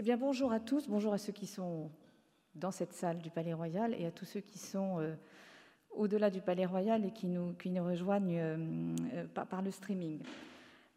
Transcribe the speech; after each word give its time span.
Eh 0.00 0.02
bien, 0.02 0.16
bonjour 0.16 0.52
à 0.52 0.60
tous, 0.60 0.86
bonjour 0.86 1.12
à 1.12 1.18
ceux 1.18 1.32
qui 1.32 1.48
sont 1.48 1.90
dans 2.54 2.70
cette 2.70 2.92
salle 2.92 3.18
du 3.18 3.30
Palais 3.30 3.52
Royal 3.52 3.96
et 3.98 4.06
à 4.06 4.12
tous 4.12 4.26
ceux 4.26 4.38
qui 4.38 4.56
sont 4.56 5.00
euh, 5.00 5.16
au-delà 5.90 6.30
du 6.30 6.40
Palais 6.40 6.66
Royal 6.66 7.04
et 7.04 7.10
qui 7.10 7.26
nous, 7.26 7.54
qui 7.54 7.68
nous 7.68 7.84
rejoignent 7.84 8.38
euh, 8.38 8.94
euh, 9.14 9.26
par, 9.26 9.60
le 9.60 9.72
streaming. 9.72 10.20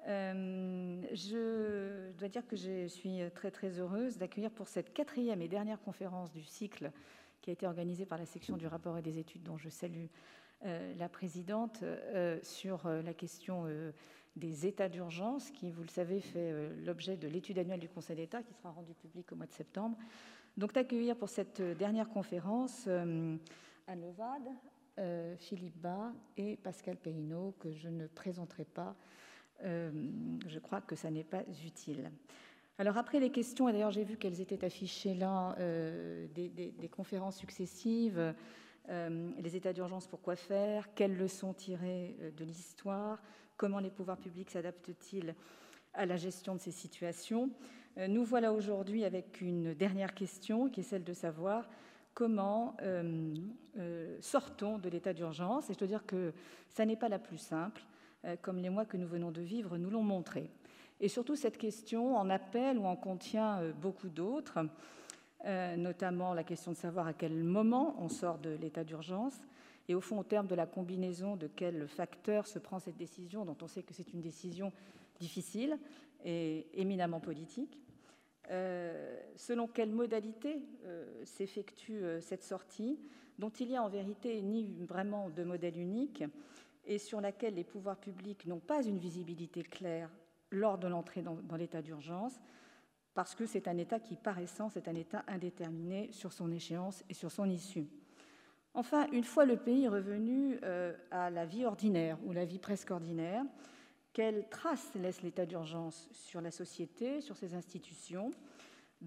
je 0.06 2.12
dois 2.12 2.28
dire 2.28 2.46
que 2.46 2.56
je 2.56 2.86
suis 2.86 3.22
très 3.34 3.50
très 3.50 3.80
heureuse 3.80 4.20
d'accueillir 4.20 4.52
pour 4.52 4.68
cette 4.68 4.94
quatrième 4.94 5.42
et 5.42 5.48
dernière 5.48 5.82
conférence 5.82 6.32
du 6.32 6.44
cycle 6.44 6.92
qui 7.42 7.50
a 7.50 7.54
été 7.54 7.66
organisée 7.66 8.06
par 8.06 8.20
la 8.20 8.28
section 8.28 8.56
du 8.56 8.68
rapport 8.68 9.00
et 9.00 9.02
des 9.02 9.18
études 9.18 9.42
dont 9.42 9.58
je 9.58 9.70
salue 9.70 10.06
la 10.64 11.10
présidente 11.10 11.84
sur 12.44 12.88
la 12.88 13.14
question 13.14 13.68
des 14.36 14.66
états 14.66 14.90
d'urgence, 14.90 15.52
qui, 15.52 15.72
vous 15.72 15.84
le 15.84 15.90
savez, 15.90 16.22
fait 16.22 16.52
euh, 16.52 16.74
l'objet 16.86 17.18
de 17.18 17.28
l'étude 17.28 17.60
annuelle 17.60 17.80
du 17.80 17.90
Conseil 17.90 18.16
d'État, 18.16 18.42
qui 18.44 18.54
sera 18.54 18.72
rendue 18.72 18.94
publique 18.94 19.32
au 19.32 19.36
mois 19.36 19.46
de 19.46 19.52
septembre. 19.52 19.98
Donc, 20.58 20.74
d'accueillir 20.74 21.18
pour 21.18 21.30
cette 21.30 21.60
euh, 21.60 21.76
dernière 21.76 22.10
conférence 22.10 22.86
euh, 22.88 23.36
Anne 23.88 24.02
Levade, 24.02 24.50
Philippe 25.40 25.78
Bas 25.78 26.14
et 26.38 26.58
Pascal 26.58 26.96
Perrineau, 26.96 27.56
que 27.60 27.72
je 27.72 27.90
ne 27.90 28.06
présenterai 28.06 28.66
pas. 28.66 28.96
je 29.64 30.60
crois 30.60 30.82
que 30.82 30.96
ça 30.96 31.10
n'est 31.10 31.24
pas 31.24 31.42
utile. 31.66 32.12
Alors 32.78 32.98
après 32.98 33.20
les 33.20 33.32
questions, 33.32 33.68
et 33.68 33.72
d'ailleurs 33.72 33.90
j'ai 33.90 34.04
vu 34.04 34.18
qu'elles 34.18 34.42
étaient 34.42 34.64
affichées 34.64 35.16
là, 35.16 35.56
des, 35.58 36.90
conférences 36.92 37.38
successives, 37.38 38.36
les 38.90 39.56
états 39.56 39.74
d'urgence, 39.74 40.08
pourquoi 40.08 40.36
faire, 40.36 40.94
quelles 40.96 41.18
leçons 41.18 41.54
tirer 41.54 42.18
de 42.36 42.44
l'histoire, 42.44 43.22
Comment 43.62 43.78
les 43.78 43.92
pouvoirs 43.92 44.18
publics 44.18 44.50
s'adaptent-ils 44.50 45.36
à 45.94 46.08
la 46.08 46.18
gestion 46.18 46.56
de 46.56 46.60
ces 46.60 46.72
situations? 46.72 47.52
Euh, 48.00 48.08
Nous 48.08 48.24
voilà 48.24 48.54
aujourd'hui 48.54 49.06
avec 49.06 49.40
une 49.40 49.76
dernière 49.76 50.16
question 50.16 50.68
qui 50.68 50.80
est 50.80 50.84
celle 50.84 51.04
de 51.04 51.14
savoir 51.14 51.70
comment 52.16 52.76
euh, 52.82 53.36
euh, 53.78 54.18
sortons 54.20 54.80
de 54.80 54.90
l'état 54.90 55.14
d'urgence. 55.14 55.70
Et 55.70 55.74
je 55.74 55.78
dois 55.78 55.88
dire 55.88 56.08
que 56.08 56.34
ça 56.70 56.88
n'est 56.88 56.96
pas 56.96 57.08
la 57.08 57.20
plus 57.20 57.38
simple, 57.38 57.84
comme 58.42 58.58
les 58.58 58.72
mois 58.72 58.86
que 58.86 58.98
nous 58.98 59.08
venons 59.08 59.30
de 59.30 59.42
vivre 59.42 59.78
nous 59.78 59.92
l'ont 59.92 60.02
montré. 60.02 60.50
Et 61.00 61.08
surtout, 61.08 61.36
cette 61.36 61.60
question 61.60 62.18
en 62.18 62.32
appelle 62.32 62.80
ou 62.80 62.86
en 62.86 62.96
contient 62.96 63.62
beaucoup 63.80 64.10
d'autres, 64.10 64.58
notamment 65.46 66.34
la 66.34 66.44
question 66.44 66.72
de 66.72 66.78
savoir 66.78 67.08
à 67.08 67.14
quel 67.14 67.44
moment 67.44 67.96
on 68.00 68.10
sort 68.10 68.38
de 68.38 68.52
l'état 68.52 68.84
d'urgence, 68.84 69.42
et 69.88 69.96
au 69.96 70.02
fond, 70.02 70.20
au 70.20 70.24
terme 70.24 70.48
de 70.48 70.56
la 70.56 70.66
combinaison 70.66 71.36
de 71.36 71.48
quels 71.48 71.88
facteurs 71.88 72.48
se 72.48 72.60
prend 72.60 72.80
cette 72.80 72.98
décision, 72.98 73.46
dont 73.46 73.58
on 73.62 73.68
sait 73.68 73.84
que 73.84 73.94
c'est 73.94 74.14
une 74.14 74.22
décision 74.22 74.72
difficile 75.20 75.78
et 76.24 76.68
éminemment 76.74 77.20
politique, 77.20 77.80
euh, 78.50 79.20
selon 79.36 79.68
quelle 79.68 79.92
modalité 79.92 80.62
euh, 80.86 81.06
s'effectue 81.24 82.04
euh, 82.04 82.22
cette 82.22 82.44
sortie, 82.44 83.00
dont 83.40 83.50
il 83.50 83.70
y 83.70 83.76
a 83.76 83.84
en 83.84 83.90
vérité 83.90 84.42
ni 84.42 84.66
vraiment 84.86 85.30
de 85.30 85.44
modèle 85.44 85.78
unique, 85.78 86.24
et 86.86 86.98
sur 86.98 87.22
laquelle 87.22 87.56
les 87.56 87.64
pouvoirs 87.64 88.00
publics 88.00 88.46
n'ont 88.46 88.60
pas 88.60 88.84
une 88.84 88.98
visibilité 88.98 89.62
claire 89.62 90.10
lors 90.50 90.78
de 90.78 90.88
l'entrée 90.88 91.22
dans 91.22 91.56
l'état 91.56 91.82
d'urgence, 91.82 92.40
parce 93.14 93.36
que 93.36 93.46
c'est 93.46 93.68
un 93.68 93.78
état 93.78 94.00
qui, 94.00 94.16
par 94.16 94.40
essence, 94.40 94.78
est 94.78 94.88
un 94.88 94.96
état 94.96 95.24
indéterminé 95.28 96.10
sur 96.12 96.34
son 96.34 96.52
échéance 96.52 97.04
et 97.10 97.14
sur 97.14 97.32
son 97.32 97.50
issue. 97.50 97.88
Enfin, 98.74 99.08
une 99.12 99.26
fois 99.26 99.46
le 99.46 99.58
pays 99.58 99.88
revenu 99.88 100.58
euh, 100.64 100.96
à 101.12 101.30
la 101.30 101.46
vie 101.46 101.66
ordinaire 101.66 102.18
ou 102.26 102.32
la 102.32 102.46
vie 102.46 102.60
presque 102.60 102.92
ordinaire, 102.92 103.44
quelle 104.14 104.48
trace 104.50 104.94
laisse 104.96 105.22
l'état 105.22 105.46
d'urgence 105.46 106.10
sur 106.12 106.42
la 106.42 106.52
société, 106.52 107.22
sur 107.22 107.36
ses 107.36 107.54
institutions? 107.54 108.32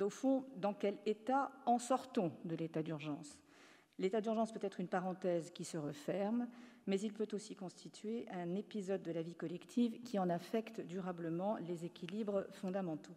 Au 0.00 0.10
fond, 0.10 0.44
dans 0.56 0.74
quel 0.74 0.96
état 1.06 1.52
en 1.66 1.78
sortons 1.78 2.32
de 2.44 2.56
l'état 2.56 2.82
d'urgence? 2.82 3.38
L'état 3.98 4.20
d'urgence 4.20 4.52
peut 4.52 4.60
être 4.62 4.80
une 4.80 4.88
parenthèse 4.88 5.50
qui 5.50 5.64
se 5.64 5.78
referme, 5.78 6.48
mais 6.86 7.00
il 7.00 7.12
peut 7.12 7.28
aussi 7.32 7.54
constituer 7.54 8.26
un 8.30 8.54
épisode 8.54 9.02
de 9.02 9.12
la 9.12 9.22
vie 9.22 9.36
collective 9.36 10.02
qui 10.02 10.18
en 10.18 10.28
affecte 10.30 10.80
durablement 10.80 11.56
les 11.58 11.84
équilibres 11.84 12.44
fondamentaux. 12.50 13.14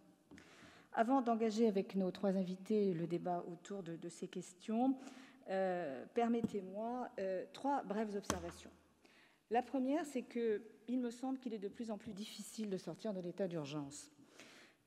Avant 0.98 1.22
d'engager 1.22 1.68
avec 1.68 1.94
nos 1.94 2.10
trois 2.10 2.30
invités 2.30 2.92
le 2.92 3.06
débat 3.06 3.44
autour 3.46 3.84
de, 3.84 4.08
ces 4.08 4.26
questions, 4.26 4.96
euh, 5.48 6.04
permettez-moi 6.12 7.08
euh, 7.20 7.44
trois 7.52 7.84
brèves 7.84 8.16
observations. 8.16 8.72
La 9.52 9.62
première, 9.62 10.04
c'est 10.04 10.24
qu'il 10.24 10.98
me 10.98 11.10
semble 11.10 11.38
qu'il 11.38 11.54
est 11.54 11.60
de 11.60 11.68
plus 11.68 11.92
en 11.92 11.98
plus 11.98 12.12
difficile 12.12 12.68
de 12.68 12.76
sortir 12.76 13.14
de 13.14 13.20
l'état 13.20 13.46
d'urgence. 13.46 14.10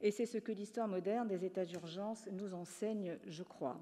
Et 0.02 0.12
c'est 0.12 0.26
ce 0.26 0.38
que 0.38 0.52
l'histoire 0.52 0.90
moderne 0.90 1.30
des 1.30 1.46
états 1.46 1.64
d'urgence 1.64 2.28
nous 2.34 2.54
enseigne, 2.54 3.18
je 3.26 3.44
crois. 3.44 3.80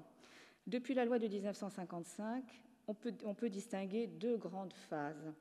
Depuis 0.68 0.94
la 0.94 1.04
loi 1.04 1.18
de 1.18 1.26
1955, 1.26 2.44
on 2.86 2.94
peut, 2.94 3.12
on 3.24 3.34
peut 3.34 3.50
distinguer 3.50 4.06
deux 4.06 4.36
grandes 4.36 4.74
phases. 4.88 5.34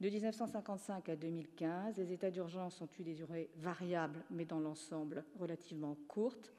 De 0.00 0.08
1955 0.08 1.08
à 1.08 1.16
2015, 1.16 1.96
les 1.96 2.12
états 2.12 2.30
d'urgence 2.30 2.80
ont 2.80 2.88
eu 2.98 3.02
des 3.02 3.14
durées 3.14 3.50
variables, 3.56 4.24
mais 4.30 4.44
dans 4.44 4.60
l'ensemble 4.60 5.24
relativement 5.38 5.96
courtes. 6.06 6.52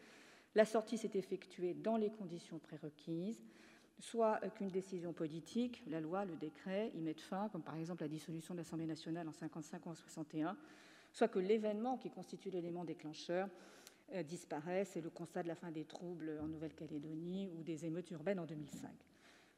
La 0.55 0.65
sortie 0.65 0.97
s'est 0.97 1.11
effectuée 1.13 1.73
dans 1.73 1.95
les 1.95 2.09
conditions 2.09 2.59
prérequises 2.59 3.41
soit 3.99 4.39
qu'une 4.55 4.69
décision 4.69 5.13
politique, 5.13 5.83
la 5.87 5.99
loi, 5.99 6.25
le 6.25 6.35
décret, 6.35 6.91
y 6.95 7.01
mette 7.01 7.21
fin, 7.21 7.49
comme 7.49 7.61
par 7.61 7.75
exemple 7.75 8.03
la 8.03 8.07
dissolution 8.07 8.53
de 8.53 8.59
l'Assemblée 8.59 8.85
nationale 8.85 9.27
en 9.27 9.33
55 9.33 9.85
ou 9.85 9.89
en 9.89 9.95
61, 9.95 10.57
soit 11.11 11.27
que 11.27 11.39
l'événement 11.39 11.97
qui 11.97 12.09
constitue 12.09 12.49
l'élément 12.49 12.85
déclencheur 12.85 13.49
euh, 14.13 14.23
disparaisse, 14.23 14.95
et 14.95 15.01
le 15.01 15.09
constat 15.09 15.43
de 15.43 15.49
la 15.49 15.55
fin 15.55 15.71
des 15.71 15.85
troubles 15.85 16.39
en 16.41 16.47
Nouvelle-Calédonie 16.47 17.49
ou 17.57 17.63
des 17.63 17.85
émeutes 17.85 18.09
urbaines 18.11 18.39
en 18.39 18.45
2005. 18.45 18.89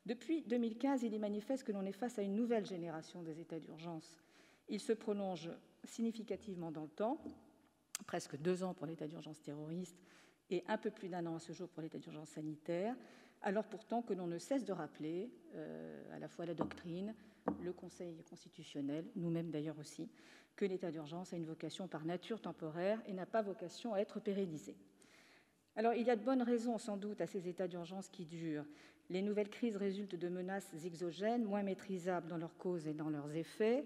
Depuis 0.05 0.41
2015, 0.43 1.03
il 1.03 1.13
est 1.13 1.19
manifeste 1.19 1.63
que 1.63 1.71
l'on 1.71 1.85
est 1.85 1.91
face 1.91 2.17
à 2.17 2.23
une 2.23 2.35
nouvelle 2.35 2.65
génération 2.65 3.21
des 3.21 3.39
états 3.39 3.59
d'urgence. 3.59 4.21
Il 4.67 4.79
se 4.79 4.93
prolonge 4.93 5.49
significativement 5.83 6.71
dans 6.71 6.83
le 6.83 6.89
temps, 6.89 7.21
presque 8.07 8.37
deux 8.37 8.63
ans 8.63 8.73
pour 8.73 8.87
l'état 8.87 9.07
d'urgence 9.07 9.41
terroriste 9.41 9.97
et 10.49 10.63
un 10.67 10.77
peu 10.77 10.89
plus 10.89 11.09
d'un 11.09 11.25
an 11.27 11.35
à 11.35 11.39
ce 11.39 11.53
jour 11.53 11.69
pour 11.69 11.81
l'état 11.81 11.99
d'urgence 11.99 12.29
sanitaire 12.29 12.95
alors 13.43 13.65
pourtant 13.65 14.01
que 14.01 14.13
l'on 14.13 14.27
ne 14.27 14.37
cesse 14.37 14.65
de 14.65 14.73
rappeler 14.73 15.31
euh, 15.55 16.15
à 16.15 16.19
la 16.19 16.27
fois 16.27 16.45
la 16.45 16.53
doctrine, 16.53 17.15
le 17.63 17.73
Conseil 17.73 18.21
constitutionnel, 18.29 19.05
nous-mêmes 19.15 19.49
d'ailleurs 19.49 19.79
aussi, 19.79 20.09
que 20.55 20.65
l'état 20.65 20.91
d'urgence 20.91 21.33
a 21.33 21.37
une 21.37 21.45
vocation 21.45 21.87
par 21.87 22.05
nature 22.05 22.39
temporaire 22.39 23.01
et 23.07 23.13
n'a 23.13 23.25
pas 23.25 23.41
vocation 23.41 23.93
à 23.93 23.99
être 23.99 24.19
pérennisé. 24.19 24.75
Alors 25.75 25.93
il 25.93 26.05
y 26.05 26.11
a 26.11 26.15
de 26.15 26.23
bonnes 26.23 26.43
raisons 26.43 26.77
sans 26.77 26.97
doute 26.97 27.21
à 27.21 27.27
ces 27.27 27.47
états 27.47 27.67
d'urgence 27.67 28.09
qui 28.09 28.25
durent. 28.25 28.65
Les 29.09 29.21
nouvelles 29.21 29.49
crises 29.49 29.75
résultent 29.75 30.15
de 30.15 30.29
menaces 30.29 30.73
exogènes, 30.85 31.43
moins 31.43 31.63
maîtrisables 31.63 32.27
dans 32.27 32.37
leurs 32.37 32.55
causes 32.57 32.87
et 32.87 32.93
dans 32.93 33.09
leurs 33.09 33.35
effets. 33.35 33.83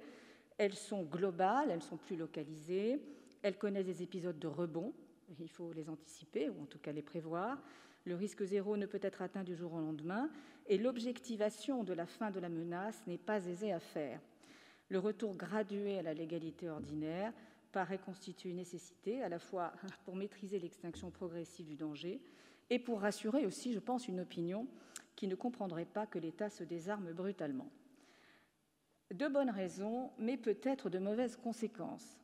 Elles 0.58 0.76
sont 0.76 1.04
globales, 1.04 1.72
elles 1.72 1.82
sont 1.82 1.98
plus 1.98 2.16
localisées, 2.16 3.02
elles 3.42 3.58
connaissent 3.58 3.86
des 3.86 4.04
épisodes 4.04 4.40
de 4.40 4.48
rebond, 4.48 4.94
il 5.40 5.50
faut 5.50 5.74
les 5.74 5.90
anticiper 5.90 6.50
ou 6.50 6.62
en 6.62 6.66
tout 6.66 6.80
cas 6.80 6.92
les 6.92 7.02
prévoir. 7.02 7.62
Le 8.06 8.16
risque 8.16 8.44
zéro 8.44 8.78
ne 8.78 8.86
peut 8.86 9.00
être 9.02 9.22
atteint 9.22 9.44
du 9.44 9.56
jour 9.56 9.74
au 9.74 9.80
lendemain 9.80 10.30
et 10.68 10.78
l'objectivation 10.78 11.84
de 11.84 11.94
la 11.94 12.06
fin 12.06 12.32
de 12.32 12.40
la 12.40 12.50
menace 12.50 13.02
n'est 13.08 13.18
pas 13.18 13.46
aisée 13.46 13.74
à 13.74 13.80
faire. 13.80 14.20
Le 14.90 15.00
retour 15.00 15.36
gradué 15.36 15.98
à 15.98 16.04
la 16.04 16.14
légalité 16.14 16.70
ordinaire 16.70 17.34
paraît 17.72 17.98
constituer 17.98 18.52
une 18.52 18.58
nécessité 18.58 19.24
à 19.24 19.30
la 19.30 19.40
fois 19.40 19.74
pour 20.06 20.16
maîtriser 20.16 20.60
l'extinction 20.60 21.10
progressive 21.10 21.66
du 21.66 21.76
danger 21.76 22.22
et 22.70 22.80
pour 22.80 23.02
rassurer 23.02 23.46
aussi, 23.46 23.74
je 23.74 23.80
pense, 23.80 24.08
une 24.08 24.20
opinion 24.20 24.68
qui 25.16 25.28
ne 25.28 25.36
comprendrait 25.36 25.86
pas 25.86 26.06
que 26.06 26.20
l'État 26.20 26.50
se 26.50 26.64
désarme 26.64 27.14
brutalement. 27.14 27.70
De 29.14 29.28
bonnes 29.28 29.50
raisons, 29.50 30.12
mais 30.18 30.38
peut-être 30.38 30.90
de 30.90 31.00
mauvaises 31.00 31.38
conséquences. 31.38 32.18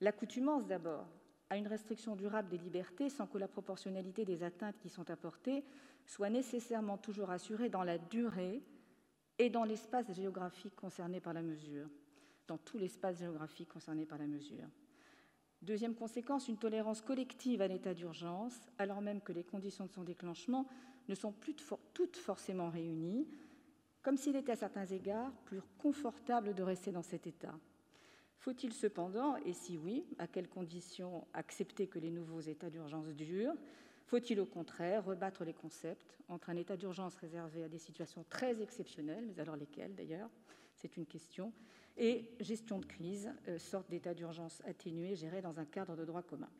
L'accoutumance 0.00 0.66
d'abord 0.66 1.06
à 1.50 1.56
une 1.56 1.66
restriction 1.66 2.16
durable 2.16 2.48
des 2.48 2.58
libertés 2.58 3.10
sans 3.10 3.26
que 3.26 3.38
la 3.38 3.48
proportionnalité 3.48 4.24
des 4.24 4.42
atteintes 4.42 4.78
qui 4.78 4.88
sont 4.88 5.10
apportées 5.10 5.64
soit 6.06 6.30
nécessairement 6.30 6.96
toujours 6.96 7.30
assurée 7.30 7.68
dans 7.68 7.84
la 7.84 7.98
durée 7.98 8.62
et 9.38 9.50
dans 9.50 9.64
l'espace 9.64 10.10
géographique 10.12 10.74
concerné 10.76 11.20
par 11.20 11.32
la 11.32 11.42
mesure, 11.42 11.88
dans 12.46 12.58
tout 12.58 12.78
l'espace 12.78 13.18
géographique 13.18 13.68
concerné 13.68 14.06
par 14.06 14.18
la 14.18 14.26
mesure. 14.26 14.68
Deuxième 15.60 15.94
conséquence, 15.94 16.48
une 16.48 16.58
tolérance 16.58 17.02
collective 17.02 17.62
à 17.62 17.68
l'état 17.68 17.94
d'urgence, 17.94 18.58
alors 18.78 19.00
même 19.00 19.20
que 19.20 19.32
les 19.32 19.44
conditions 19.44 19.86
de 19.86 19.92
son 19.92 20.02
déclenchement 20.02 20.66
ne 21.08 21.14
sont 21.14 21.32
plus 21.32 21.54
toutes 21.94 22.16
forcément 22.16 22.70
réunies, 22.70 23.26
comme 24.02 24.16
s'il 24.16 24.36
était 24.36 24.52
à 24.52 24.56
certains 24.56 24.86
égards 24.86 25.32
plus 25.44 25.60
confortable 25.78 26.54
de 26.54 26.62
rester 26.62 26.90
dans 26.90 27.02
cet 27.02 27.26
état. 27.26 27.54
Faut-il 28.38 28.72
cependant, 28.72 29.36
et 29.36 29.52
si 29.52 29.78
oui, 29.78 30.04
à 30.18 30.26
quelles 30.26 30.48
conditions 30.48 31.26
accepter 31.32 31.86
que 31.86 32.00
les 32.00 32.10
nouveaux 32.10 32.40
états 32.40 32.70
d'urgence 32.70 33.06
durent? 33.08 33.54
Faut-il 34.06 34.40
au 34.40 34.46
contraire 34.46 35.04
rebattre 35.04 35.44
les 35.44 35.54
concepts 35.54 36.18
entre 36.28 36.50
un 36.50 36.56
état 36.56 36.76
d'urgence 36.76 37.16
réservé 37.16 37.62
à 37.62 37.68
des 37.68 37.78
situations 37.78 38.24
très 38.28 38.60
exceptionnelles, 38.60 39.24
mais 39.26 39.38
alors 39.38 39.56
lesquelles 39.56 39.94
d'ailleurs? 39.94 40.28
C'est 40.74 40.96
une 40.96 41.06
question. 41.06 41.52
Et 41.96 42.30
gestion 42.40 42.80
de 42.80 42.86
crise, 42.86 43.30
euh, 43.46 43.58
sorte 43.58 43.88
d'état 43.88 44.14
d'urgence 44.14 44.60
atténué 44.66 45.14
géré 45.14 45.40
dans 45.40 45.60
un 45.60 45.64
cadre 45.64 45.94
de 45.94 46.04
droit 46.04 46.22
commun. 46.22 46.50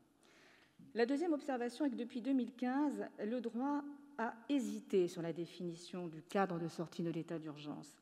La 0.95 1.07
deuxième 1.07 1.33
observation 1.33 1.85
est 1.87 1.91
que 1.91 1.97
depuis 1.97 2.21
2015, 2.21 3.07
le 3.25 3.41
droit 3.41 3.83
a 4.19 4.35
hésité 4.49 5.09
sur 5.09 5.23
la 5.23 5.33
définition 5.33 6.09
du 6.09 6.23
cadre 6.23 6.59
de 6.59 6.69
sortie 6.69 7.03
de 7.03 7.11
l'état 7.11 7.39
d'urgence. 7.39 7.97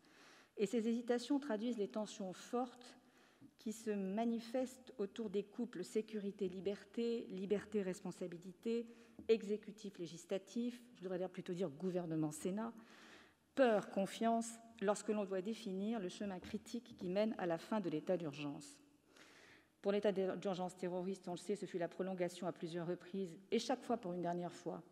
Et 0.56 0.66
ces 0.66 0.88
hésitations 0.88 1.38
traduisent 1.38 1.78
les 1.78 1.88
tensions 1.88 2.32
fortes 2.32 2.96
qui 3.58 3.72
se 3.72 3.90
manifestent 3.90 4.92
autour 4.98 5.30
des 5.30 5.44
couples 5.44 5.84
sécurité-liberté, 5.84 7.26
liberté-responsabilité, 7.30 8.86
exécutif-législatif, 9.28 10.80
je 10.96 11.04
devrais 11.04 11.28
plutôt 11.28 11.52
dire 11.52 11.68
gouvernement-Sénat, 11.68 12.72
peur-confiance, 13.54 14.58
lorsque 14.80 15.08
l'on 15.08 15.24
doit 15.24 15.42
définir 15.42 16.00
le 16.00 16.08
chemin 16.08 16.38
critique 16.38 16.96
qui 16.96 17.08
mène 17.08 17.34
à 17.38 17.46
la 17.46 17.58
fin 17.58 17.80
de 17.80 17.90
l'état 17.90 18.16
d'urgence. 18.16 18.78
Pour 19.82 19.92
l'état 19.92 20.12
d'urgence 20.12 20.76
terroriste, 20.76 21.28
on 21.28 21.32
le 21.32 21.38
sait, 21.38 21.56
ce 21.56 21.66
fut 21.66 21.78
la 21.78 21.88
prolongation 21.88 22.46
à 22.46 22.52
plusieurs 22.52 22.86
reprises, 22.86 23.38
et 23.50 23.58
chaque 23.58 23.82
fois 23.82 23.96
pour 23.96 24.12
une 24.12 24.22
dernière 24.22 24.52
fois, 24.52 24.82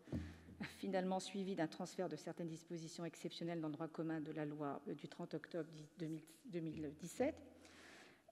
finalement 0.77 1.19
suivi 1.19 1.55
d'un 1.55 1.67
transfert 1.67 2.09
de 2.09 2.15
certaines 2.15 2.47
dispositions 2.47 3.05
exceptionnelles 3.05 3.61
dans 3.61 3.67
le 3.67 3.73
droit 3.73 3.87
commun 3.87 4.19
de 4.21 4.31
la 4.31 4.45
loi 4.45 4.81
euh, 4.87 4.93
du 4.93 5.07
30 5.07 5.33
octobre 5.33 5.69
2017. 5.97 7.35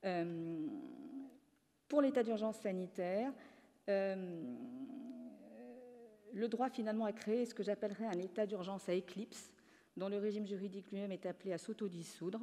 Euh, 0.05 0.67
pour 1.87 2.01
l'état 2.01 2.23
d'urgence 2.23 2.57
sanitaire, 2.57 3.31
euh, 3.89 4.43
le 6.33 6.47
droit 6.47 6.69
finalement 6.69 7.05
a 7.05 7.13
créé 7.13 7.45
ce 7.45 7.53
que 7.53 7.63
j'appellerais 7.63 8.05
un 8.05 8.19
état 8.19 8.45
d'urgence 8.45 8.89
à 8.89 8.93
éclipse, 8.93 9.51
dont 9.95 10.09
le 10.09 10.17
régime 10.17 10.45
juridique 10.45 10.91
lui-même 10.91 11.11
est 11.11 11.25
appelé 11.25 11.53
à 11.53 11.57
s'autodissoudre 11.57 12.41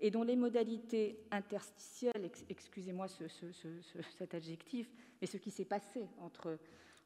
et 0.00 0.10
dont 0.10 0.22
les 0.22 0.36
modalités 0.36 1.20
interstitielles, 1.30 2.30
excusez-moi 2.48 3.06
cet 3.08 4.34
adjectif, 4.34 4.88
mais 5.20 5.26
ce 5.26 5.36
qui 5.36 5.50
s'est 5.50 5.64
passé 5.64 6.08
entre, 6.20 6.58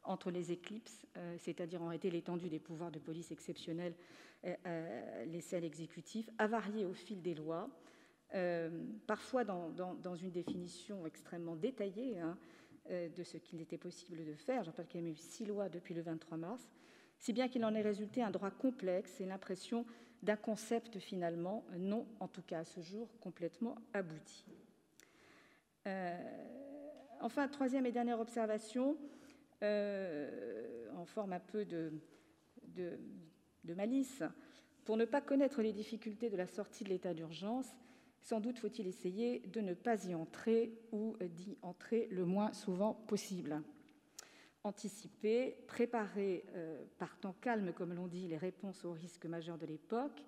entre 0.03 0.31
les 0.31 0.51
éclipses, 0.51 1.05
euh, 1.17 1.35
c'est-à-dire 1.37 1.81
en 1.81 1.87
réalité 1.87 2.09
l'étendue 2.09 2.49
des 2.49 2.59
pouvoirs 2.59 2.91
de 2.91 2.99
police 2.99 3.31
exceptionnels 3.31 3.93
euh, 4.45 4.55
euh, 4.65 5.25
laissés 5.25 5.55
à 5.55 5.59
l'exécutif, 5.59 6.29
a 6.37 6.47
varié 6.47 6.85
au 6.85 6.93
fil 6.93 7.21
des 7.21 7.33
lois, 7.33 7.69
parfois 9.05 9.43
dans, 9.43 10.15
une 10.15 10.31
définition 10.31 11.05
extrêmement 11.05 11.55
détaillée 11.55 12.17
hein, 12.19 12.35
de 12.89 13.23
ce 13.23 13.37
qu'il 13.37 13.61
était 13.61 13.77
possible 13.77 14.25
de 14.25 14.33
faire. 14.33 14.63
Je 14.63 14.71
rappelle 14.71 14.87
qu'il 14.87 15.03
y 15.03 15.05
a 15.05 15.09
eu 15.11 15.15
six 15.15 15.45
lois 15.45 15.69
depuis 15.69 15.93
le 15.93 16.01
23 16.01 16.39
mars, 16.39 16.67
si 17.19 17.31
bien 17.31 17.47
qu'il 17.47 17.63
en 17.63 17.75
est 17.75 17.83
résulté 17.83 18.23
un 18.23 18.31
droit 18.31 18.49
complexe 18.49 19.21
et 19.21 19.27
l'impression 19.27 19.85
d'un 20.23 20.35
concept 20.35 20.97
finalement 20.97 21.63
non, 21.77 22.07
en 22.19 22.27
tout 22.27 22.41
cas 22.41 22.61
à 22.61 22.65
ce 22.65 22.81
jour, 22.81 23.07
complètement 23.19 23.75
abouti. 23.93 24.45
Enfin, 27.21 27.47
troisième 27.47 27.85
et 27.85 27.91
dernière 27.91 28.19
observation, 28.19 28.97
euh, 29.63 30.89
en 30.97 31.05
forme 31.05 31.33
un 31.33 31.39
peu 31.39 31.65
de, 31.65 31.91
de, 32.75 33.73
malice, 33.73 34.23
pour 34.85 34.97
ne 34.97 35.05
pas 35.05 35.21
connaître 35.21 35.61
les 35.61 35.73
difficultés 35.73 36.29
de 36.29 36.37
la 36.37 36.47
sortie 36.47 36.83
de 36.83 36.89
l'état 36.89 37.13
d'urgence, 37.13 37.67
sans 38.21 38.39
doute 38.39 38.59
faut-il 38.59 38.87
essayer 38.87 39.39
de 39.39 39.61
ne 39.61 39.73
pas 39.73 40.05
y 40.05 40.15
entrer 40.15 40.73
ou 40.91 41.15
d'y 41.21 41.57
entrer 41.61 42.07
le 42.11 42.25
moins 42.25 42.53
souvent 42.53 42.93
possible. 42.93 43.61
Anticiper, 44.63 45.57
préparer 45.67 46.45
euh, 46.55 46.83
par 46.97 47.17
temps 47.17 47.35
calme, 47.41 47.73
comme 47.73 47.93
l'on 47.93 48.07
dit, 48.07 48.27
les 48.27 48.37
réponses 48.37 48.85
aux 48.85 48.93
risques 48.93 49.25
majeurs 49.25 49.57
de 49.57 49.65
l'époque, 49.65 50.23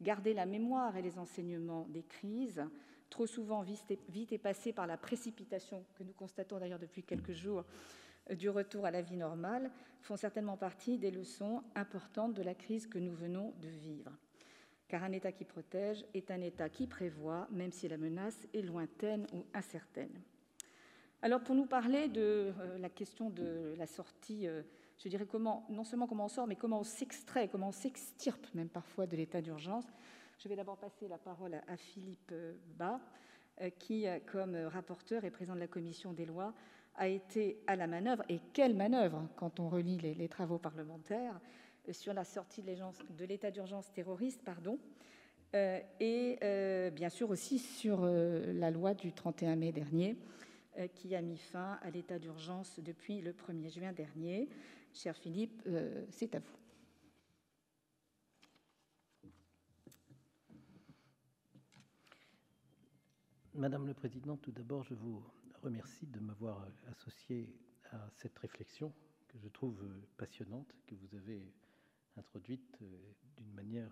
garder 0.00 0.34
la 0.34 0.46
mémoire 0.46 0.96
et 0.96 1.02
les 1.02 1.18
enseignements 1.18 1.86
des 1.88 2.02
crises, 2.02 2.62
trop 3.10 3.26
souvent 3.26 3.62
vite 3.62 4.42
passé 4.42 4.72
par 4.72 4.86
la 4.86 4.96
précipitation 4.96 5.84
que 5.94 6.04
nous 6.04 6.12
constatons 6.12 6.58
d'ailleurs 6.58 6.78
depuis 6.78 7.02
quelques 7.02 7.32
jours 7.32 7.64
du 8.34 8.48
retour 8.48 8.84
à 8.86 8.90
la 8.90 9.02
vie 9.02 9.16
normale, 9.16 9.70
font 10.00 10.16
certainement 10.16 10.56
partie 10.56 10.98
des 10.98 11.10
leçons 11.10 11.62
importantes 11.74 12.34
de 12.34 12.42
la 12.42 12.54
crise 12.54 12.86
que 12.86 12.98
nous 12.98 13.14
venons 13.14 13.52
de 13.60 13.68
vivre. 13.68 14.12
Car 14.88 15.02
un 15.02 15.12
État 15.12 15.32
qui 15.32 15.44
protège 15.44 16.04
est 16.14 16.30
un 16.30 16.40
État 16.40 16.68
qui 16.68 16.86
prévoit, 16.86 17.48
même 17.50 17.72
si 17.72 17.88
la 17.88 17.96
menace 17.96 18.46
est 18.54 18.62
lointaine 18.62 19.26
ou 19.32 19.44
incertaine. 19.52 20.22
Alors 21.22 21.42
pour 21.42 21.54
nous 21.54 21.66
parler 21.66 22.08
de 22.08 22.52
euh, 22.60 22.78
la 22.78 22.88
question 22.88 23.30
de 23.30 23.74
la 23.76 23.86
sortie, 23.86 24.46
euh, 24.46 24.62
je 24.98 25.08
dirais 25.08 25.26
comment, 25.26 25.66
non 25.70 25.82
seulement 25.82 26.06
comment 26.06 26.26
on 26.26 26.28
sort, 26.28 26.46
mais 26.46 26.56
comment 26.56 26.80
on 26.80 26.84
s'extrait, 26.84 27.48
comment 27.48 27.68
on 27.68 27.72
s'extirpe 27.72 28.46
même 28.54 28.68
parfois 28.68 29.06
de 29.06 29.16
l'état 29.16 29.40
d'urgence, 29.40 29.86
je 30.38 30.48
vais 30.48 30.54
d'abord 30.54 30.76
passer 30.76 31.08
la 31.08 31.18
parole 31.18 31.54
à, 31.66 31.76
Philippe 31.76 32.30
euh, 32.32 32.54
Bas, 32.76 33.00
qui, 33.78 34.04
comme 34.30 34.54
rapporteur 34.54 35.24
et 35.24 35.30
président 35.30 35.54
de 35.54 35.60
la 35.60 35.66
commission 35.66 36.12
des 36.12 36.26
lois, 36.26 36.52
a 36.96 37.08
été 37.08 37.58
à 37.66 37.76
la 37.76 37.86
manœuvre, 37.86 38.24
et 38.28 38.40
quelle 38.52 38.74
manœuvre 38.74 39.28
quand 39.36 39.60
on 39.60 39.68
relit 39.68 39.98
les, 39.98 40.28
travaux 40.28 40.58
parlementaires, 40.58 41.40
sur 41.92 42.12
la 42.12 42.24
sortie 42.24 42.62
de 42.62 43.24
l'état 43.24 43.50
d'urgence 43.50 43.92
terroriste, 43.92 44.42
pardon, 44.44 44.78
et 45.54 46.38
bien 46.92 47.08
sûr 47.08 47.30
aussi 47.30 47.58
sur 47.58 48.04
la 48.04 48.70
loi 48.70 48.94
du 48.94 49.12
31 49.12 49.56
mai 49.56 49.72
dernier, 49.72 50.16
euh, 50.78 50.88
qui 50.88 51.14
a 51.14 51.22
mis 51.22 51.38
fin 51.38 51.78
à 51.82 51.90
l'état 51.90 52.18
d'urgence 52.18 52.80
depuis 52.80 53.22
le 53.22 53.32
1er 53.32 53.72
juin 53.72 53.92
dernier. 53.92 54.46
Cher 54.92 55.16
Philippe, 55.16 55.62
euh, 55.66 56.04
c'est 56.10 56.34
à 56.34 56.38
vous. 56.38 56.56
Madame 63.54 63.86
le 63.86 63.94
Président, 63.94 64.36
tout 64.36 64.52
d'abord, 64.52 64.84
je 64.84 64.92
vous 64.92 65.24
remercie 65.66 66.06
de 66.06 66.20
m'avoir 66.20 66.64
associé 66.92 67.52
à 67.90 68.08
cette 68.12 68.38
réflexion 68.38 68.94
que 69.26 69.36
je 69.36 69.48
trouve 69.48 69.84
passionnante, 70.16 70.72
que 70.86 70.94
vous 70.94 71.16
avez 71.16 71.42
introduite 72.16 72.78
euh, 72.82 73.12
d'une 73.36 73.52
manière, 73.52 73.90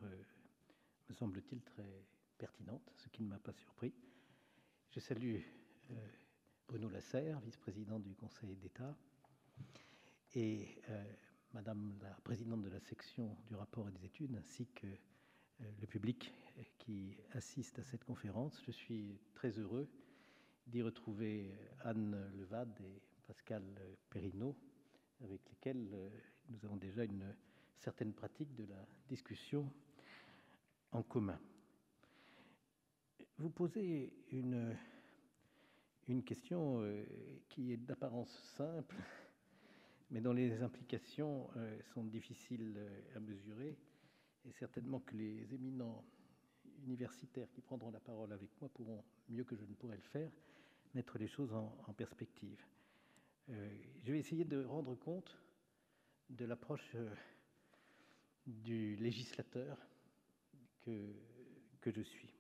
me 1.09 1.15
semble-t-il, 1.15 1.61
très 1.63 2.07
pertinente, 2.39 2.93
ce 2.97 3.09
qui 3.09 3.25
ne 3.25 3.29
m'a 3.29 3.41
pas 3.41 3.53
surpris. 3.53 3.93
Je 4.93 5.01
salue 5.01 5.41
Bruno 6.69 6.89
Lasserre, 6.89 7.41
vice-président 7.41 7.99
du 7.99 8.15
Conseil 8.15 8.55
d'État, 8.55 8.97
et 10.35 10.81
euh, 10.91 11.05
Madame 11.55 11.99
la 12.03 12.15
présidente 12.23 12.63
de 12.63 12.71
la 12.71 12.79
section 12.79 13.37
du 13.49 13.57
rapport 13.57 13.89
et 13.89 13.93
des 13.93 14.05
études, 14.05 14.37
ainsi 14.37 14.69
que 14.69 14.87
euh, 14.87 15.65
le 15.81 15.87
public 15.89 16.33
qui 16.79 17.17
assiste 17.33 17.81
à 17.81 17.83
cette 17.83 18.05
conférence. 18.05 18.63
Je 18.65 18.71
suis 18.71 19.19
très 19.35 19.51
heureux 19.59 19.89
d'y 20.67 20.83
retrouver 20.83 21.53
Anne 21.81 22.31
Levade 22.37 22.81
et 22.81 23.01
Pascal 23.27 23.63
Perrineau, 24.11 24.57
avec 25.23 25.41
lesquels 25.51 25.89
euh, 25.93 26.09
nous 26.49 26.65
avons 26.65 26.77
déjà 26.77 27.05
une 27.05 27.35
certaine 27.77 28.13
pratique 28.13 28.55
de 28.55 28.65
la 28.65 28.87
discussion 29.09 29.71
en 30.93 31.03
commun. 31.03 31.39
Vous 33.39 33.51
posez 33.51 34.13
une 34.31 34.77
une 36.09 36.23
question 36.23 36.83
euh, 36.83 37.05
qui 37.49 37.73
est 37.73 37.77
d'apparence 37.77 38.31
simple, 38.57 38.97
mais 40.11 40.21
dont 40.21 40.33
les 40.33 40.63
implications 40.63 41.49
euh, 41.57 41.79
sont 41.95 42.05
difficiles 42.05 42.75
euh, 42.77 43.17
à 43.17 43.21
mesurer, 43.21 43.79
et 44.45 44.53
certainement 44.53 45.01
que 45.01 45.17
les 45.17 45.55
éminents 45.55 46.05
universitaires 46.85 47.51
qui 47.53 47.63
prendront 47.63 47.91
la 47.91 48.01
parole 48.01 48.33
avec 48.33 48.51
moi 48.61 48.69
pourront, 48.75 49.03
mieux 49.31 49.45
que 49.45 49.57
je 49.57 49.65
ne 49.65 49.75
pourrais 49.75 49.97
le 49.97 50.03
faire, 50.03 50.31
mettre 50.95 51.19
les 51.19 51.29
choses 51.29 51.53
en, 51.53 51.93
perspective. 51.97 52.65
je 53.49 54.13
vais 54.13 54.19
essayer 54.19 54.45
de 54.45 54.65
rendre 54.65 54.95
compte 54.95 55.37
de 56.31 56.45
l'approche 56.45 56.97
du 58.47 58.97
législateur 58.97 59.79
que, 60.81 61.15
que 61.81 61.91
je 61.91 62.03
suis. 62.03 62.35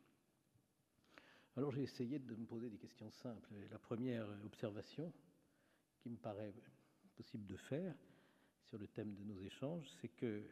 Alors 1.57 1.71
j'ai 1.73 1.83
essayé 1.83 2.19
de 2.19 2.35
me 2.35 2.47
poser 2.47 2.69
des 2.69 2.79
questions 2.79 3.11
simples. 3.11 3.55
la 3.71 3.79
première 3.79 4.27
observation 4.45 5.13
qui 5.99 6.11
me 6.11 6.17
paraît 6.17 6.55
possible 7.15 7.47
de 7.47 7.57
faire 7.57 7.95
sur 8.65 8.79
le 8.79 8.89
thème 8.89 9.15
de 9.15 9.25
nos 9.25 9.41
échanges, 9.41 9.89
c'est 10.01 10.09
que 10.09 10.43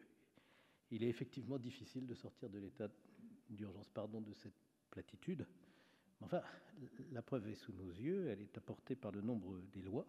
il 0.90 1.02
est 1.02 1.08
effectivement 1.08 1.58
difficile 1.58 2.06
de 2.06 2.14
sortir 2.14 2.50
de 2.50 2.58
l'état 2.58 2.88
d'urgence, 3.48 3.88
pardon, 3.88 4.20
de 4.20 4.32
cette 4.34 4.54
platitude. 4.90 5.46
Enfin, 6.22 6.42
la 7.12 7.22
preuve 7.22 7.48
est 7.48 7.54
sous 7.54 7.72
nos 7.72 7.90
yeux, 7.90 8.28
elle 8.28 8.40
est 8.40 8.56
apportée 8.56 8.96
par 8.96 9.12
le 9.12 9.20
nombre 9.20 9.60
des 9.72 9.82
lois 9.82 10.06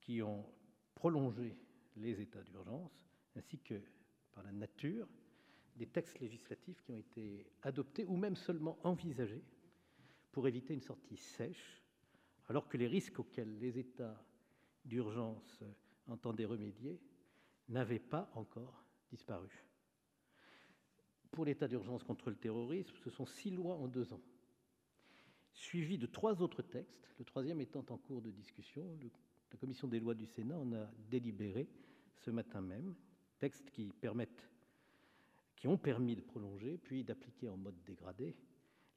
qui 0.00 0.22
ont 0.22 0.44
prolongé 0.94 1.56
les 1.96 2.20
états 2.20 2.42
d'urgence, 2.42 2.92
ainsi 3.36 3.58
que 3.58 3.80
par 4.32 4.44
la 4.44 4.52
nature 4.52 5.08
des 5.76 5.86
textes 5.86 6.20
législatifs 6.20 6.82
qui 6.82 6.92
ont 6.92 6.96
été 6.96 7.46
adoptés 7.62 8.04
ou 8.04 8.16
même 8.16 8.36
seulement 8.36 8.78
envisagés 8.84 9.42
pour 10.30 10.46
éviter 10.48 10.74
une 10.74 10.82
sortie 10.82 11.16
sèche, 11.16 11.82
alors 12.48 12.68
que 12.68 12.76
les 12.76 12.86
risques 12.86 13.18
auxquels 13.18 13.58
les 13.58 13.78
états 13.78 14.22
d'urgence 14.84 15.62
entendaient 16.08 16.44
remédier 16.44 17.00
n'avaient 17.68 17.98
pas 17.98 18.30
encore 18.34 18.84
disparu. 19.10 19.64
Pour 21.30 21.44
l'état 21.44 21.68
d'urgence 21.68 22.02
contre 22.02 22.28
le 22.28 22.36
terrorisme, 22.36 22.94
ce 23.02 23.10
sont 23.10 23.24
six 23.24 23.50
lois 23.50 23.76
en 23.76 23.88
deux 23.88 24.12
ans, 24.12 24.20
suivies 25.52 25.98
de 25.98 26.06
trois 26.06 26.42
autres 26.42 26.62
textes, 26.62 27.08
le 27.18 27.24
troisième 27.24 27.60
étant 27.60 27.84
en 27.88 27.98
cours 27.98 28.22
de 28.22 28.30
discussion, 28.30 28.98
La 29.50 29.58
commission 29.58 29.86
des 29.86 30.00
lois 30.00 30.14
du 30.14 30.26
Sénat 30.26 30.58
en 30.58 30.72
a 30.72 30.90
délibéré 31.10 31.68
ce 32.16 32.30
matin 32.30 32.60
même, 32.60 32.94
textes 33.38 33.70
qui 33.70 33.92
permettent 34.00 34.48
qui 35.56 35.68
ont 35.68 35.78
permis 35.78 36.16
de 36.16 36.22
prolonger 36.22 36.76
puis 36.76 37.04
d'appliquer 37.04 37.48
en 37.48 37.56
mode 37.56 37.80
dégradé 37.84 38.34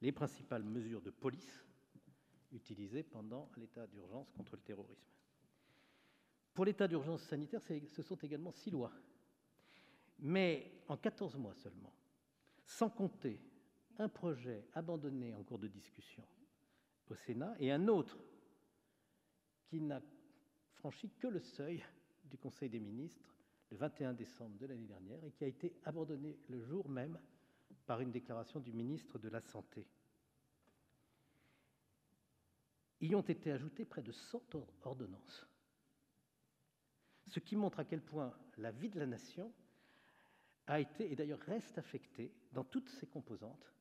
les 0.01 0.11
principales 0.11 0.63
mesures 0.63 1.01
de 1.01 1.11
police 1.11 1.63
utilisées 2.51 3.03
pendant 3.03 3.51
l'état 3.57 3.85
d'urgence 3.85 4.31
contre 4.31 4.55
le 4.55 4.63
terrorisme. 4.63 5.11
Pour 6.55 6.65
l'état 6.65 6.87
d'urgence 6.87 7.21
sanitaire, 7.21 7.61
ce 7.61 8.01
sont 8.01 8.15
également 8.15 8.51
six 8.51 8.71
lois, 8.71 8.93
mais 10.19 10.81
en 10.87 10.97
14 10.97 11.35
mois 11.35 11.53
seulement, 11.53 11.93
sans 12.65 12.89
compter 12.89 13.39
un 13.99 14.09
projet 14.09 14.65
abandonné 14.73 15.35
en 15.35 15.43
cours 15.43 15.59
de 15.59 15.67
discussion 15.67 16.25
au 17.09 17.15
Sénat 17.15 17.55
et 17.59 17.71
un 17.71 17.87
autre 17.87 18.17
qui 19.67 19.81
n'a 19.81 20.01
franchi 20.73 21.09
que 21.19 21.27
le 21.27 21.39
seuil 21.39 21.83
du 22.25 22.37
Conseil 22.37 22.69
des 22.69 22.79
ministres 22.79 23.35
le 23.71 23.77
21 23.77 24.13
décembre 24.13 24.57
de 24.57 24.67
l'année 24.67 24.87
dernière 24.87 25.23
et 25.23 25.31
qui 25.31 25.43
a 25.43 25.47
été 25.47 25.73
abandonné 25.85 26.37
le 26.47 26.61
jour 26.61 26.87
même 26.89 27.19
par 27.85 28.01
une 28.01 28.11
déclaration 28.11 28.59
du 28.59 28.73
ministre 28.73 29.19
de 29.19 29.29
la 29.29 29.41
Santé. 29.41 29.87
Y 33.01 33.13
ont 33.15 33.21
été 33.21 33.51
ajoutées 33.51 33.85
près 33.85 34.01
de 34.01 34.11
100 34.11 34.55
ordonnances, 34.83 35.45
ce 37.27 37.39
qui 37.39 37.55
montre 37.55 37.79
à 37.79 37.85
quel 37.85 38.01
point 38.01 38.33
la 38.57 38.71
vie 38.71 38.89
de 38.89 38.99
la 38.99 39.05
nation 39.05 39.51
a 40.67 40.79
été 40.79 41.11
et 41.11 41.15
d'ailleurs 41.15 41.39
reste 41.41 41.77
affectée 41.77 42.33
dans 42.51 42.63
toutes 42.63 42.89
ses 42.89 43.07
composantes 43.07 43.71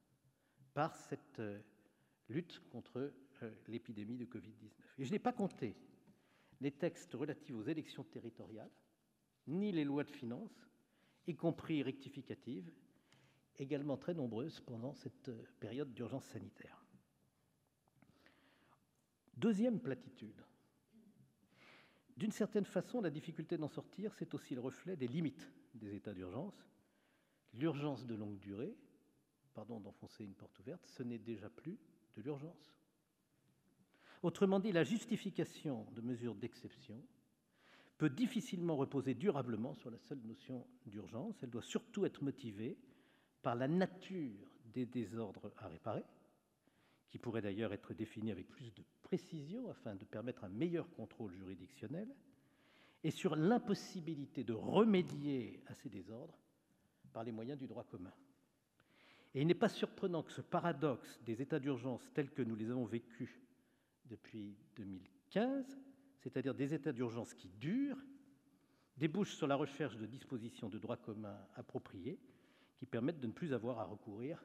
par 0.75 0.97
cette 0.97 1.41
euh, 1.41 1.61
lutte 2.35 2.61
contre 2.71 3.13
euh, 3.43 3.51
l'épidémie 3.69 4.17
de 4.17 4.27
Covid-19. 4.27 4.69
Et 4.99 5.05
je 5.05 5.13
n'ai 5.13 5.19
pas 5.19 5.33
compté 5.33 5.77
les 6.61 6.73
textes 6.73 7.15
relatifs 7.15 7.55
aux 7.55 7.63
élections 7.63 8.05
territoriales, 8.05 8.71
ni 9.47 9.73
les 9.73 9.85
lois 9.85 10.05
de 10.05 10.11
finances, 10.11 10.69
y 11.27 11.35
compris 11.35 11.83
rectificatives, 11.83 12.71
également 13.57 13.97
très 13.97 14.15
nombreuses 14.15 14.61
pendant 14.61 14.95
cette 14.95 15.29
euh, 15.29 15.45
période 15.61 15.95
d'urgence 15.95 16.25
sanitaire. 16.27 16.85
Deuxième 19.37 19.81
platitude. 19.81 20.45
D'une 22.17 22.33
certaine 22.33 22.65
façon, 22.65 23.01
la 23.01 23.11
difficulté 23.11 23.57
d'en 23.57 23.69
sortir, 23.69 24.15
c'est 24.15 24.35
aussi 24.35 24.55
le 24.55 24.61
reflet 24.61 24.97
des 24.97 25.09
limites 25.09 25.53
des 25.75 25.95
états 25.97 26.15
d'urgence. 26.15 26.69
L'urgence 27.55 28.07
de 28.07 28.15
longue 28.15 28.39
durée, 28.39 28.77
pardon 29.53 29.81
d'enfoncer 29.81 30.25
une 30.25 30.35
porte 30.35 30.59
ouverte, 30.61 30.87
ce 30.87 31.03
n'est 31.03 31.19
déjà 31.19 31.51
plus 31.51 31.79
de 32.17 32.23
l'urgence. 32.23 32.75
Autrement 34.23 34.61
dit, 34.61 34.73
la 34.73 34.85
justification 34.85 35.87
de 35.93 36.01
mesures 36.01 36.35
d'exception 36.35 37.03
peut 37.99 38.11
difficilement 38.11 38.77
reposer 38.77 39.15
durablement 39.15 39.75
sur 39.75 39.91
la 39.91 39.99
seule 39.99 40.21
notion 40.25 40.67
d'urgence. 40.87 41.43
Elle 41.43 41.51
doit 41.51 41.63
surtout 41.63 42.07
être 42.07 42.23
motivée 42.23 42.79
par 43.43 43.55
la 43.55 43.69
nature 43.69 44.51
des 44.73 44.87
désordres 44.87 45.53
à 45.59 45.69
réparer, 45.69 46.05
qui 47.09 47.19
pourraient 47.19 47.43
d'ailleurs 47.43 47.73
être 47.73 47.95
définis 47.95 48.33
avec 48.33 48.49
plus 48.49 48.73
de 48.73 48.83
précision 49.03 49.71
afin 49.71 49.95
de 49.95 50.05
permettre 50.05 50.45
un 50.45 50.49
meilleur 50.49 50.91
contrôle 50.95 51.35
juridictionnel, 51.35 52.09
et 53.05 53.11
sur 53.11 53.37
l'impossibilité 53.37 54.43
de 54.43 54.55
remédier 54.55 55.63
à 55.67 55.75
ces 55.75 55.91
désordres 55.91 56.39
par 57.13 57.23
les 57.23 57.33
moyens 57.33 57.59
du 57.59 57.67
droit 57.67 57.85
commun. 57.85 58.13
Et 59.35 59.41
il 59.41 59.47
n'est 59.47 59.55
pas 59.55 59.69
surprenant 59.69 60.23
que 60.23 60.33
ce 60.33 60.41
paradoxe 60.41 61.21
des 61.25 61.43
états 61.43 61.59
d'urgence 61.59 62.09
tels 62.15 62.31
que 62.31 62.43
nous 62.43 62.55
les 62.55 62.71
avons 62.71 62.85
vécus 62.85 63.31
depuis 64.07 64.57
2015 64.77 65.79
c'est-à-dire 66.25 66.55
des 66.55 66.73
états 66.73 66.93
d'urgence 66.93 67.35
qui 67.35 67.49
durent, 67.49 68.03
débouchent 68.97 69.35
sur 69.35 69.47
la 69.47 69.57
recherche 69.57 69.99
de 69.99 70.07
dispositions 70.07 70.71
de 70.71 70.79
droit 70.79 70.97
commun 70.97 71.39
appropriées 71.55 72.19
qui 72.77 72.87
permettent 72.87 73.21
de 73.21 73.27
ne 73.27 73.33
plus 73.33 73.53
avoir 73.53 73.79
à 73.79 73.85
recourir 73.85 74.43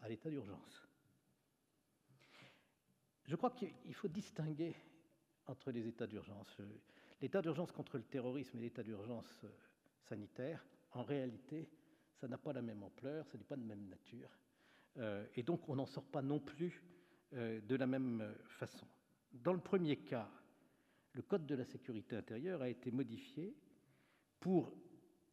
à 0.00 0.08
l'état 0.08 0.30
d'urgence. 0.30 0.88
Je 3.26 3.36
crois 3.36 3.50
qu'il 3.50 3.94
faut 3.94 4.08
distinguer 4.08 4.74
entre 5.46 5.70
les 5.70 5.86
états 5.86 6.06
d'urgence. 6.06 6.56
L'état 7.20 7.42
d'urgence 7.42 7.72
contre 7.72 7.98
le 7.98 8.04
terrorisme 8.04 8.56
et 8.58 8.62
l'état 8.62 8.82
d'urgence 8.82 9.44
sanitaire, 10.04 10.64
en 10.92 11.02
réalité, 11.02 11.68
ça 12.20 12.28
n'a 12.28 12.38
pas 12.38 12.52
la 12.52 12.62
même 12.62 12.82
ampleur, 12.82 13.26
ça 13.26 13.38
n'est 13.38 13.44
pas 13.44 13.56
de 13.56 13.62
même 13.62 13.88
nature. 13.88 14.28
Euh, 14.98 15.24
et 15.36 15.42
donc, 15.42 15.68
on 15.68 15.76
n'en 15.76 15.86
sort 15.86 16.06
pas 16.06 16.22
non 16.22 16.40
plus 16.40 16.82
euh, 17.34 17.60
de 17.60 17.76
la 17.76 17.86
même 17.86 18.34
façon. 18.44 18.86
Dans 19.32 19.52
le 19.52 19.60
premier 19.60 19.96
cas, 19.96 20.28
le 21.12 21.22
Code 21.22 21.46
de 21.46 21.54
la 21.54 21.64
sécurité 21.64 22.16
intérieure 22.16 22.62
a 22.62 22.68
été 22.68 22.90
modifié 22.90 23.54
pour 24.40 24.72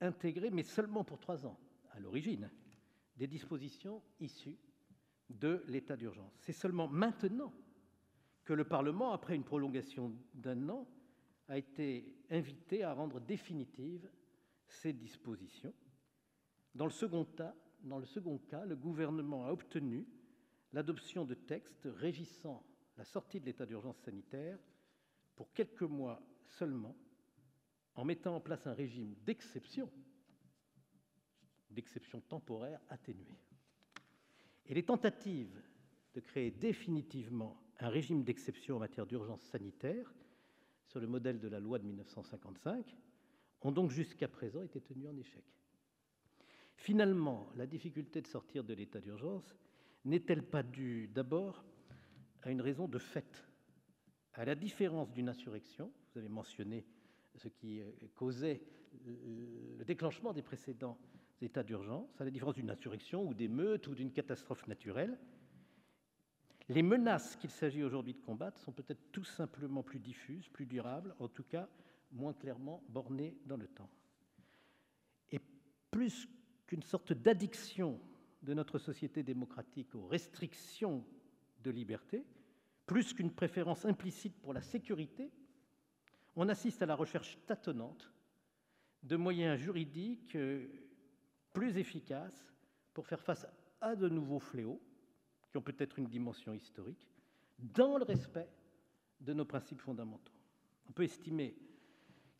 intégrer, 0.01 0.49
mais 0.51 0.63
seulement 0.63 1.03
pour 1.03 1.19
trois 1.19 1.45
ans 1.45 1.59
à 1.91 1.99
l'origine, 1.99 2.49
des 3.15 3.27
dispositions 3.27 4.01
issues 4.19 4.57
de 5.29 5.63
l'état 5.67 5.95
d'urgence. 5.95 6.33
C'est 6.39 6.53
seulement 6.53 6.87
maintenant 6.87 7.53
que 8.43 8.53
le 8.53 8.65
Parlement, 8.65 9.11
après 9.11 9.35
une 9.35 9.43
prolongation 9.43 10.13
d'un 10.33 10.69
an, 10.69 10.87
a 11.47 11.57
été 11.57 12.15
invité 12.29 12.83
à 12.83 12.93
rendre 12.93 13.19
définitives 13.19 14.09
ces 14.67 14.93
dispositions. 14.93 15.73
Dans 16.75 16.85
le 16.85 16.91
second 16.91 17.23
cas, 17.23 18.65
le 18.65 18.75
gouvernement 18.75 19.45
a 19.45 19.51
obtenu 19.51 20.05
l'adoption 20.73 21.23
de 21.23 21.33
textes 21.33 21.87
régissant 21.95 22.63
la 22.97 23.05
sortie 23.05 23.39
de 23.39 23.45
l'état 23.45 23.65
d'urgence 23.65 23.97
sanitaire 23.99 24.59
pour 25.35 25.53
quelques 25.53 25.83
mois 25.83 26.21
seulement, 26.47 26.95
en 27.95 28.03
mettant 28.03 28.35
en 28.35 28.41
place 28.41 28.67
un 28.67 28.73
régime 28.73 29.15
d'exception, 29.25 29.89
d'exception 31.69 32.19
temporaire 32.19 32.81
atténuée. 32.89 33.39
Et 34.65 34.73
les 34.73 34.83
tentatives 34.83 35.61
de 36.13 36.19
créer 36.19 36.51
définitivement 36.51 37.61
un 37.79 37.89
régime 37.89 38.23
d'exception 38.23 38.77
en 38.77 38.79
matière 38.79 39.05
d'urgence 39.05 39.41
sanitaire, 39.43 40.13
sur 40.87 40.99
le 40.99 41.07
modèle 41.07 41.39
de 41.39 41.47
la 41.47 41.59
loi 41.59 41.79
de 41.79 41.85
1955, 41.85 42.95
ont 43.61 43.71
donc 43.71 43.91
jusqu'à 43.91 44.27
présent 44.27 44.61
été 44.61 44.79
tenues 44.81 45.07
en 45.07 45.17
échec. 45.17 45.43
Finalement, 46.75 47.49
la 47.55 47.65
difficulté 47.65 48.21
de 48.21 48.27
sortir 48.27 48.63
de 48.63 48.73
l'état 48.73 48.99
d'urgence 48.99 49.55
n'est-elle 50.03 50.43
pas 50.43 50.63
due 50.63 51.07
d'abord 51.07 51.65
à 52.43 52.51
une 52.51 52.61
raison 52.61 52.87
de 52.87 52.99
fait? 52.99 53.47
À 54.33 54.45
la 54.45 54.55
différence 54.55 55.11
d'une 55.11 55.29
insurrection, 55.29 55.91
vous 56.11 56.19
avez 56.19 56.29
mentionné 56.29 56.85
ce 57.35 57.47
qui 57.47 57.81
euh, 57.81 57.91
causait 58.15 58.61
le 59.05 59.83
déclenchement 59.83 60.33
des 60.33 60.41
précédents 60.41 60.97
états 61.41 61.63
d'urgence, 61.63 62.19
à 62.19 62.23
la 62.23 62.31
différence 62.31 62.55
d'une 62.55 62.69
insurrection 62.69 63.27
ou 63.27 63.33
d'émeutes 63.33 63.87
ou 63.87 63.95
d'une 63.95 64.11
catastrophe 64.11 64.67
naturelle, 64.67 65.17
les 66.69 66.81
menaces 66.81 67.35
qu'il 67.35 67.51
s'agit 67.51 67.83
aujourd'hui 67.83 68.13
de 68.13 68.21
combattre 68.21 68.59
sont 68.59 68.71
peut-être 68.71 69.11
tout 69.11 69.23
simplement 69.23 69.83
plus 69.83 69.99
diffuses, 69.99 70.49
plus 70.49 70.65
durables, 70.65 71.13
en 71.19 71.27
tout 71.27 71.43
cas 71.43 71.67
moins 72.11 72.33
clairement 72.33 72.83
bornées 72.89 73.37
dans 73.45 73.57
le 73.57 73.67
temps. 73.67 73.89
Et 75.31 75.39
plus 75.91 76.27
qu'une 76.67 76.83
sorte 76.83 77.13
d'addiction 77.13 77.99
de 78.41 78.53
notre 78.53 78.77
société 78.77 79.23
démocratique 79.23 79.93
aux 79.95 80.05
restrictions 80.05 81.05
de 81.63 81.71
liberté, 81.71 82.25
plus 82.85 83.13
qu'une 83.13 83.31
préférence 83.31 83.85
implicite 83.85 84.39
pour 84.41 84.53
la 84.53 84.61
sécurité, 84.61 85.31
on 86.35 86.49
assiste 86.49 86.81
à 86.81 86.85
la 86.85 86.95
recherche 86.95 87.37
tâtonnante 87.45 88.11
de 89.03 89.15
moyens 89.15 89.59
juridiques 89.59 90.35
euh, 90.35 90.67
plus 91.53 91.77
efficaces 91.77 92.53
pour 92.93 93.07
faire 93.07 93.21
face 93.21 93.47
à 93.81 93.95
de 93.95 94.09
nouveaux 94.09 94.39
fléaux, 94.39 94.81
qui 95.49 95.57
ont 95.57 95.61
peut-être 95.61 95.99
une 95.99 96.07
dimension 96.07 96.53
historique, 96.53 97.07
dans 97.59 97.97
le 97.97 98.03
respect 98.03 98.49
de 99.21 99.33
nos 99.33 99.45
principes 99.45 99.81
fondamentaux. 99.81 100.33
On 100.89 100.91
peut 100.91 101.03
estimer 101.03 101.55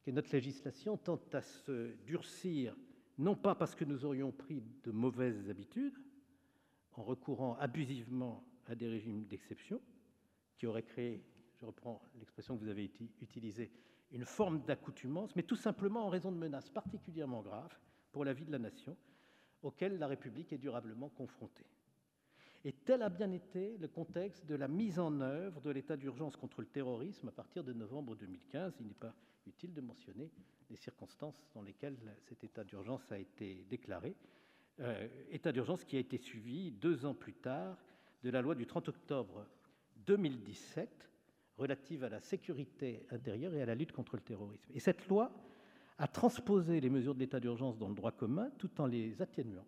que 0.03 0.11
notre 0.11 0.31
législation 0.33 0.97
tend 0.97 1.19
à 1.33 1.41
se 1.41 1.95
durcir, 2.05 2.75
non 3.17 3.35
pas 3.35 3.55
parce 3.55 3.75
que 3.75 3.85
nous 3.85 4.05
aurions 4.05 4.31
pris 4.31 4.63
de 4.83 4.91
mauvaises 4.91 5.49
habitudes, 5.49 5.97
en 6.93 7.03
recourant 7.03 7.55
abusivement 7.57 8.43
à 8.67 8.75
des 8.75 8.87
régimes 8.87 9.25
d'exception, 9.25 9.81
qui 10.57 10.67
aurait 10.67 10.83
créé, 10.83 11.23
je 11.59 11.65
reprends 11.65 12.01
l'expression 12.19 12.55
que 12.55 12.63
vous 12.63 12.69
avez 12.69 12.89
utilisée, 13.21 13.71
une 14.11 14.25
forme 14.25 14.61
d'accoutumance, 14.63 15.35
mais 15.35 15.43
tout 15.43 15.55
simplement 15.55 16.05
en 16.05 16.09
raison 16.09 16.31
de 16.31 16.37
menaces 16.37 16.69
particulièrement 16.69 17.41
graves 17.41 17.77
pour 18.11 18.23
la 18.23 18.33
vie 18.33 18.45
de 18.45 18.51
la 18.51 18.59
nation, 18.59 18.95
auxquelles 19.61 19.97
la 19.97 20.07
République 20.07 20.53
est 20.53 20.57
durablement 20.57 21.09
confrontée. 21.09 21.65
Et 22.63 22.71
tel 22.71 23.01
a 23.03 23.09
bien 23.09 23.31
été 23.31 23.77
le 23.77 23.87
contexte 23.87 24.45
de 24.45 24.55
la 24.55 24.67
mise 24.67 24.99
en 24.99 25.21
œuvre 25.21 25.61
de 25.61 25.69
l'état 25.69 25.97
d'urgence 25.97 26.35
contre 26.35 26.61
le 26.61 26.67
terrorisme 26.67 27.27
à 27.27 27.31
partir 27.31 27.63
de 27.63 27.73
novembre 27.73 28.15
2015. 28.15 28.77
Il 28.79 28.87
n'est 28.87 28.93
pas 28.93 29.13
utile 29.47 29.73
de 29.73 29.81
mentionner 29.81 30.31
les 30.69 30.75
circonstances 30.75 31.47
dans 31.53 31.61
lesquelles 31.61 31.97
cet 32.27 32.43
état 32.43 32.63
d'urgence 32.63 33.11
a 33.11 33.17
été 33.17 33.65
déclaré. 33.69 34.15
Euh, 34.79 35.07
état 35.31 35.51
d'urgence 35.51 35.83
qui 35.85 35.95
a 35.95 35.99
été 35.99 36.17
suivi 36.17 36.71
deux 36.71 37.05
ans 37.05 37.13
plus 37.13 37.33
tard 37.33 37.77
de 38.23 38.29
la 38.29 38.41
loi 38.41 38.55
du 38.55 38.65
30 38.65 38.89
octobre 38.89 39.47
2017 40.05 41.09
relative 41.57 42.03
à 42.03 42.09
la 42.09 42.19
sécurité 42.19 43.05
intérieure 43.11 43.53
et 43.53 43.61
à 43.61 43.65
la 43.65 43.75
lutte 43.75 43.93
contre 43.93 44.15
le 44.15 44.21
terrorisme. 44.21 44.69
Et 44.73 44.79
cette 44.79 45.07
loi 45.07 45.31
a 45.97 46.07
transposé 46.07 46.81
les 46.81 46.89
mesures 46.89 47.15
de 47.15 47.19
l'état 47.19 47.39
d'urgence 47.39 47.77
dans 47.77 47.87
le 47.87 47.95
droit 47.95 48.11
commun 48.11 48.49
tout 48.57 48.81
en 48.81 48.85
les 48.85 49.21
atténuant. 49.21 49.65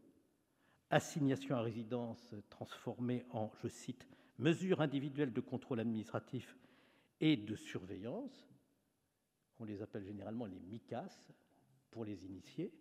Assignation 0.89 1.55
à 1.55 1.61
résidence 1.61 2.33
transformée 2.49 3.25
en, 3.31 3.49
je 3.63 3.67
cite, 3.67 4.07
mesures 4.37 4.81
individuelles 4.81 5.33
de 5.33 5.41
contrôle 5.41 5.79
administratif 5.79 6.57
et 7.19 7.37
de 7.37 7.55
surveillance, 7.55 8.47
on 9.59 9.65
les 9.65 9.81
appelle 9.81 10.03
généralement 10.03 10.45
les 10.45 10.59
MICAS 10.59 11.31
pour 11.91 12.05
les 12.05 12.25
initiés, 12.25 12.71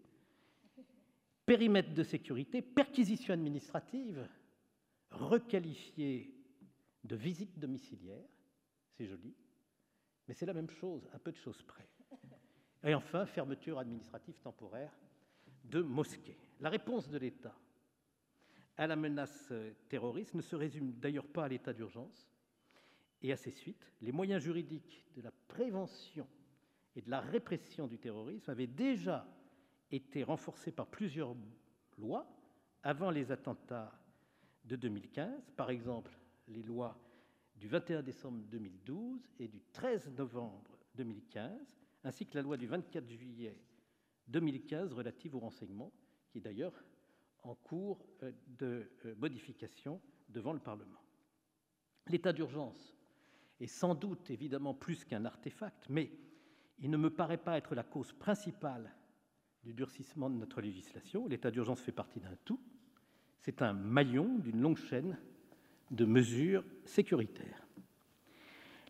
périmètre 1.45 1.95
de 1.95 2.03
sécurité, 2.03 2.61
perquisition 2.61 3.35
administrative, 3.35 4.29
requalifiée 5.11 6.35
de 7.05 7.17
visite 7.17 7.59
domiciliaire, 7.59 8.29
c'est 8.91 9.07
joli, 9.07 9.35
mais 10.27 10.35
c'est 10.35 10.47
la 10.47 10.55
même 10.55 10.71
chose, 10.71 11.09
à 11.13 11.19
peu 11.19 11.31
de 11.31 11.37
choses 11.37 11.63
près. 11.63 11.89
Et 12.85 12.95
enfin, 12.95 13.27
fermeture 13.27 13.79
administrative 13.79 14.39
temporaire 14.41 14.93
de 15.65 15.83
mosquées. 15.83 16.39
La 16.61 16.69
réponse 16.69 17.09
de 17.09 17.19
l'État 17.19 17.55
à 18.77 18.87
la 18.87 18.97
menace 18.97 19.53
terroriste 19.89 20.35
ne 20.35 20.43
se 20.43 20.55
résume 20.55 20.93
d'ailleurs 20.93 21.27
pas 21.27 21.45
à 21.45 21.49
l'état 21.49 21.73
d'urgence 21.73 22.29
et 23.23 23.33
à 23.33 23.37
ses 23.37 23.51
suites. 23.51 23.91
Les 24.03 24.13
moyens 24.13 24.43
juridiques 24.43 25.05
de 25.15 25.23
la 25.23 25.33
prévention 25.49 26.29
et 26.97 27.03
de 27.03 27.11
la 27.11 27.21
répression 27.21 27.87
du 27.87 27.99
terrorisme 27.99 28.51
avaient 28.51 28.67
déjà 28.67 29.29
été 29.91 30.25
renforcés 30.25 30.73
par 30.73 30.87
plusieurs 30.87 31.37
lois 31.99 32.27
avant 32.83 33.11
les 33.11 33.31
attentats 33.31 33.93
de 34.65 34.77
2015, 34.77 35.53
par 35.57 35.71
exemple 35.71 36.11
les 36.49 36.63
lois 36.63 36.99
du 37.55 37.69
21 37.69 38.03
décembre 38.03 38.43
2012 38.51 39.29
et 39.39 39.49
du 39.49 39.61
13 39.73 40.11
novembre 40.13 40.79
2015, 40.95 41.53
ainsi 42.05 42.27
que 42.27 42.35
la 42.35 42.43
loi 42.43 42.57
du 42.57 42.67
24 42.67 43.09
juillet 43.09 43.59
2015 44.29 44.93
relative 44.93 45.35
au 45.35 45.41
renseignement, 45.41 45.93
qui 46.31 46.39
est 46.39 46.41
d'ailleurs 46.41 46.75
en 47.43 47.55
cours 47.55 48.05
euh, 48.23 48.33
de 48.59 48.91
euh, 49.05 49.15
modification 49.17 50.01
devant 50.29 50.53
le 50.53 50.59
Parlement. 50.59 51.01
L'état 52.09 52.33
d'urgence 52.33 52.97
est 53.61 53.67
sans 53.67 53.95
doute 53.95 54.31
évidemment 54.31 54.75
plus 54.75 55.05
qu'un 55.05 55.25
artefact, 55.25 55.87
mais 55.89 56.11
il 56.81 56.91
ne 56.91 56.97
me 56.97 57.11
paraît 57.11 57.37
pas 57.37 57.57
être 57.57 57.75
la 57.75 57.83
cause 57.83 58.13
principale 58.13 58.93
du 59.65 59.75
durcissement 59.75 60.31
de 60.31 60.37
notre 60.37 60.61
législation. 60.61 61.27
L'état 61.27 61.51
d'urgence 61.51 61.81
fait 61.81 61.93
partie 61.93 62.21
d'un 62.21 62.37
tout. 62.45 62.61
C'est 63.41 63.63
un 63.63 63.73
maillon 63.73 64.39
d'une 64.39 64.61
longue 64.61 64.77
chaîne 64.77 65.19
de 65.91 66.05
mesures 66.05 66.65
sécuritaires. 66.85 67.67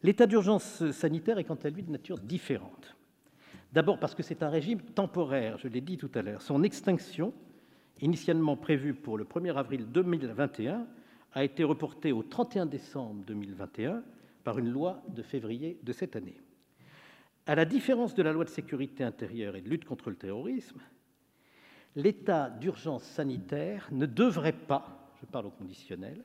L'état 0.03 0.27
d'urgence 0.27 0.91
sanitaire 0.91 1.39
est 1.39 1.45
quant 1.45 1.55
à 1.55 1.71
lui 1.71 1.83
de 1.83 1.91
nature 1.91 2.19
différente. 2.19 2.97
D'abord 3.73 3.99
parce 3.99 4.15
que 4.15 4.23
c'est 4.23 4.43
un 4.43 4.49
régime 4.49 4.81
temporaire, 4.81 5.59
je 5.59 5.69
l'ai 5.69 5.81
dit 5.81 5.97
tout 5.97 6.11
à 6.15 6.23
l'heure. 6.23 6.43
Son 6.43 6.63
extinction, 6.63 7.35
initialement 8.01 8.57
prévue 8.57 8.95
pour 8.95 9.19
le 9.19 9.25
1er 9.25 9.55
avril 9.55 9.87
2021, 9.91 10.87
a 11.33 11.45
été 11.45 11.65
reportée 11.65 12.13
au 12.13 12.23
31 12.23 12.67
décembre 12.67 13.25
2021 13.27 14.03
par 14.45 14.59
une 14.59 14.71
loi 14.71 15.03
de 15.09 15.23
février 15.23 15.79
de 15.83 15.93
cette 15.93 16.17
année. 16.17 16.41
À 17.47 17.55
la 17.55 17.65
différence 17.65 18.15
de 18.15 18.25
la 18.25 18.33
loi 18.33 18.45
de 18.45 18.51
sécurité 18.51 19.05
intérieure 19.05 19.55
et 19.55 19.61
de 19.61 19.69
lutte 19.69 19.85
contre 19.85 20.11
le 20.11 20.17
terrorisme, 20.17 20.81
l'état 21.95 22.51
d'urgence 22.51 23.05
sanitaire 23.05 23.89
ne 23.93 24.07
devrait 24.07 24.53
pas, 24.53 25.13
je 25.21 25.27
parle 25.27 25.47
au 25.47 25.51
conditionnel, 25.51 26.25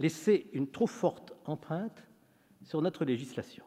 laisser 0.00 0.48
une 0.52 0.68
trop 0.68 0.88
forte 0.88 1.32
empreinte 1.44 2.02
sur 2.64 2.82
notre 2.82 3.04
législation. 3.04 3.64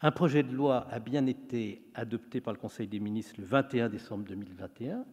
Un 0.00 0.10
projet 0.10 0.42
de 0.42 0.52
loi 0.52 0.88
a 0.90 0.98
bien 0.98 1.26
été 1.26 1.82
adopté 1.94 2.40
par 2.40 2.52
le 2.52 2.58
Conseil 2.58 2.88
des 2.88 3.00
ministres 3.00 3.36
le 3.38 3.46
21 3.46 3.88
décembre 3.88 4.24
2021, 4.24 5.04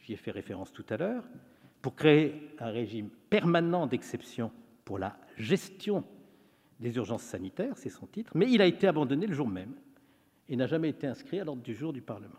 j'y 0.00 0.12
ai 0.12 0.16
fait 0.16 0.30
référence 0.30 0.72
tout 0.72 0.86
à 0.90 0.96
l'heure, 0.96 1.24
pour 1.82 1.96
créer 1.96 2.54
un 2.60 2.70
régime 2.70 3.10
permanent 3.30 3.86
d'exception 3.88 4.52
pour 4.84 4.98
la 4.98 5.16
gestion 5.36 6.04
des 6.78 6.94
urgences 6.96 7.22
sanitaires, 7.22 7.76
c'est 7.76 7.90
son 7.90 8.06
titre, 8.06 8.30
mais 8.36 8.50
il 8.50 8.62
a 8.62 8.66
été 8.66 8.86
abandonné 8.86 9.26
le 9.26 9.34
jour 9.34 9.48
même 9.48 9.74
et 10.48 10.56
n'a 10.56 10.66
jamais 10.66 10.88
été 10.88 11.06
inscrit 11.06 11.40
à 11.40 11.44
l'ordre 11.44 11.62
du 11.62 11.74
jour 11.74 11.92
du 11.92 12.00
Parlement. 12.00 12.34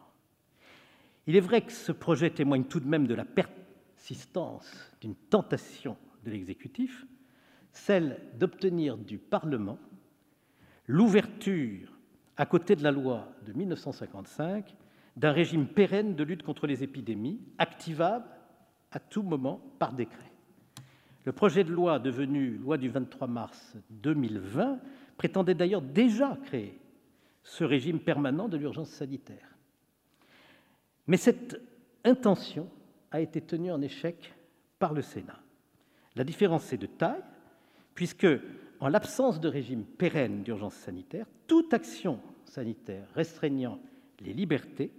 Il 1.28 1.36
est 1.36 1.41
vrai 1.41 1.62
que 1.62 1.72
ce 1.72 1.91
projet 1.91 2.30
témoigne 2.30 2.63
tout 2.63 2.80
de 2.80 2.88
même 2.88 3.08
de 3.08 3.13
la 3.13 3.26
persistance 3.26 4.72
d'une 5.02 5.15
tentation 5.15 5.95
de 6.24 6.32
l'exécutif, 6.32 7.06
celle 7.72 8.19
d'obtenir 8.38 8.98
du 8.98 9.17
Parlement 9.17 9.78
l'ouverture, 10.88 11.93
à 12.36 12.48
côté 12.48 12.76
de 12.76 12.84
la 12.84 12.91
loi 12.91 13.32
de 13.45 13.54
1955, 13.54 14.76
d'un 15.15 15.32
régime 15.32 15.67
pérenne 15.67 16.15
de 16.15 16.24
lutte 16.24 16.41
contre 16.41 16.65
les 16.65 16.84
épidémies, 16.84 17.39
activable 17.60 18.26
à 18.91 19.00
tout 19.00 19.22
moment 19.22 19.62
par 19.78 19.93
décret. 19.93 20.32
Le 21.26 21.32
projet 21.32 21.63
de 21.63 21.72
loi 21.72 22.00
devenu 22.00 22.58
loi 22.58 22.78
du 22.78 22.89
23 22.89 23.28
mars 23.28 23.76
2020 23.91 24.80
prétendait 25.15 25.54
d'ailleurs 25.54 25.82
déjà 25.84 26.38
créer 26.45 26.80
ce 27.43 27.63
régime 27.63 27.99
permanent 27.99 28.47
de 28.47 28.58
l'urgence 28.58 28.89
sanitaire. 28.89 29.58
Mais 31.08 31.17
cette 31.17 31.60
intention 32.04 32.69
a 33.12 33.21
été 33.21 33.41
tenue 33.41 33.71
en 33.71 33.82
échec 33.82 34.34
par 34.78 34.93
le 34.93 35.02
Sénat. 35.02 35.39
La 36.15 36.23
différence 36.23 36.71
est 36.73 36.78
de 36.78 36.86
taille, 36.86 37.23
puisque, 37.95 38.28
en 38.80 38.88
l'absence 38.88 39.39
de 39.39 39.47
régime 39.47 39.84
pérenne 39.84 40.43
d'urgence 40.43 40.75
sanitaire, 40.75 41.25
toute 41.47 41.73
action 41.73 42.21
sanitaire 42.45 43.08
restreignant 43.13 43.80
les 44.19 44.34
libertés 44.34 44.91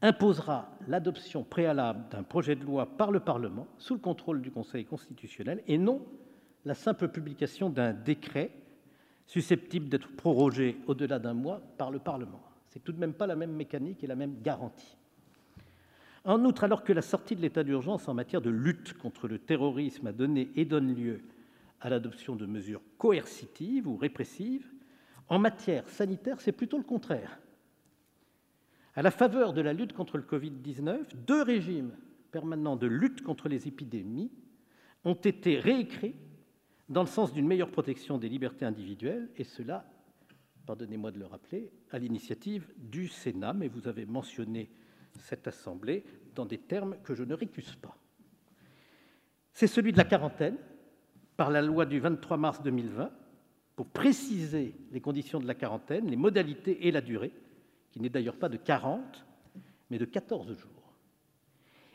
imposera 0.00 0.70
l'adoption 0.86 1.42
préalable 1.42 2.08
d'un 2.10 2.22
projet 2.22 2.54
de 2.54 2.64
loi 2.64 2.86
par 2.96 3.10
le 3.10 3.20
Parlement 3.20 3.66
sous 3.78 3.94
le 3.94 4.00
contrôle 4.00 4.40
du 4.40 4.50
Conseil 4.50 4.84
constitutionnel 4.84 5.62
et 5.66 5.78
non 5.78 6.06
la 6.64 6.74
simple 6.74 7.08
publication 7.08 7.70
d'un 7.70 7.92
décret 7.92 8.52
susceptible 9.28 9.88
d'être 9.88 10.08
prorogé 10.16 10.78
au-delà 10.86 11.18
d'un 11.18 11.34
mois 11.34 11.60
par 11.76 11.90
le 11.90 11.98
Parlement. 11.98 12.42
C'est 12.70 12.82
tout 12.82 12.92
de 12.92 12.98
même 12.98 13.12
pas 13.12 13.26
la 13.26 13.36
même 13.36 13.52
mécanique 13.52 14.02
et 14.02 14.06
la 14.06 14.16
même 14.16 14.40
garantie. 14.42 14.96
En 16.24 16.44
outre, 16.44 16.64
alors 16.64 16.82
que 16.82 16.94
la 16.94 17.02
sortie 17.02 17.36
de 17.36 17.42
l'état 17.42 17.62
d'urgence 17.62 18.08
en 18.08 18.14
matière 18.14 18.40
de 18.40 18.50
lutte 18.50 18.94
contre 18.94 19.28
le 19.28 19.38
terrorisme 19.38 20.06
a 20.06 20.12
donné 20.12 20.50
et 20.56 20.64
donne 20.64 20.94
lieu 20.94 21.20
à 21.80 21.90
l'adoption 21.90 22.36
de 22.36 22.46
mesures 22.46 22.80
coercitives 22.96 23.86
ou 23.86 23.96
répressives, 23.96 24.72
en 25.28 25.38
matière 25.38 25.86
sanitaire, 25.88 26.40
c'est 26.40 26.52
plutôt 26.52 26.78
le 26.78 26.84
contraire. 26.84 27.38
À 28.94 29.02
la 29.02 29.10
faveur 29.10 29.52
de 29.52 29.60
la 29.60 29.74
lutte 29.74 29.92
contre 29.92 30.16
le 30.16 30.24
Covid-19, 30.24 31.14
deux 31.26 31.42
régimes 31.42 31.92
permanents 32.32 32.76
de 32.76 32.86
lutte 32.86 33.22
contre 33.22 33.48
les 33.48 33.68
épidémies 33.68 34.32
ont 35.04 35.14
été 35.14 35.58
réécrits 35.58 36.16
dans 36.88 37.02
le 37.02 37.08
sens 37.08 37.32
d'une 37.32 37.46
meilleure 37.46 37.70
protection 37.70 38.18
des 38.18 38.28
libertés 38.28 38.64
individuelles, 38.64 39.28
et 39.36 39.44
cela, 39.44 39.84
pardonnez-moi 40.66 41.10
de 41.10 41.18
le 41.18 41.26
rappeler, 41.26 41.70
à 41.90 41.98
l'initiative 41.98 42.72
du 42.76 43.08
Sénat, 43.08 43.52
mais 43.52 43.68
vous 43.68 43.88
avez 43.88 44.06
mentionné 44.06 44.70
cette 45.18 45.46
assemblée 45.46 46.04
dans 46.34 46.46
des 46.46 46.58
termes 46.58 46.96
que 47.02 47.14
je 47.14 47.24
ne 47.24 47.34
récuse 47.34 47.74
pas. 47.76 47.96
C'est 49.52 49.66
celui 49.66 49.92
de 49.92 49.98
la 49.98 50.04
quarantaine, 50.04 50.56
par 51.36 51.50
la 51.50 51.62
loi 51.62 51.86
du 51.86 52.00
23 52.00 52.36
mars 52.36 52.62
2020, 52.62 53.10
pour 53.76 53.86
préciser 53.86 54.74
les 54.90 55.00
conditions 55.00 55.38
de 55.38 55.46
la 55.46 55.54
quarantaine, 55.54 56.08
les 56.10 56.16
modalités 56.16 56.86
et 56.86 56.90
la 56.90 57.00
durée, 57.00 57.32
qui 57.90 58.00
n'est 58.00 58.08
d'ailleurs 58.08 58.36
pas 58.36 58.48
de 58.48 58.56
40, 58.56 59.26
mais 59.90 59.98
de 59.98 60.04
14 60.04 60.56
jours. 60.56 60.94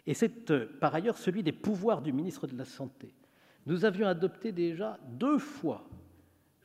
Et 0.05 0.13
c'est 0.13 0.51
euh, 0.51 0.67
par 0.79 0.95
ailleurs 0.95 1.17
celui 1.17 1.43
des 1.43 1.51
pouvoirs 1.51 2.01
du 2.01 2.13
ministre 2.13 2.47
de 2.47 2.57
la 2.57 2.65
Santé. 2.65 3.13
Nous 3.65 3.85
avions 3.85 4.07
adopté 4.07 4.51
déjà 4.51 4.99
deux 5.07 5.37
fois 5.37 5.85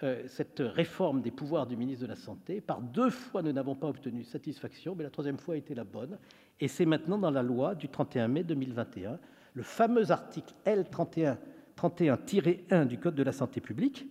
euh, 0.03 0.23
cette 0.27 0.61
réforme 0.61 1.23
des 1.23 1.31
pouvoirs 1.31 1.67
du 1.67 1.77
ministre 1.77 2.03
de 2.03 2.09
la 2.09 2.17
Santé. 2.17 2.61
Par 2.61 2.81
deux 2.81 3.11
fois, 3.11 3.43
nous 3.43 3.53
n'avons 3.53 3.75
pas 3.75 3.89
obtenu 3.89 4.25
satisfaction, 4.25 4.95
mais 4.97 5.05
la 5.05 5.11
troisième 5.11 5.39
fois 5.39 5.55
a 5.55 5.59
été 5.59 5.75
la 5.75 5.85
bonne. 5.85 6.19
Et 6.61 6.69
c'est 6.69 6.87
maintenant 6.87 7.19
dans 7.19 7.31
la 7.31 7.43
loi 7.43 7.75
du 7.75 7.89
31 7.89 8.29
mai 8.29 8.45
2021, 8.45 9.19
le 9.55 9.63
fameux 9.63 10.11
article 10.11 10.55
L31-1 10.67 12.87
du 12.87 12.99
Code 12.99 13.15
de 13.15 13.23
la 13.23 13.33
santé 13.33 13.61
publique, 13.61 14.07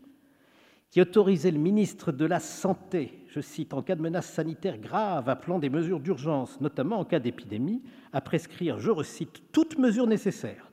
qui 0.89 1.01
autorisait 1.01 1.51
le 1.51 1.59
ministre 1.59 2.13
de 2.13 2.25
la 2.25 2.39
Santé, 2.39 3.25
je 3.27 3.41
cite, 3.41 3.73
en 3.73 3.81
cas 3.81 3.95
de 3.95 4.01
menace 4.01 4.27
sanitaire 4.27 4.77
grave 4.77 5.27
appelant 5.27 5.59
des 5.59 5.69
mesures 5.69 5.99
d'urgence, 5.99 6.61
notamment 6.61 6.99
en 6.99 7.05
cas 7.05 7.19
d'épidémie, 7.19 7.83
à 8.13 8.21
prescrire, 8.21 8.79
je 8.79 8.91
recite, 8.91 9.51
toutes 9.51 9.77
mesures 9.77 10.07
nécessaires 10.07 10.71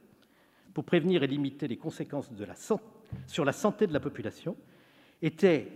pour 0.75 0.85
prévenir 0.85 1.23
et 1.23 1.27
limiter 1.27 1.69
les 1.69 1.77
conséquences 1.77 2.31
sur 3.27 3.45
la 3.45 3.53
santé 3.53 3.87
de 3.87 3.93
la 3.93 4.01
population, 4.01 4.57
était 5.23 5.69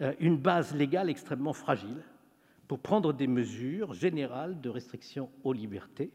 euh, 0.00 0.14
une 0.20 0.38
base 0.38 0.74
légale 0.74 1.10
extrêmement 1.10 1.52
fragile 1.52 2.02
pour 2.68 2.78
prendre 2.78 3.12
des 3.12 3.26
mesures 3.26 3.92
générales 3.92 4.60
de 4.60 4.70
restriction 4.70 5.28
aux 5.42 5.52
libertés. 5.52 6.10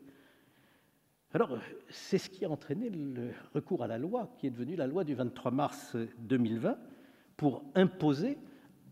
Alors, 1.34 1.60
c'est 1.89 2.17
ce 2.17 2.30
qui 2.30 2.43
a 2.43 2.49
entraîné 2.49 2.89
le 2.89 3.32
recours 3.54 3.84
à 3.84 3.88
la 3.88 3.99
loi, 3.99 4.34
qui 4.38 4.47
est 4.47 4.49
devenue 4.49 4.75
la 4.75 4.88
loi 4.88 5.04
du 5.04 5.13
23 5.13 5.52
mars 5.52 5.95
2020, 6.19 6.75
pour 7.38 7.63
imposer 7.75 8.38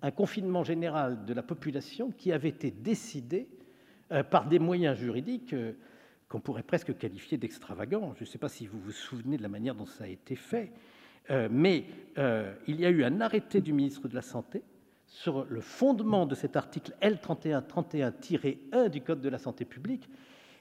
un 0.03 0.12
confinement 0.12 0.63
général 0.63 1.25
de 1.25 1.33
la 1.33 1.41
population 1.41 2.12
qui 2.12 2.31
avait 2.31 2.49
été 2.49 2.69
décidé 2.69 3.49
euh, 4.12 4.23
par 4.23 4.47
des 4.47 4.60
moyens 4.60 4.97
juridiques 4.97 5.53
euh, 5.53 5.73
qu'on 6.30 6.40
pourrait 6.40 6.63
presque 6.63 6.98
qualifier 6.98 7.38
d'extravagants. 7.38 8.13
Je 8.16 8.24
ne 8.24 8.28
sais 8.28 8.38
pas 8.38 8.50
si 8.50 8.68
vous 8.68 8.80
vous 8.80 8.92
souvenez 8.92 9.38
de 9.38 9.44
la 9.44 9.50
manière 9.50 9.76
dont 9.76 9.86
ça 9.86 10.04
a 10.06 10.08
été 10.08 10.36
fait, 10.36 10.72
euh, 11.30 11.48
mais 11.52 11.86
il 12.68 12.80
y 12.80 12.86
a 12.86 12.90
eu 12.90 13.04
un 13.04 13.22
arrêté 13.22 13.62
du 13.62 13.74
ministre 13.74 14.08
de 14.08 14.16
la 14.16 14.22
Santé 14.22 14.63
sur 15.06 15.46
le 15.46 15.62
fondement 15.62 16.26
de 16.26 16.36
cet 16.36 16.56
article 16.56 16.94
L3131-1 17.02 18.90
du 18.90 19.02
Code 19.02 19.22
de 19.22 19.30
la 19.30 19.38
santé 19.38 19.66
publique, 19.66 20.10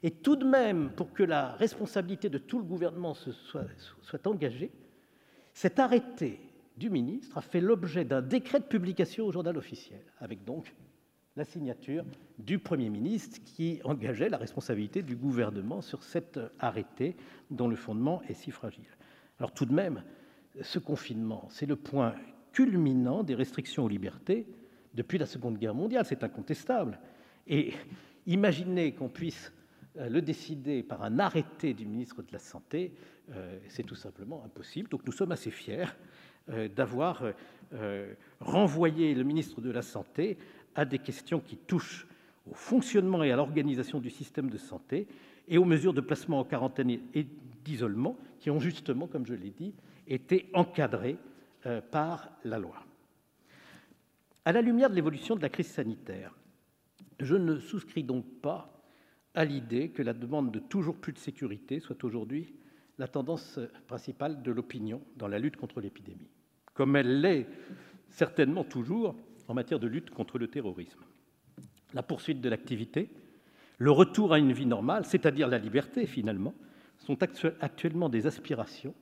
et 0.03 0.11
tout 0.11 0.37
de 0.37 0.45
même, 0.45 0.91
pour 0.91 1.13
que 1.13 1.23
la 1.23 1.53
responsabilité 1.53 2.29
de 2.29 2.39
tout 2.39 2.59
le 2.59 2.65
gouvernement 2.65 3.15
soit, 3.15 3.67
soit 4.03 4.27
engagée, 4.27 4.71
cet 5.53 5.79
arrêté 5.79 6.39
du 6.77 6.91
ministre 6.91 7.39
a 7.39 7.41
fait 7.41 7.61
l'objet 7.61 8.05
d'un 8.05 8.23
décret 8.23 8.61
de 8.61 8.67
publication 8.67 9.27
au 9.27 9.33
journal 9.33 9.57
officiel, 9.57 10.03
avec 10.21 10.45
donc 10.45 10.75
la 11.37 11.45
signature 11.45 12.05
du 12.39 12.59
Premier 12.59 12.89
ministre 12.89 13.39
qui 13.45 13.81
engageait 13.85 14.29
la 14.29 14.39
responsabilité 14.39 15.03
du 15.03 15.17
gouvernement 15.17 15.83
sur 15.83 16.03
cet 16.03 16.41
arrêté 16.59 17.17
dont 17.51 17.69
le 17.69 17.77
fondement 17.77 18.23
est 18.29 18.35
si 18.35 18.51
fragile. 18.51 18.87
Alors 19.39 19.53
tout 19.53 19.67
de 19.67 19.75
même, 19.75 20.03
ce 20.63 20.79
confinement, 20.79 21.47
c'est 21.51 21.67
le 21.67 21.77
point 21.77 22.15
culminant 22.53 23.23
des 23.23 23.35
restrictions 23.35 23.85
aux 23.85 23.89
libertés 23.89 24.47
depuis 24.95 25.19
la 25.19 25.27
Seconde 25.27 25.59
Guerre 25.59 25.75
mondiale, 25.75 26.07
c'est 26.07 26.25
incontestable. 26.25 26.99
Et 27.47 27.75
imaginez 28.27 28.93
qu'on 28.93 29.11
puisse 29.11 29.53
euh, 29.99 30.09
le 30.09 30.23
décider 30.23 30.83
par 30.83 31.03
un 31.03 31.19
arrêté 31.19 31.75
du 31.75 31.85
ministre 31.85 32.23
de 32.23 32.33
la 32.33 32.39
Santé, 32.39 32.95
euh, 33.31 33.59
c'est 33.69 33.83
tout 33.83 33.95
simplement 33.95 34.43
impossible. 34.43 34.89
Donc 34.89 35.05
nous 35.05 35.13
sommes 35.13 35.33
assez 35.33 35.51
fiers 35.51 35.85
euh, 36.49 36.69
d'avoir 36.69 37.23
renvoyé 38.39 39.13
le 39.13 39.25
ministre 39.25 39.61
de 39.61 39.73
la 39.73 39.83
Santé 39.83 40.39
à 40.77 40.85
des 40.85 40.99
questions 40.99 41.41
qui 41.41 41.57
touchent 41.57 42.07
au 42.49 42.55
fonctionnement 42.55 43.25
et 43.25 43.33
à 43.33 43.37
l'organisation 43.37 43.99
du 43.99 44.11
système 44.11 44.51
de 44.51 44.59
santé 44.59 45.09
et 45.49 45.59
aux 45.59 45.65
mesures 45.65 45.95
de 45.95 46.01
placement 46.01 46.41
en 46.41 46.45
quarantaine 46.45 46.91
et 46.91 47.27
d'isolement 47.65 48.17
qui 48.39 48.51
ont 48.51 48.61
justement, 48.61 49.07
comme 49.07 49.27
je 49.27 49.35
l'ai 49.35 49.51
dit, 49.51 49.75
été 50.07 50.49
encadrées 50.55 51.17
euh, 51.67 51.81
par 51.81 52.31
la 52.45 52.59
loi. 52.59 52.77
À 54.45 54.53
la 54.53 54.63
lumière 54.63 54.91
de 54.91 54.95
l'évolution 54.95 55.35
de 55.35 55.43
la 55.43 55.49
crise 55.49 55.67
sanitaire, 55.67 56.33
je 57.19 57.35
ne 57.35 57.59
souscris 57.59 58.05
donc 58.05 58.25
pas 58.41 58.73
à 59.35 59.45
l'idée 59.45 59.89
que 59.89 60.03
la 60.03 60.13
demande 60.13 60.53
de 60.53 60.59
toujours 60.59 60.97
plus 60.97 61.13
de 61.13 61.19
sécurité 61.19 61.81
soit 61.81 62.05
aujourd'hui 62.05 62.55
la 62.99 63.09
tendance 63.09 63.59
principale 63.87 64.43
de 64.43 64.53
l'opinion 64.53 65.03
dans 65.17 65.29
la 65.29 65.39
lutte 65.39 65.57
contre 65.57 65.81
l'épidémie, 65.81 66.31
comme 66.73 66.97
elle 66.97 67.21
l'est 67.21 67.47
certainement 68.09 68.65
toujours 68.65 69.17
en 69.49 69.55
matière 69.55 69.79
de 69.79 69.87
lutte 69.87 70.11
contre 70.11 70.39
le 70.39 70.49
terrorisme. 70.49 71.01
La 71.95 72.03
poursuite 72.03 72.41
de 72.41 72.49
l'activité, 72.49 73.11
le 73.79 73.91
retour 73.91 74.33
à 74.33 74.39
une 74.39 74.53
vie 74.53 74.67
normale, 74.67 75.05
c'est-à-dire 75.05 75.49
la 75.49 75.59
liberté 75.59 76.07
finalement, 76.07 76.55
sont 76.99 77.19
actuellement 77.61 78.09
des 78.09 78.27
aspirations 78.27 78.95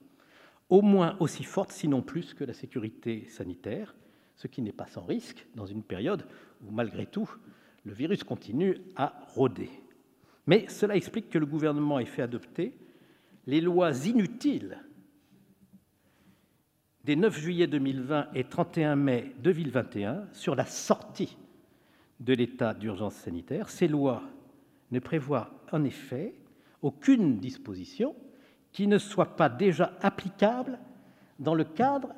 au 0.68 0.82
moins 0.82 1.16
aussi 1.20 1.44
fortes, 1.44 1.72
sinon 1.72 2.02
plus, 2.02 2.34
que 2.34 2.44
la 2.44 2.54
sécurité 2.54 3.26
sanitaire, 3.28 3.94
ce 4.36 4.46
qui 4.46 4.62
n'est 4.62 4.72
pas 4.72 4.86
sans 4.86 5.04
risque 5.04 5.46
dans 5.54 5.66
une 5.66 5.82
période 5.82 6.26
où, 6.66 6.70
malgré 6.70 7.06
tout, 7.06 7.30
le 7.84 7.92
virus 7.92 8.24
continue 8.24 8.78
à 8.96 9.12
rôder. 9.34 9.70
Mais 10.46 10.66
cela 10.68 10.96
explique 10.96 11.30
que 11.30 11.38
le 11.38 11.46
gouvernement 11.46 11.98
ait 11.98 12.06
fait 12.06 12.22
adopter 12.22 12.76
les 13.46 13.60
lois 13.60 13.92
inutiles 14.06 14.78
des 17.04 17.16
9 17.16 17.38
juillet 17.38 17.66
2020 17.66 18.28
et 18.34 18.44
31 18.44 18.96
mai 18.96 19.34
2021 19.42 20.24
sur 20.32 20.54
la 20.54 20.64
sortie 20.64 21.36
de 22.20 22.32
l'état 22.32 22.72
d'urgence 22.72 23.14
sanitaire. 23.14 23.68
Ces 23.68 23.88
lois 23.88 24.22
ne 24.90 24.98
prévoient 24.98 25.50
en 25.72 25.84
effet 25.84 26.34
aucune 26.80 27.38
disposition 27.38 28.14
qui 28.72 28.86
ne 28.86 28.98
soit 28.98 29.36
pas 29.36 29.48
déjà 29.48 29.92
applicable 30.00 30.78
dans 31.38 31.54
le 31.54 31.64
cadre 31.64 32.08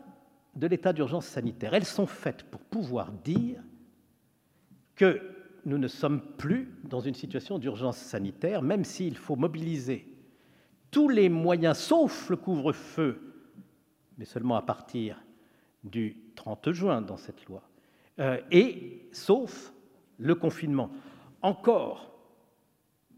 de 0.54 0.66
l'état 0.66 0.92
d'urgence 0.92 1.26
sanitaire. 1.26 1.74
Elles 1.74 1.84
sont 1.84 2.06
faites 2.06 2.44
pour 2.44 2.60
pouvoir 2.60 3.12
dire 3.12 3.60
que 4.94 5.20
nous 5.64 5.78
ne 5.78 5.88
sommes 5.88 6.20
plus 6.38 6.72
dans 6.84 7.00
une 7.00 7.14
situation 7.14 7.58
d'urgence 7.58 7.98
sanitaire, 7.98 8.62
même 8.62 8.84
s'il 8.84 9.16
faut 9.16 9.36
mobiliser 9.36 10.06
tous 10.90 11.08
les 11.08 11.28
moyens, 11.28 11.76
sauf 11.76 12.30
le 12.30 12.36
couvre-feu, 12.36 13.35
mais 14.18 14.24
seulement 14.24 14.56
à 14.56 14.62
partir 14.62 15.22
du 15.84 16.16
30 16.34 16.72
juin 16.72 17.02
dans 17.02 17.16
cette 17.16 17.44
loi, 17.46 17.62
euh, 18.18 18.40
et 18.50 19.08
sauf 19.12 19.72
le 20.18 20.34
confinement. 20.34 20.90
Encore 21.42 22.16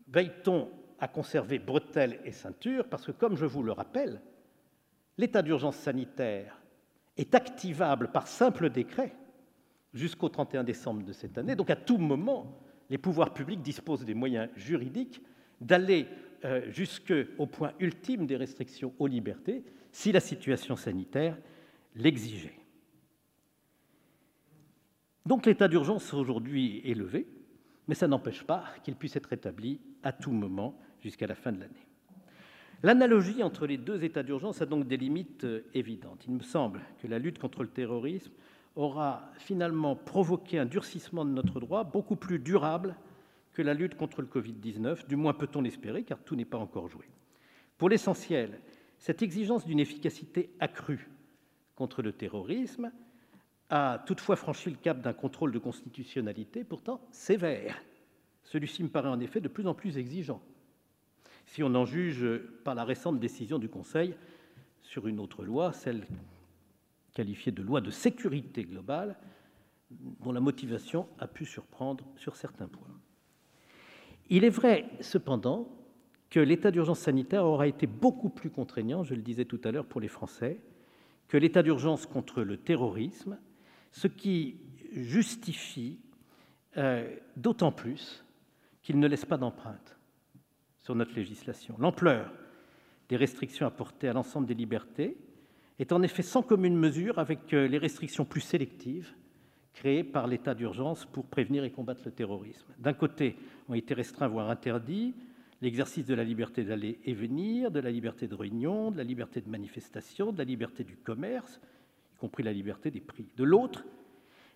veille-t-on 0.09 0.71
à 0.99 1.09
conserver 1.09 1.59
bretelles 1.59 2.21
et 2.25 2.33
ceintures, 2.33 2.89
parce 2.89 3.07
que, 3.07 3.13
comme 3.13 3.37
je 3.37 3.47
vous 3.47 3.63
le 3.63 3.73
rappelle, 3.73 4.21
l'état 5.17 5.43
d'urgence 5.43 5.77
sanitaire 5.77 6.61
est 7.17 7.35
activable 7.35 8.11
par 8.11 8.27
simple 8.27 8.71
décret 8.71 9.15
jusqu'au 9.95 10.29
31 10.29 10.65
décembre 10.65 11.05
de 11.05 11.13
cette 11.13 11.39
année. 11.39 11.57
Donc, 11.57 11.71
à 11.71 11.77
tout 11.77 11.99
moment, 11.99 12.61
les 12.91 12.99
pouvoirs 12.99 13.33
publics 13.33 13.63
disposent 13.63 14.05
des 14.05 14.15
moyens 14.15 14.49
juridiques 14.57 15.23
d'aller 15.61 16.07
jusqu'au 16.69 17.47
point 17.47 17.73
ultime 17.81 18.27
des 18.27 18.37
restrictions 18.37 18.95
aux 18.99 19.07
libertés 19.07 19.65
si 19.93 20.13
la 20.13 20.21
situation 20.21 20.77
sanitaire 20.77 21.37
l'exigeait. 21.97 22.59
Donc 25.27 25.45
l'état 25.47 25.69
d'urgence 25.69 26.15
aujourd'hui 26.15 26.81
est 26.85 26.95
levé, 26.95 27.27
mais 27.87 27.95
ça 27.95 28.09
n'empêche 28.09 28.45
pas 28.45 28.65
qu'il 28.83 28.97
puisse 28.97 29.17
être 29.17 29.33
établi 29.33 29.81
à 30.03 30.13
tout 30.13 30.31
moment 30.31 30.79
jusqu'à 31.01 31.27
la 31.27 31.35
fin 31.35 31.53
de 31.53 31.61
l'année. 31.61 31.87
L'analogie 32.83 33.43
entre 33.43 33.67
les 33.67 33.77
deux 33.77 34.05
états 34.05 34.23
d'urgence 34.23 34.63
a 34.63 34.67
donc 34.67 34.87
des 34.87 34.97
limites 34.97 35.45
euh, 35.45 35.65
évidentes. 35.75 36.25
Il 36.29 36.35
me 36.35 36.43
semble 36.43 36.81
que 37.03 37.09
la 37.09 37.19
lutte 37.19 37.41
contre 37.41 37.63
le 37.63 37.69
terrorisme 37.69 38.31
aura 38.77 39.33
finalement 39.37 39.97
provoqué 39.97 40.61
un 40.61 40.65
durcissement 40.65 41.25
de 41.25 41.31
notre 41.31 41.59
droit 41.59 41.83
beaucoup 41.83 42.15
plus 42.15 42.39
durable 42.39 42.95
que 43.59 43.63
la 43.63 43.75
lutte 43.75 43.97
contre 43.97 44.23
le 44.23 44.29
Covid-19, 44.29 45.09
du 45.09 45.17
moins 45.17 45.35
peut-on 45.35 45.61
l'espérer, 45.61 46.05
car 46.05 46.23
tout 46.23 46.37
n'est 46.37 46.45
pas 46.45 46.59
encore 46.59 46.87
joué. 46.87 47.07
Pour 47.77 47.89
l'essentiel, 47.89 48.61
cette 48.99 49.21
exigence 49.21 49.67
d'une 49.67 49.81
efficacité 49.81 50.55
accrue 50.61 51.11
contre 51.75 52.01
le 52.01 52.13
terrorisme 52.13 52.93
a 53.69 53.99
toutefois 54.07 54.37
franchi 54.37 54.71
le 54.71 54.77
cap 54.77 55.01
d'un 55.01 55.13
contrôle 55.13 55.51
de 55.51 55.59
constitutionnalité 55.59 56.63
pourtant 56.63 57.01
sévère. 57.11 57.83
Celui-ci 58.45 58.85
me 58.85 58.91
paraît 58.91 59.09
en 59.09 59.19
effet 59.19 59.41
de 59.41 59.49
plus 59.49 59.67
en 59.67 59.75
plus 59.75 59.99
exigeant, 59.99 60.41
si 61.47 61.65
on 61.65 61.75
en 61.75 61.85
juge 61.85 62.25
par 62.63 62.77
la 62.77 62.85
récente 62.85 63.19
décision 63.19 63.59
du 63.59 63.69
Conseil 63.69 64.15
sur 64.83 65.09
une 65.09 65.19
autre 65.19 65.45
loi, 65.45 65.73
celle 65.73 66.07
qualifiée 67.13 67.51
de 67.51 67.63
loi 67.65 67.81
de 67.81 67.91
sécurité 67.91 68.63
globale, 68.63 69.17
dont 69.91 70.31
la 70.31 70.39
motivation 70.39 71.09
a 71.19 71.27
pu 71.27 71.45
surprendre 71.45 72.07
sur 72.15 72.37
certains 72.37 72.69
points. 72.69 72.98
Il 74.31 74.45
est 74.45 74.51
vrai 74.51 74.87
cependant 75.01 75.69
que 76.31 76.41
l'état 76.41 76.71
d'urgence 76.71 77.01
sanitaire 77.01 77.45
aura 77.45 77.67
été 77.67 77.87
beaucoup 77.87 78.29
plus 78.29 78.51
contraignant, 78.51 79.03
je 79.03 79.15
le 79.15 79.23
disais 79.23 79.47
tout 79.47 79.61
à 79.65 79.71
l'heure, 79.71 79.87
pour 79.87 80.01
les 80.01 80.09
Français 80.09 80.61
que 81.29 81.37
l'état 81.37 81.63
d'urgence 81.63 82.07
contre 82.07 82.43
le 82.43 82.57
terrorisme, 82.57 83.39
ce 83.93 84.07
qui 84.07 84.57
justifie 84.93 86.01
euh, 86.77 87.09
d'autant 87.37 87.73
plus 87.73 88.25
qu'il 88.83 88.99
ne 88.99 89.07
laisse 89.07 89.25
pas 89.25 89.37
d'empreinte 89.37 89.97
sur 90.79 90.95
notre 90.95 91.15
législation. 91.15 91.75
L'ampleur 91.79 92.33
des 93.09 93.17
restrictions 93.17 93.67
apportées 93.67 94.09
à 94.09 94.13
l'ensemble 94.13 94.47
des 94.47 94.55
libertés 94.55 95.17
est 95.79 95.93
en 95.93 96.03
effet 96.03 96.23
sans 96.23 96.43
commune 96.43 96.77
mesure 96.77 97.19
avec 97.19 97.53
euh, 97.53 97.69
les 97.69 97.79
restrictions 97.79 98.25
plus 98.25 98.41
sélectives 98.41 99.15
créées 99.75 100.05
par 100.05 100.27
l'état 100.27 100.55
d'urgence 100.55 101.05
pour 101.07 101.27
prévenir 101.27 101.65
et 101.65 101.71
combattre 101.71 102.03
le 102.05 102.11
terrorisme. 102.11 102.67
D'un 102.79 102.95
côté, 102.95 103.37
ont 103.69 103.75
été 103.75 103.95
restreints, 103.95 104.29
voire 104.29 104.51
interdits, 104.51 105.15
l'exercice 105.61 106.07
de 106.07 106.15
la 106.15 106.25
liberté 106.25 106.65
d'aller 106.65 106.99
et 107.05 107.15
venir, 107.15 107.71
de 107.71 107.81
la 107.81 107.91
liberté 107.91 108.27
de 108.27 108.35
réunion, 108.35 108.91
de 108.91 108.97
la 108.97 109.05
liberté 109.05 109.41
de 109.41 109.49
manifestation, 109.49 110.33
de 110.33 110.39
la 110.39 110.45
liberté 110.45 110.85
du 110.85 110.97
commerce, 110.97 111.61
y 112.15 112.19
compris 112.19 112.43
la 112.43 112.53
liberté 112.53 112.91
des 112.91 113.01
prix. 113.01 113.27
De 113.37 113.45
l'autre, 113.45 113.85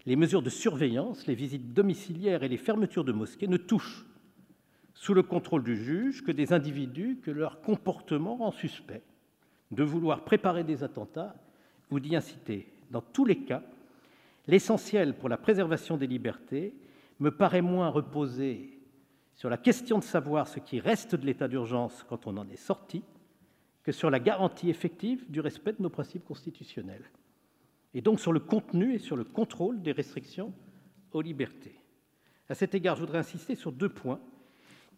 les 0.07 0.17
mesures 0.17 0.43
de 0.43 0.51
surveillance, 0.51 1.27
les 1.27 1.35
visites 1.35 1.73
domiciliaires 1.73 2.43
et 2.43 2.49
les 2.49 2.57
fermetures 2.57 3.05
de 3.05 3.13
mosquées 3.13 3.49
ne 3.49 3.57
touchent, 3.57 4.07
sous 4.95 5.15
le 5.15 5.23
contrôle 5.23 5.65
du 5.65 5.77
juge, 5.77 6.23
que 6.23 6.33
des 6.33 6.53
individus 6.53 7.19
que 7.23 7.31
leur 7.31 7.61
comportement 7.61 8.37
rend 8.37 8.53
suspect 8.53 9.03
de 9.73 9.83
vouloir 9.83 10.25
préparer 10.25 10.65
des 10.65 10.85
attentats 10.85 11.35
ou 11.91 11.99
d'y 11.99 12.15
inciter. 12.15 12.69
Dans 12.91 13.01
tous 13.01 13.25
les 13.25 13.39
cas, 13.39 13.63
l'essentiel 14.47 15.15
pour 15.15 15.29
la 15.29 15.39
préservation 15.39 15.97
des 15.97 16.07
libertés 16.07 16.75
me 17.21 17.31
paraît 17.31 17.63
moins 17.63 17.89
reposer 17.89 18.79
sur 19.35 19.49
la 19.49 19.57
question 19.57 19.99
de 19.99 20.05
savoir 20.05 20.49
ce 20.49 20.61
qui 20.61 20.81
reste 20.81 21.15
de 21.15 21.27
l'état 21.27 21.49
d'urgence 21.49 22.05
quand 22.09 22.27
on 22.27 22.37
en 22.37 22.49
est 22.49 22.57
sorti 22.57 23.03
que 23.83 23.93
sur 23.93 24.11
la 24.11 24.21
garantie 24.21 24.71
effective 24.71 25.31
du 25.31 25.41
respect 25.41 25.73
de 25.73 25.83
nos 25.83 25.91
principes 25.91 26.25
constitutionnels. 26.25 27.11
et 27.95 28.01
donc 28.01 28.21
sur 28.21 28.33
le 28.33 28.41
contenu 28.41 28.95
et 28.95 28.99
sur 28.99 29.17
le 29.17 29.25
contrôle 29.25 29.83
des 29.83 29.93
restrictions 29.93 30.55
aux 31.13 31.21
libertés. 31.21 31.79
À 32.49 32.55
cet 32.55 32.75
égard, 32.75 32.97
je 32.97 33.01
voudrais 33.01 33.19
insister 33.19 33.55
sur 33.55 33.73
deux 33.73 33.89
points 33.89 34.21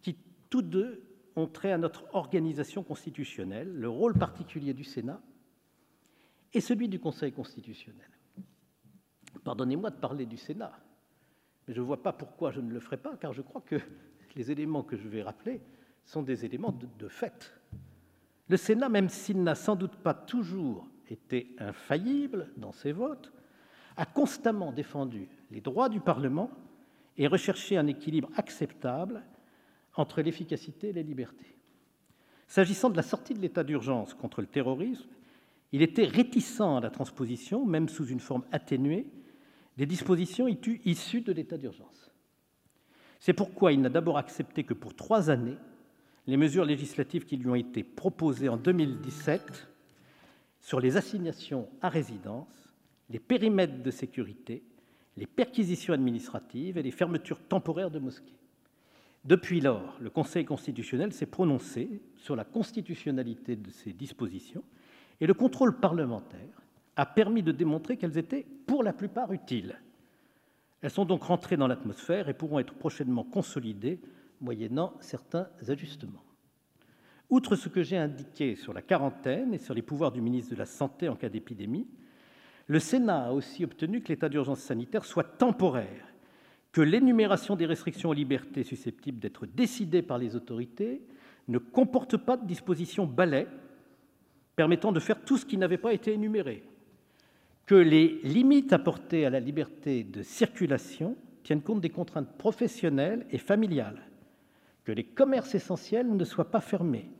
qui, 0.00 0.16
tous 0.48 0.62
deux, 0.62 1.02
ont 1.36 1.46
trait 1.46 1.72
à 1.72 1.78
notre 1.78 2.04
organisation 2.14 2.82
constitutionnelle, 2.84 3.72
le 3.72 3.88
rôle 3.88 4.14
particulier 4.14 4.74
du 4.74 4.84
Sénat 4.84 5.20
et 6.52 6.60
celui 6.60 6.88
du 6.88 7.00
Conseil 7.00 7.32
constitutionnel. 7.32 8.08
Pardonnez-moi 9.42 9.90
de 9.90 9.96
parler 9.96 10.26
du 10.26 10.36
Sénat, 10.36 10.78
mais 11.66 11.74
je 11.74 11.80
ne 11.80 11.86
vois 11.86 12.02
pas 12.02 12.12
pourquoi 12.12 12.52
je 12.52 12.60
ne 12.60 12.72
le 12.72 12.80
ferai 12.80 12.96
pas, 12.96 13.16
car 13.16 13.32
je 13.32 13.42
crois 13.42 13.60
que 13.60 13.80
les 14.36 14.50
éléments 14.50 14.82
que 14.82 14.96
je 14.96 15.08
vais 15.08 15.22
rappeler 15.22 15.60
sont 16.04 16.22
des 16.22 16.44
éléments 16.44 16.76
de, 16.98 17.08
fait. 17.08 17.52
Le 18.48 18.56
Sénat, 18.56 18.88
même 18.88 19.08
s'il 19.08 19.42
n'a 19.42 19.54
sans 19.54 19.76
doute 19.76 19.96
pas 19.96 20.14
toujours 20.14 20.86
été 21.08 21.54
infaillible 21.58 22.50
dans 22.56 22.72
ses 22.72 22.92
votes, 22.92 23.32
a 23.96 24.06
constamment 24.06 24.72
défendu 24.72 25.28
les 25.50 25.60
droits 25.60 25.88
du 25.88 26.00
Parlement 26.00 26.50
et 27.16 27.26
recherché 27.26 27.76
un 27.76 27.86
équilibre 27.86 28.30
acceptable 28.36 29.22
entre 29.94 30.20
l'efficacité 30.20 30.88
et 30.88 30.92
les 30.92 31.04
libertés. 31.04 31.56
S'agissant 32.48 32.90
de 32.90 32.96
la 32.96 33.02
sortie 33.02 33.34
de 33.34 33.40
l'état 33.40 33.64
d'urgence 33.64 34.14
contre 34.14 34.40
le 34.40 34.46
terrorisme, 34.46 35.08
il 35.72 35.82
était 35.82 36.04
réticent 36.04 36.60
à 36.60 36.80
la 36.80 36.90
transposition, 36.90 37.64
même 37.64 37.88
sous 37.88 38.06
une 38.06 38.20
forme 38.20 38.44
atténuée, 38.52 39.06
des 39.76 39.86
dispositions 39.86 40.46
issues 40.84 41.20
de 41.20 41.32
l'état 41.32 41.58
d'urgence. 41.58 42.13
C'est 43.18 43.32
pourquoi 43.32 43.72
il 43.72 43.80
n'a 43.80 43.88
d'abord 43.88 44.18
accepté 44.18 44.64
que 44.64 44.74
pour 44.74 44.94
trois 44.94 45.30
années 45.30 45.56
les 46.26 46.36
mesures 46.36 46.64
législatives 46.64 47.24
qui 47.24 47.36
lui 47.36 47.48
ont 47.48 47.54
été 47.54 47.82
proposées 47.82 48.48
en 48.48 48.56
2017 48.56 49.68
sur 50.60 50.80
les 50.80 50.96
assignations 50.96 51.68
à 51.82 51.90
résidence, 51.90 52.72
les 53.10 53.18
périmètres 53.18 53.82
de 53.82 53.90
sécurité, 53.90 54.62
les 55.16 55.26
perquisitions 55.26 55.92
administratives 55.92 56.78
et 56.78 56.82
les 56.82 56.90
fermetures 56.90 57.40
temporaires 57.46 57.90
de 57.90 57.98
mosquées. 57.98 58.38
Depuis 59.24 59.60
lors, 59.60 59.96
le 60.00 60.10
Conseil 60.10 60.44
constitutionnel 60.44 61.12
s'est 61.12 61.26
prononcé 61.26 62.02
sur 62.16 62.36
la 62.36 62.44
constitutionnalité 62.44 63.56
de 63.56 63.70
ces 63.70 63.92
dispositions 63.92 64.64
et 65.20 65.26
le 65.26 65.34
contrôle 65.34 65.78
parlementaire 65.78 66.62
a 66.96 67.06
permis 67.06 67.42
de 67.42 67.52
démontrer 67.52 67.96
qu'elles 67.96 68.18
étaient 68.18 68.46
pour 68.66 68.82
la 68.82 68.92
plupart 68.92 69.32
utiles. 69.32 69.78
Elles 70.84 70.90
sont 70.90 71.06
donc 71.06 71.22
rentrées 71.22 71.56
dans 71.56 71.66
l'atmosphère 71.66 72.28
et 72.28 72.34
pourront 72.34 72.58
être 72.58 72.74
prochainement 72.74 73.24
consolidées 73.24 74.02
moyennant 74.42 74.92
certains 75.00 75.48
ajustements. 75.66 76.22
Outre 77.30 77.56
ce 77.56 77.70
que 77.70 77.82
j'ai 77.82 77.96
indiqué 77.96 78.54
sur 78.54 78.74
la 78.74 78.82
quarantaine 78.82 79.54
et 79.54 79.58
sur 79.58 79.72
les 79.72 79.80
pouvoirs 79.80 80.12
du 80.12 80.20
ministre 80.20 80.52
de 80.52 80.58
la 80.58 80.66
Santé 80.66 81.08
en 81.08 81.16
cas 81.16 81.30
d'épidémie, 81.30 81.88
le 82.66 82.78
Sénat 82.78 83.28
a 83.28 83.32
aussi 83.32 83.64
obtenu 83.64 84.02
que 84.02 84.08
l'état 84.08 84.28
d'urgence 84.28 84.60
sanitaire 84.60 85.06
soit 85.06 85.24
temporaire, 85.24 86.06
que 86.70 86.82
l'énumération 86.82 87.56
des 87.56 87.64
restrictions 87.64 88.10
aux 88.10 88.14
libertés 88.14 88.62
susceptibles 88.62 89.20
d'être 89.20 89.46
décidées 89.46 90.02
par 90.02 90.18
les 90.18 90.36
autorités 90.36 91.00
ne 91.48 91.56
comporte 91.56 92.18
pas 92.18 92.36
de 92.36 92.46
dispositions 92.46 93.06
balai 93.06 93.46
permettant 94.54 94.92
de 94.92 95.00
faire 95.00 95.24
tout 95.24 95.38
ce 95.38 95.46
qui 95.46 95.56
n'avait 95.56 95.78
pas 95.78 95.94
été 95.94 96.12
énuméré, 96.12 96.62
que 97.66 97.74
les 97.74 98.20
limites 98.22 98.72
apportées 98.72 99.24
à 99.24 99.30
la 99.30 99.40
liberté 99.40 100.04
de 100.04 100.22
circulation 100.22 101.16
tiennent 101.42 101.62
compte 101.62 101.80
des 101.80 101.90
contraintes 101.90 102.36
professionnelles 102.36 103.26
et 103.30 103.38
familiales, 103.38 104.02
que 104.84 104.92
les 104.92 105.04
commerces 105.04 105.54
essentiels 105.54 106.14
ne 106.14 106.24
soient 106.24 106.50
pas 106.50 106.60
fermés, 106.60 107.10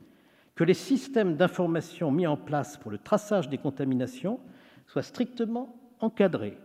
que 0.55 0.63
les 0.63 0.73
systèmes 0.73 1.35
d'information 1.35 2.11
mis 2.11 2.27
en 2.27 2.37
place 2.37 2.77
pour 2.77 2.91
le 2.91 2.97
traçage 2.97 3.49
des 3.49 3.57
contaminations 3.57 4.39
soient 4.87 5.03
strictement 5.03 5.75
encadrés, 5.99 6.57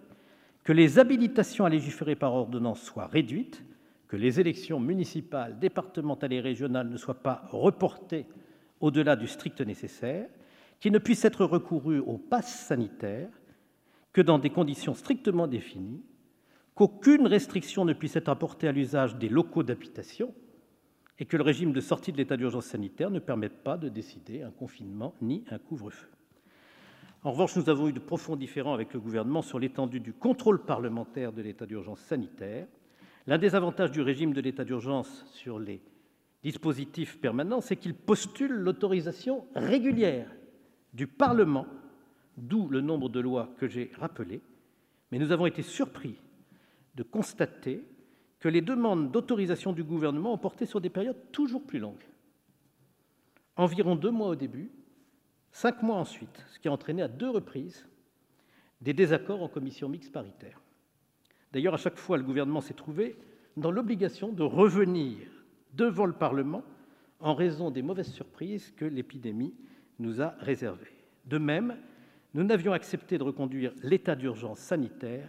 que 0.63 0.73
les 0.73 0.99
habilitations 0.99 1.65
à 1.65 1.71
légiférer 1.71 2.17
par 2.17 2.35
ordonnance 2.35 2.83
soient 2.83 3.07
réduites, 3.07 3.65
que 4.09 4.17
les 4.17 4.41
élections 4.41 4.81
municipales, 4.81 5.59
départementales 5.59 6.33
et 6.33 6.41
régionales 6.41 6.89
ne 6.89 6.97
soient 6.97 7.23
pas 7.23 7.45
reportées 7.51 8.27
au-delà 8.81 9.17
du 9.17 9.27
strict 9.27 9.61
nécessaire, 9.61 10.29
qu'il 10.81 10.93
ne 10.93 10.99
puisse 10.99 11.25
être 11.25 11.45
recouru 11.45 11.99
au 11.99 12.19
pass 12.19 12.67
sanitaire 12.67 13.29
que 14.21 14.25
dans 14.27 14.39
des 14.39 14.51
conditions 14.51 14.93
strictement 14.93 15.47
définies, 15.47 16.03
qu'aucune 16.75 17.27
restriction 17.27 17.87
ne 17.87 17.95
puisse 17.95 18.17
être 18.17 18.29
apportée 18.29 18.69
à 18.69 18.73
l'usage 18.73 19.17
des 19.17 19.31
locaux 19.31 19.63
d'habitation 19.63 20.35
et 21.19 21.25
que 21.25 21.39
le 21.39 21.43
régime 21.43 21.73
de 21.73 21.81
sortie 21.81 22.13
de 22.13 22.19
l'état 22.19 22.37
d'urgence 22.37 22.67
sanitaire 22.67 23.09
ne 23.09 23.19
permette 23.19 23.65
pas 23.65 23.79
de 23.79 23.89
décider 23.89 24.43
un 24.43 24.51
confinement 24.51 25.15
ni 25.23 25.43
un 25.51 25.59
couvre-feu. 25.59 26.11
En 27.25 27.33
revanche, 27.33 27.57
nous 27.57 27.71
avons 27.71 27.89
eu 27.89 27.95
de 27.95 27.99
profonds 27.99 28.37
différends 28.37 28.75
avec 28.75 28.93
le 28.93 29.01
Gouvernement 29.01 29.41
sur 29.41 29.59
l'étendue 29.59 30.01
du 30.01 30.13
contrôle 30.13 30.67
parlementaire 30.67 31.33
de 31.33 31.41
l'état 31.41 31.65
d'urgence 31.65 32.01
sanitaire. 32.01 32.67
L'un 33.27 33.39
des 33.39 33.55
avantages 33.55 33.91
du 33.91 34.03
régime 34.03 34.35
de 34.35 34.43
l'état 34.43 34.65
d'urgence 34.65 35.25
sur 35.33 35.59
les 35.59 35.81
dispositifs 36.43 37.19
permanents, 37.19 37.63
c'est 37.63 37.77
qu'il 37.77 37.95
postule 37.95 38.53
l'autorisation 38.53 39.47
régulière 39.55 40.31
du 40.93 41.07
Parlement, 41.07 41.67
d'où 42.41 42.69
le 42.69 42.81
nombre 42.81 43.09
de 43.09 43.21
lois 43.21 43.55
que 43.59 43.69
j'ai 43.69 43.91
rappelées. 43.99 44.41
Mais 45.11 45.19
nous 45.19 45.33
avons 45.33 45.47
été 45.47 45.63
surpris 45.63 46.17
de 46.95 47.03
constater 47.03 47.85
que 48.39 48.49
les 48.49 48.63
demandes 48.63 49.11
d'autorisation 49.11 49.73
du 49.73 49.85
Gouvernement 49.85 50.33
ont 50.33 50.39
porté 50.39 50.67
sur 50.67 50.81
des 50.81 50.89
périodes 50.89 51.31
toujours 51.33 51.65
plus 51.65 51.79
longues. 51.79 52.07
Environ 53.57 53.97
deux 53.97 54.11
mois 54.11 54.29
au 54.29 54.35
début, 54.35 54.71
cinq 55.53 55.83
mois 55.83 55.97
ensuite, 55.97 56.45
ce 56.49 56.59
qui 56.59 56.69
a 56.69 56.73
entraîné 56.73 57.03
à 57.03 57.09
deux 57.09 57.29
reprises 57.29 57.87
des 58.81 58.95
désaccords 58.95 59.43
en 59.43 59.49
commission 59.49 59.89
mixte 59.89 60.13
paritaire. 60.13 60.63
D'ailleurs, 61.53 61.75
à 61.75 61.79
chaque 61.79 61.99
fois, 61.99 62.17
le 62.17 62.23
Gouvernement 62.23 62.63
s'est 62.63 62.75
trouvé 62.75 63.17
dans 63.57 63.71
l'obligation 63.71 64.33
de 64.33 64.43
revenir 64.43 65.19
devant 65.75 66.07
le 66.07 66.13
Parlement 66.13 66.63
en 67.19 67.35
raison 67.35 67.71
des 67.71 67.83
mauvaises 67.83 68.13
surprises 68.13 68.73
que 68.77 68.87
l'épidémie 68.87 69.55
nous 69.99 70.23
a 70.23 70.35
réservées. 70.39 70.97
De 71.27 71.37
même, 71.37 71.77
nous 72.35 72.45
n'avions 72.45 72.73
accepté 72.73 73.19
de 73.19 73.25
reconduire 73.25 73.73
l'état 73.83 74.15
d'urgence 74.15 74.59
sanitaire 74.59 75.29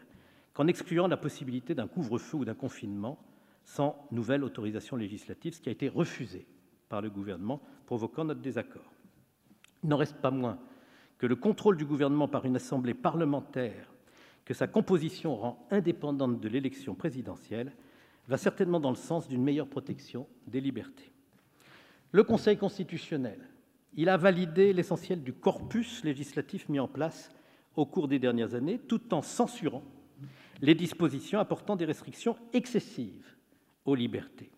qu'en 0.53 0.67
excluant 0.67 1.07
la 1.07 1.17
possibilité 1.17 1.73
d'un 1.73 1.87
couvre-feu 1.87 2.37
ou 2.37 2.45
d'un 2.45 2.53
confinement 2.53 3.17
sans 3.63 4.07
nouvelle 4.11 4.43
autorisation 4.43 4.97
législative, 4.97 5.53
ce 5.53 5.61
qui 5.61 5.69
a 5.69 5.71
été 5.71 5.87
refusé 5.87 6.45
par 6.89 7.01
le 7.01 7.09
Gouvernement, 7.09 7.61
provoquant 7.85 8.25
notre 8.25 8.41
désaccord. 8.41 8.91
Il 9.83 9.89
n'en 9.89 9.97
reste 9.97 10.17
pas 10.17 10.31
moins 10.31 10.59
que 11.17 11.25
le 11.25 11.35
contrôle 11.35 11.77
du 11.77 11.85
Gouvernement 11.85 12.27
par 12.27 12.45
une 12.45 12.55
assemblée 12.55 12.93
parlementaire 12.93 13.93
que 14.43 14.53
sa 14.53 14.67
composition 14.67 15.35
rend 15.35 15.67
indépendante 15.71 16.39
de 16.39 16.49
l'élection 16.49 16.95
présidentielle 16.95 17.71
va 18.27 18.37
certainement 18.37 18.79
dans 18.79 18.89
le 18.89 18.95
sens 18.95 19.27
d'une 19.27 19.43
meilleure 19.43 19.67
protection 19.67 20.27
des 20.47 20.61
libertés. 20.61 21.11
Le 22.11 22.23
Conseil 22.23 22.57
constitutionnel, 22.57 23.39
il 23.95 24.10
a 24.10 24.17
validé 24.17 24.73
l'essentiel 24.73 25.23
du 25.23 25.34
corpus 25.34 26.04
législatif 26.04 26.69
mis 26.69 26.80
en 26.80 26.88
place 26.88 27.30
au 27.75 27.86
cours 27.86 28.08
des 28.08 28.19
dernières 28.19 28.56
années, 28.56 28.80
tout 28.80 29.13
en 29.13 29.21
censurant 29.21 29.84
les 30.62 30.75
dispositions 30.75 31.39
apportant 31.39 31.75
des 31.75 31.86
restrictions 31.86 32.38
excessives 32.54 33.36
aux 33.86 33.95
libertés. 33.95 34.51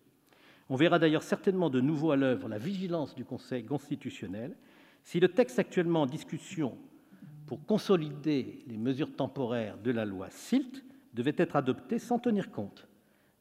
On 0.68 0.76
verra 0.76 0.98
d'ailleurs 0.98 1.22
certainement 1.22 1.70
de 1.70 1.80
nouveau 1.80 2.10
à 2.10 2.16
l'œuvre 2.16 2.48
la 2.48 2.58
vigilance 2.58 3.14
du 3.14 3.24
Conseil 3.24 3.64
constitutionnel 3.64 4.56
si 5.02 5.20
le 5.20 5.28
texte 5.28 5.58
actuellement 5.58 6.02
en 6.02 6.06
discussion 6.06 6.76
pour 7.46 7.64
consolider 7.66 8.64
les 8.66 8.78
mesures 8.78 9.14
temporaires 9.14 9.78
de 9.78 9.90
la 9.90 10.04
loi 10.04 10.28
SILT 10.30 10.82
devait 11.12 11.34
être 11.36 11.56
adopté 11.56 11.98
sans 11.98 12.18
tenir 12.18 12.50
compte 12.50 12.88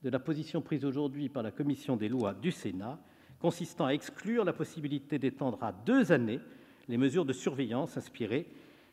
de 0.03 0.09
la 0.09 0.19
position 0.19 0.61
prise 0.61 0.83
aujourd'hui 0.83 1.29
par 1.29 1.43
la 1.43 1.51
commission 1.51 1.95
des 1.95 2.09
lois 2.09 2.33
du 2.33 2.51
Sénat, 2.51 2.99
consistant 3.43 3.87
à 3.87 3.93
exclure 3.93 4.45
la 4.45 4.53
possibilité 4.53 5.19
d'étendre 5.19 5.61
à 5.61 5.73
deux 5.73 6.13
années 6.13 6.39
les 6.87 6.97
mesures 6.97 7.25
de 7.25 7.33
surveillance 7.33 7.97
inspirées 7.97 8.47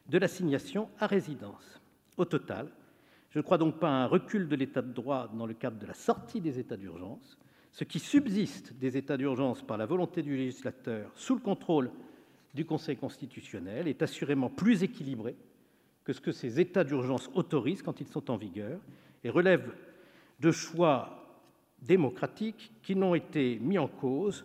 de 0.09 0.19
l'assignation 0.19 0.89
à 0.99 1.07
résidence. 1.07 1.81
Au 2.17 2.25
total, 2.25 2.67
je 3.31 3.39
ne 3.39 3.45
crois 3.45 3.59
donc 3.59 3.79
pas 3.79 3.89
à 3.89 4.03
un 4.03 4.07
recul 4.07 4.49
de 4.49 4.57
l'état 4.57 4.83
de 4.83 4.93
droit 4.93 5.29
dans 5.33 5.47
le 5.47 5.55
cadre 5.55 5.79
de 5.79 5.87
la 5.87 5.95
sortie 5.95 6.41
des 6.41 6.59
états 6.59 6.77
d'urgence. 6.77 7.39
Ce 7.71 7.85
qui 7.85 8.01
subsiste 8.01 8.75
des 8.75 8.97
états 8.97 9.17
d'urgence 9.17 9.63
par 9.63 9.79
la 9.79 9.87
volonté 9.87 10.21
du 10.21 10.37
législateur 10.37 11.13
sous 11.15 11.37
le 11.37 11.41
contrôle 11.41 11.93
du 12.53 12.65
Conseil 12.65 12.97
constitutionnel 12.97 13.87
est 13.87 14.03
assurément 14.03 14.51
plus 14.51 14.83
équilibré 14.83 15.37
que 16.03 16.13
ce 16.13 16.21
que 16.21 16.33
ces 16.33 16.59
états 16.59 16.83
d'urgence 16.83 17.31
autorisent 17.35 17.83
quand 17.83 18.01
ils 18.01 18.09
sont 18.09 18.33
en 18.33 18.37
vigueur 18.37 18.81
et 19.23 19.31
relève 19.31 19.73
de 20.41 20.51
choix 20.51 21.20
démocratiques 21.83 22.73
qui 22.83 22.97
n'ont 22.97 23.15
été 23.15 23.59
mis 23.61 23.79
en 23.79 23.89
cause 23.89 24.45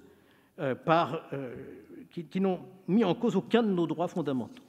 euh, 0.59 0.75
par 0.75 1.27
euh, 1.33 1.55
cause 3.19 3.35
aucun 3.35 3.63
de 3.63 3.69
nos 3.69 3.87
droits 3.87 4.07
fondamentaux. 4.07 4.63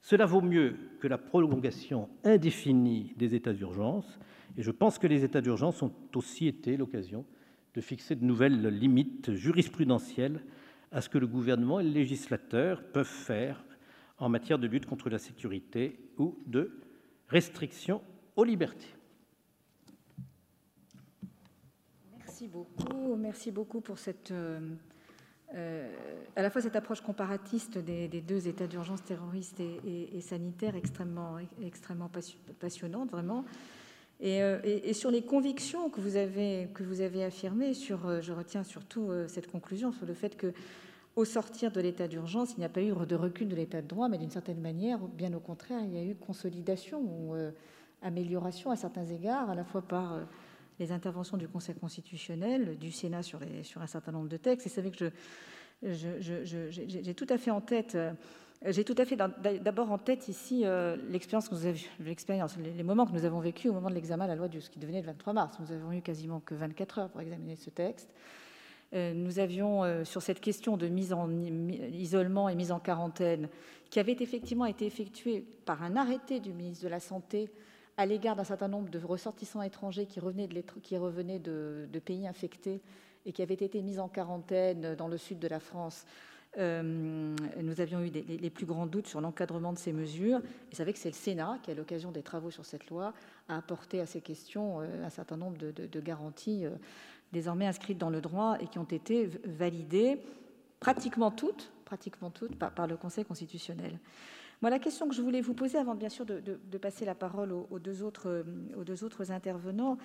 Cela 0.00 0.26
vaut 0.26 0.40
mieux 0.40 0.76
que 1.00 1.06
la 1.06 1.18
prolongation 1.18 2.08
indéfinie 2.24 3.14
des 3.16 3.34
états 3.36 3.52
d'urgence, 3.52 4.18
et 4.56 4.62
je 4.62 4.70
pense 4.72 4.98
que 4.98 5.06
les 5.06 5.24
états 5.24 5.40
d'urgence 5.40 5.80
ont 5.82 5.92
aussi 6.14 6.48
été 6.48 6.76
l'occasion 6.76 7.24
de 7.74 7.80
fixer 7.80 8.16
de 8.16 8.24
nouvelles 8.24 8.66
limites 8.66 9.32
jurisprudentielles 9.32 10.42
à 10.90 11.00
ce 11.00 11.08
que 11.08 11.18
le 11.18 11.26
Gouvernement 11.26 11.80
et 11.80 11.84
le 11.84 11.90
législateur 11.90 12.82
peuvent 12.82 13.06
faire 13.06 13.64
en 14.18 14.28
matière 14.28 14.58
de 14.58 14.66
lutte 14.66 14.86
contre 14.86 15.08
la 15.08 15.18
sécurité 15.18 15.98
ou 16.18 16.36
de 16.46 16.80
restriction 17.28 18.02
aux 18.36 18.44
libertés. 18.44 18.94
Merci 23.18 23.52
beaucoup, 23.52 23.80
pour 23.80 23.98
cette, 23.98 24.32
euh, 24.32 24.58
euh, 25.54 25.88
à 26.34 26.42
la 26.42 26.50
fois 26.50 26.60
cette 26.60 26.74
approche 26.74 27.00
comparatiste 27.00 27.78
des, 27.78 28.08
deux 28.08 28.48
états 28.48 28.66
d'urgence 28.66 29.04
terroriste 29.04 29.60
et, 29.60 30.20
sanitaire 30.20 30.74
extrêmement, 30.74 31.36
extrêmement 31.62 32.10
passionnante, 32.58 33.12
vraiment. 33.12 33.44
Euh, 34.24 34.60
et, 34.64 34.92
sur 34.92 35.12
les 35.12 35.22
convictions 35.22 35.88
que 35.88 36.00
vous 36.00 36.16
avez, 36.16 36.68
que 36.74 36.82
vous 36.82 37.00
avez 37.00 37.22
affirmées, 37.22 37.74
sur, 37.74 38.20
je 38.20 38.32
retiens 38.32 38.64
surtout 38.64 39.10
cette 39.28 39.48
conclusion 39.48 39.92
sur 39.92 40.06
le 40.06 40.14
fait 40.14 40.36
que 40.36 40.52
au 41.14 41.24
sortir 41.24 41.70
de 41.70 41.80
l'état 41.80 42.08
d'urgence, 42.08 42.54
il 42.56 42.60
n'y 42.60 42.64
a 42.64 42.70
pas 42.70 42.82
eu 42.82 42.92
de 43.06 43.14
recul 43.14 43.46
de 43.46 43.54
l'état 43.54 43.82
de 43.82 43.86
droit, 43.86 44.08
mais 44.08 44.18
d'une 44.18 44.30
certaine 44.30 44.60
manière, 44.60 44.98
bien 44.98 45.32
au 45.32 45.40
contraire, 45.40 45.80
il 45.84 45.94
y 45.94 45.98
a 45.98 46.02
eu 46.02 46.16
consolidation 46.16 47.02
ou 47.02 47.36
amélioration 48.00 48.72
à 48.72 48.76
certains 48.76 49.06
égards, 49.06 49.48
à 49.48 49.54
la 49.54 49.64
fois 49.64 49.82
par 49.82 50.18
les 50.78 50.92
interventions 50.92 51.36
du 51.36 51.48
Conseil 51.48 51.74
constitutionnel, 51.74 52.78
du 52.78 52.90
Sénat 52.90 53.22
sur, 53.22 53.40
un 53.40 53.86
certain 53.86 54.12
nombre 54.12 54.28
de 54.28 54.36
textes. 54.36 54.66
Et 54.66 54.70
c'est 54.70 54.80
vrai 54.80 54.90
que 54.90 55.12
j'ai 55.82 57.14
tout 57.14 57.26
à 57.28 57.38
fait 57.38 57.50
en 57.50 57.60
tête. 57.60 57.96
Euh, 58.64 58.72
j'ai 58.72 58.84
tout 58.84 58.94
à 58.98 59.04
fait 59.04 59.16
d'abord 59.16 59.90
en 59.90 59.98
tête 59.98 60.28
ici 60.28 60.62
avez, 60.64 60.96
l'expérience, 61.10 61.50
les, 62.58 62.82
moments 62.82 63.06
que 63.06 63.12
nous 63.12 63.24
avons 63.24 63.40
vécus 63.40 63.70
au 63.70 63.74
moment 63.74 63.90
de 63.90 63.94
l'examen 63.94 64.24
de 64.24 64.30
la 64.30 64.36
loi 64.36 64.48
de 64.48 64.60
ce 64.60 64.70
qui 64.70 64.78
devenait 64.78 65.00
le 65.00 65.06
23 65.06 65.32
mars. 65.32 65.58
Nous 65.58 65.72
avons 65.72 65.92
eu 65.92 66.00
quasiment 66.00 66.40
que 66.40 66.54
24 66.54 66.98
heures 66.98 67.08
pour 67.10 67.20
examiner 67.20 67.56
ce 67.56 67.70
texte. 67.70 68.08
Euh, 68.94 69.14
nous 69.14 69.38
avions 69.38 69.84
euh, 69.84 70.04
sur 70.04 70.20
cette 70.22 70.40
question 70.40 70.76
de 70.76 70.86
mise 70.86 71.12
en 71.12 71.30
isolement 71.30 72.48
et 72.48 72.54
mise 72.54 72.72
en 72.72 72.78
quarantaine, 72.78 73.48
qui 73.90 73.98
avait 73.98 74.16
effectivement 74.20 74.66
été 74.66 74.86
effectuée 74.86 75.44
par 75.64 75.82
un 75.82 75.96
arrêté 75.96 76.40
du 76.40 76.52
ministre 76.52 76.84
de 76.84 76.90
la 76.90 77.00
Santé 77.00 77.50
à 77.96 78.06
l'égard 78.06 78.36
d'un 78.36 78.44
certain 78.44 78.68
nombre 78.68 78.90
de 78.90 78.98
ressortissants 78.98 79.62
étrangers 79.62 80.06
qui 80.06 80.20
revenaient, 80.20 80.48
de, 80.48 81.98
pays 82.04 82.26
infectés 82.26 82.80
et 83.26 83.32
qui 83.32 83.42
avaient 83.42 83.54
été 83.54 83.82
mis 83.82 83.98
en 83.98 84.08
quarantaine 84.08 84.94
dans 84.94 85.08
le 85.08 85.18
sud 85.18 85.38
de 85.38 85.48
la 85.48 85.60
France. 85.60 86.04
Euh, 86.58 87.34
nous 87.62 87.80
avions 87.80 88.00
eu 88.00 88.10
les 88.10 88.50
plus 88.50 88.66
grands 88.66 88.86
doutes 88.86 89.06
sur 89.06 89.20
l'encadrement 89.20 89.72
de 89.72 89.78
ces 89.78 89.92
mesures. 89.92 90.40
Et 90.70 90.74
c'est 90.74 90.90
que 90.92 90.98
c'est 90.98 91.08
le 91.10 91.14
Sénat 91.14 91.58
qui, 91.62 91.70
à 91.70 91.74
l'occasion 91.74 92.12
des 92.12 92.22
travaux 92.22 92.50
sur 92.50 92.64
cette 92.64 92.88
loi, 92.90 93.14
a 93.48 93.56
apporté 93.56 94.00
à 94.00 94.06
ces 94.06 94.20
questions 94.20 94.80
un 94.80 95.10
certain 95.10 95.36
nombre 95.36 95.56
de 95.58 96.00
garanties 96.00 96.66
désormais 97.32 97.66
inscrites 97.66 97.98
dans 97.98 98.10
le 98.10 98.20
droit 98.20 98.56
et 98.60 98.66
qui 98.66 98.78
ont 98.78 98.84
été 98.84 99.26
validées 99.44 100.18
pratiquement 100.80 101.30
toutes, 101.30 101.72
pratiquement 101.84 102.30
toutes 102.30 102.56
par, 102.56 102.86
le 102.86 102.96
Conseil 102.96 103.24
constitutionnel. 103.24 103.98
Moi, 104.62 104.70
la 104.70 104.78
question 104.78 105.08
que 105.08 105.14
je 105.14 105.22
voulais 105.22 105.40
vous 105.40 105.54
poser, 105.54 105.76
avant 105.76 105.96
bien 105.96 106.08
sûr 106.08 106.24
de, 106.24 106.78
passer 106.78 107.04
la 107.04 107.16
parole 107.16 107.52
aux, 107.52 107.78
deux, 107.80 108.04
autres, 108.04 108.44
aux 108.76 108.84
deux 108.84 109.02
autres 109.02 109.32
intervenants, 109.32 109.98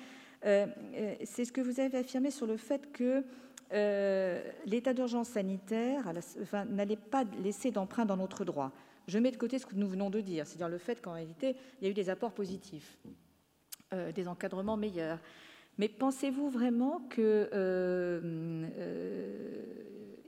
euh, 0.46 0.66
euh, 0.96 1.16
c'est 1.26 1.46
ce 1.46 1.52
que 1.52 1.62
vous 1.62 1.80
avez 1.80 2.00
affirmé 2.00 2.32
sur 2.32 2.48
le 2.48 2.58
fait 2.58 2.92
que 2.92 3.24
euh, 3.74 4.44
l'état 4.66 4.96
d'urgence 4.96 5.30
sanitaire 5.30 6.12
n'allait 6.70 6.96
pas 6.96 7.24
laisser 7.44 7.70
d'emprunt 7.70 8.06
dans 8.06 8.18
notre 8.18 8.46
droit. 8.46 8.72
Je 9.08 9.20
mets 9.20 9.30
de 9.32 9.38
côté 9.38 9.60
ce 9.60 9.68
que 9.68 9.76
nous 9.76 9.88
venons 9.88 10.10
de 10.10 10.22
dire, 10.22 10.48
c'est-à-dire 10.48 10.70
le 10.70 10.80
fait 10.80 11.02
qu'en 11.02 11.14
réalité, 11.14 11.56
il 11.80 11.86
y 11.86 11.88
a 11.88 11.92
eu 11.92 11.94
des 11.94 12.10
apports 12.10 12.34
positifs, 12.34 12.98
des 14.16 14.28
encadrements 14.28 14.76
meilleurs, 14.76 15.20
mais 15.78 15.88
pensez-vous 15.88 16.50
vraiment 16.50 17.02
que 17.10 17.48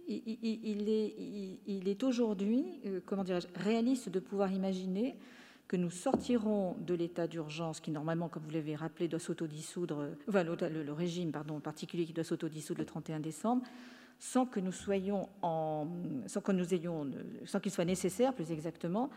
euh, 0.10 0.13
euh, 0.13 1.58
il, 1.67 1.88
est, 1.88 2.04
aujourd'hui, 2.04 2.65
euh, 2.86 3.00
comment 3.06 3.24
dirais-je, 3.24 3.48
réaliste 3.56 4.10
de 4.10 4.19
pouvoir 4.19 4.52
imaginer 4.52 5.15
que 5.67 5.78
nous 5.78 5.91
sortirons 5.91 6.76
de 6.80 6.95
l'état 6.95 7.28
d'urgence 7.28 7.80
qui 7.80 7.91
normalement, 7.91 8.28
comme 8.28 8.43
vous 8.43 8.52
l'avez 8.52 8.76
rappelé, 8.76 9.08
doit 9.08 9.19
s'autodissoudre, 9.19 10.10
enfin, 10.28 10.43
le, 10.43 10.91
régime 10.91 11.32
pardon, 11.32 11.60
particulier 11.60 12.06
qui 12.06 12.13
doit 12.13 12.24
s'autodissoudre 12.24 12.80
le 12.80 12.86
31 12.86 13.19
décembre, 13.19 13.63
sans 14.17 14.45
que 14.45 14.60
nous 14.60 14.72
soyons 14.72 15.30
en, 15.43 15.88
sans 16.26 16.41
que 16.41 16.52
nous 16.52 16.74
ayons, 16.74 17.10
sans 17.45 17.60
qu'il 17.60 17.72
soit 17.72 17.86
nécessaire, 17.86 18.34
plus 18.34 18.52
exactement, 18.52 19.12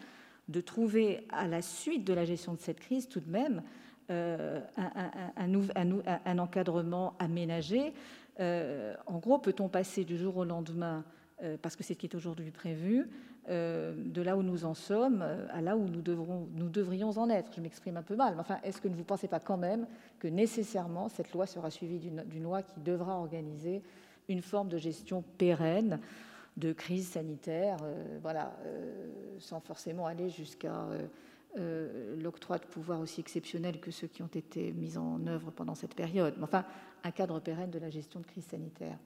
de 0.48 0.60
trouver 0.60 1.26
à 1.30 1.48
la 1.48 1.62
suite 1.62 2.04
de 2.04 2.12
la 2.12 2.26
gestion 2.26 2.52
de 2.52 2.60
cette 2.60 2.80
crise 2.80 3.08
tout 3.08 3.20
de 3.20 3.30
même 3.30 3.62
euh, 4.10 4.60
un, 5.36 6.38
encadrement 6.38 7.14
aménagé. 7.18 7.94
Euh, 8.40 8.94
en 9.06 9.18
gros, 9.18 9.38
peut-on 9.38 9.68
passer 9.68 10.04
du 10.04 10.16
jour 10.16 10.36
au 10.36 10.44
lendemain, 10.44 11.04
euh, 11.42 11.56
parce 11.60 11.76
que 11.76 11.82
c'est 11.82 11.94
ce 11.94 11.98
qui 11.98 12.06
est 12.06 12.14
aujourd'hui 12.14 12.50
prévu, 12.50 13.08
de 13.48 14.22
là 14.22 14.36
où 14.36 14.44
nous 14.44 14.64
en 14.64 14.72
sommes 14.72 15.24
à 15.50 15.60
là 15.60 15.76
où 15.76 15.88
nous, 15.88 16.00
devrons, 16.00 16.46
nous 16.54 16.68
devrions 16.68 17.10
en 17.18 17.28
être? 17.28 17.50
Je 17.56 17.60
m'exprime 17.60 17.96
un 17.96 18.02
peu 18.02 18.14
mal, 18.14 18.34
mais 18.34 18.40
enfin, 18.40 18.58
est-ce 18.62 18.80
que 18.80 18.86
vous 18.86 18.96
ne 18.96 19.02
pensez 19.02 19.26
pas 19.26 19.40
quand 19.40 19.56
même 19.56 19.88
que 20.20 20.28
nécessairement 20.28 21.08
cette 21.08 21.32
loi 21.32 21.46
sera 21.46 21.68
suivie 21.68 21.98
d'une 21.98 22.42
loi 22.44 22.62
qui 22.62 22.78
devra 22.78 23.18
organiser 23.18 23.82
une 24.28 24.42
forme 24.42 24.68
de 24.68 24.78
gestion 24.78 25.24
pérenne 25.38 25.98
de 26.56 26.72
crise 26.72 27.08
sanitaire, 27.08 27.78
voilà, 28.22 28.56
sans 29.40 29.58
forcément 29.58 30.06
aller 30.06 30.30
jusqu'à 30.30 30.86
euh, 31.58 32.16
l'octroi 32.22 32.58
de 32.58 32.64
pouvoirs 32.64 33.00
aussi 33.00 33.20
exceptionnels 33.20 33.78
que 33.78 33.90
ceux 33.90 34.06
qui 34.06 34.22
ont 34.22 34.30
été 34.34 34.72
mis 34.72 34.96
en 34.96 35.26
œuvre 35.26 35.50
pendant 35.50 35.74
cette 35.74 35.94
période. 35.94 36.34
enfin, 36.40 36.64
un 37.04 37.10
cadre 37.10 37.40
pérenne 37.40 37.70
de 37.70 37.78
la 37.78 37.90
gestion 37.90 38.20
de 38.20 38.24
crise 38.24 38.46
sanitaire. 38.46 38.96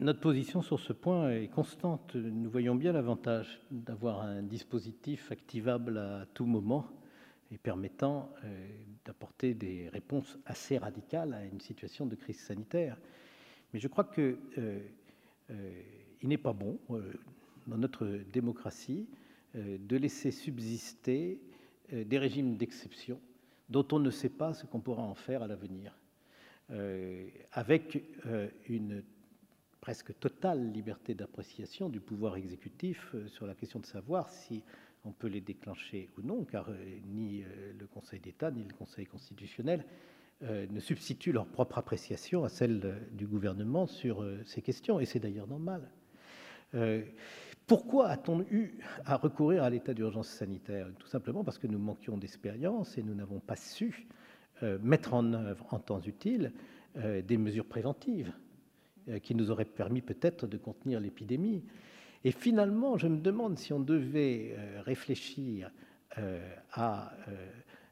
Notre 0.00 0.20
position 0.20 0.60
sur 0.60 0.80
ce 0.80 0.92
point 0.92 1.30
est 1.30 1.48
constante. 1.48 2.14
Nous 2.14 2.50
voyons 2.50 2.74
bien 2.74 2.92
l'avantage 2.92 3.60
d'avoir 3.70 4.20
un 4.22 4.42
dispositif 4.42 5.32
activable 5.32 5.96
à 5.96 6.26
tout 6.34 6.46
moment 6.46 6.86
et 7.50 7.56
permettant 7.56 8.30
euh, 8.44 8.66
d'apporter 9.04 9.54
des 9.54 9.88
réponses 9.88 10.38
assez 10.44 10.76
radicales 10.78 11.32
à 11.32 11.44
une 11.44 11.60
situation 11.60 12.04
de 12.06 12.16
crise 12.16 12.38
sanitaire. 12.38 12.98
Mais 13.72 13.80
je 13.80 13.88
crois 13.88 14.04
que 14.04 14.38
euh, 14.58 14.80
n'est 16.22 16.38
pas 16.38 16.52
bon 16.52 16.78
dans 17.66 17.78
notre 17.78 18.06
démocratie 18.32 19.06
de 19.54 19.96
laisser 19.96 20.30
subsister 20.30 21.40
euh, 21.92 22.04
des 22.04 22.18
régimes 22.18 22.56
d'exception 22.56 23.20
dont 23.68 23.86
on 23.92 23.98
ne 23.98 24.10
sait 24.10 24.28
pas 24.28 24.52
ce 24.52 24.66
qu'on 24.66 24.80
pourra 24.80 25.02
en 25.02 25.14
faire 25.14 25.42
à 25.42 25.46
l'avenir, 25.46 25.96
euh, 26.70 27.28
avec 27.52 28.02
une 28.68 29.04
presque 29.80 30.18
totale 30.18 30.72
liberté 30.72 31.14
d'appréciation 31.14 31.88
du 31.88 32.00
pouvoir 32.00 32.36
exécutif 32.36 33.14
sur 33.28 33.46
la 33.46 33.54
question 33.54 33.78
de 33.78 33.86
savoir 33.86 34.28
si 34.28 34.62
on 35.04 35.12
peut 35.12 35.28
les 35.28 35.40
déclencher 35.40 36.10
ou 36.18 36.22
non, 36.22 36.44
car 36.44 36.68
ni 37.06 37.44
le 37.78 37.86
Conseil 37.86 38.20
d'État 38.20 38.50
ni 38.50 38.64
le 38.64 38.74
Conseil 38.74 39.06
constitutionnel 39.06 39.84
ne 40.42 40.80
substituent 40.80 41.32
leur 41.32 41.46
propre 41.46 41.78
appréciation 41.78 42.44
à 42.44 42.48
celle 42.48 43.08
du 43.12 43.26
gouvernement 43.26 43.86
sur 43.86 44.22
ces 44.44 44.60
questions, 44.60 45.00
et 45.00 45.06
c'est 45.06 45.20
d'ailleurs 45.20 45.46
normal. 45.46 45.88
Pourquoi 47.70 48.08
a-t-on 48.08 48.40
eu 48.50 48.80
à 49.04 49.16
recourir 49.16 49.62
à 49.62 49.70
l'état 49.70 49.94
d'urgence 49.94 50.26
sanitaire? 50.26 50.88
Tout 50.98 51.06
simplement 51.06 51.44
parce 51.44 51.56
que 51.56 51.68
nous 51.68 51.78
manquions 51.78 52.16
d'expérience 52.16 52.98
et 52.98 53.02
nous 53.04 53.14
n'avons 53.14 53.38
pas 53.38 53.54
su 53.54 54.08
euh, 54.64 54.76
mettre 54.82 55.14
en 55.14 55.32
œuvre 55.34 55.64
en 55.72 55.78
temps 55.78 56.00
utile 56.00 56.52
euh, 56.96 57.22
des 57.22 57.36
mesures 57.36 57.66
préventives 57.66 58.32
euh, 59.08 59.20
qui 59.20 59.36
nous 59.36 59.52
auraient 59.52 59.64
permis 59.64 60.00
peut-être 60.00 60.48
de 60.48 60.56
contenir 60.56 60.98
l'épidémie. 60.98 61.62
Et 62.24 62.32
finalement, 62.32 62.98
je 62.98 63.06
me 63.06 63.18
demande 63.18 63.56
si 63.56 63.72
on 63.72 63.78
devait 63.78 64.56
réfléchir 64.84 65.70
à 66.72 67.12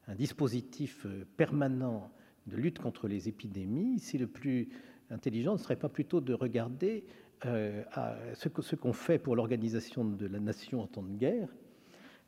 un 0.08 0.14
dispositif 0.16 1.06
permanent 1.36 2.10
de 2.48 2.56
lutte 2.56 2.80
contre 2.80 3.06
les 3.06 3.28
épidémies, 3.28 4.00
si 4.00 4.18
le 4.18 4.26
plus 4.26 4.70
intelligent 5.10 5.52
ne 5.52 5.58
serait 5.58 5.76
pas 5.76 5.88
plutôt 5.88 6.20
de 6.20 6.34
regarder 6.34 7.04
à 7.42 8.16
ce 8.34 8.48
qu'on 8.74 8.92
fait 8.92 9.18
pour 9.18 9.36
l'organisation 9.36 10.04
de 10.04 10.26
la 10.26 10.40
nation 10.40 10.82
en 10.82 10.86
temps 10.86 11.02
de 11.02 11.16
guerre 11.16 11.48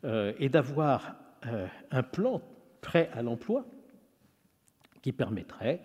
euh, 0.05 0.33
et 0.39 0.49
d'avoir 0.49 1.17
euh, 1.47 1.67
un 1.91 2.03
plan 2.03 2.41
prêt 2.81 3.11
à 3.13 3.23
l'emploi 3.23 3.67
qui 5.03 5.13
permettrait, 5.13 5.83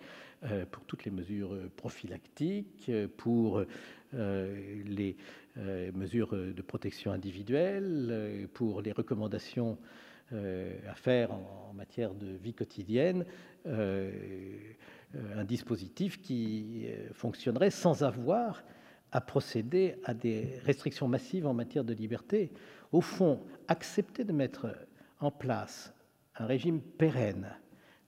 pour 0.70 0.84
toutes 0.84 1.04
les 1.06 1.10
mesures 1.10 1.56
prophylactiques, 1.76 2.90
pour 3.16 3.64
les 4.12 5.16
mesures 5.94 6.36
de 6.36 6.62
protection 6.62 7.12
individuelle, 7.12 8.46
pour 8.52 8.82
les 8.82 8.92
recommandations 8.92 9.78
à 10.30 10.94
faire 10.94 11.32
en, 11.32 11.72
matière 11.74 12.14
de 12.14 12.36
vie 12.36 12.52
quotidienne, 12.52 13.24
un 13.64 15.44
dispositif 15.44 16.20
qui 16.20 16.86
fonctionnerait 17.14 17.70
sans 17.70 18.04
avoir 18.04 18.62
à 19.12 19.20
procéder 19.20 19.96
à 20.04 20.14
des 20.14 20.58
restrictions 20.64 21.08
massives 21.08 21.46
en 21.46 21.54
matière 21.54 21.84
de 21.84 21.94
liberté. 21.94 22.50
Au 22.92 23.00
fond, 23.00 23.40
accepter 23.68 24.24
de 24.24 24.32
mettre 24.32 24.74
en 25.20 25.30
place 25.30 25.94
un 26.36 26.46
régime 26.46 26.80
pérenne 26.80 27.48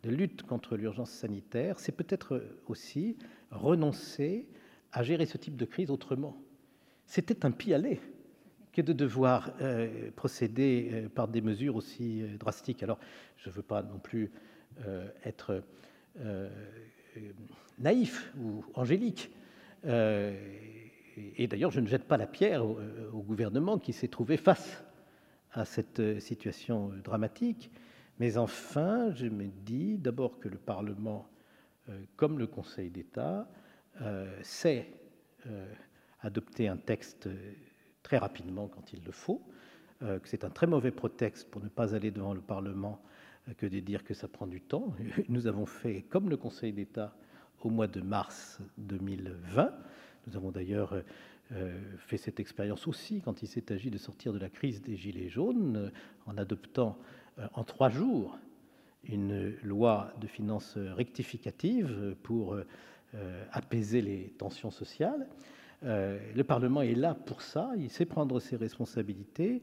de 0.03 0.11
lutte 0.11 0.43
contre 0.43 0.77
l'urgence 0.77 1.11
sanitaire, 1.11 1.81
c'est 1.81 1.93
peut-être 1.93 2.43
aussi 2.67 3.17
renoncer 3.51 4.47
à 4.93 5.03
gérer 5.03 5.27
ce 5.27 5.39
type 5.39 5.57
de 5.57 5.65
crise 5.65 5.91
autrement. 5.91 6.37
C'était 7.07 7.45
un 7.45 7.51
pis-aller 7.51 8.01
que 8.73 8.83
de 8.83 8.93
devoir 8.93 9.53
procéder 10.15 11.09
par 11.15 11.27
des 11.27 11.41
mesures 11.41 11.75
aussi 11.75 12.23
drastiques. 12.39 12.83
Alors, 12.83 12.99
je 13.39 13.49
ne 13.49 13.55
veux 13.55 13.63
pas 13.63 13.83
non 13.83 13.99
plus 13.99 14.31
être 15.25 15.63
naïf 17.79 18.33
ou 18.39 18.65
angélique. 18.75 19.31
Et 21.37 21.47
d'ailleurs, 21.47 21.71
je 21.71 21.81
ne 21.81 21.87
jette 21.87 22.05
pas 22.05 22.16
la 22.16 22.27
pierre 22.27 22.64
au, 22.64 22.79
au 23.12 23.23
gouvernement 23.23 23.79
qui 23.79 23.93
s'est 23.93 24.09
trouvé 24.09 24.37
face 24.37 24.85
à 25.53 25.64
cette 25.64 26.21
situation 26.21 26.93
dramatique. 27.03 27.71
Mais 28.19 28.37
enfin, 28.37 29.12
je 29.12 29.27
me 29.27 29.47
dis 29.47 29.97
d'abord 29.97 30.39
que 30.39 30.49
le 30.49 30.59
Parlement, 30.59 31.29
euh, 31.89 32.01
comme 32.16 32.39
le 32.39 32.47
Conseil 32.47 32.91
d'État, 32.91 33.49
euh, 34.01 34.37
sait 34.43 34.93
euh, 35.47 35.73
adopter 36.21 36.69
un 36.69 36.77
texte 36.77 37.29
très 38.03 38.19
rapidement 38.19 38.69
quand 38.69 38.93
il 38.93 39.05
le 39.05 39.12
faut, 39.12 39.43
que 40.01 40.29
c'est 40.29 40.45
un 40.45 40.51
très 40.51 40.69
mauvais 40.69 40.93
prétexte 40.93 41.51
pour 41.51 41.61
ne 41.61 41.69
pas 41.69 41.93
aller 41.93 42.12
devant 42.12 42.33
le 42.33 42.41
Parlement 42.41 43.03
que 43.57 43.66
de 43.66 43.81
dire 43.81 44.05
que 44.05 44.14
ça 44.14 44.29
prend 44.29 44.47
du 44.47 44.61
temps. 44.61 44.95
Nous 45.29 45.49
avons 45.49 45.66
fait 45.66 46.03
comme 46.03 46.31
le 46.31 46.37
Conseil 46.37 46.73
d'État 46.73 47.16
au 47.61 47.71
mois 47.71 47.89
de 47.89 48.01
mars 48.01 48.61
2020. 48.79 49.73
Nous 50.29 50.37
avons 50.37 50.51
d'ailleurs 50.51 50.95
fait 51.99 52.18
cette 52.18 52.41
expérience 52.41 52.87
aussi 52.87 53.22
quand 53.22 53.43
il 53.43 53.49
s'est 53.49 53.72
agi 53.72 53.91
de 53.91 53.97
sortir 53.97 54.35
de 54.35 54.39
la 54.39 54.51
crise 54.51 54.83
des 54.83 54.97
Gilets 54.97 55.31
jaunes 55.31 55.91
en 56.26 56.37
adoptant 56.37 56.99
euh, 57.39 57.47
en 57.55 57.64
trois 57.64 57.89
jours 57.89 58.39
une 59.05 59.55
loi 59.62 60.12
de 60.20 60.26
finances 60.26 60.76
rectificative 60.76 62.16
pour 62.22 62.55
euh, 62.55 63.45
apaiser 63.53 64.03
les 64.03 64.35
tensions 64.37 64.70
sociales. 64.70 65.29
Euh, 65.85 66.18
le 66.35 66.45
Parlement 66.45 66.83
est 66.83 66.95
là 66.95 67.14
pour 67.14 67.41
ça, 67.41 67.70
il 67.79 67.91
sait 67.91 68.05
prendre 68.05 68.41
ses 68.41 68.57
responsabilités, 68.57 69.62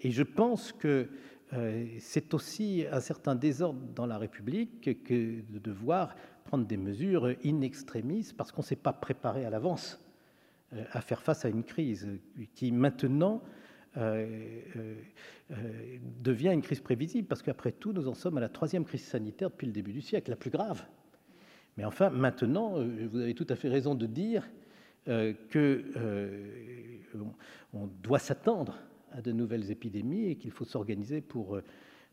et 0.00 0.10
je 0.10 0.22
pense 0.22 0.72
que 0.72 1.08
c'est 1.98 2.32
aussi 2.32 2.84
un 2.92 3.00
certain 3.00 3.34
désordre 3.34 3.80
dans 3.96 4.06
la 4.06 4.18
République 4.18 5.02
que 5.02 5.40
de 5.40 5.58
devoir 5.58 6.14
prendre 6.44 6.66
des 6.66 6.76
mesures 6.76 7.34
in 7.44 7.60
extremis 7.62 8.32
parce 8.36 8.52
qu'on 8.52 8.62
ne 8.62 8.66
s'est 8.66 8.76
pas 8.76 8.92
préparé 8.92 9.44
à 9.44 9.50
l'avance 9.50 10.00
à 10.92 11.00
faire 11.00 11.20
face 11.22 11.44
à 11.44 11.48
une 11.48 11.64
crise 11.64 12.08
qui 12.54 12.70
maintenant 12.70 13.42
euh, 13.96 14.62
euh, 14.76 14.94
euh, 15.50 15.98
devient 16.22 16.50
une 16.52 16.62
crise 16.62 16.78
prévisible, 16.78 17.26
parce 17.26 17.42
qu'après 17.42 17.72
tout, 17.72 17.92
nous 17.92 18.06
en 18.06 18.14
sommes 18.14 18.36
à 18.36 18.40
la 18.40 18.48
troisième 18.48 18.84
crise 18.84 19.02
sanitaire 19.02 19.50
depuis 19.50 19.66
le 19.66 19.72
début 19.72 19.92
du 19.92 20.00
siècle, 20.00 20.30
la 20.30 20.36
plus 20.36 20.50
grave. 20.50 20.84
Mais 21.76 21.84
enfin, 21.84 22.08
maintenant, 22.10 22.74
vous 22.84 23.18
avez 23.18 23.34
tout 23.34 23.46
à 23.48 23.56
fait 23.56 23.68
raison 23.68 23.96
de 23.96 24.06
dire 24.06 24.48
que 25.06 25.84
on 27.72 27.86
doit 28.02 28.18
s'attendre 28.18 28.78
à 29.12 29.22
de 29.22 29.32
nouvelles 29.32 29.70
épidémies 29.70 30.26
et 30.26 30.36
qu'il 30.36 30.50
faut 30.50 30.64
s'organiser 30.64 31.20
pour, 31.20 31.58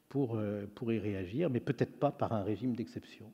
pour, 0.09 0.39
pour 0.73 0.93
y 0.93 0.99
réagir, 0.99 1.49
mais 1.49 1.59
peut-être 1.59 1.99
pas 1.99 2.11
par 2.11 2.33
un 2.33 2.43
régime 2.43 2.75
d'exception. 2.75 3.31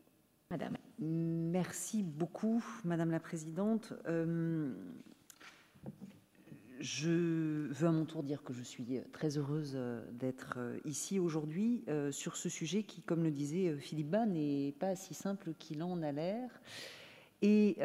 Madame. 0.49 0.75
Merci 0.99 2.03
beaucoup, 2.03 2.63
Madame 2.83 3.11
la 3.11 3.19
Présidente. 3.19 3.93
Je 6.83 7.71
veux 7.71 7.87
à 7.87 7.93
mon 7.93 8.03
tour 8.03 8.23
dire 8.23 8.43
que 8.43 8.51
je 8.51 8.61
suis 8.61 8.99
très 9.13 9.37
heureuse 9.37 9.71
euh, 9.75 10.03
d'être 10.11 10.55
euh, 10.57 10.77
ici 10.83 11.17
aujourd'hui 11.17 11.81
euh, 11.87 12.11
sur 12.11 12.35
ce 12.35 12.49
sujet 12.49 12.83
qui, 12.83 13.01
comme 13.01 13.23
le 13.23 13.31
disait 13.31 13.77
Philippe 13.77 14.09
Bas, 14.09 14.25
n'est 14.25 14.73
pas 14.77 14.97
si 14.97 15.13
simple 15.13 15.53
qu'il 15.57 15.81
en 15.81 16.01
a 16.01 16.11
l'air. 16.11 16.49
Et 17.41 17.77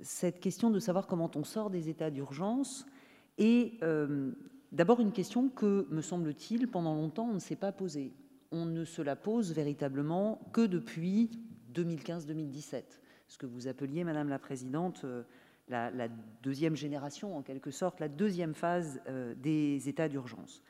cette 0.00 0.40
question 0.40 0.70
de 0.70 0.80
savoir 0.80 1.06
comment 1.06 1.30
on 1.36 1.44
sort 1.44 1.70
des 1.70 1.88
états 1.88 2.10
d'urgence 2.10 2.86
est 3.38 3.80
d'abord 4.72 4.98
une 4.98 5.12
question 5.12 5.48
que, 5.48 5.86
me 5.90 6.02
semble-t-il, 6.02 6.66
pendant 6.66 6.96
longtemps, 6.96 7.28
on 7.30 7.34
ne 7.34 7.38
s'est 7.38 7.54
pas 7.54 7.70
posée. 7.70 8.12
On 8.50 8.66
ne 8.66 8.84
se 8.84 9.00
la 9.00 9.14
pose 9.14 9.52
véritablement 9.52 10.40
que 10.52 10.66
depuis 10.66 11.30
2015-2017. 11.78 12.82
Ce 13.28 13.38
que 13.38 13.46
vous 13.46 13.68
appeliez, 13.68 14.04
Madame 14.04 14.28
la 14.28 14.38
Présidente, 14.38 15.04
la, 15.70 16.08
deuxième 16.42 16.76
génération, 16.76 17.36
en 17.36 17.42
quelque 17.42 17.70
sorte, 17.70 18.00
la 18.00 18.08
deuxième 18.08 18.54
phase 18.54 19.00
euh, 19.08 19.34
des 19.36 19.88
états 19.88 20.08
d'urgence. 20.08 20.62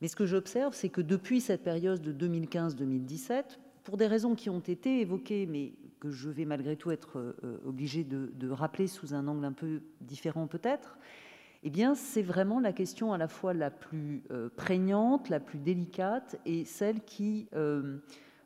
Mais 0.00 0.08
ce 0.08 0.16
que 0.16 0.26
j'observe, 0.26 0.74
c'est 0.74 0.88
que 0.88 1.00
depuis 1.00 1.40
cette 1.40 1.62
période 1.62 2.02
de 2.02 2.26
2015-2017, 2.28 3.58
pour 3.84 3.96
des 3.96 4.06
raisons 4.06 4.34
qui 4.34 4.50
ont 4.50 4.60
été 4.60 5.00
évoquées, 5.00 5.46
mais 5.46 5.72
que 6.00 6.10
je 6.10 6.28
vais 6.28 6.44
malgré 6.44 6.76
tout 6.76 6.90
être 6.90 7.18
euh, 7.18 7.58
obligé 7.64 8.04
de, 8.04 8.50
rappeler 8.50 8.86
sous 8.86 9.14
un 9.14 9.26
angle 9.28 9.44
un 9.44 9.52
peu 9.52 9.82
différent 10.00 10.46
peut-être, 10.46 10.98
eh 11.62 11.70
bien, 11.70 11.94
c'est 11.94 12.22
vraiment 12.22 12.60
la 12.60 12.74
question 12.74 13.14
à 13.14 13.18
la 13.18 13.28
fois 13.28 13.54
la 13.54 13.70
plus 13.70 14.22
euh, 14.30 14.50
prégnante, 14.54 15.30
la 15.30 15.40
plus 15.40 15.58
délicate 15.58 16.38
et 16.44 16.64
celle 16.66 17.02
qui, 17.04 17.48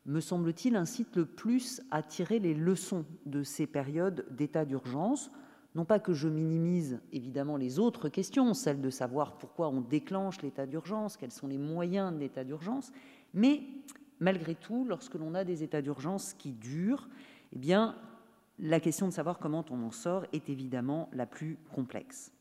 me 0.08 0.20
semble-t-il, 0.20 0.74
incite 0.74 1.14
le 1.16 1.26
plus 1.26 1.80
à 1.90 2.02
tirer 2.02 2.38
les 2.38 2.54
leçons 2.54 3.04
de 3.26 3.42
ces 3.42 3.66
périodes 3.66 4.26
d'état 4.30 4.64
d'urgence 4.64 5.30
non 5.74 5.84
pas 5.84 6.00
que 6.00 6.12
je 6.12 6.28
minimise 6.28 6.98
évidemment 7.12 7.56
les 7.56 7.78
autres 7.78 8.08
questions, 8.08 8.54
celle 8.54 8.80
de 8.80 8.90
savoir 8.90 9.38
pourquoi 9.38 9.68
on 9.68 9.80
déclenche 9.80 10.42
l'état 10.42 10.66
d'urgence, 10.66 11.16
quels 11.16 11.30
sont 11.30 11.46
les 11.46 11.58
moyens 11.58 12.12
de 12.12 12.18
l'état 12.18 12.42
d'urgence, 12.42 12.90
mais 13.34 13.62
malgré 14.18 14.54
tout, 14.54 14.84
lorsque 14.84 15.14
l'on 15.14 15.34
a 15.34 15.44
des 15.44 15.62
états 15.62 15.82
d'urgence 15.82 16.34
qui 16.34 16.52
durent, 16.52 17.08
eh 17.52 17.58
bien, 17.58 17.94
la 18.58 18.80
question 18.80 19.06
de 19.06 19.12
savoir 19.12 19.38
comment 19.38 19.64
on 19.70 19.82
en 19.84 19.92
sort 19.92 20.24
est 20.32 20.48
évidemment 20.50 21.08
la 21.12 21.26
plus 21.26 21.58
complexe. 21.72 22.32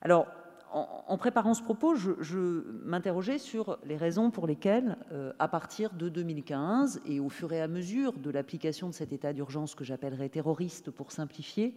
Alors, 0.00 0.26
en, 0.74 1.16
préparant 1.16 1.54
ce 1.54 1.62
propos, 1.62 1.94
je, 1.94 2.64
m'interrogeais 2.84 3.38
sur 3.38 3.78
les 3.84 3.96
raisons 3.96 4.32
pour 4.32 4.46
lesquelles, 4.48 4.96
euh, 5.12 5.32
à 5.38 5.46
partir 5.46 5.94
de 5.94 6.08
2015 6.08 7.00
et 7.06 7.20
au 7.20 7.28
fur 7.28 7.52
et 7.52 7.60
à 7.60 7.68
mesure 7.68 8.14
de 8.14 8.28
l'application 8.30 8.88
de 8.88 8.94
cet 8.94 9.12
état 9.12 9.32
d'urgence 9.32 9.76
que 9.76 9.84
j'appellerais 9.84 10.28
terroriste 10.28 10.90
pour 10.90 11.12
simplifier, 11.12 11.76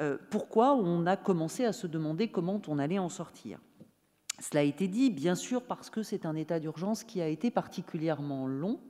euh, 0.00 0.16
pourquoi 0.30 0.74
on 0.74 1.04
a 1.04 1.18
commencé 1.18 1.66
à 1.66 1.74
se 1.74 1.86
demander 1.86 2.28
comment 2.28 2.60
on 2.68 2.78
allait 2.78 2.98
en 2.98 3.10
sortir. 3.10 3.58
Cela 4.40 4.62
a 4.62 4.64
été 4.64 4.88
dit, 4.88 5.10
bien 5.10 5.34
sûr, 5.34 5.62
parce 5.62 5.90
que 5.90 6.02
c'est 6.02 6.24
un 6.24 6.34
état 6.34 6.58
d'urgence 6.58 7.04
qui 7.04 7.20
a 7.20 7.28
été 7.28 7.50
particulièrement 7.50 8.46
long 8.46 8.80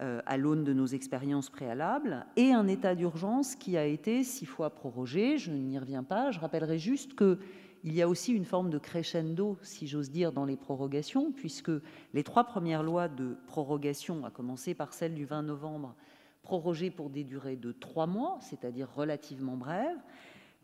euh, 0.00 0.22
à 0.24 0.36
l'aune 0.36 0.62
de 0.62 0.72
nos 0.72 0.86
expériences 0.86 1.50
préalables, 1.50 2.26
et 2.36 2.52
un 2.52 2.66
état 2.68 2.94
d'urgence 2.94 3.56
qui 3.56 3.76
a 3.76 3.84
été 3.84 4.24
six 4.24 4.46
fois 4.46 4.70
prorogé. 4.70 5.36
Je 5.36 5.50
n'y 5.50 5.78
reviens 5.78 6.02
pas. 6.04 6.30
Je 6.30 6.40
rappellerai 6.40 6.78
juste 6.78 7.14
que 7.14 7.38
il 7.84 7.94
y 7.94 8.02
a 8.02 8.08
aussi 8.08 8.32
une 8.32 8.44
forme 8.44 8.70
de 8.70 8.78
crescendo, 8.78 9.58
si 9.62 9.86
j'ose 9.86 10.10
dire, 10.10 10.32
dans 10.32 10.44
les 10.44 10.56
prorogations, 10.56 11.32
puisque 11.32 11.72
les 12.14 12.22
trois 12.22 12.44
premières 12.44 12.82
lois 12.82 13.08
de 13.08 13.36
prorogation, 13.46 14.24
à 14.24 14.30
commencer 14.30 14.74
par 14.74 14.92
celle 14.92 15.14
du 15.14 15.24
20 15.24 15.42
novembre 15.42 15.94
prorogé 16.42 16.90
pour 16.90 17.10
des 17.10 17.24
durées 17.24 17.56
de 17.56 17.72
trois 17.72 18.06
mois, 18.06 18.38
c'est-à-dire 18.40 18.88
relativement 18.94 19.56
brèves, 19.56 19.98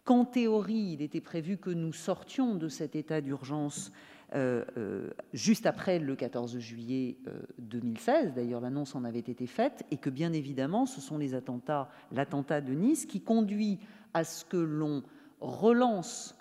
qu'en 0.04 0.24
théorie, 0.24 0.92
il 0.94 1.02
était 1.02 1.20
prévu 1.20 1.56
que 1.56 1.70
nous 1.70 1.92
sortions 1.92 2.54
de 2.54 2.68
cet 2.68 2.96
état 2.96 3.20
d'urgence 3.20 3.92
euh, 4.34 4.64
euh, 4.76 5.10
juste 5.32 5.66
après 5.66 5.98
le 5.98 6.14
14 6.14 6.58
juillet 6.58 7.16
2016, 7.58 8.28
euh, 8.28 8.30
d'ailleurs 8.34 8.60
l'annonce 8.60 8.94
en 8.94 9.04
avait 9.04 9.18
été 9.18 9.46
faite, 9.46 9.84
et 9.90 9.96
que 9.96 10.10
bien 10.10 10.32
évidemment 10.32 10.84
ce 10.84 11.00
sont 11.00 11.16
les 11.16 11.34
attentats, 11.34 11.88
l'attentat 12.12 12.60
de 12.60 12.74
Nice 12.74 13.06
qui 13.06 13.22
conduit 13.22 13.78
à 14.12 14.24
ce 14.24 14.44
que 14.44 14.58
l'on 14.58 15.02
relance 15.40 16.37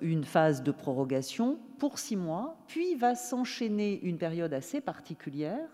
une 0.00 0.24
phase 0.24 0.62
de 0.62 0.72
prorogation 0.72 1.58
pour 1.78 1.98
six 1.98 2.16
mois, 2.16 2.56
puis 2.66 2.94
va 2.94 3.14
s'enchaîner 3.14 4.00
une 4.02 4.16
période 4.16 4.54
assez 4.54 4.80
particulière 4.80 5.68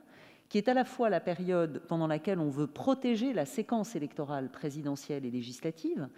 qui 0.49 0.59
est 0.59 0.69
à 0.69 0.75
la 0.75 0.85
fois 0.85 1.11
la 1.11 1.21
période 1.21 1.83
pendant 1.89 2.07
laquelle 2.07 2.39
on 2.39 2.51
veut 2.51 2.67
protéger 2.67 3.33
la 3.33 3.47
séquence 3.47 3.97
électorale 3.97 4.51
présidentielle 4.51 5.25
et 5.25 5.31
législative, 5.31 6.09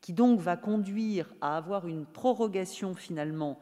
qui 0.00 0.12
donc 0.12 0.40
va 0.40 0.56
conduire 0.56 1.32
à 1.40 1.56
avoir 1.56 1.86
une 1.86 2.06
prorogation 2.06 2.94
finalement 2.94 3.58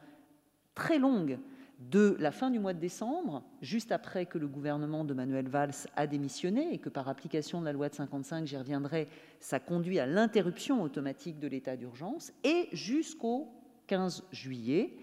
très 0.75 0.99
longue 0.99 1.39
de 1.79 2.17
la 2.19 2.31
fin 2.31 2.49
du 2.49 2.59
mois 2.59 2.73
de 2.73 2.79
décembre, 2.79 3.43
juste 3.61 3.91
après 3.91 4.25
que 4.25 4.37
le 4.37 4.47
gouvernement 4.47 5.05
de 5.05 5.13
Manuel 5.13 5.47
Valls 5.47 5.87
a 5.95 6.07
démissionné 6.07 6.73
et 6.73 6.77
que 6.77 6.89
par 6.89 7.07
application 7.07 7.61
de 7.61 7.65
la 7.65 7.71
loi 7.71 7.87
de 7.87 7.95
55, 7.95 8.45
j'y 8.45 8.57
reviendrai, 8.57 9.07
ça 9.39 9.59
conduit 9.59 9.97
à 9.99 10.05
l'interruption 10.05 10.81
automatique 10.81 11.39
de 11.39 11.47
l'état 11.47 11.77
d'urgence, 11.77 12.33
et 12.43 12.67
jusqu'au 12.73 13.47
15 13.87 14.25
juillet. 14.31 14.93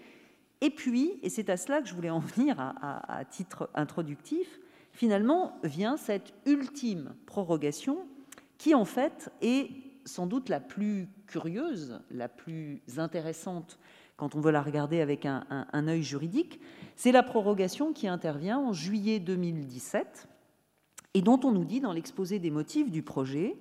Et 0.61 0.69
puis, 0.69 1.19
et 1.23 1.29
c'est 1.29 1.49
à 1.49 1.57
cela 1.57 1.81
que 1.81 1.87
je 1.87 1.95
voulais 1.95 2.11
en 2.11 2.19
venir 2.19 2.55
à 2.59 3.23
titre 3.29 3.69
introductif, 3.73 4.59
finalement 4.91 5.59
vient 5.63 5.97
cette 5.97 6.33
ultime 6.45 7.13
prorogation 7.25 8.07
qui 8.57 8.73
en 8.73 8.85
fait 8.85 9.31
est 9.41 9.69
sans 10.05 10.25
doute 10.25 10.49
la 10.49 10.59
plus 10.59 11.07
curieuse, 11.27 11.99
la 12.09 12.27
plus 12.29 12.81
intéressante 12.97 13.77
quand 14.17 14.35
on 14.35 14.41
veut 14.41 14.51
la 14.51 14.63
regarder 14.63 14.99
avec 14.99 15.25
un, 15.25 15.87
œil 15.87 16.03
juridique, 16.03 16.59
c'est 16.95 17.11
la 17.11 17.21
prorogation 17.21 17.93
qui 17.93 18.07
intervient 18.07 18.57
en 18.57 18.73
juillet 18.73 19.19
2017 19.19 20.27
et 21.13 21.21
dont 21.21 21.39
on 21.43 21.51
nous 21.51 21.65
dit 21.65 21.79
dans 21.79 21.93
l'exposé 21.93 22.39
des 22.39 22.49
motifs 22.49 22.89
du 22.89 23.03
projet 23.03 23.55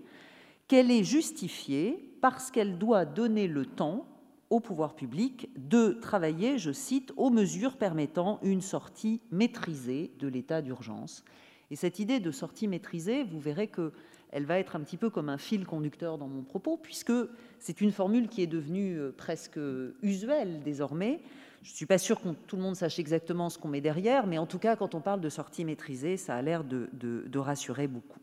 qu'elle 0.67 0.91
est 0.91 1.05
justifiée 1.05 2.17
parce 2.23 2.51
qu'elle 2.51 2.79
doit 2.79 3.05
donner 3.05 3.47
le 3.47 3.67
temps 3.67 4.07
au 4.49 4.61
pouvoir 4.61 4.95
public 4.95 5.51
de 5.57 5.91
travailler, 5.93 6.59
je 6.59 6.73
cite, 6.73 7.13
aux 7.17 7.31
mesures 7.31 7.77
permettant 7.77 8.39
une 8.43 8.63
sortie 8.63 9.21
maîtrisée 9.31 10.13
de 10.19 10.29
l'état 10.29 10.63
d'urgence. 10.63 11.25
Et 11.71 11.77
cette 11.77 11.99
idée 11.99 12.21
de 12.21 12.31
sortie 12.31 12.69
maîtrisée, 12.69 13.25
vous 13.25 13.41
verrez 13.41 13.67
que 13.67 13.93
elle 14.37 14.45
va 14.45 14.59
être 14.59 14.77
un 14.77 14.81
petit 14.81 14.99
peu 14.99 15.09
comme 15.09 15.31
un 15.31 15.39
fil 15.39 15.65
conducteur 15.65 16.19
dans 16.19 16.29
mon 16.29 16.43
propos, 16.43 16.77
puisque 16.77 17.13
c'est 17.59 17.81
une 17.81 17.91
formule 17.91 18.29
qui 18.29 18.43
est 18.43 18.47
devenue 18.47 18.99
euh, 18.99 19.11
presque 19.17 19.59
usuelle 20.03 20.61
désormais. 20.63 21.21
Je 21.63 21.71
ne 21.71 21.75
suis 21.75 21.87
pas 21.87 21.97
sûre 21.97 22.21
que 22.21 22.29
tout 22.47 22.57
le 22.57 22.63
monde 22.63 22.77
sache 22.77 22.99
exactement 22.99 23.49
ce 23.49 23.59
qu'on 23.59 23.69
met 23.69 23.81
derrière, 23.81 24.27
mais 24.27 24.37
en 24.37 24.45
tout 24.45 24.59
cas, 24.59 24.77
quand 24.77 24.95
on 24.95 25.01
parle 25.01 25.23
de 25.23 25.31
sortie 25.31 25.65
maîtrisée, 25.65 26.19
ça 26.19 26.35
a 26.35 26.43
l'air 26.43 26.65
de, 26.65 27.39
rassurer 27.39 27.89
beaucoup. 27.89 28.21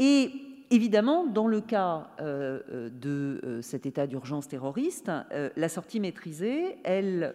Et 0.00 0.32
évidemment, 0.72 1.24
dans 1.24 1.46
le 1.46 1.60
cas 1.60 2.10
euh, 2.20 2.60
euh, 2.70 2.90
de 2.90 3.60
cet 3.62 3.86
état 3.86 4.08
d'urgence 4.08 4.48
terroriste, 4.48 5.10
la 5.56 5.68
sortie 5.68 6.00
maîtrisée, 6.00 6.78
elle 6.82 7.32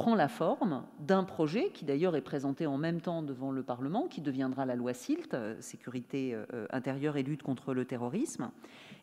prend 0.00 0.14
la 0.14 0.28
forme 0.28 0.82
d'un 0.98 1.24
projet 1.24 1.68
qui 1.74 1.84
d'ailleurs 1.84 2.16
est 2.16 2.22
présenté 2.22 2.66
en 2.66 2.78
même 2.78 3.02
temps 3.02 3.20
devant 3.22 3.50
le 3.50 3.62
Parlement, 3.62 4.08
qui 4.08 4.22
deviendra 4.22 4.64
la 4.64 4.74
loi 4.74 4.94
SILT, 4.94 5.34
euh, 5.34 5.60
sécurité 5.60 6.34
euh, 6.34 6.66
intérieure 6.70 7.18
et 7.18 7.22
lutte 7.22 7.42
contre 7.42 7.74
le 7.74 7.84
terrorisme, 7.84 8.50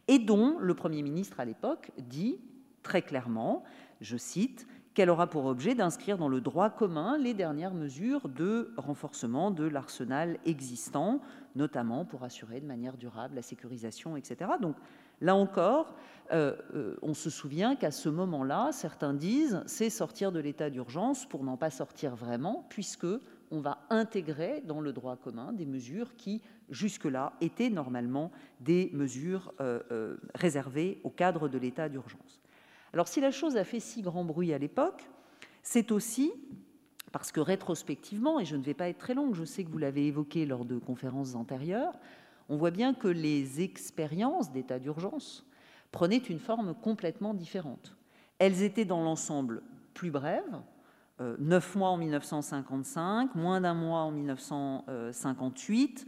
et 0.07 0.17
dont 0.17 0.57
le 0.57 0.73
Premier 0.73 1.03
ministre 1.03 1.39
à 1.39 1.45
l'époque 1.45 1.91
dit 1.99 2.39
très 2.81 3.03
clairement, 3.03 3.63
je 4.01 4.17
cite, 4.17 4.65
qu'elle 4.95 5.11
aura 5.11 5.27
pour 5.27 5.45
objet 5.45 5.75
d'inscrire 5.75 6.17
dans 6.17 6.29
le 6.29 6.41
droit 6.41 6.71
commun 6.71 7.19
les 7.19 7.35
dernières 7.35 7.75
mesures 7.75 8.27
de 8.27 8.73
renforcement 8.77 9.51
de 9.51 9.65
l'arsenal 9.65 10.39
existant, 10.47 11.21
notamment 11.55 12.05
pour 12.05 12.23
assurer 12.23 12.59
de 12.59 12.65
manière 12.65 12.97
durable 12.97 13.35
la 13.35 13.43
sécurisation, 13.43 14.17
etc. 14.17 14.49
Donc 14.59 14.75
Là 15.21 15.35
encore, 15.35 15.95
euh, 16.31 16.55
euh, 16.75 16.95
on 17.01 17.13
se 17.13 17.29
souvient 17.29 17.75
qu'à 17.75 17.91
ce 17.91 18.09
moment-là, 18.09 18.71
certains 18.71 19.13
disent 19.13 19.63
c'est 19.65 19.89
sortir 19.89 20.31
de 20.31 20.39
l'état 20.39 20.69
d'urgence 20.69 21.25
pour 21.25 21.43
n'en 21.43 21.57
pas 21.57 21.69
sortir 21.69 22.15
vraiment, 22.15 22.65
puisque 22.69 23.07
on 23.49 23.61
va 23.61 23.79
intégrer 23.89 24.61
dans 24.65 24.81
le 24.81 24.91
droit 24.91 25.15
commun 25.15 25.53
des 25.53 25.65
mesures 25.65 26.15
qui, 26.17 26.41
jusque-là, 26.69 27.33
étaient 27.39 27.69
normalement 27.69 28.31
des 28.59 28.89
mesures 28.93 29.53
euh, 29.61 30.17
réservées 30.35 30.99
au 31.03 31.09
cadre 31.09 31.47
de 31.47 31.57
l'état 31.57 31.87
d'urgence. 31.87 32.41
Alors, 32.93 33.07
si 33.07 33.21
la 33.21 33.31
chose 33.31 33.55
a 33.55 33.63
fait 33.63 33.79
si 33.79 34.01
grand 34.01 34.25
bruit 34.25 34.53
à 34.53 34.57
l'époque, 34.57 35.09
c'est 35.63 35.91
aussi 35.91 36.31
parce 37.11 37.31
que 37.31 37.39
rétrospectivement, 37.39 38.39
et 38.39 38.45
je 38.45 38.55
ne 38.55 38.63
vais 38.63 38.73
pas 38.73 38.89
être 38.89 38.97
très 38.97 39.13
longue, 39.13 39.33
je 39.33 39.45
sais 39.45 39.63
que 39.63 39.69
vous 39.69 39.77
l'avez 39.77 40.07
évoqué 40.07 40.45
lors 40.45 40.65
de 40.65 40.77
conférences 40.77 41.35
antérieures, 41.35 41.97
on 42.49 42.57
voit 42.57 42.71
bien 42.71 42.93
que 42.93 43.07
les 43.07 43.61
expériences 43.61 44.51
d'état 44.51 44.79
d'urgence 44.79 45.45
prenaient 45.91 46.17
une 46.17 46.39
forme 46.39 46.73
complètement 46.75 47.33
différente. 47.33 47.95
Elles 48.39 48.61
étaient 48.63 48.85
dans 48.85 49.03
l'ensemble 49.03 49.61
plus 49.93 50.11
brèves, 50.11 50.61
euh, 51.19 51.35
neuf 51.39 51.75
mois 51.75 51.89
en 51.89 51.97
1955, 51.97 53.33
moins 53.35 53.61
d'un 53.61 53.73
mois 53.73 54.01
en 54.01 54.11
1958. 54.11 56.05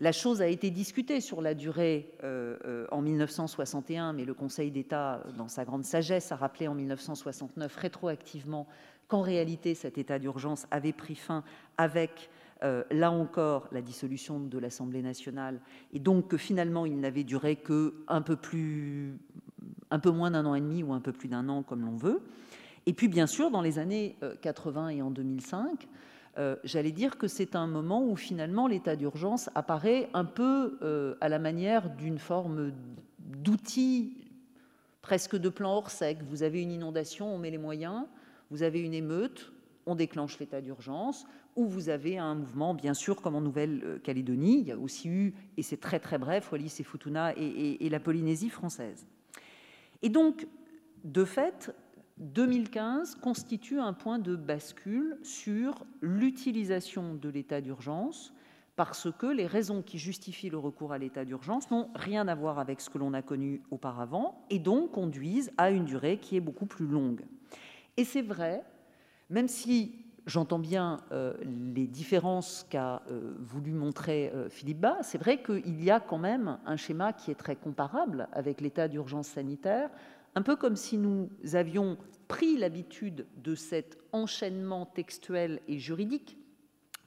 La 0.00 0.12
chose 0.12 0.42
a 0.42 0.46
été 0.46 0.70
discutée 0.70 1.20
sur 1.20 1.42
la 1.42 1.54
durée 1.54 2.12
euh, 2.22 2.56
euh, 2.64 2.86
en 2.92 3.02
1961, 3.02 4.12
mais 4.12 4.24
le 4.24 4.34
Conseil 4.34 4.70
d'État, 4.70 5.24
dans 5.36 5.48
sa 5.48 5.64
grande 5.64 5.84
sagesse, 5.84 6.30
a 6.30 6.36
rappelé 6.36 6.68
en 6.68 6.74
1969 6.74 7.74
rétroactivement 7.76 8.66
qu'en 9.08 9.22
réalité 9.22 9.74
cet 9.74 9.98
état 9.98 10.18
d'urgence 10.18 10.66
avait 10.70 10.92
pris 10.92 11.16
fin 11.16 11.42
avec 11.78 12.30
euh, 12.62 12.82
là 12.90 13.10
encore, 13.10 13.68
la 13.72 13.82
dissolution 13.82 14.40
de 14.40 14.58
l'Assemblée 14.58 15.02
nationale, 15.02 15.60
et 15.92 15.98
donc 15.98 16.28
que 16.28 16.36
finalement 16.36 16.86
il 16.86 16.98
n'avait 16.98 17.24
duré 17.24 17.56
que 17.56 17.94
un 18.08 18.22
peu, 18.22 18.36
plus, 18.36 19.18
un 19.90 19.98
peu 19.98 20.10
moins 20.10 20.30
d'un 20.30 20.44
an 20.46 20.54
et 20.54 20.60
demi 20.60 20.82
ou 20.82 20.92
un 20.92 21.00
peu 21.00 21.12
plus 21.12 21.28
d'un 21.28 21.48
an, 21.48 21.62
comme 21.62 21.84
l'on 21.84 21.96
veut. 21.96 22.20
Et 22.86 22.92
puis, 22.94 23.08
bien 23.08 23.26
sûr, 23.26 23.50
dans 23.50 23.60
les 23.60 23.78
années 23.78 24.16
80 24.40 24.86
euh, 24.86 24.88
et 24.88 25.02
en 25.02 25.10
2005, 25.10 25.88
euh, 26.38 26.56
j'allais 26.64 26.92
dire 26.92 27.18
que 27.18 27.28
c'est 27.28 27.54
un 27.54 27.66
moment 27.66 28.04
où 28.04 28.16
finalement 28.16 28.66
l'état 28.66 28.96
d'urgence 28.96 29.50
apparaît 29.54 30.08
un 30.14 30.24
peu 30.24 31.16
à 31.20 31.28
la 31.28 31.38
manière 31.38 31.90
d'une 31.90 32.18
forme 32.18 32.72
d'outil 33.18 34.16
presque 35.02 35.36
de 35.36 35.48
plan 35.48 35.72
hors 35.72 35.90
sec. 35.90 36.18
Vous 36.28 36.42
avez 36.42 36.62
une 36.62 36.70
inondation, 36.70 37.34
on 37.34 37.38
met 37.38 37.50
les 37.50 37.58
moyens. 37.58 38.04
Vous 38.50 38.62
avez 38.62 38.80
une 38.80 38.94
émeute, 38.94 39.52
on 39.88 39.94
déclenche 39.94 40.38
l'état 40.38 40.60
d'urgence 40.60 41.26
où 41.56 41.66
vous 41.66 41.88
avez 41.88 42.18
un 42.18 42.34
mouvement, 42.34 42.74
bien 42.74 42.94
sûr, 42.94 43.20
comme 43.20 43.34
en 43.34 43.40
Nouvelle-Calédonie. 43.40 44.60
Il 44.60 44.66
y 44.68 44.72
a 44.72 44.78
aussi 44.78 45.08
eu, 45.08 45.34
et 45.56 45.62
c'est 45.62 45.78
très 45.78 45.98
très 45.98 46.18
bref, 46.18 46.52
Wallis 46.52 46.76
et 46.78 46.84
Futuna 46.84 47.32
et, 47.36 47.88
la 47.88 47.98
Polynésie 47.98 48.50
française. 48.50 49.06
Et 50.02 50.10
donc, 50.10 50.46
de 51.04 51.24
fait, 51.24 51.74
2015 52.18 53.16
constitue 53.16 53.80
un 53.80 53.94
point 53.94 54.18
de 54.18 54.36
bascule 54.36 55.18
sur 55.22 55.86
l'utilisation 56.02 57.14
de 57.14 57.28
l'état 57.28 57.60
d'urgence 57.60 58.34
parce 58.76 59.08
que 59.10 59.26
les 59.26 59.46
raisons 59.46 59.82
qui 59.82 59.98
justifient 59.98 60.50
le 60.50 60.58
recours 60.58 60.92
à 60.92 60.98
l'état 60.98 61.24
d'urgence 61.24 61.70
n'ont 61.70 61.88
rien 61.96 62.28
à 62.28 62.34
voir 62.34 62.60
avec 62.60 62.80
ce 62.80 62.90
que 62.90 62.98
l'on 62.98 63.12
a 63.14 63.22
connu 63.22 63.62
auparavant 63.72 64.44
et 64.50 64.60
donc 64.60 64.92
conduisent 64.92 65.50
à 65.56 65.70
une 65.70 65.84
durée 65.84 66.18
qui 66.18 66.36
est 66.36 66.40
beaucoup 66.40 66.66
plus 66.66 66.86
longue. 66.86 67.22
Et 67.96 68.04
c'est 68.04 68.22
vrai, 68.22 68.62
même 69.30 69.48
si 69.48 70.08
J'entends 70.28 70.58
bien 70.58 71.00
euh, 71.10 71.32
les 71.72 71.86
différences 71.86 72.66
qu'a 72.68 73.00
euh, 73.10 73.32
voulu 73.38 73.72
montrer 73.72 74.30
euh, 74.34 74.50
Philippe 74.50 74.80
Bas. 74.80 74.98
C'est 75.00 75.16
vrai 75.16 75.42
qu'il 75.42 75.82
y 75.82 75.90
a 75.90 76.00
quand 76.00 76.18
même 76.18 76.58
un 76.66 76.76
schéma 76.76 77.14
qui 77.14 77.30
est 77.30 77.34
très 77.34 77.56
comparable 77.56 78.28
avec 78.32 78.60
l'état 78.60 78.88
d'urgence 78.88 79.28
sanitaire, 79.28 79.88
un 80.34 80.42
peu 80.42 80.54
comme 80.54 80.76
si 80.76 80.98
nous 80.98 81.30
avions 81.54 81.96
pris 82.28 82.58
l'habitude 82.58 83.26
de 83.42 83.54
cet 83.54 83.96
enchaînement 84.12 84.84
textuel 84.84 85.62
et 85.66 85.78
juridique 85.78 86.36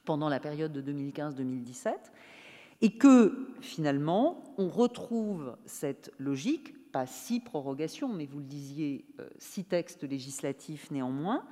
pendant 0.04 0.28
la 0.28 0.40
période 0.40 0.72
de 0.72 0.82
2015-2017, 0.92 1.92
et 2.80 2.98
que 2.98 3.50
finalement 3.60 4.42
on 4.58 4.68
retrouve 4.68 5.56
cette 5.64 6.10
logique, 6.18 6.90
pas 6.90 7.06
six 7.06 7.38
prorogations, 7.38 8.12
mais 8.12 8.26
vous 8.26 8.40
le 8.40 8.46
disiez, 8.46 9.04
six 9.38 9.62
textes 9.62 10.02
législatifs 10.02 10.90
néanmoins, 10.90 11.44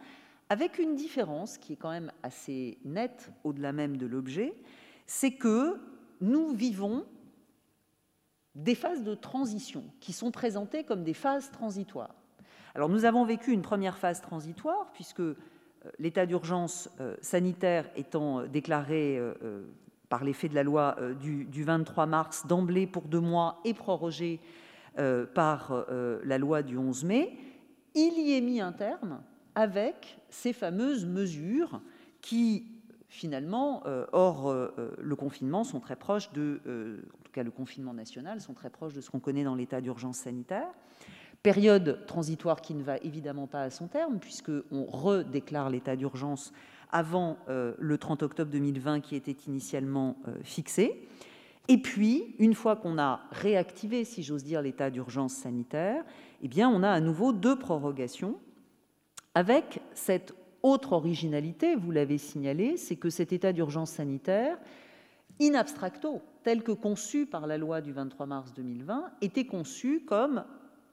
avec 0.51 0.81
une 0.81 0.97
différence 0.97 1.59
qui 1.59 1.73
est 1.75 1.77
quand 1.77 1.93
même 1.93 2.11
assez 2.25 2.77
nette 2.85 3.31
au-delà 3.45 3.73
même 3.73 3.97
de 3.97 4.07
l'objet, 4.07 4.53
c'est 5.07 5.31
que 5.31 5.79
nous 6.21 6.49
vivons 6.51 7.07
des 8.57 8.75
phases 8.75 9.05
de 9.05 9.15
transition 9.15 9.85
qui 10.01 10.13
sont 10.13 10.33
présentées 10.33 10.83
comme 10.83 11.05
des 11.05 11.15
phases 11.15 11.53
transitoires. 11.53 12.17
Alors 12.75 12.89
nous 12.89 13.05
avons 13.05 13.25
vécu 13.25 13.53
une 13.53 13.63
première 13.63 13.97
phase 13.97 14.21
transitoire 14.21 14.91
puisque 14.93 15.21
euh, 15.21 15.37
l'état 16.01 16.27
d'urgence 16.27 16.91
euh, 17.01 17.17
sanitaire 17.23 17.89
étant 17.95 18.45
déclaré 18.47 19.19
euh, 19.19 19.63
par 20.09 20.25
l'effet 20.25 20.49
de 20.49 20.57
la 20.57 20.65
loi 20.65 20.97
du, 21.21 21.63
23 21.63 22.07
mars 22.07 22.45
d'emblée 22.49 22.89
pour 22.89 23.05
deux 23.05 23.21
mois 23.21 23.61
et 23.65 23.73
prorogé 23.73 24.41
par 25.35 25.87
la 26.25 26.37
loi 26.37 26.65
du 26.65 26.77
11 26.77 27.05
mai, 27.05 27.39
il 27.95 28.19
y 28.19 28.37
est 28.37 28.41
mis 28.41 28.61
un 28.61 28.73
terme 28.73 29.23
avec 29.55 30.19
ces 30.29 30.53
fameuses 30.53 31.07
mesures 31.07 31.81
qui, 32.21 32.67
finalement, 33.09 33.83
euh, 33.87 34.07
hors 34.13 34.49
euh, 34.49 34.95
le 34.99 35.17
confinement, 35.17 35.65
sont 35.65 35.81
très 35.81 35.97
proches 35.97 36.33
de, 36.33 36.61
euh, 36.67 36.99
en 37.19 37.25
tout 37.25 37.33
cas 37.33 37.43
le 37.43 37.51
confinement 37.51 37.95
national, 37.95 38.41
sont 38.41 38.55
très 38.55 38.71
proches 38.71 38.95
de 38.95 39.01
ce 39.01 39.11
qu'on 39.11 39.21
connaît 39.21 39.45
dans 39.45 39.55
l'état 39.55 39.81
d'urgence 39.81 40.19
sanitaire. 40.19 40.69
Période 41.43 42.05
transitoire 42.07 42.61
qui 42.61 42.75
ne 42.75 42.83
va 42.83 42.99
évidemment 42.99 43.47
pas 43.47 43.63
à 43.63 43.71
son 43.71 43.87
terme, 43.87 44.19
puisqu'on 44.19 44.85
redéclare 44.85 45.71
l'état 45.71 45.97
d'urgence 45.97 46.53
avant 46.93 47.39
le 47.47 47.97
30 47.97 48.25
octobre 48.25 48.51
2020 48.51 49.01
qui 49.01 49.17
était 49.17 49.37
initialement 49.47 50.17
fixé. 50.43 51.09
Et 51.69 51.79
puis, 51.79 52.35
une 52.39 52.53
fois 52.53 52.77
qu'on 52.77 52.99
a 52.99 53.21
réactivé, 53.31 54.05
si 54.05 54.23
j'ose 54.23 54.45
dire, 54.45 54.61
l'état 54.61 54.91
d'urgence 54.91 55.33
sanitaire, 55.33 56.05
eh 56.43 56.49
bien, 56.49 56.69
on 56.69 56.83
a 56.83 56.91
à 56.91 57.01
nouveau 57.01 57.33
deux 57.33 57.57
prorogations 57.57 58.39
avec 59.35 59.81
cette 59.95 60.35
autre 60.63 60.93
originalité, 60.93 61.75
vous 61.77 61.91
l'avez 61.91 62.19
signalé, 62.19 62.77
c'est 62.77 62.97
que 62.97 63.11
cet 63.11 63.33
état 63.33 63.53
d'urgence 63.53 63.91
sanitaire, 63.91 64.59
in 65.41 65.55
abstracto, 65.55 66.21
tel 66.43 66.63
que 66.63 66.73
conçu 66.73 67.27
par 67.27 67.47
la 67.47 67.57
loi 67.57 67.81
du 67.81 67.93
23 67.93 68.27
mars 68.27 68.53
2020, 68.55 69.11
était 69.23 69.47
conçu 69.47 70.05
comme 70.05 70.45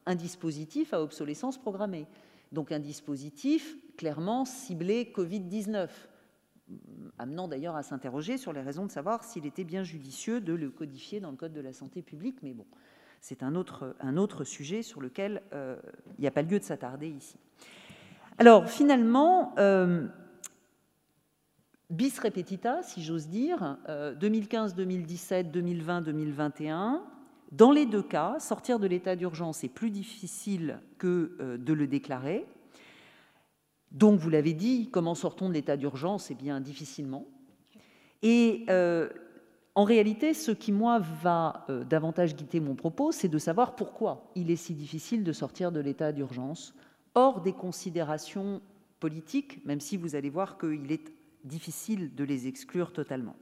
un 0.05 0.15
dispositif 0.15 0.93
à 0.93 1.01
obsolescence 1.01 1.57
programmée. 1.57 2.05
Donc 2.51 2.71
un 2.71 2.79
dispositif 2.79 3.75
clairement 3.97 4.45
ciblé 4.45 5.11
Covid-19, 5.13 5.89
amenant 7.17 7.47
d'ailleurs 7.47 7.75
à 7.75 7.83
s'interroger 7.83 8.37
sur 8.37 8.53
les 8.53 8.61
raisons 8.61 8.85
de 8.85 8.91
savoir 8.91 9.23
s'il 9.23 9.45
était 9.45 9.65
bien 9.65 9.83
judicieux 9.83 10.39
de 10.39 10.53
le 10.53 10.69
codifier 10.69 11.19
dans 11.19 11.31
le 11.31 11.37
Code 11.37 11.53
de 11.53 11.61
la 11.61 11.73
santé 11.73 12.01
publique, 12.01 12.37
mais 12.41 12.53
bon, 12.53 12.65
c'est 13.19 13.43
un 13.43 13.55
autre, 13.55 14.43
sujet 14.43 14.81
sur 14.81 15.01
lequel 15.01 15.41
euh, 15.53 15.75
il 16.17 16.21
n'y 16.21 16.27
a 16.27 16.31
pas 16.31 16.41
lieu 16.41 16.59
de 16.59 16.63
s'attarder 16.63 17.09
ici. 17.09 17.37
Alors 18.39 18.69
finalement, 18.69 19.55
euh, 19.57 20.05
bis 21.89 22.19
repetita, 22.19 22.83
si 22.83 23.01
j'ose 23.01 23.27
dire, 23.27 23.77
2015, 24.19 24.75
2017, 24.75 25.51
2020, 25.51 26.01
2021, 26.01 27.03
Dans 27.51 27.71
les 27.71 27.87
deux 27.87 28.03
cas, 28.03 28.37
sortir 28.39 28.77
de 28.77 28.85
l'état 28.85 29.15
d'urgence 29.15 29.63
est 29.63 29.69
plus 29.69 29.89
difficile 29.89 30.79
que 30.99 31.35
euh, 31.39 31.57
de 31.57 31.73
le 31.73 31.87
déclarer. 31.87 32.45
Donc, 33.91 34.19
vous 34.19 34.29
l'avez 34.29 34.53
dit, 34.53 34.89
comment 34.91 35.15
sortons 35.15 35.47
de 35.47 35.53
l'état 35.53 35.77
d'urgence 35.77 36.29
Eh 36.29 36.35
bien, 36.35 36.59
difficilement. 36.59 37.25
Et 38.21 38.65
euh, 38.69 39.09
en 39.73 39.85
réalité, 39.85 40.33
ce 40.35 40.51
qui, 40.51 40.71
moi, 40.71 40.99
va 41.23 41.65
davantage 41.89 42.35
guider 42.35 42.59
mon 42.59 42.75
propos, 42.75 43.11
c'est 43.11 43.29
de 43.29 43.37
savoir 43.37 43.75
pourquoi 43.75 44.29
il 44.35 44.51
est 44.51 44.57
si 44.57 44.73
difficile 44.73 45.23
de 45.23 45.31
sortir 45.31 45.71
de 45.71 45.79
l'état 45.79 46.11
d'urgence, 46.11 46.75
hors 47.17 47.41
des 47.41 47.53
considérations 47.53 48.61
politiques, 48.99 49.65
même 49.65 49.79
si 49.79 49.97
vous 49.97 50.15
allez 50.15 50.29
voir 50.29 50.59
qu'il 50.59 50.91
est 50.91 51.11
difficile 51.43 52.13
de 52.13 52.23
les 52.23 52.47
exclure 52.47 52.93
totalement. 52.93 53.35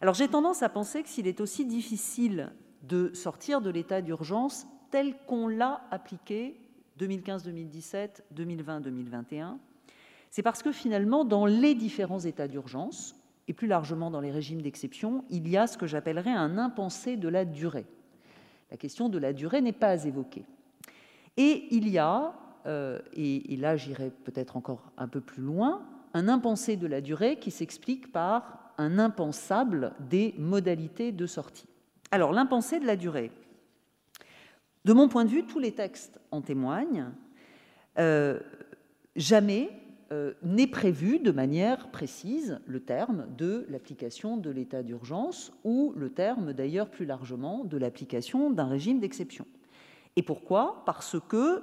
Alors 0.00 0.14
j'ai 0.14 0.28
tendance 0.28 0.62
à 0.62 0.68
penser 0.68 1.02
que 1.02 1.08
s'il 1.08 1.26
est 1.26 1.40
aussi 1.40 1.64
difficile 1.64 2.52
de 2.82 3.12
sortir 3.12 3.60
de 3.60 3.70
l'état 3.70 4.00
d'urgence 4.00 4.68
tel 4.92 5.16
qu'on 5.26 5.48
l'a 5.48 5.82
appliqué 5.90 6.56
2015-2017, 7.00 8.20
2020-2021, 8.32 9.56
c'est 10.30 10.42
parce 10.42 10.62
que 10.62 10.70
finalement, 10.70 11.24
dans 11.24 11.46
les 11.46 11.74
différents 11.74 12.20
états 12.20 12.46
d'urgence, 12.46 13.16
et 13.48 13.54
plus 13.54 13.66
largement 13.66 14.12
dans 14.12 14.20
les 14.20 14.30
régimes 14.30 14.62
d'exception, 14.62 15.24
il 15.30 15.48
y 15.48 15.56
a 15.56 15.66
ce 15.66 15.76
que 15.76 15.88
j'appellerais 15.88 16.30
un 16.30 16.58
impensé 16.58 17.16
de 17.16 17.28
la 17.28 17.44
durée. 17.44 17.86
La 18.70 18.76
question 18.76 19.08
de 19.08 19.18
la 19.18 19.32
durée 19.32 19.60
n'est 19.60 19.72
pas 19.72 20.04
évoquée. 20.04 20.44
Et 21.36 21.66
il 21.74 21.88
y 21.88 21.98
a, 21.98 22.34
euh, 22.66 22.98
et, 23.14 23.56
là 23.56 23.76
j'irai 23.76 24.10
peut-être 24.10 24.56
encore 24.56 24.92
un 24.96 25.08
peu 25.08 25.20
plus 25.20 25.42
loin, 25.42 25.82
un 26.14 26.28
impensé 26.28 26.76
de 26.76 26.86
la 26.86 27.00
durée 27.00 27.38
qui 27.38 27.50
s'explique 27.50 28.12
par 28.12 28.72
un 28.78 28.98
impensable 28.98 29.92
des 30.08 30.34
modalités 30.38 31.12
de 31.12 31.26
sortie. 31.26 31.68
Alors 32.10 32.32
l'impensé 32.32 32.80
de 32.80 32.86
la 32.86 32.96
durée. 32.96 33.30
De 34.84 34.92
mon 34.92 35.08
point 35.08 35.24
de 35.24 35.30
vue, 35.30 35.46
tous 35.46 35.58
les 35.58 35.72
textes 35.72 36.20
en 36.30 36.40
témoignent. 36.40 37.06
Euh, 37.98 38.40
jamais 39.16 39.70
euh, 40.12 40.34
n'est 40.42 40.66
prévu 40.66 41.18
de 41.18 41.30
manière 41.30 41.90
précise 41.90 42.60
le 42.66 42.80
terme 42.80 43.26
de 43.38 43.66
l'application 43.68 44.36
de 44.36 44.50
l'état 44.50 44.82
d'urgence 44.82 45.52
ou 45.64 45.92
le 45.96 46.10
terme 46.10 46.52
d'ailleurs 46.52 46.90
plus 46.90 47.06
largement 47.06 47.64
de 47.64 47.78
l'application 47.78 48.50
d'un 48.50 48.66
régime 48.66 49.00
d'exception. 49.00 49.46
Et 50.16 50.22
pourquoi? 50.22 50.82
Parce 50.84 51.16
que 51.28 51.62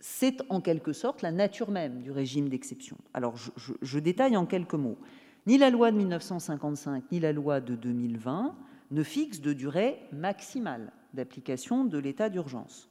c'est 0.00 0.42
en 0.48 0.60
quelque 0.60 0.92
sorte 0.92 1.22
la 1.22 1.30
nature 1.30 1.70
même 1.70 2.02
du 2.02 2.10
régime 2.10 2.48
d'exception. 2.48 2.96
Alors 3.14 3.34
je, 3.36 3.98
détaille 3.98 4.36
en 4.36 4.46
quelques 4.46 4.74
mots. 4.74 4.98
Ni 5.46 5.58
la 5.58 5.70
loi 5.70 5.90
de 5.90 5.96
1955 5.96 7.04
ni 7.12 7.20
la 7.20 7.32
loi 7.32 7.60
de 7.60 7.74
2020 7.74 8.54
ne 8.90 9.02
fixent 9.02 9.40
de 9.40 9.52
durée 9.52 9.98
maximale 10.12 10.92
d'application 11.14 11.84
de 11.84 11.98
l'état 11.98 12.28
d'urgence. 12.28 12.88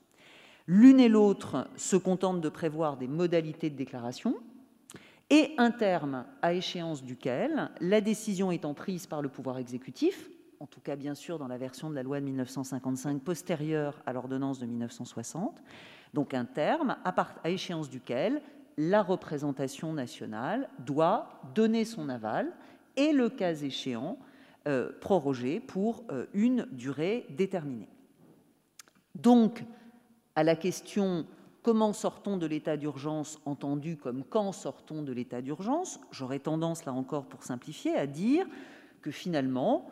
L'une 0.67 0.99
et 0.99 1.09
l'autre 1.09 1.67
se 1.75 1.95
contentent 1.95 2.41
de 2.41 2.49
prévoir 2.49 2.97
des 2.97 3.07
modalités 3.07 3.69
de 3.69 3.75
déclaration, 3.75 4.35
et 5.29 5.53
un 5.57 5.71
terme 5.71 6.25
à 6.41 6.53
échéance 6.53 7.03
duquel 7.03 7.69
la 7.81 8.01
décision 8.01 8.51
étant 8.51 8.73
prise 8.73 9.05
par 9.05 9.21
le 9.21 9.29
pouvoir 9.29 9.59
exécutif, 9.59 10.29
en 10.59 10.65
tout 10.65 10.81
cas 10.81 10.95
bien 10.95 11.15
sûr 11.15 11.37
dans 11.37 11.47
la 11.47 11.57
version 11.57 11.89
de 11.89 11.95
la 11.95 12.03
loi 12.03 12.19
de 12.19 12.25
1955 12.25 13.21
postérieure 13.21 14.01
à 14.05 14.13
l'ordonnance 14.13 14.59
de 14.59 14.65
1960, 14.65 15.61
donc 16.13 16.33
un 16.33 16.45
terme 16.45 16.97
à, 17.03 17.49
échéance 17.49 17.89
duquel 17.89 18.41
la 18.77 19.01
représentation 19.01 19.93
nationale 19.93 20.69
doit 20.79 21.41
donner 21.53 21.85
son 21.85 22.09
aval 22.09 22.51
et 22.95 23.11
le 23.11 23.29
cas 23.29 23.53
échéant 23.53 24.17
euh, 24.67 24.91
proroger 25.01 25.59
pour 25.59 26.03
euh, 26.11 26.25
une 26.33 26.67
durée 26.71 27.25
déterminée. 27.29 27.89
Donc, 29.15 29.63
à 30.35 30.43
la 30.43 30.55
question 30.55 31.25
Comment 31.61 31.91
sortons 31.91 32.37
de 32.37 32.45
l'état 32.45 32.77
d'urgence? 32.77 33.39
entendu 33.45 33.97
comme 33.97 34.23
quand 34.23 34.53
sortons 34.53 35.03
de 35.03 35.11
l'état 35.11 35.41
d'urgence? 35.41 35.99
J'aurais 36.09 36.39
tendance, 36.39 36.85
là 36.85 36.93
encore 36.93 37.25
pour 37.25 37.43
simplifier, 37.43 37.95
à 37.95 38.07
dire 38.07 38.47
que 39.01 39.11
finalement, 39.11 39.89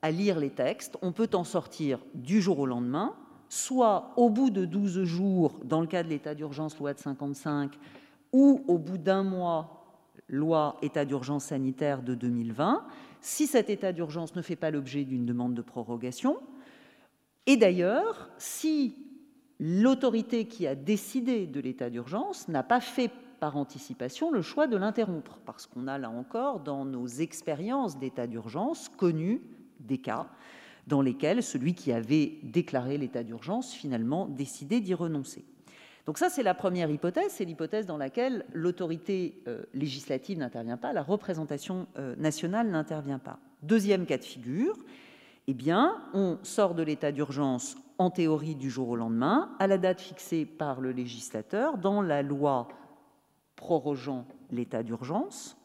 à 0.00 0.10
lire 0.10 0.40
les 0.40 0.50
textes, 0.50 0.96
on 1.02 1.12
peut 1.12 1.28
en 1.34 1.44
sortir 1.44 1.98
du 2.14 2.40
jour 2.40 2.58
au 2.58 2.66
lendemain, 2.66 3.14
soit 3.52 4.14
au 4.16 4.30
bout 4.30 4.48
de 4.48 4.64
12 4.64 5.04
jours, 5.04 5.60
dans 5.62 5.82
le 5.82 5.86
cas 5.86 6.02
de 6.02 6.08
l'état 6.08 6.34
d'urgence 6.34 6.78
loi 6.78 6.94
de 6.94 6.98
55, 6.98 7.78
ou 8.32 8.64
au 8.66 8.78
bout 8.78 8.96
d'un 8.96 9.22
mois, 9.22 9.84
loi 10.26 10.78
état 10.80 11.04
d'urgence 11.04 11.44
sanitaire 11.44 12.02
de 12.02 12.14
2020, 12.14 12.82
si 13.20 13.46
cet 13.46 13.68
état 13.68 13.92
d'urgence 13.92 14.34
ne 14.36 14.40
fait 14.40 14.56
pas 14.56 14.70
l'objet 14.70 15.04
d'une 15.04 15.26
demande 15.26 15.52
de 15.52 15.60
prorogation. 15.60 16.38
Et 17.44 17.58
d'ailleurs, 17.58 18.30
si 18.38 18.96
l'autorité 19.60 20.46
qui 20.46 20.66
a 20.66 20.74
décidé 20.74 21.46
de 21.46 21.60
l'état 21.60 21.90
d'urgence 21.90 22.48
n'a 22.48 22.62
pas 22.62 22.80
fait 22.80 23.10
par 23.38 23.58
anticipation 23.58 24.30
le 24.30 24.40
choix 24.40 24.66
de 24.66 24.78
l'interrompre, 24.78 25.38
parce 25.44 25.66
qu'on 25.66 25.88
a 25.88 25.98
là 25.98 26.08
encore, 26.08 26.60
dans 26.60 26.86
nos 26.86 27.06
expériences 27.06 27.98
d'état 27.98 28.26
d'urgence, 28.26 28.88
connu 28.88 29.42
des 29.78 29.98
cas 29.98 30.26
dans 30.86 31.00
lesquels 31.00 31.42
celui 31.42 31.74
qui 31.74 31.92
avait 31.92 32.38
déclaré 32.42 32.98
l'état 32.98 33.22
d'urgence 33.22 33.72
finalement 33.72 34.26
décidé 34.26 34.80
d'y 34.80 34.94
renoncer. 34.94 35.44
Donc 36.06 36.18
ça, 36.18 36.28
c'est 36.28 36.42
la 36.42 36.54
première 36.54 36.90
hypothèse, 36.90 37.30
c'est 37.30 37.44
l'hypothèse 37.44 37.86
dans 37.86 37.96
laquelle 37.96 38.44
l'autorité 38.52 39.40
euh, 39.46 39.62
législative 39.72 40.38
n'intervient 40.38 40.76
pas, 40.76 40.92
la 40.92 41.02
représentation 41.02 41.86
euh, 41.96 42.16
nationale 42.16 42.68
n'intervient 42.68 43.20
pas. 43.20 43.38
Deuxième 43.62 44.04
cas 44.04 44.18
de 44.18 44.24
figure, 44.24 44.76
eh 45.46 45.54
bien, 45.54 46.02
on 46.12 46.38
sort 46.42 46.74
de 46.74 46.82
l'état 46.82 47.12
d'urgence 47.12 47.76
en 47.98 48.10
théorie 48.10 48.56
du 48.56 48.68
jour 48.68 48.88
au 48.88 48.96
lendemain, 48.96 49.54
à 49.60 49.68
la 49.68 49.78
date 49.78 50.00
fixée 50.00 50.44
par 50.44 50.80
le 50.80 50.90
législateur 50.90 51.78
dans 51.78 52.02
la 52.02 52.22
loi 52.22 52.66
prorogeant 53.54 54.26
l'état 54.50 54.82
d'urgence. 54.82 55.56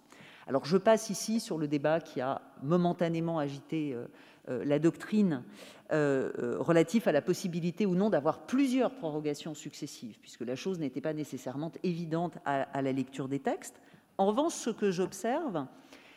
Alors 0.47 0.65
je 0.65 0.77
passe 0.77 1.09
ici 1.09 1.39
sur 1.39 1.57
le 1.57 1.67
débat 1.67 1.99
qui 1.99 2.21
a 2.21 2.41
momentanément 2.61 3.39
agité 3.39 3.93
euh, 3.93 4.05
la 4.47 4.79
doctrine 4.79 5.43
euh, 5.93 6.57
relatif 6.59 7.07
à 7.07 7.13
la 7.13 7.21
possibilité 7.21 7.85
ou 7.85 7.95
non 7.95 8.09
d'avoir 8.09 8.45
plusieurs 8.45 8.93
prorogations 8.95 9.53
successives, 9.53 10.19
puisque 10.19 10.41
la 10.41 10.57
chose 10.57 10.79
n'était 10.79 10.99
pas 10.99 11.13
nécessairement 11.13 11.71
évidente 11.83 12.37
à 12.43 12.81
la 12.81 12.91
lecture 12.91 13.29
des 13.29 13.39
textes. 13.39 13.79
En 14.17 14.27
revanche, 14.27 14.51
ce 14.53 14.69
que 14.69 14.91
j'observe, 14.91 15.65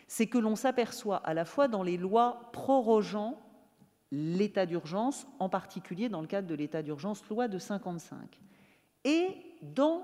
c'est 0.08 0.26
que 0.26 0.38
l'on 0.38 0.56
s'aperçoit 0.56 1.18
à 1.18 1.34
la 1.34 1.44
fois 1.44 1.68
dans 1.68 1.84
les 1.84 1.96
lois 1.96 2.50
prorogeant 2.52 3.40
l'état 4.10 4.66
d'urgence, 4.66 5.28
en 5.38 5.48
particulier 5.48 6.08
dans 6.08 6.20
le 6.20 6.26
cadre 6.26 6.48
de 6.48 6.56
l'état 6.56 6.82
d'urgence 6.82 7.24
loi 7.28 7.46
de 7.46 7.58
55. 7.58 8.40
Et 9.04 9.36
dans 9.62 10.02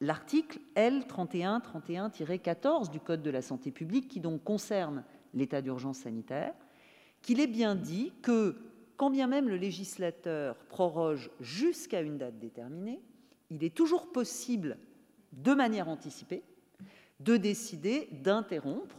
l'article 0.00 0.60
L3131-14 0.76 2.90
du 2.90 3.00
Code 3.00 3.22
de 3.22 3.30
la 3.30 3.42
santé 3.42 3.72
publique, 3.72 4.06
qui 4.06 4.20
donc 4.20 4.44
concerne 4.44 5.02
l'état 5.32 5.62
d'urgence 5.62 5.98
sanitaire, 5.98 6.54
qu'il 7.24 7.40
est 7.40 7.48
bien 7.48 7.74
dit 7.74 8.12
que, 8.20 8.54
quand 8.98 9.10
bien 9.10 9.26
même 9.26 9.48
le 9.48 9.56
législateur 9.56 10.56
proroge 10.68 11.30
jusqu'à 11.40 12.02
une 12.02 12.18
date 12.18 12.38
déterminée, 12.38 13.00
il 13.50 13.64
est 13.64 13.74
toujours 13.74 14.12
possible, 14.12 14.76
de 15.32 15.54
manière 15.54 15.88
anticipée, 15.88 16.44
de 17.20 17.38
décider 17.38 18.08
d'interrompre 18.12 18.96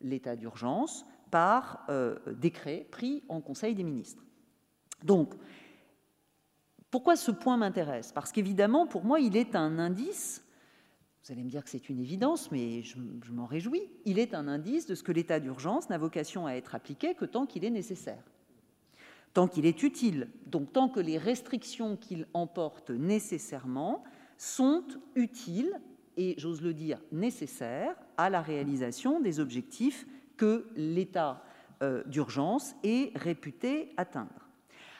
l'état 0.00 0.36
d'urgence 0.36 1.04
par 1.30 1.84
euh, 1.90 2.16
décret 2.32 2.86
pris 2.90 3.22
en 3.28 3.42
Conseil 3.42 3.74
des 3.74 3.84
ministres. 3.84 4.24
Donc, 5.04 5.34
pourquoi 6.90 7.14
ce 7.14 7.30
point 7.30 7.58
m'intéresse? 7.58 8.10
Parce 8.10 8.32
qu'évidemment, 8.32 8.86
pour 8.86 9.04
moi, 9.04 9.20
il 9.20 9.36
est 9.36 9.54
un 9.54 9.78
indice, 9.78 10.42
vous 11.26 11.32
allez 11.32 11.42
me 11.42 11.50
dire 11.50 11.64
que 11.64 11.70
c'est 11.70 11.88
une 11.88 11.98
évidence, 11.98 12.52
mais 12.52 12.82
je, 12.82 12.98
m'en 13.32 13.46
réjouis, 13.46 13.82
il 14.04 14.20
est 14.20 14.32
un 14.32 14.46
indice 14.46 14.86
de 14.86 14.94
ce 14.94 15.02
que 15.02 15.10
l'état 15.10 15.40
d'urgence 15.40 15.90
n'a 15.90 15.98
vocation 15.98 16.46
à 16.46 16.52
être 16.52 16.76
appliqué 16.76 17.16
que 17.16 17.24
tant 17.24 17.46
qu'il 17.46 17.64
est 17.64 17.70
nécessaire, 17.70 18.22
tant 19.34 19.48
qu'il 19.48 19.66
est 19.66 19.82
utile, 19.82 20.28
donc 20.46 20.72
tant 20.72 20.88
que 20.88 21.00
les 21.00 21.18
restrictions 21.18 21.96
qu'il 21.96 22.28
emporte 22.32 22.90
nécessairement 22.90 24.04
sont 24.38 24.84
utiles 25.16 25.72
et, 26.16 26.36
j'ose 26.38 26.62
le 26.62 26.72
dire, 26.72 27.00
nécessaires 27.10 27.96
à 28.16 28.30
la 28.30 28.40
réalisation 28.40 29.18
des 29.18 29.40
objectifs 29.40 30.06
que 30.36 30.68
l'état 30.76 31.42
euh, 31.82 32.04
d'urgence 32.04 32.76
est 32.84 33.10
réputé 33.18 33.90
atteindre. 33.96 34.48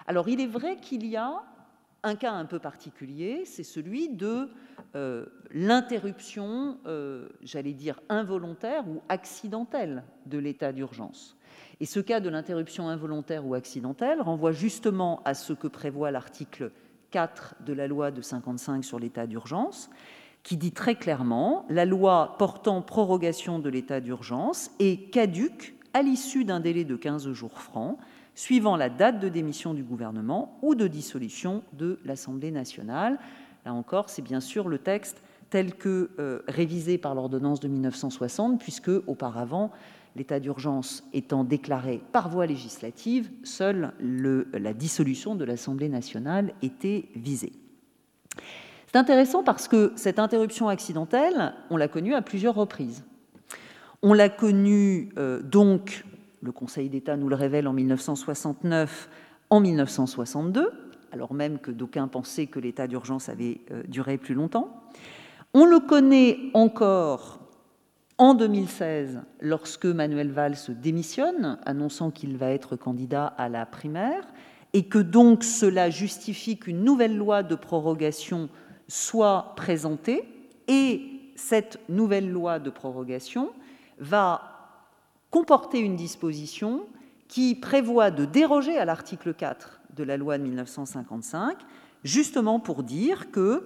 Alors 0.09 0.29
il 0.29 0.41
est 0.41 0.49
vrai 0.49 0.79
qu'il 0.79 1.07
y 1.07 1.15
a 1.15 1.45
un 2.03 2.17
cas 2.17 2.33
un 2.33 2.47
peu 2.47 2.59
particulier, 2.59 3.45
c'est 3.45 3.63
celui 3.63 4.09
de 4.09 4.51
euh, 4.97 5.27
l'interruption, 5.53 6.79
euh, 6.87 7.29
j'allais 7.43 7.75
dire 7.75 8.01
involontaire 8.09 8.89
ou 8.89 9.03
accidentelle 9.11 10.05
de 10.25 10.39
l'état 10.39 10.73
d'urgence. 10.73 11.37
Et 11.81 11.85
ce 11.85 12.01
cas 12.01 12.19
de 12.19 12.31
l'interruption 12.31 12.89
involontaire 12.89 13.47
ou 13.47 13.53
accidentelle 13.53 14.23
renvoie 14.23 14.53
justement 14.53 15.21
à 15.27 15.35
ce 15.35 15.53
que 15.53 15.67
prévoit 15.67 16.11
l'article 16.11 16.71
4 17.11 17.57
de 17.67 17.75
la 17.75 17.87
loi 17.87 18.11
de 18.11 18.23
55 18.23 18.85
sur 18.85 18.99
l'état 18.99 19.27
d'urgence, 19.27 19.91
qui 20.43 20.57
dit 20.57 20.73
très 20.73 20.95
clairement 20.95 21.67
la 21.69 21.85
loi 21.85 22.37
portant 22.39 22.81
prorogation 22.81 23.59
de 23.59 23.69
l'état 23.69 24.01
d'urgence 24.01 24.71
est 24.79 25.11
caduque 25.11 25.75
à 25.93 26.01
l'issue 26.01 26.47
d'un 26.47 26.61
délai 26.61 26.85
de 26.85 26.97
15 26.97 27.33
jours 27.33 27.61
francs 27.61 27.99
suivant 28.35 28.77
la 28.77 28.89
date 28.89 29.19
de 29.19 29.29
démission 29.29 29.75
du 29.75 29.83
gouvernement 29.83 30.59
ou 30.63 30.75
de 30.75 30.87
dissolution 30.87 31.63
de 31.73 31.99
l'Assemblée 32.05 32.51
nationale. 32.51 33.19
Là 33.67 33.75
encore, 33.75 34.11
c'est 34.11 34.23
bien 34.23 34.39
sûr 34.39 34.69
le 34.69 34.79
texte 34.79 35.21
tel 35.51 35.75
que 35.75 36.11
euh, 36.21 36.41
révisé 36.47 36.99
par 36.99 37.17
l'ordonnance 37.17 37.59
de 37.59 37.67
1960, 37.67 38.61
puisque 38.61 38.93
auparavant, 39.09 39.73
l'état 40.15 40.39
d'urgence 40.39 41.03
étant 41.13 41.43
déclaré 41.43 42.01
par 42.13 42.29
voie 42.29 42.47
législative, 42.47 43.29
seule 43.43 43.93
le, 43.99 44.47
la 44.53 44.73
dissolution 44.73 45.35
de 45.35 45.45
l'Assemblée 45.45 45.89
nationale 45.89 46.55
était 46.63 47.07
visée. 47.17 47.53
C'est 48.87 48.99
intéressant 48.99 49.43
parce 49.43 49.67
que 49.67 49.93
cette 49.97 50.21
interruption 50.21 50.69
accidentelle, 50.69 51.53
on 51.69 51.77
l'a 51.77 51.89
connue 51.89 52.15
à 52.15 52.23
plusieurs 52.23 52.55
reprises. 52.55 53.05
On 54.01 54.13
l'a 54.13 54.29
connue 54.29 55.09
euh, 55.19 55.43
donc, 55.43 56.05
le 56.41 56.53
Conseil 56.53 56.89
d'État 56.89 57.17
nous 57.17 57.29
le 57.29 57.35
révèle 57.35 57.67
en 57.67 57.73
1969, 57.73 59.11
en 59.51 59.59
1962, 59.59 60.86
alors 61.17 61.33
même 61.33 61.59
que 61.59 61.71
d'aucuns 61.71 62.09
pensaient 62.09 62.47
que 62.47 62.61
l'état 62.61 62.87
d'urgence 62.87 63.31
avait 63.31 63.63
euh, 63.71 63.83
duré 63.89 64.19
plus 64.19 64.35
longtemps. 64.35 64.83
On 65.55 65.65
le 65.65 65.81
connaît 65.81 66.39
encore 66.53 67.41
en 68.19 68.35
2016, 68.35 69.23
lorsque 69.41 69.87
Manuel 69.87 70.31
Valls 70.31 70.57
démissionne, 70.69 71.59
annonçant 71.65 72.11
qu'il 72.11 72.37
va 72.37 72.51
être 72.51 72.77
candidat 72.77 73.27
à 73.27 73.49
la 73.49 73.65
primaire, 73.65 74.27
et 74.75 74.85
que 74.85 74.99
donc 74.99 75.43
cela 75.43 75.89
justifie 75.89 76.59
qu'une 76.59 76.85
nouvelle 76.85 77.17
loi 77.17 77.43
de 77.43 77.55
prorogation 77.55 78.51
soit 78.87 79.55
présentée, 79.57 80.29
et 80.69 81.33
cette 81.37 81.81
nouvelle 81.89 82.31
loi 82.31 82.59
de 82.59 82.69
prorogation 82.69 83.51
va 83.99 84.43
comporter 85.31 85.79
une 85.79 85.97
disposition 85.97 86.87
qui 87.29 87.55
prévoit 87.55 88.11
de 88.11 88.27
déroger 88.27 88.77
à 88.77 88.85
l'article 88.85 89.33
4 89.33 89.81
de 89.97 90.05
la 90.05 90.17
loi 90.17 90.39
de 90.39 90.45
1955, 90.45 91.57
justement 92.05 92.61
pour 92.61 92.83
dire 92.83 93.31
que 93.31 93.65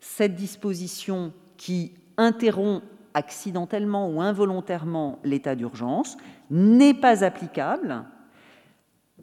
cette 0.00 0.34
disposition 0.34 1.32
qui 1.56 1.92
interrompt 2.16 2.82
accidentellement 3.14 4.10
ou 4.10 4.20
involontairement 4.20 5.18
l'état 5.24 5.54
d'urgence 5.54 6.16
n'est 6.50 6.94
pas 6.94 7.24
applicable 7.24 8.04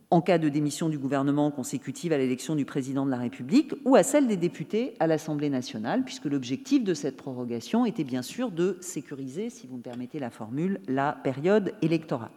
en 0.09 0.21
cas 0.21 0.37
de 0.37 0.49
démission 0.49 0.89
du 0.89 0.97
gouvernement 0.97 1.51
consécutive 1.51 2.11
à 2.11 2.17
l'élection 2.17 2.55
du 2.55 2.65
président 2.65 3.05
de 3.05 3.11
la 3.11 3.17
République 3.17 3.73
ou 3.85 3.95
à 3.95 4.03
celle 4.03 4.27
des 4.27 4.35
députés 4.35 4.93
à 4.99 5.07
l'Assemblée 5.07 5.49
nationale, 5.49 6.03
puisque 6.03 6.25
l'objectif 6.25 6.83
de 6.83 6.93
cette 6.93 7.15
prorogation 7.15 7.85
était 7.85 8.03
bien 8.03 8.21
sûr 8.21 8.51
de 8.51 8.77
sécuriser, 8.81 9.49
si 9.49 9.67
vous 9.67 9.77
me 9.77 9.81
permettez 9.81 10.19
la 10.19 10.29
formule, 10.29 10.81
la 10.87 11.13
période 11.23 11.73
électorale. 11.81 12.31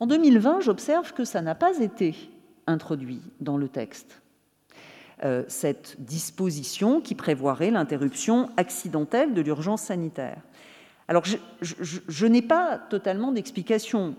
En 0.00 0.06
2020, 0.06 0.60
j'observe 0.60 1.12
que 1.12 1.24
ça 1.24 1.42
n'a 1.42 1.54
pas 1.54 1.78
été 1.78 2.14
introduit 2.66 3.20
dans 3.40 3.56
le 3.56 3.68
texte. 3.68 4.22
Euh, 5.24 5.44
cette 5.46 5.96
disposition 6.00 7.00
qui 7.00 7.14
prévoirait 7.14 7.70
l'interruption 7.70 8.50
accidentelle 8.56 9.34
de 9.34 9.40
l'urgence 9.40 9.82
sanitaire. 9.82 10.38
Alors, 11.06 11.22
je, 11.60 12.26
n'ai 12.26 12.42
pas 12.42 12.78
totalement 12.78 13.30
d'explication. 13.30 14.16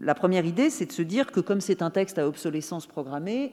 La 0.00 0.14
première 0.14 0.44
idée, 0.44 0.70
c'est 0.70 0.86
de 0.86 0.92
se 0.92 1.02
dire 1.02 1.32
que 1.32 1.40
comme 1.40 1.60
c'est 1.60 1.82
un 1.82 1.90
texte 1.90 2.18
à 2.18 2.28
obsolescence 2.28 2.86
programmée, 2.86 3.52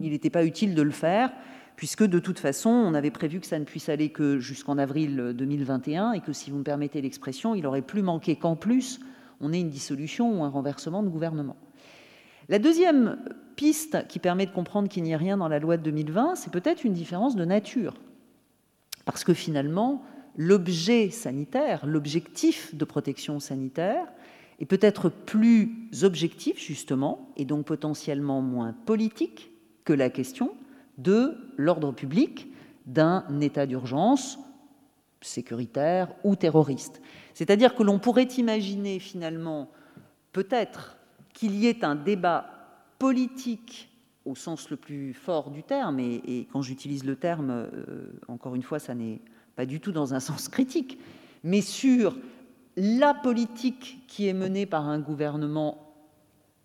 il 0.00 0.12
n'était 0.12 0.30
pas 0.30 0.44
utile 0.44 0.74
de 0.74 0.82
le 0.82 0.90
faire, 0.90 1.32
puisque 1.76 2.04
de 2.04 2.18
toute 2.18 2.38
façon, 2.38 2.70
on 2.70 2.94
avait 2.94 3.10
prévu 3.10 3.40
que 3.40 3.46
ça 3.46 3.58
ne 3.58 3.64
puisse 3.64 3.90
aller 3.90 4.10
que 4.10 4.38
jusqu'en 4.38 4.78
avril 4.78 5.34
2021, 5.34 6.12
et 6.12 6.20
que 6.20 6.32
si 6.32 6.50
vous 6.50 6.58
me 6.58 6.64
permettez 6.64 7.02
l'expression, 7.02 7.54
il 7.54 7.66
aurait 7.66 7.82
plus 7.82 8.02
manqué 8.02 8.36
qu'en 8.36 8.56
plus, 8.56 9.00
on 9.40 9.52
ait 9.52 9.60
une 9.60 9.70
dissolution 9.70 10.40
ou 10.40 10.44
un 10.44 10.48
renversement 10.48 11.02
de 11.02 11.08
gouvernement. 11.08 11.56
La 12.50 12.58
deuxième 12.58 13.16
piste 13.54 14.08
qui 14.08 14.18
permet 14.18 14.44
de 14.44 14.50
comprendre 14.50 14.88
qu'il 14.88 15.04
n'y 15.04 15.14
a 15.14 15.16
rien 15.16 15.36
dans 15.36 15.46
la 15.46 15.60
loi 15.60 15.76
de 15.76 15.84
2020, 15.84 16.34
c'est 16.34 16.50
peut-être 16.50 16.84
une 16.84 16.92
différence 16.92 17.36
de 17.36 17.44
nature. 17.44 17.94
Parce 19.04 19.22
que 19.22 19.34
finalement, 19.34 20.02
l'objet 20.36 21.10
sanitaire, 21.10 21.86
l'objectif 21.86 22.74
de 22.74 22.84
protection 22.84 23.38
sanitaire, 23.38 24.04
est 24.58 24.66
peut-être 24.66 25.10
plus 25.10 25.70
objectif, 26.02 26.58
justement, 26.58 27.30
et 27.36 27.44
donc 27.44 27.66
potentiellement 27.66 28.42
moins 28.42 28.72
politique 28.84 29.52
que 29.84 29.92
la 29.92 30.10
question 30.10 30.52
de 30.98 31.38
l'ordre 31.56 31.92
public 31.92 32.48
d'un 32.86 33.24
état 33.40 33.66
d'urgence 33.66 34.40
sécuritaire 35.20 36.12
ou 36.24 36.34
terroriste. 36.34 37.00
C'est-à-dire 37.32 37.76
que 37.76 37.84
l'on 37.84 38.00
pourrait 38.00 38.24
imaginer 38.24 38.98
finalement 38.98 39.70
peut-être 40.32 40.96
qu'il 41.40 41.54
y 41.54 41.68
ait 41.68 41.86
un 41.86 41.94
débat 41.94 42.50
politique 42.98 43.88
au 44.26 44.34
sens 44.34 44.68
le 44.68 44.76
plus 44.76 45.14
fort 45.14 45.50
du 45.50 45.62
terme, 45.62 45.98
et, 45.98 46.46
quand 46.52 46.60
j'utilise 46.60 47.02
le 47.02 47.16
terme, 47.16 47.50
euh, 47.50 48.12
encore 48.28 48.54
une 48.54 48.62
fois, 48.62 48.78
ça 48.78 48.94
n'est 48.94 49.22
pas 49.56 49.64
du 49.64 49.80
tout 49.80 49.90
dans 49.90 50.12
un 50.12 50.20
sens 50.28 50.50
critique, 50.50 50.98
mais 51.42 51.62
sur 51.62 52.14
la 52.76 53.14
politique 53.14 54.04
qui 54.06 54.28
est 54.28 54.34
menée 54.34 54.66
par 54.66 54.86
un 54.86 54.98
gouvernement 54.98 55.94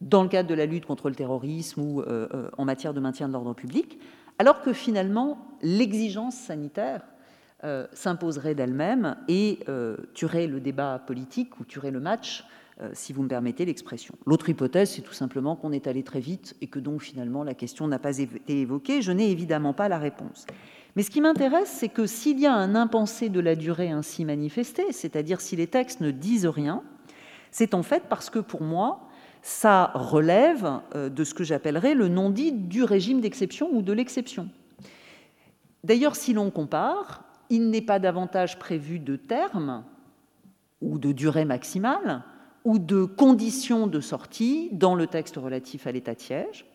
dans 0.02 0.24
le 0.24 0.28
cadre 0.28 0.50
de 0.50 0.54
la 0.54 0.66
lutte 0.66 0.86
contre 0.86 1.08
le 1.08 1.16
terrorisme 1.16 1.80
ou 1.80 2.02
euh, 2.02 2.28
euh, 2.34 2.50
en 2.58 2.66
matière 2.66 2.94
de 2.94 3.00
maintien 3.00 3.30
de 3.30 3.34
l'ordre 3.34 3.54
public, 3.54 3.98
alors 4.40 4.62
que 4.62 4.74
finalement 4.74 5.38
l'exigence 5.62 6.36
sanitaire 6.36 7.02
s'imposerait 7.94 8.54
d'elle-même 8.54 9.16
et 9.28 9.60
tuerait 10.14 10.46
le 10.46 10.60
débat 10.60 11.00
politique 11.00 11.60
ou 11.60 11.64
tuerait 11.64 11.90
le 11.90 12.00
match 12.00 12.44
si 12.94 13.14
vous 13.14 13.24
me 13.24 13.30
permettez 13.30 13.64
l'expression. 13.64 14.16
L'autre 14.26 14.50
hypothèse, 14.50 14.92
c'est 14.92 15.02
tout 15.02 15.14
simplement 15.14 15.56
qu'on 15.56 15.72
est 15.72 15.88
allé 15.88 16.04
très 16.04 16.20
vite 16.20 16.56
et 16.60 16.68
que 16.68 16.80
donc 16.80 17.02
finalement 17.02 17.44
la 17.44 17.54
question 17.54 17.88
n'a 17.88 18.00
pas 18.00 18.18
été 18.18 18.60
évoquée. 18.60 19.02
Je 19.02 19.14
n'ai 19.14 19.32
évidemment 19.32 19.74
pas 19.74 19.88
la 19.88 19.98
réponse. 19.98 20.46
Mais 20.96 21.04
ce 21.04 21.10
qui 21.10 21.22
m'intéresse, 21.22 21.70
c'est 21.70 21.90
que 21.90 22.06
s'il 22.06 22.40
y 22.40 22.46
a 22.46 22.54
un 22.54 22.74
impensé 22.74 23.30
de 23.30 23.40
la 23.40 23.56
durée 23.56 23.92
ainsi 23.92 24.24
manifesté, 24.24 24.92
c'est-à-dire 24.92 25.42
si 25.42 25.56
les 25.56 25.68
textes 25.68 26.00
ne 26.00 26.12
disent 26.12 26.46
rien, 26.46 26.84
c'est 27.52 27.74
en 27.74 27.84
fait 27.84 28.04
parce 28.10 28.30
que 28.30 28.40
pour 28.40 28.62
moi, 28.62 29.08
ça 29.42 29.92
relève 29.94 30.82
euh, 30.96 31.10
de 31.10 31.24
ce 31.24 31.34
que 31.34 31.44
j'appellerais 31.44 31.94
le 31.94 32.08
non-dit 32.08 32.52
du 32.52 32.84
régime 32.84 33.22
d'exception 33.22 33.70
ou 33.72 33.82
de 33.82 33.94
l'exception. 33.94 34.50
D'ailleurs, 35.84 36.16
si 36.16 36.34
l'on 36.34 36.50
compare, 36.50 37.24
il 37.50 37.70
n'est 37.70 37.82
pas 37.82 38.00
davantage 38.00 38.58
prévu 38.58 39.00
de 39.00 39.18
terme 39.18 39.84
ou 40.82 40.98
de 40.98 41.12
durée 41.12 41.46
maximale 41.46 42.24
ou 42.66 42.80
de 42.80 43.06
conditions 43.06 43.88
de 43.88 44.02
sortie 44.02 44.70
dans 44.74 44.96
le 44.96 45.08
texte 45.08 45.38
relatif 45.38 45.88
à 45.88 45.92
l'état 45.92 46.16
de 46.16 46.20
siège. 46.20 46.66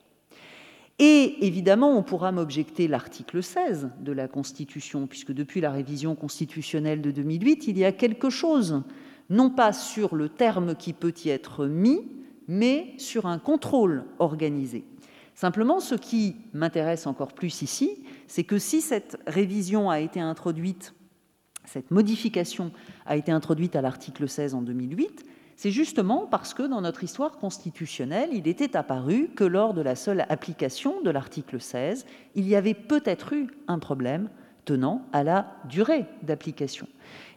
Et 0.98 1.46
évidemment, 1.46 1.96
on 1.96 2.02
pourra 2.02 2.30
m'objecter 2.30 2.86
l'article 2.86 3.42
16 3.42 3.90
de 4.00 4.12
la 4.12 4.28
Constitution, 4.28 5.06
puisque 5.06 5.32
depuis 5.32 5.60
la 5.60 5.70
révision 5.70 6.14
constitutionnelle 6.14 7.00
de 7.00 7.10
2008, 7.10 7.66
il 7.68 7.78
y 7.78 7.84
a 7.84 7.92
quelque 7.92 8.30
chose, 8.30 8.82
non 9.30 9.50
pas 9.50 9.72
sur 9.72 10.14
le 10.14 10.28
terme 10.28 10.74
qui 10.74 10.92
peut 10.92 11.14
y 11.24 11.30
être 11.30 11.66
mis, 11.66 12.02
mais 12.48 12.92
sur 12.98 13.26
un 13.26 13.38
contrôle 13.38 14.04
organisé. 14.18 14.84
Simplement, 15.34 15.80
ce 15.80 15.94
qui 15.94 16.36
m'intéresse 16.52 17.06
encore 17.06 17.32
plus 17.32 17.62
ici, 17.62 18.04
c'est 18.26 18.44
que 18.44 18.58
si 18.58 18.82
cette 18.82 19.18
révision 19.26 19.88
a 19.88 20.00
été 20.00 20.20
introduite, 20.20 20.92
cette 21.64 21.90
modification 21.90 22.72
a 23.06 23.16
été 23.16 23.32
introduite 23.32 23.74
à 23.74 23.80
l'article 23.80 24.28
16 24.28 24.54
en 24.54 24.60
2008, 24.60 25.24
c'est 25.60 25.70
justement 25.70 26.26
parce 26.26 26.54
que 26.54 26.62
dans 26.62 26.80
notre 26.80 27.04
histoire 27.04 27.32
constitutionnelle, 27.32 28.30
il 28.32 28.48
était 28.48 28.78
apparu 28.78 29.28
que 29.36 29.44
lors 29.44 29.74
de 29.74 29.82
la 29.82 29.94
seule 29.94 30.24
application 30.30 31.02
de 31.02 31.10
l'article 31.10 31.60
16, 31.60 32.06
il 32.34 32.48
y 32.48 32.56
avait 32.56 32.72
peut-être 32.72 33.34
eu 33.34 33.46
un 33.68 33.78
problème 33.78 34.30
tenant 34.64 35.04
à 35.12 35.22
la 35.22 35.54
durée 35.68 36.06
d'application. 36.22 36.88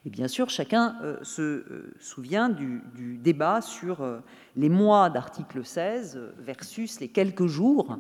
Et 0.06 0.10
bien 0.10 0.30
sûr, 0.30 0.50
chacun 0.50 0.96
euh, 1.04 1.18
se 1.22 1.42
euh, 1.42 1.94
souvient 2.00 2.48
du, 2.48 2.82
débat 3.22 3.60
sur 3.60 4.00
euh, 4.00 4.20
les 4.56 4.70
mois 4.70 5.10
d'article 5.10 5.66
16 5.66 6.18
versus 6.40 7.02
les 7.02 7.10
quelques 7.10 7.48
jours 7.48 8.00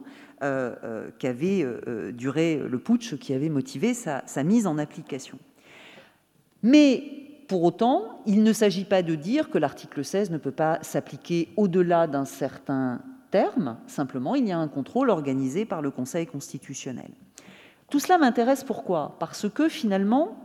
qu'avait 1.19 1.65
duré 2.13 2.61
le 2.65 2.79
putsch 2.79 3.17
qui 3.17 3.33
avait 3.33 3.49
motivé 3.49 3.93
sa, 3.93 4.23
sa 4.25 4.43
mise 4.43 4.67
en 4.67 4.77
application. 4.77 5.37
Mais 6.61 7.22
pour 7.53 7.65
autant, 7.65 8.19
il 8.25 8.41
ne 8.41 8.51
s'agit 8.51 8.83
pas 8.83 9.03
de 9.03 9.13
dire 9.13 9.51
que 9.51 9.59
l'article 9.59 10.03
16 10.03 10.31
ne 10.31 10.39
peut 10.39 10.49
pas 10.49 10.79
s'appliquer 10.81 11.49
au-delà 11.55 12.07
d'un 12.07 12.25
certain 12.25 12.99
terme, 13.29 13.77
simplement 13.85 14.33
il 14.33 14.47
y 14.47 14.51
a 14.51 14.57
un 14.57 14.67
contrôle 14.67 15.11
organisé 15.11 15.63
par 15.63 15.83
le 15.83 15.91
Conseil 15.91 16.25
constitutionnel. 16.25 17.11
Tout 17.91 17.99
cela 17.99 18.17
m'intéresse 18.17 18.63
pourquoi? 18.63 19.17
Parce 19.19 19.47
que 19.47 19.69
finalement, 19.69 20.35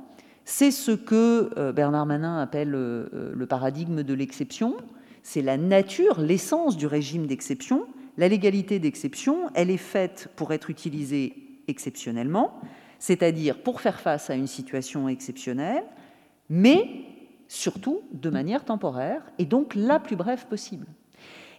c'est 0.45 0.71
ce 0.71 0.91
que 0.91 1.49
euh, 1.57 1.73
Bernard 1.73 2.05
Manin 2.05 2.43
appelle 2.43 2.75
euh, 2.75 3.33
le 3.35 3.47
paradigme 3.47 4.03
de 4.03 4.13
l'exception, 4.13 4.77
c'est 5.23 5.41
la 5.41 5.57
nature, 5.57 6.21
l'essence 6.21 6.77
du 6.77 6.87
régime 6.87 7.27
d'exception. 7.27 7.87
La 8.19 8.29
légalité 8.29 8.81
d'exception, 8.81 9.49
elle 9.55 9.71
est 9.71 9.79
faite 9.79 10.29
pour 10.37 10.53
être 10.53 10.69
utilisée 10.69 11.63
exceptionnellement, 11.69 12.61
c'est-à-dire 12.99 13.63
pour 13.63 13.81
faire 13.81 13.99
face 13.99 14.29
à 14.29 14.35
une 14.35 14.47
situation 14.47 15.09
exceptionnelle, 15.09 15.85
mais 16.51 16.89
surtout 17.49 18.03
de 18.13 18.31
manière 18.31 18.65
temporaire 18.65 19.23
et 19.39 19.45
donc 19.45 19.75
la 19.75 19.99
plus 19.99 20.17
brève 20.17 20.47
possible. 20.47 20.87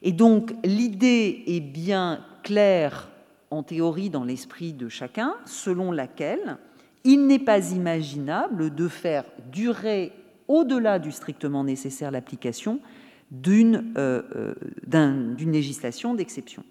Et 0.02 0.12
donc 0.12 0.54
l'idée 0.64 1.44
est 1.48 1.60
bien 1.60 2.24
claire 2.44 3.10
en 3.52 3.64
théorie 3.64 4.10
dans 4.10 4.24
l'esprit 4.24 4.74
de 4.74 4.88
chacun, 4.88 5.34
selon 5.46 5.92
laquelle 5.92 6.58
il 7.04 7.28
n'est 7.28 7.40
pas 7.40 7.72
imaginable 7.72 8.74
de 8.74 8.88
faire 8.88 9.26
durer 9.52 10.14
au-delà 10.48 11.00
du 11.00 11.12
strictement 11.12 11.64
nécessaire 11.64 12.12
l'application 12.12 12.80
d'une 13.32 13.94
euh, 13.98 14.54
euh, 14.92 15.36
législation 15.40 16.16
d'exception. 16.16 16.64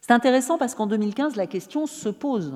C'est 0.00 0.12
intéressant 0.12 0.56
parce 0.56 0.74
qu'en 0.74 0.86
2015, 0.86 1.36
la 1.36 1.46
question 1.46 1.86
se 1.86 2.08
pose. 2.08 2.54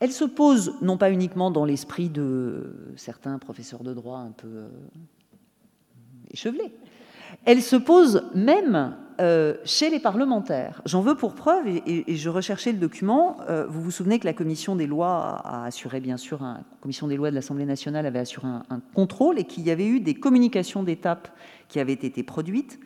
Elle 0.00 0.12
se 0.12 0.24
pose 0.24 0.74
non 0.80 0.96
pas 0.96 1.10
uniquement 1.10 1.50
dans 1.50 1.64
l'esprit 1.64 2.08
de 2.08 2.92
certains 2.96 3.38
professeurs 3.38 3.82
de 3.82 3.92
droit 3.92 4.18
un 4.18 4.30
peu 4.30 4.46
euh, 4.46 4.68
échevelés, 6.30 6.72
elle 7.44 7.62
se 7.62 7.74
pose 7.74 8.22
même 8.34 8.96
euh, 9.20 9.54
chez 9.64 9.90
les 9.90 9.98
parlementaires. 9.98 10.82
J'en 10.86 11.00
veux 11.00 11.16
pour 11.16 11.34
preuve, 11.34 11.66
et, 11.66 12.04
je 12.14 12.28
recherchais 12.28 12.70
le 12.70 12.78
document, 12.78 13.38
euh, 13.48 13.66
vous 13.68 13.82
vous 13.82 13.90
souvenez 13.90 14.20
que 14.20 14.24
la 14.24 14.32
commission 14.34 14.76
des 14.76 14.86
lois 14.86 15.42
a 15.44 15.64
assuré, 15.64 16.00
bien 16.00 16.16
sûr, 16.16 16.40
commission 16.80 17.08
des 17.08 17.16
lois 17.16 17.30
de 17.30 17.34
l'Assemblée 17.34 17.66
nationale 17.66 18.06
avait 18.06 18.20
assuré 18.20 18.46
un, 18.46 18.80
contrôle 18.94 19.40
et 19.40 19.44
qu'il 19.44 19.64
y 19.66 19.70
avait 19.72 19.86
eu 19.86 19.98
des 19.98 20.14
communications 20.14 20.84
d'étape 20.84 21.28
qui 21.68 21.80
avaient 21.80 21.92
été 21.92 22.22
produites. 22.22 22.78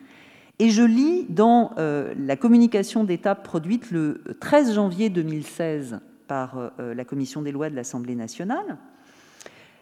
Et 0.57 0.71
je 0.71 0.83
lis 0.83 1.25
dans 1.29 1.73
la 1.77 2.35
communication 2.35 3.03
d'étape 3.03 3.43
produite 3.43 3.91
le 3.91 4.23
13 4.39 4.75
janvier 4.75 5.09
2016 5.09 5.99
par 6.27 6.71
la 6.79 7.05
commission 7.05 7.41
des 7.41 7.51
lois 7.51 7.69
de 7.69 7.75
l'Assemblée 7.75 8.15
nationale, 8.15 8.77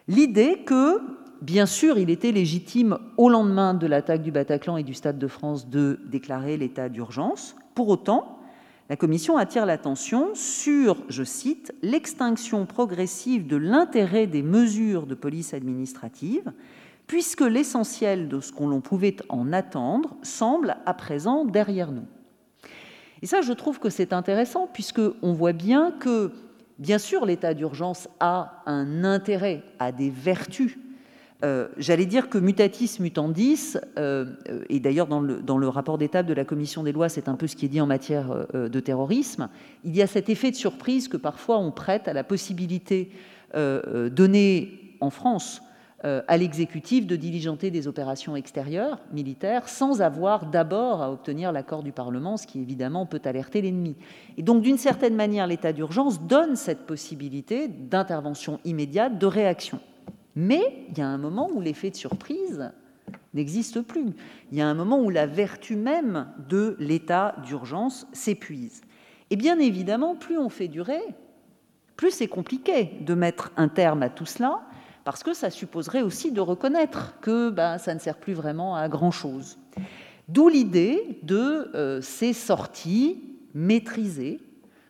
l'idée 0.08 0.64
que 0.66 1.00
Bien 1.42 1.66
sûr, 1.66 1.98
il 1.98 2.12
était 2.12 2.32
légitime, 2.32 3.00
au 3.18 3.28
lendemain 3.28 3.74
de 3.74 3.88
l'attaque 3.88 4.22
du 4.22 4.32
Bataclan 4.32 4.78
et 4.78 4.84
du 4.84 4.94
Stade 4.94 5.18
de 5.18 5.28
France, 5.28 5.68
de 5.68 6.00
déclarer 6.06 6.56
l'état 6.56 6.88
d'urgence. 6.88 7.56
Pour 7.74 7.90
autant, 7.90 8.38
la 8.92 8.96
Commission 8.96 9.38
attire 9.38 9.66
l'attention 9.66 10.36
sur, 10.36 10.98
je 11.10 11.24
cite, 11.24 11.74
l'extinction 11.82 12.68
progressive 12.68 13.48
de 13.48 13.58
l'intérêt 13.58 14.28
des 14.28 14.44
mesures 14.44 15.08
de 15.08 15.16
police 15.16 15.56
administrative, 15.56 16.54
puisque 17.08 17.42
l'essentiel 17.42 18.28
de 18.28 18.40
ce 18.40 18.52
qu'on 18.52 18.80
pouvait 18.80 19.18
en 19.28 19.52
attendre 19.52 20.16
semble 20.22 20.78
à 20.86 20.94
présent 20.94 21.44
derrière 21.44 21.92
nous. 21.92 22.06
Et 23.22 23.28
ça, 23.28 23.42
je 23.42 23.54
trouve 23.54 23.80
que 23.80 23.90
c'est 23.90 24.14
intéressant, 24.14 24.68
puisqu'on 24.72 25.34
voit 25.34 25.54
bien 25.54 25.92
que, 25.92 26.32
bien 26.80 26.98
sûr, 26.98 27.26
l'état 27.26 27.54
d'urgence 27.54 28.08
a 28.20 28.64
un 28.66 29.04
intérêt, 29.04 29.64
a 29.80 29.92
des 29.92 30.10
vertus. 30.10 30.78
Euh, 31.44 31.68
j'allais 31.78 32.06
dire 32.06 32.30
que 32.30 32.38
mutatis 32.38 32.98
mutandis, 33.00 33.78
euh, 33.98 34.26
et 34.70 34.80
d'ailleurs 34.80 35.08
dans 35.08 35.20
le, 35.22 35.68
rapport 35.68 35.98
d'étape 35.98 36.28
de 36.28 36.34
la 36.34 36.46
commission 36.46 36.84
des 36.84 36.92
lois, 36.92 37.10
c'est 37.10 37.28
un 37.28 37.36
peu 37.36 37.48
ce 37.48 37.56
qui 37.56 37.66
est 37.66 37.70
dit 37.70 37.82
en 37.82 37.88
matière 37.88 38.46
euh, 38.54 38.70
de 38.70 38.80
terrorisme, 38.80 39.50
il 39.84 39.96
y 39.96 40.04
a 40.04 40.08
cet 40.08 40.30
effet 40.30 40.52
de 40.52 40.56
surprise 40.56 41.08
que 41.08 41.18
parfois 41.18 41.58
on 41.58 41.72
prête 41.72 42.08
à 42.08 42.14
la 42.14 42.24
possibilité 42.24 43.12
donnée 43.54 44.96
en 45.02 45.10
France 45.10 45.62
à 46.04 46.38
l'exécutif 46.38 47.06
de 47.06 47.16
diligenter 47.16 47.70
des 47.70 47.88
opérations 47.88 48.36
extérieures, 48.36 49.00
militaires, 49.14 49.70
sans 49.70 50.02
avoir 50.02 50.48
d'abord 50.48 51.02
à 51.02 51.12
obtenir 51.12 51.52
l'accord 51.52 51.84
du 51.84 51.92
Parlement, 51.92 52.38
ce 52.38 52.48
qui 52.48 52.60
évidemment 52.60 53.06
peut 53.06 53.22
alerter 53.24 53.62
l'ennemi. 53.62 53.96
Et 54.38 54.42
donc 54.42 54.64
d'une 54.64 54.80
certaine 54.80 55.16
manière, 55.16 55.46
l'état 55.46 55.74
d'urgence 55.74 56.22
donne 56.22 56.56
cette 56.56 56.88
possibilité 56.88 57.68
d'intervention 57.68 58.60
immédiate, 58.66 59.20
de 59.20 59.28
réaction. 59.28 59.80
Mais 60.36 60.86
il 60.90 60.98
y 60.98 61.02
a 61.02 61.08
un 61.08 61.18
moment 61.18 61.50
où 61.54 61.62
l'effet 61.62 61.92
de 61.92 61.96
surprise 61.96 62.72
n'existe 63.34 63.82
plus. 63.82 64.14
Il 64.52 64.58
y 64.58 64.62
a 64.62 64.68
un 64.68 64.74
moment 64.74 65.00
où 65.00 65.10
la 65.10 65.26
vertu 65.26 65.76
même 65.76 66.28
de 66.50 66.76
l'état 66.80 67.36
d'urgence 67.46 68.08
s'épuise. 68.14 68.82
Et 69.30 69.36
bien 69.36 69.60
évidemment, 69.60 70.16
plus 70.16 70.38
on 70.38 70.50
fait 70.50 70.68
durer, 70.68 71.02
plus 71.96 72.12
c'est 72.12 72.28
compliqué 72.28 72.92
de 73.02 73.14
mettre 73.14 73.52
un 73.56 73.68
terme 73.68 74.04
à 74.04 74.10
tout 74.10 74.26
cela, 74.26 74.62
parce 75.04 75.24
que 75.24 75.34
ça 75.34 75.50
supposerait 75.50 76.02
aussi 76.02 76.32
de 76.32 76.42
reconnaître 76.42 77.20
que 77.22 77.50
ben, 77.50 77.78
ça 77.78 77.94
ne 77.94 78.00
sert 78.00 78.18
plus 78.18 78.34
vraiment 78.34 78.76
à 78.76 78.88
grand-chose. 78.88 79.58
D'où 80.28 80.48
l'idée 80.48 81.20
de 81.24 81.72
euh, 81.76 82.02
ces 82.02 82.34
sorties 82.34 83.24
maîtrisées, 83.54 84.40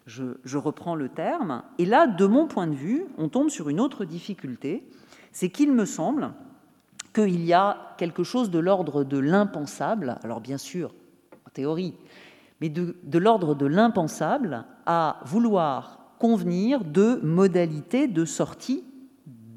je, 0.05 0.24
je 0.43 0.57
reprends 0.57 0.95
le 0.95 1.09
terme, 1.09 1.64
et 1.78 1.86
là, 1.86 2.07
de 2.07 2.26
mon 2.26 2.47
point 2.47 2.68
de 2.68 2.76
vue, 2.76 3.05
on 3.18 3.30
tombe 3.30 3.49
sur 3.49 3.70
une 3.70 3.80
autre 3.80 4.05
difficulté, 4.05 4.84
c'est 5.32 5.49
qu'il 5.49 5.72
me 5.72 5.86
semble 5.86 6.34
qu'il 7.14 7.43
y 7.43 7.53
a 7.53 7.95
quelque 7.97 8.24
chose 8.24 8.49
de 8.49 8.59
l'ordre 8.59 9.03
de 9.03 9.18
l'impensable, 9.18 10.18
alors 10.24 10.41
bien 10.41 10.57
sûr, 10.57 10.93
en 11.45 11.49
théorie, 11.49 11.95
mais 12.62 12.70
de, 12.70 13.18
l'ordre 13.18 13.55
de 13.55 13.66
l'impensable 13.66 14.66
à 14.86 15.20
vouloir 15.26 16.14
convenir 16.20 16.84
de 16.84 17.20
modalités 17.24 18.07
de 18.07 18.26
sortie 18.26 18.84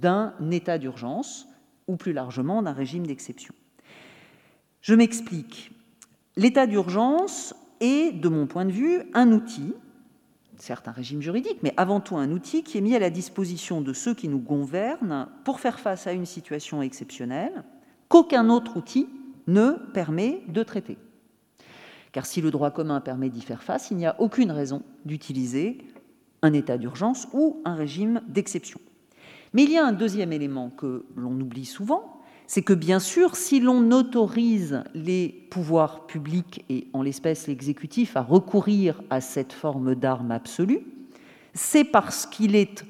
d'un 0.04 0.34
état 0.50 0.76
d'urgence 0.76 1.48
ou 1.88 1.96
plus 1.96 2.12
largement 2.12 2.62
d'un 2.62 2.74
régime 2.74 3.06
d'exception. 3.06 3.54
Je 4.82 4.94
m'explique. 4.94 5.72
L'état 6.36 6.66
d'urgence 6.66 7.54
est, 7.80 8.12
de 8.12 8.28
mon 8.28 8.46
point 8.46 8.66
de 8.66 8.70
vue, 8.70 9.00
un 9.14 9.32
outil 9.32 9.72
certes 10.56 10.88
un 10.88 10.92
régime 10.92 11.20
juridique, 11.20 11.58
mais 11.62 11.74
avant 11.76 12.00
tout 12.00 12.16
un 12.16 12.30
outil 12.30 12.62
qui 12.62 12.78
est 12.78 12.80
mis 12.80 12.94
à 12.94 12.98
la 12.98 13.10
disposition 13.10 13.80
de 13.80 13.92
ceux 13.92 14.14
qui 14.14 14.28
nous 14.28 14.38
gouvernent 14.38 15.28
pour 15.44 15.58
faire 15.58 15.80
face 15.80 16.06
à 16.06 16.12
une 16.12 16.26
situation 16.26 16.80
exceptionnelle 16.80 17.64
qu'aucun 18.08 18.48
autre 18.50 18.76
outil 18.76 19.08
ne 19.46 19.72
permet 19.92 20.42
de 20.48 20.62
traiter. 20.62 20.96
Car 22.12 22.24
si 22.24 22.40
le 22.40 22.50
droit 22.50 22.70
commun 22.70 23.00
permet 23.00 23.30
d'y 23.30 23.40
faire 23.40 23.62
face, 23.62 23.90
il 23.90 23.96
n'y 23.96 24.06
a 24.06 24.18
aucune 24.20 24.52
raison 24.52 24.82
d'utiliser 25.04 25.78
un 26.42 26.52
état 26.52 26.78
d'urgence 26.78 27.26
ou 27.32 27.60
un 27.64 27.74
régime 27.74 28.22
d'exception. 28.28 28.80
Mais 29.54 29.62
il 29.62 29.70
y 29.70 29.78
a 29.78 29.86
un 29.86 29.92
deuxième 29.92 30.32
élément 30.32 30.70
que 30.70 31.06
l'on 31.16 31.32
oublie 31.40 31.64
souvent, 31.64 32.20
c'est 32.46 32.62
que 32.62 32.74
bien 32.74 32.98
sûr, 32.98 33.36
si 33.36 33.60
l'on 33.60 33.90
autorise 33.92 34.82
les 34.94 35.28
pouvoirs 35.50 36.06
publics, 36.06 36.64
et 36.68 36.88
en 36.92 37.02
l'espèce 37.02 37.46
l'exécutif, 37.46 38.16
à 38.16 38.22
recourir 38.22 39.00
à 39.10 39.20
cette 39.20 39.52
forme 39.52 39.94
d'arme 39.94 40.32
absolue, 40.32 40.80
c'est 41.54 41.84
parce 41.84 42.26
qu'il 42.26 42.56
est, 42.56 42.84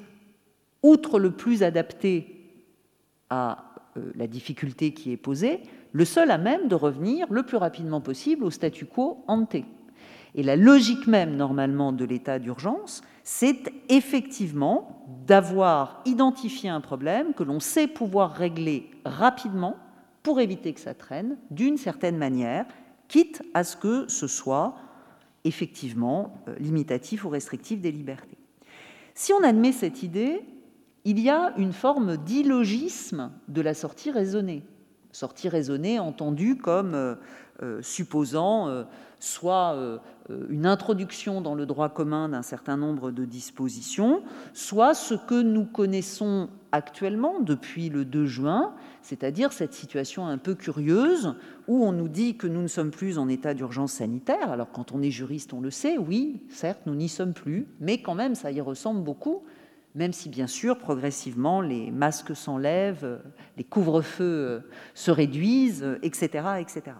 outre 0.83 1.19
le 1.19 1.31
plus 1.31 1.63
adapté 1.63 2.41
à 3.29 3.73
euh, 3.97 4.11
la 4.15 4.27
difficulté 4.27 4.91
qui 4.93 5.11
est 5.11 5.17
posée, 5.17 5.61
le 5.93 6.03
seul 6.03 6.31
à 6.31 6.37
même 6.37 6.67
de 6.67 6.75
revenir 6.75 7.27
le 7.31 7.43
plus 7.43 7.57
rapidement 7.57 8.01
possible 8.01 8.43
au 8.43 8.51
statu 8.51 8.85
quo 8.85 9.23
ante. 9.27 9.55
Et 10.35 10.43
la 10.43 10.57
logique 10.57 11.07
même, 11.07 11.37
normalement, 11.37 11.93
de 11.93 12.03
l'état 12.03 12.39
d'urgence, 12.39 13.01
c'est 13.27 13.73
effectivement 13.89 15.03
d'avoir 15.25 16.01
identifié 16.05 16.69
un 16.69 16.79
problème 16.79 17.33
que 17.33 17.41
l'on 17.41 17.59
sait 17.59 17.87
pouvoir 17.87 18.31
régler 18.31 18.91
rapidement 19.03 19.77
pour 20.21 20.39
éviter 20.39 20.73
que 20.73 20.79
ça 20.79 20.93
traîne 20.93 21.35
d'une 21.49 21.77
certaine 21.77 22.17
manière, 22.17 22.67
quitte 23.07 23.41
à 23.55 23.63
ce 23.63 23.77
que 23.77 24.07
ce 24.07 24.27
soit 24.27 24.75
effectivement 25.43 26.35
euh, 26.47 26.55
limitatif 26.59 27.25
ou 27.25 27.29
restrictif 27.29 27.81
des 27.81 27.91
libertés. 27.91 28.37
Si 29.15 29.33
on 29.33 29.43
admet 29.43 29.71
cette 29.71 30.03
idée, 30.03 30.41
il 31.03 31.19
y 31.19 31.29
a 31.29 31.53
une 31.57 31.73
forme 31.73 32.17
d'illogisme 32.17 33.31
de 33.47 33.61
la 33.61 33.73
sortie 33.73 34.11
raisonnée. 34.11 34.63
Sortie 35.11 35.49
raisonnée 35.49 35.97
entendue 35.97 36.57
comme 36.57 36.93
euh, 36.93 37.15
euh, 37.63 37.81
supposant 37.81 38.85
soit 39.19 39.99
une 40.49 40.65
introduction 40.65 41.41
dans 41.41 41.55
le 41.55 41.65
droit 41.65 41.89
commun 41.89 42.29
d'un 42.29 42.41
certain 42.41 42.77
nombre 42.77 43.11
de 43.11 43.25
dispositions, 43.25 44.23
soit 44.53 44.93
ce 44.93 45.13
que 45.13 45.41
nous 45.41 45.65
connaissons 45.65 46.49
actuellement 46.71 47.39
depuis 47.39 47.89
le 47.89 48.05
2 48.05 48.25
juin, 48.25 48.73
c'est-à-dire 49.01 49.53
cette 49.53 49.73
situation 49.73 50.25
un 50.25 50.37
peu 50.37 50.55
curieuse 50.55 51.35
où 51.67 51.85
on 51.85 51.91
nous 51.91 52.07
dit 52.07 52.37
que 52.37 52.47
nous 52.47 52.61
ne 52.61 52.67
sommes 52.67 52.91
plus 52.91 53.17
en 53.17 53.29
état 53.29 53.53
d'urgence 53.53 53.93
sanitaire. 53.93 54.51
Alors 54.51 54.71
quand 54.71 54.91
on 54.91 55.01
est 55.01 55.11
juriste, 55.11 55.53
on 55.53 55.61
le 55.61 55.71
sait, 55.71 55.97
oui, 55.97 56.41
certes, 56.49 56.81
nous 56.85 56.95
n'y 56.95 57.09
sommes 57.09 57.33
plus, 57.33 57.67
mais 57.79 58.01
quand 58.01 58.15
même, 58.15 58.35
ça 58.35 58.51
y 58.51 58.61
ressemble 58.61 59.03
beaucoup, 59.03 59.43
même 59.93 60.11
si 60.11 60.27
bien 60.27 60.47
sûr, 60.47 60.77
progressivement, 60.77 61.61
les 61.61 61.91
masques 61.91 62.35
s'enlèvent, 62.35 63.21
les 63.57 63.63
couvre-feux 63.63 64.63
se 64.93 65.11
réduisent, 65.11 65.97
etc., 66.01 66.47
etc. 66.59 66.97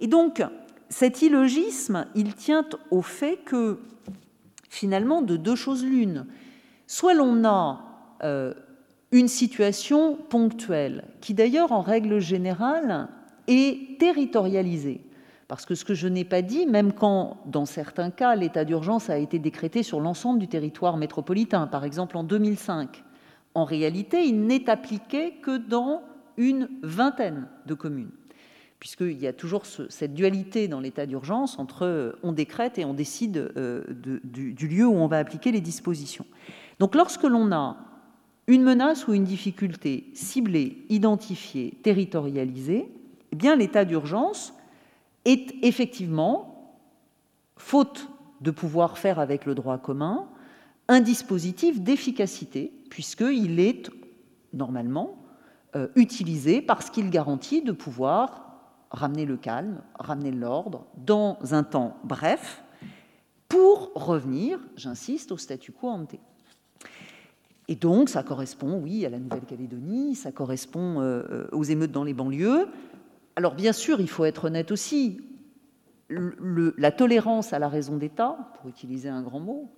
Et 0.00 0.06
donc, 0.06 0.42
cet 0.92 1.22
illogisme, 1.22 2.06
il 2.14 2.34
tient 2.34 2.66
au 2.90 3.00
fait 3.00 3.38
que, 3.38 3.78
finalement, 4.68 5.22
de 5.22 5.36
deux 5.36 5.56
choses 5.56 5.84
l'une. 5.84 6.26
Soit 6.86 7.14
l'on 7.14 7.44
a 7.46 7.80
euh, 8.22 8.52
une 9.10 9.28
situation 9.28 10.16
ponctuelle, 10.16 11.04
qui 11.22 11.32
d'ailleurs, 11.32 11.72
en 11.72 11.80
règle 11.80 12.18
générale, 12.18 13.08
est 13.48 13.98
territorialisée. 13.98 15.00
Parce 15.48 15.64
que 15.64 15.74
ce 15.74 15.84
que 15.86 15.94
je 15.94 16.08
n'ai 16.08 16.24
pas 16.24 16.42
dit, 16.42 16.66
même 16.66 16.92
quand, 16.92 17.38
dans 17.46 17.66
certains 17.66 18.10
cas, 18.10 18.34
l'état 18.34 18.66
d'urgence 18.66 19.08
a 19.08 19.16
été 19.16 19.38
décrété 19.38 19.82
sur 19.82 19.98
l'ensemble 19.98 20.40
du 20.40 20.48
territoire 20.48 20.98
métropolitain, 20.98 21.66
par 21.66 21.84
exemple 21.84 22.18
en 22.18 22.24
2005, 22.24 23.02
en 23.54 23.64
réalité, 23.64 24.24
il 24.24 24.46
n'est 24.46 24.68
appliqué 24.68 25.36
que 25.42 25.56
dans 25.56 26.02
une 26.36 26.68
vingtaine 26.82 27.48
de 27.66 27.74
communes 27.74 28.10
puisqu'il 28.82 29.22
y 29.22 29.28
a 29.28 29.32
toujours 29.32 29.62
cette 29.64 30.12
dualité 30.12 30.66
dans 30.66 30.80
l'état 30.80 31.06
d'urgence 31.06 31.56
entre 31.60 31.86
euh, 31.86 32.18
on 32.24 32.32
décrète 32.32 32.80
et 32.80 32.84
on 32.84 32.94
décide 32.94 33.52
euh, 33.56 33.84
du, 34.24 34.66
lieu 34.66 34.84
où 34.84 34.96
on 34.96 35.06
va 35.06 35.18
appliquer 35.18 35.52
les 35.52 35.60
dispositions. 35.60 36.26
Donc 36.80 36.96
lorsque 36.96 37.22
l'on 37.22 37.52
a 37.52 37.76
une 38.48 38.64
menace 38.64 39.06
ou 39.06 39.14
une 39.14 39.22
difficulté 39.22 40.10
ciblée, 40.14 40.84
identifiée, 40.88 41.78
territorialisée, 41.84 42.88
eh 43.30 43.36
bien 43.36 43.54
l'état 43.54 43.84
d'urgence 43.84 44.52
est 45.26 45.54
effectivement, 45.62 46.74
faute 47.56 48.08
de 48.40 48.50
pouvoir 48.50 48.98
faire 48.98 49.20
avec 49.20 49.46
le 49.46 49.54
droit 49.54 49.78
commun, 49.78 50.26
un 50.88 50.98
dispositif 50.98 51.80
d'efficacité, 51.80 52.72
puisqu'il 52.90 53.60
est 53.60 53.90
normalement 54.52 55.22
euh, 55.76 55.86
utilisé 55.94 56.60
parce 56.60 56.90
qu'il 56.90 57.10
garantit 57.10 57.62
de 57.62 57.70
pouvoir 57.70 58.51
ramener 58.92 59.24
le 59.24 59.36
calme, 59.36 59.82
ramener 59.98 60.30
l'ordre 60.30 60.86
dans 60.96 61.38
un 61.50 61.64
temps 61.64 61.96
bref, 62.04 62.62
pour 63.48 63.92
revenir, 63.94 64.58
j'insiste, 64.76 65.32
au 65.32 65.36
statu 65.36 65.72
quo 65.72 65.88
ante. 65.88 66.14
Et 67.68 67.74
donc, 67.74 68.08
ça 68.08 68.22
correspond, 68.22 68.80
oui, 68.82 69.04
à 69.06 69.10
la 69.10 69.18
Nouvelle-Calédonie, 69.18 70.14
ça 70.14 70.32
correspond 70.32 71.00
euh, 71.00 71.22
euh, 71.30 71.48
aux 71.52 71.64
émeutes 71.64 71.92
dans 71.92 72.04
les 72.04 72.14
banlieues. 72.14 72.66
Alors, 73.36 73.54
bien 73.54 73.72
sûr, 73.72 74.00
il 74.00 74.08
faut 74.08 74.24
être 74.24 74.46
honnête 74.46 74.70
aussi, 74.70 75.20
la 76.08 76.92
tolérance 76.92 77.52
à 77.52 77.58
la 77.58 77.68
raison 77.68 77.96
d'État, 77.96 78.36
pour 78.54 78.68
utiliser 78.68 79.08
un 79.08 79.22
grand 79.22 79.40
mot, 79.40 79.70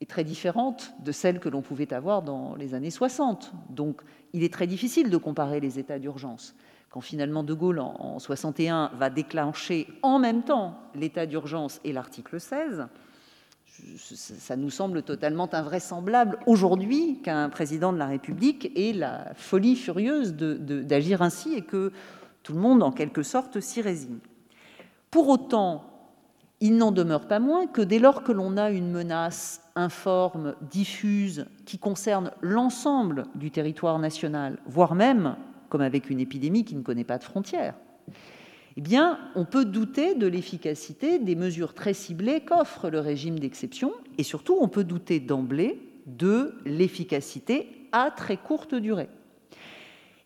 est 0.00 0.08
très 0.08 0.24
différente 0.24 0.92
de 1.04 1.12
celle 1.12 1.40
que 1.40 1.48
l'on 1.48 1.62
pouvait 1.62 1.92
avoir 1.92 2.22
dans 2.22 2.54
les 2.54 2.74
années 2.74 2.90
60. 2.90 3.52
Donc, 3.70 4.02
il 4.32 4.42
est 4.42 4.52
très 4.52 4.66
difficile 4.66 5.10
de 5.10 5.16
comparer 5.16 5.60
les 5.60 5.78
états 5.78 5.98
d'urgence. 5.98 6.54
Quand 6.90 7.00
finalement 7.00 7.44
De 7.44 7.54
Gaulle, 7.54 7.78
en, 7.78 8.18
61, 8.18 8.90
va 8.98 9.10
déclencher 9.10 9.86
en 10.02 10.18
même 10.18 10.42
temps 10.42 10.74
l'état 10.96 11.24
d'urgence 11.24 11.80
et 11.84 11.92
l'article 11.92 12.40
16, 12.40 12.88
ça 14.02 14.56
nous 14.56 14.70
semble 14.70 15.02
totalement 15.02 15.48
invraisemblable 15.54 16.38
aujourd'hui 16.46 17.20
qu'un 17.22 17.48
président 17.48 17.92
de 17.92 17.98
la 17.98 18.06
République 18.06 18.72
ait 18.76 18.92
la 18.92 19.32
folie 19.36 19.76
furieuse 19.76 20.34
d'agir 20.34 21.22
ainsi 21.22 21.54
et 21.54 21.62
que 21.62 21.92
tout 22.42 22.54
le 22.54 22.58
monde, 22.58 22.82
en 22.82 22.90
quelque 22.90 23.22
sorte, 23.22 23.60
s'y 23.60 23.80
résigne. 23.80 24.18
Pour 25.12 25.28
autant, 25.28 25.84
il 26.60 26.76
n'en 26.76 26.90
demeure 26.90 27.28
pas 27.28 27.38
moins 27.38 27.68
que 27.68 27.82
dès 27.82 28.00
lors 28.00 28.24
que 28.24 28.32
l'on 28.32 28.56
a 28.56 28.70
une 28.70 28.90
menace 28.90 29.62
informe, 29.76 30.54
diffuse, 30.60 31.46
qui 31.64 31.78
concerne 31.78 32.32
l'ensemble 32.40 33.26
du 33.36 33.50
territoire 33.50 33.98
national, 33.98 34.58
voire 34.66 34.94
même, 34.94 35.36
comme 35.70 35.80
avec 35.80 36.10
une 36.10 36.20
épidémie 36.20 36.66
qui 36.66 36.74
ne 36.76 36.82
connaît 36.82 37.04
pas 37.04 37.16
de 37.16 37.24
frontières, 37.24 37.74
eh 38.76 38.96
on 39.34 39.44
peut 39.44 39.64
douter 39.64 40.14
de 40.14 40.26
l'efficacité 40.26 41.18
des 41.18 41.34
mesures 41.34 41.74
très 41.74 41.94
ciblées 41.94 42.40
qu'offre 42.40 42.90
le 42.90 43.00
régime 43.00 43.38
d'exception, 43.38 43.92
et 44.18 44.22
surtout, 44.22 44.56
on 44.60 44.68
peut 44.68 44.84
douter 44.84 45.20
d'emblée 45.20 45.80
de 46.06 46.54
l'efficacité 46.64 47.68
à 47.92 48.10
très 48.10 48.36
courte 48.36 48.74
durée. 48.74 49.08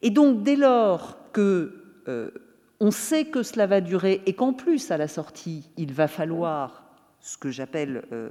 Et 0.02 0.10
donc, 0.10 0.42
dès 0.42 0.56
lors 0.56 1.18
que 1.32 1.84
euh, 2.08 2.30
on 2.80 2.90
sait 2.90 3.24
que 3.24 3.42
cela 3.42 3.66
va 3.66 3.80
durer 3.80 4.22
et 4.26 4.34
qu'en 4.34 4.52
plus, 4.52 4.90
à 4.90 4.96
la 4.96 5.08
sortie, 5.08 5.70
il 5.76 5.92
va 5.92 6.08
falloir 6.08 6.83
ce 7.24 7.38
que 7.38 7.50
j'appelle, 7.50 8.04
euh, 8.12 8.28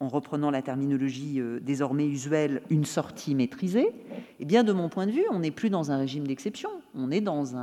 en 0.00 0.08
reprenant 0.08 0.50
la 0.50 0.62
terminologie 0.62 1.38
euh, 1.38 1.60
désormais 1.60 2.06
usuelle, 2.06 2.62
une 2.70 2.86
sortie 2.86 3.34
maîtrisée, 3.34 3.92
eh 4.40 4.44
bien, 4.46 4.64
de 4.64 4.72
mon 4.72 4.88
point 4.88 5.06
de 5.06 5.10
vue, 5.12 5.26
on 5.30 5.40
n'est 5.40 5.50
plus 5.50 5.68
dans 5.68 5.92
un 5.92 5.98
régime 5.98 6.26
d'exception, 6.26 6.70
on 6.94 7.10
est 7.10 7.20
dans 7.20 7.54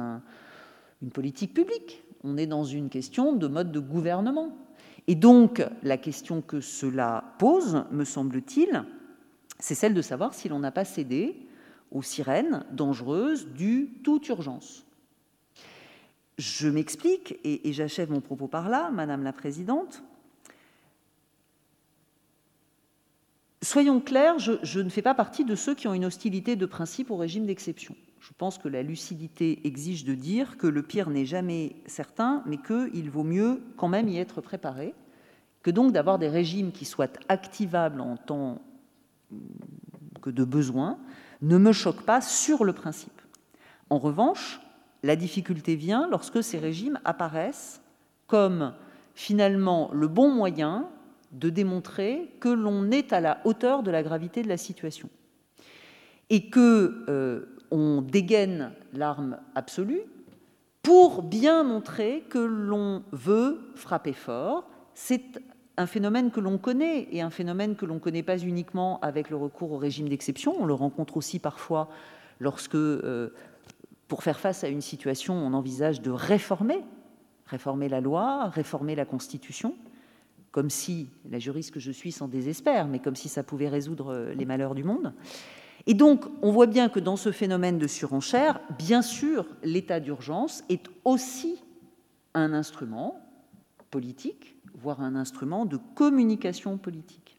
une 1.02 1.10
politique 1.10 1.56
publique, 1.56 2.04
on 2.24 2.38
est 2.38 2.46
dans 2.46 2.64
une 2.64 2.90
question 2.90 3.34
de 3.34 3.48
mode 3.48 3.72
de 3.72 3.80
gouvernement. 3.80 4.56
Et 5.08 5.16
donc, 5.16 5.66
la 5.82 5.98
question 5.98 6.44
que 6.44 6.62
cela 6.62 7.34
pose, 7.40 7.86
me 7.90 8.04
semble-t-il, 8.04 8.84
c'est 9.58 9.76
celle 9.76 9.96
de 9.96 10.04
savoir 10.04 10.36
si 10.36 10.50
l'on 10.50 10.60
n'a 10.60 10.72
pas 10.72 10.86
cédé 10.86 11.36
aux 11.90 12.04
sirènes 12.04 12.64
dangereuses 12.72 13.48
du 13.48 13.90
toute 14.04 14.30
urgence. 14.30 14.86
Je 16.38 16.68
m'explique, 16.68 17.40
et, 17.44 17.74
j'achève 17.74 18.12
mon 18.12 18.22
propos 18.22 18.48
par 18.48 18.70
là, 18.70 18.92
Madame 18.92 19.24
la 19.24 19.34
Présidente. 19.34 20.04
Soyons 23.64 24.02
clairs, 24.02 24.40
je, 24.40 24.80
ne 24.82 24.90
fais 24.90 25.02
pas 25.02 25.14
partie 25.14 25.46
de 25.46 25.56
ceux 25.56 25.74
qui 25.74 25.88
ont 25.88 25.94
une 25.94 26.04
hostilité 26.04 26.58
de 26.58 26.66
principe 26.66 27.10
au 27.12 27.16
régime 27.16 27.46
d'exception. 27.46 27.96
Je 28.20 28.32
pense 28.38 28.58
que 28.58 28.68
la 28.68 28.84
lucidité 28.84 29.66
exige 29.66 30.04
de 30.04 30.16
dire 30.16 30.58
que 30.58 30.68
le 30.68 30.84
pire 30.84 31.10
n'est 31.10 31.26
jamais 31.26 31.78
certain, 31.86 32.44
mais 32.46 32.58
qu'il 32.58 33.10
vaut 33.10 33.24
mieux 33.24 33.64
quand 33.78 33.88
même 33.88 34.10
y 34.10 34.18
être 34.18 34.42
préparé, 34.42 34.94
que 35.62 35.72
donc 35.72 35.94
d'avoir 35.94 36.20
des 36.20 36.28
régimes 36.28 36.74
qui 36.74 36.84
soient 36.84 37.08
activables 37.30 38.02
en 38.02 38.18
temps 38.18 38.62
que 40.22 40.30
de 40.30 40.44
besoin 40.44 40.98
ne 41.42 41.58
me 41.58 41.72
choque 41.72 42.04
pas 42.04 42.20
sur 42.20 42.66
le 42.66 42.74
principe. 42.74 43.22
En 43.90 43.98
revanche, 43.98 44.60
la 45.04 45.16
difficulté 45.16 45.78
vient 45.78 46.10
lorsque 46.10 46.44
ces 46.44 46.60
régimes 46.60 47.00
apparaissent 47.06 47.82
comme 48.28 48.74
finalement 49.14 49.90
le 49.94 50.10
bon 50.10 50.30
moyen 50.30 50.90
de 51.34 51.50
démontrer 51.50 52.32
que 52.40 52.50
l'on 52.50 52.92
est 52.92 53.12
à 53.12 53.22
la 53.22 53.40
hauteur 53.46 53.84
de 53.84 53.92
la 53.92 54.04
gravité 54.04 54.42
de 54.44 54.50
la 54.50 54.58
situation 54.58 55.10
et 56.30 56.50
que 56.50 57.06
euh, 57.10 57.46
dégaine 58.02 58.72
l'arme 58.94 59.40
absolue 59.56 60.02
pour 60.84 61.24
bien 61.24 61.64
montrer 61.64 62.24
que 62.30 62.40
l'on 62.40 63.04
veut 63.12 63.72
frapper 63.76 64.14
fort. 64.14 64.70
C'est 64.94 65.42
un 65.78 65.88
phénomène 65.88 66.30
que 66.30 66.40
l'on 66.40 66.58
connaît 66.58 67.08
et 67.12 67.22
un 67.22 67.30
phénomène 67.30 67.76
que 67.76 67.86
l'on 67.86 67.96
ne 67.96 68.00
connaît 68.00 68.24
pas 68.24 68.38
uniquement 68.38 69.00
avec 69.00 69.30
le 69.30 69.38
recours 69.38 69.72
au 69.72 69.78
régime 69.78 70.10
d'exception. 70.10 70.56
On 70.60 70.66
le 70.66 70.74
rencontre 70.74 71.18
aussi 71.18 71.40
parfois 71.40 71.90
lorsque 72.40 72.76
euh, 72.76 73.34
pour 74.08 74.22
faire 74.22 74.40
face 74.40 74.64
à 74.64 74.68
une 74.68 74.82
situation, 74.82 75.34
on 75.34 75.54
envisage 75.54 76.02
de 76.02 76.12
réformer, 76.12 76.82
réformer 77.48 77.90
la 77.90 78.02
loi, 78.02 78.50
réformer 78.50 78.96
la 78.96 79.06
Constitution, 79.06 79.76
comme 80.54 80.70
si, 80.70 81.10
la 81.30 81.40
juriste 81.40 81.72
que 81.72 81.82
je 81.82 81.92
suis 81.92 82.14
s'en 82.14 82.30
désespère, 82.30 82.88
mais 82.88 83.00
comme 83.00 83.18
si 83.18 83.28
ça 83.28 83.44
pouvait 83.44 83.68
résoudre 83.68 84.14
euh, 84.14 84.34
les 84.34 84.46
malheurs 84.46 84.76
du 84.76 84.86
monde. 84.86 85.14
Et 85.86 85.94
donc, 85.94 86.24
on 86.42 86.52
voit 86.52 86.68
bien 86.68 86.88
que 86.88 87.02
dans 87.02 87.18
ce 87.18 87.34
phénomène 87.34 87.78
de 87.78 87.88
surenchère, 87.88 88.62
bien 88.78 89.02
sûr, 89.02 89.46
l'état 89.64 90.00
d'urgence 90.00 90.64
est 90.70 90.86
aussi 91.04 91.62
un 92.34 92.54
instrument 92.54 93.20
politique, 93.92 94.56
voire 94.74 95.02
un 95.02 95.16
instrument 95.16 95.66
de 95.66 95.78
communication 95.96 96.78
politique. 96.78 97.38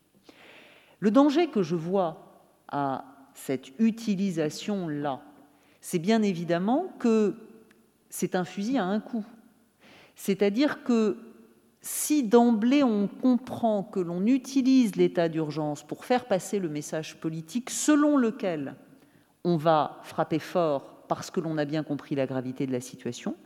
Le 1.00 1.10
danger 1.10 1.46
que 1.46 1.62
je 1.62 1.74
vois 1.74 2.42
à 2.68 3.06
cette 3.32 3.72
utilisation-là 3.78 5.22
c'est 5.84 5.98
bien 5.98 6.22
évidemment 6.22 6.94
que 6.98 7.34
c'est 8.08 8.34
un 8.34 8.46
fusil 8.46 8.78
à 8.78 8.86
un 8.86 9.00
coup. 9.00 9.22
C'est-à-dire 10.16 10.82
que 10.82 11.18
si 11.84 12.22
d'emblée 12.22 12.82
on 12.82 13.08
comprend 13.08 13.82
que 13.82 14.00
l'on 14.00 14.24
utilise 14.24 14.96
l'état 14.96 15.28
d'urgence 15.28 15.82
pour 15.82 16.06
faire 16.06 16.24
passer 16.24 16.58
le 16.58 16.70
message 16.70 17.20
politique 17.20 17.68
selon 17.68 18.16
lequel 18.16 18.74
on 19.44 19.58
va 19.58 20.00
frapper 20.02 20.38
fort 20.38 21.04
parce 21.08 21.30
que 21.30 21.40
l'on 21.40 21.58
a 21.58 21.66
bien 21.66 21.82
compris 21.82 22.14
la 22.14 22.26
gravité 22.26 22.66
de 22.66 22.72
la 22.72 22.80
situation, 22.80 23.36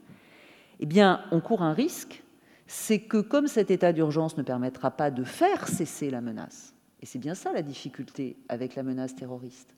eh 0.78 0.86
bien, 0.86 1.24
on 1.32 1.40
court 1.40 1.62
un 1.62 1.72
risque, 1.72 2.22
c'est 2.68 3.00
que 3.00 3.20
comme 3.20 3.48
cet 3.48 3.72
état 3.72 3.92
d'urgence 3.92 4.36
ne 4.36 4.44
permettra 4.44 4.92
pas 4.92 5.10
de 5.10 5.24
faire 5.24 5.66
cesser 5.66 6.08
la 6.08 6.20
menace, 6.20 6.74
et 7.02 7.06
c'est 7.06 7.18
bien 7.18 7.34
ça 7.34 7.52
la 7.52 7.62
difficulté 7.62 8.36
avec 8.48 8.76
la 8.76 8.84
menace 8.84 9.16
terroriste, 9.16 9.74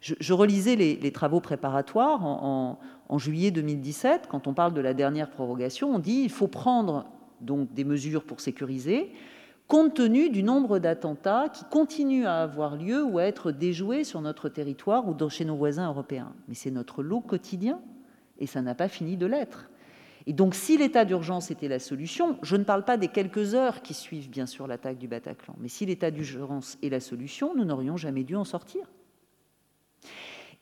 je, 0.00 0.32
relisais 0.34 0.76
les, 0.76 1.12
travaux 1.12 1.40
préparatoires 1.40 2.24
en, 2.24 2.78
juillet 3.18 3.50
2017. 3.50 4.26
Quand 4.28 4.46
on 4.46 4.52
parle 4.52 4.74
de 4.74 4.82
la 4.82 4.92
dernière 4.92 5.30
prorogation, 5.30 5.94
on 5.94 5.98
dit 5.98 6.22
qu'il 6.22 6.30
faut 6.30 6.46
prendre 6.46 7.06
donc 7.44 7.72
des 7.72 7.84
mesures 7.84 8.24
pour 8.24 8.40
sécuriser, 8.40 9.12
compte 9.68 9.94
tenu 9.94 10.30
du 10.30 10.42
nombre 10.42 10.78
d'attentats 10.78 11.48
qui 11.48 11.64
continuent 11.64 12.26
à 12.26 12.42
avoir 12.42 12.76
lieu 12.76 13.04
ou 13.04 13.18
à 13.18 13.24
être 13.24 13.52
déjoués 13.52 14.04
sur 14.04 14.20
notre 14.20 14.48
territoire 14.48 15.08
ou 15.08 15.28
chez 15.28 15.44
nos 15.44 15.56
voisins 15.56 15.88
européens. 15.88 16.32
Mais 16.48 16.54
c'est 16.54 16.70
notre 16.70 17.02
lot 17.02 17.20
quotidien 17.20 17.80
et 18.38 18.46
ça 18.46 18.62
n'a 18.62 18.74
pas 18.74 18.88
fini 18.88 19.16
de 19.16 19.26
l'être. 19.26 19.68
Et 20.26 20.32
donc, 20.32 20.54
si 20.54 20.78
l'état 20.78 21.04
d'urgence 21.04 21.50
était 21.50 21.68
la 21.68 21.78
solution, 21.78 22.38
je 22.42 22.56
ne 22.56 22.64
parle 22.64 22.84
pas 22.84 22.96
des 22.96 23.08
quelques 23.08 23.54
heures 23.54 23.82
qui 23.82 23.92
suivent, 23.92 24.30
bien 24.30 24.46
sûr, 24.46 24.66
l'attaque 24.66 24.96
du 24.96 25.06
Bataclan, 25.06 25.54
mais 25.60 25.68
si 25.68 25.84
l'état 25.84 26.10
d'urgence 26.10 26.78
est 26.82 26.88
la 26.88 27.00
solution, 27.00 27.54
nous 27.54 27.64
n'aurions 27.64 27.98
jamais 27.98 28.24
dû 28.24 28.34
en 28.34 28.44
sortir. 28.44 28.86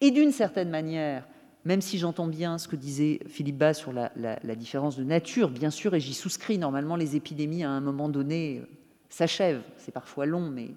Et 0.01 0.11
d'une 0.11 0.33
certaine 0.33 0.69
manière, 0.69 1.29
même 1.65 1.81
si 1.81 1.99
j'entends 1.99 2.27
bien 2.27 2.59
ce 2.59 2.67
que 2.69 2.77
disait 2.77 3.21
Philippe 3.27 3.59
Bas 3.59 3.75
sur 3.75 3.93
la, 3.93 4.11
différence 4.57 4.97
de 4.97 5.05
nature, 5.05 5.51
bien 5.51 5.71
sûr, 5.71 5.95
et 5.95 6.01
j'y 6.01 6.15
souscris, 6.15 6.59
normalement 6.59 6.97
les 6.97 7.17
épidémies 7.17 7.65
à 7.65 7.71
un 7.71 7.81
moment 7.81 8.09
donné 8.09 8.59
euh, 8.59 8.67
s'achèvent, 9.09 9.63
c'est 9.77 9.93
parfois 9.93 10.27
long, 10.27 10.51
mais 10.51 10.71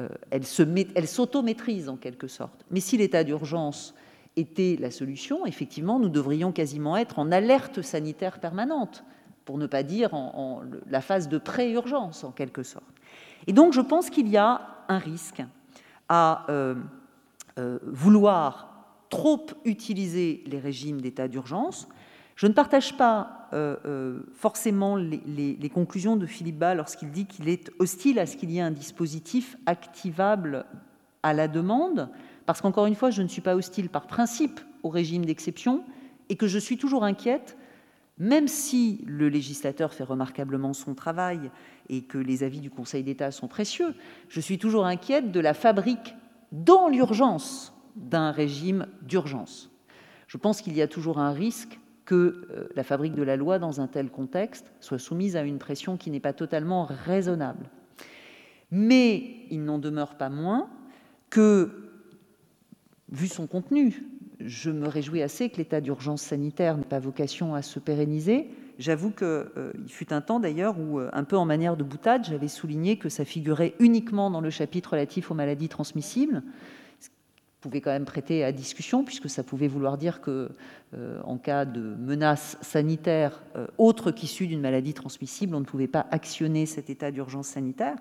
euh, 0.00 0.08
elles 0.30 1.08
s'auto-maîtrisent 1.08 1.88
en 1.88 1.96
quelque 1.96 2.28
sorte. 2.28 2.64
Mais 2.70 2.80
si 2.80 2.96
l'état 2.96 3.24
d'urgence 3.24 3.94
était 4.36 4.76
la 4.78 4.90
solution, 4.90 5.46
effectivement, 5.46 5.98
nous 5.98 6.10
devrions 6.10 6.52
quasiment 6.52 6.96
être 6.96 7.18
en 7.18 7.32
alerte 7.32 7.82
sanitaire 7.82 8.38
permanente, 8.38 9.04
pour 9.44 9.56
ne 9.56 9.66
pas 9.66 9.82
dire 9.82 10.12
en, 10.12 10.62
la 10.90 11.00
phase 11.00 11.28
de 11.28 11.38
pré-urgence, 11.38 12.22
en 12.22 12.32
quelque 12.32 12.62
sorte. 12.62 12.84
Et 13.46 13.54
donc, 13.54 13.72
je 13.72 13.80
pense 13.80 14.10
qu'il 14.10 14.28
y 14.28 14.36
a 14.36 14.60
un 14.88 14.98
risque 14.98 15.42
à 16.10 16.44
euh, 16.50 16.74
vouloir 17.82 18.67
trop 19.10 19.46
utiliser 19.64 20.42
les 20.46 20.58
régimes 20.58 21.00
d'état 21.00 21.28
d'urgence. 21.28 21.88
Je 22.36 22.46
ne 22.46 22.52
partage 22.52 22.96
pas 22.96 23.48
euh, 23.52 24.20
forcément 24.34 24.96
les, 24.96 25.56
les, 25.58 25.68
conclusions 25.70 26.16
de 26.16 26.26
Philippe 26.26 26.58
Bas 26.58 26.74
lorsqu'il 26.74 27.10
dit 27.10 27.26
qu'il 27.26 27.48
est 27.48 27.70
hostile 27.78 28.18
à 28.18 28.26
ce 28.26 28.36
qu'il 28.36 28.50
y 28.50 28.58
ait 28.58 28.62
un 28.62 28.70
dispositif 28.70 29.56
activable 29.66 30.66
à 31.22 31.32
la 31.32 31.48
demande 31.48 32.10
parce 32.48 32.62
qu'encore 32.62 32.86
une 32.86 32.94
fois, 32.94 33.10
je 33.10 33.20
ne 33.20 33.28
suis 33.28 33.42
pas 33.42 33.56
hostile 33.56 33.90
par 33.90 34.06
principe 34.06 34.60
au 34.82 34.88
régime 34.88 35.24
d'exception 35.26 35.84
et 36.30 36.36
que 36.36 36.46
je 36.46 36.58
suis 36.58 36.78
toujours 36.78 37.04
inquiète, 37.04 37.58
même 38.16 38.48
si 38.48 39.04
le 39.06 39.28
législateur 39.28 39.92
fait 39.92 40.04
remarquablement 40.04 40.72
son 40.72 40.94
travail 40.94 41.50
et 41.88 42.02
que 42.02 42.16
les 42.16 42.42
avis 42.42 42.60
du 42.60 42.70
Conseil 42.70 43.02
d'État 43.02 43.32
sont 43.32 43.48
précieux, 43.48 43.94
je 44.28 44.40
suis 44.40 44.58
toujours 44.58 44.86
inquiète 44.86 45.30
de 45.30 45.40
la 45.40 45.52
fabrique 45.52 46.14
dans 46.52 46.88
l'urgence 46.88 47.77
d'un 47.98 48.30
régime 48.30 48.86
d'urgence. 49.02 49.70
Je 50.26 50.36
pense 50.36 50.60
qu'il 50.60 50.76
y 50.76 50.82
a 50.82 50.88
toujours 50.88 51.18
un 51.18 51.32
risque 51.32 51.78
que 52.04 52.14
euh, 52.50 52.68
la 52.74 52.84
fabrique 52.84 53.14
de 53.14 53.22
la 53.22 53.36
loi, 53.36 53.58
dans 53.58 53.80
un 53.80 53.86
tel 53.86 54.10
contexte, 54.10 54.72
soit 54.80 54.98
soumise 54.98 55.36
à 55.36 55.42
une 55.42 55.58
pression 55.58 55.96
qui 55.96 56.10
n'est 56.10 56.20
pas 56.20 56.32
totalement 56.32 56.86
raisonnable. 56.86 57.68
Mais 58.70 59.46
il 59.50 59.64
n'en 59.64 59.78
demeure 59.78 60.16
pas 60.16 60.30
moins 60.30 60.70
que 61.30 61.90
vu 63.10 63.26
son 63.26 63.46
contenu, 63.46 64.04
je 64.40 64.70
me 64.70 64.86
réjouis 64.86 65.22
assez 65.22 65.48
que 65.48 65.56
l'état 65.56 65.80
d'urgence 65.80 66.22
sanitaire 66.22 66.76
n'ait 66.76 66.84
pas 66.84 67.00
vocation 67.00 67.54
à 67.54 67.62
se 67.62 67.78
pérenniser. 67.78 68.48
J'avoue 68.78 69.10
qu'il 69.10 69.26
euh, 69.26 69.72
fut 69.88 70.12
un 70.12 70.20
temps 70.20 70.38
d'ailleurs 70.38 70.78
où, 70.78 71.00
euh, 71.00 71.10
un 71.12 71.24
peu 71.24 71.36
en 71.36 71.44
manière 71.44 71.76
de 71.76 71.82
boutade, 71.82 72.24
j'avais 72.24 72.48
souligné 72.48 72.96
que 72.96 73.08
ça 73.08 73.24
figurait 73.24 73.74
uniquement 73.80 74.30
dans 74.30 74.40
le 74.40 74.50
chapitre 74.50 74.92
relatif 74.92 75.30
aux 75.30 75.34
maladies 75.34 75.68
transmissibles, 75.68 76.42
pouvait 77.60 77.80
quand 77.80 77.90
même 77.90 78.04
prêter 78.04 78.44
à 78.44 78.52
discussion, 78.52 79.04
puisque 79.04 79.28
ça 79.28 79.42
pouvait 79.42 79.68
vouloir 79.68 79.98
dire 79.98 80.20
que, 80.20 80.50
euh, 80.94 81.20
en 81.24 81.38
cas 81.38 81.64
de 81.64 81.80
menace 81.80 82.56
sanitaire 82.60 83.42
autre 83.78 84.10
qu'issue 84.10 84.46
d'une 84.46 84.60
maladie 84.60 84.94
transmissible, 84.94 85.54
on 85.54 85.60
ne 85.60 85.64
pouvait 85.64 85.88
pas 85.88 86.06
actionner 86.10 86.66
cet 86.66 86.88
état 86.90 87.10
d'urgence 87.10 87.48
sanitaire. 87.48 87.96